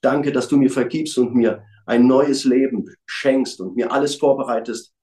Danke, 0.00 0.32
dass 0.32 0.48
du 0.48 0.56
mir 0.56 0.70
vergibst 0.70 1.16
und 1.18 1.34
mir 1.34 1.64
ein 1.86 2.06
neues 2.06 2.44
Leben 2.44 2.84
schenkst 3.06 3.60
und 3.60 3.76
mir 3.76 3.92
alles 3.92 4.16
vorbereitest, 4.16 4.94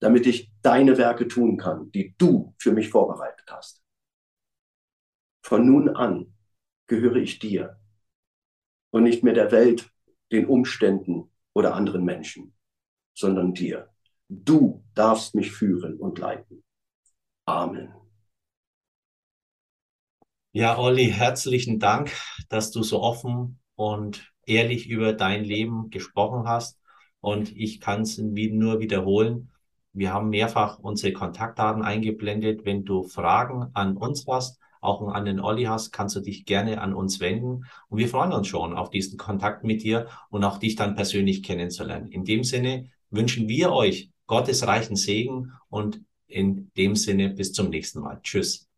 damit 0.00 0.26
ich 0.26 0.50
deine 0.62 0.98
Werke 0.98 1.28
tun 1.28 1.56
kann, 1.56 1.90
die 1.92 2.14
du 2.18 2.54
für 2.58 2.72
mich 2.72 2.88
vorbereitet 2.88 3.46
hast. 3.48 3.82
Von 5.44 5.66
nun 5.66 5.88
an 5.88 6.34
gehöre 6.86 7.16
ich 7.16 7.38
dir 7.38 7.78
und 8.90 9.04
nicht 9.04 9.22
mehr 9.22 9.34
der 9.34 9.52
Welt, 9.52 9.90
den 10.30 10.46
Umständen 10.46 11.30
oder 11.54 11.74
anderen 11.74 12.04
Menschen, 12.04 12.54
sondern 13.14 13.54
dir. 13.54 13.88
Du 14.28 14.84
darfst 14.94 15.34
mich 15.34 15.52
führen 15.52 15.98
und 15.98 16.18
leiten. 16.18 16.64
Amen. 17.44 18.01
Ja, 20.54 20.78
Olli, 20.78 21.06
herzlichen 21.06 21.78
Dank, 21.78 22.12
dass 22.50 22.70
du 22.70 22.82
so 22.82 23.00
offen 23.00 23.58
und 23.74 24.30
ehrlich 24.44 24.86
über 24.86 25.14
dein 25.14 25.44
Leben 25.44 25.88
gesprochen 25.88 26.46
hast. 26.46 26.78
Und 27.20 27.56
ich 27.56 27.80
kann 27.80 28.02
es 28.02 28.18
nur 28.18 28.78
wiederholen. 28.78 29.50
Wir 29.94 30.12
haben 30.12 30.28
mehrfach 30.28 30.78
unsere 30.78 31.14
Kontaktdaten 31.14 31.82
eingeblendet. 31.82 32.66
Wenn 32.66 32.84
du 32.84 33.02
Fragen 33.02 33.70
an 33.72 33.96
uns 33.96 34.26
hast, 34.28 34.60
auch 34.82 35.00
an 35.08 35.24
den 35.24 35.40
Olli 35.40 35.64
hast, 35.64 35.90
kannst 35.90 36.16
du 36.16 36.20
dich 36.20 36.44
gerne 36.44 36.82
an 36.82 36.92
uns 36.92 37.18
wenden. 37.18 37.64
Und 37.88 37.98
wir 37.98 38.08
freuen 38.08 38.32
uns 38.32 38.46
schon 38.48 38.74
auf 38.74 38.90
diesen 38.90 39.16
Kontakt 39.16 39.64
mit 39.64 39.82
dir 39.82 40.08
und 40.28 40.44
auch 40.44 40.58
dich 40.58 40.76
dann 40.76 40.96
persönlich 40.96 41.42
kennenzulernen. 41.42 42.08
In 42.08 42.24
dem 42.26 42.44
Sinne 42.44 42.90
wünschen 43.08 43.48
wir 43.48 43.72
euch 43.72 44.10
Gottes 44.26 44.66
reichen 44.66 44.96
Segen 44.96 45.52
und 45.70 46.02
in 46.26 46.70
dem 46.76 46.94
Sinne 46.94 47.30
bis 47.30 47.54
zum 47.54 47.70
nächsten 47.70 48.00
Mal. 48.00 48.20
Tschüss. 48.22 48.68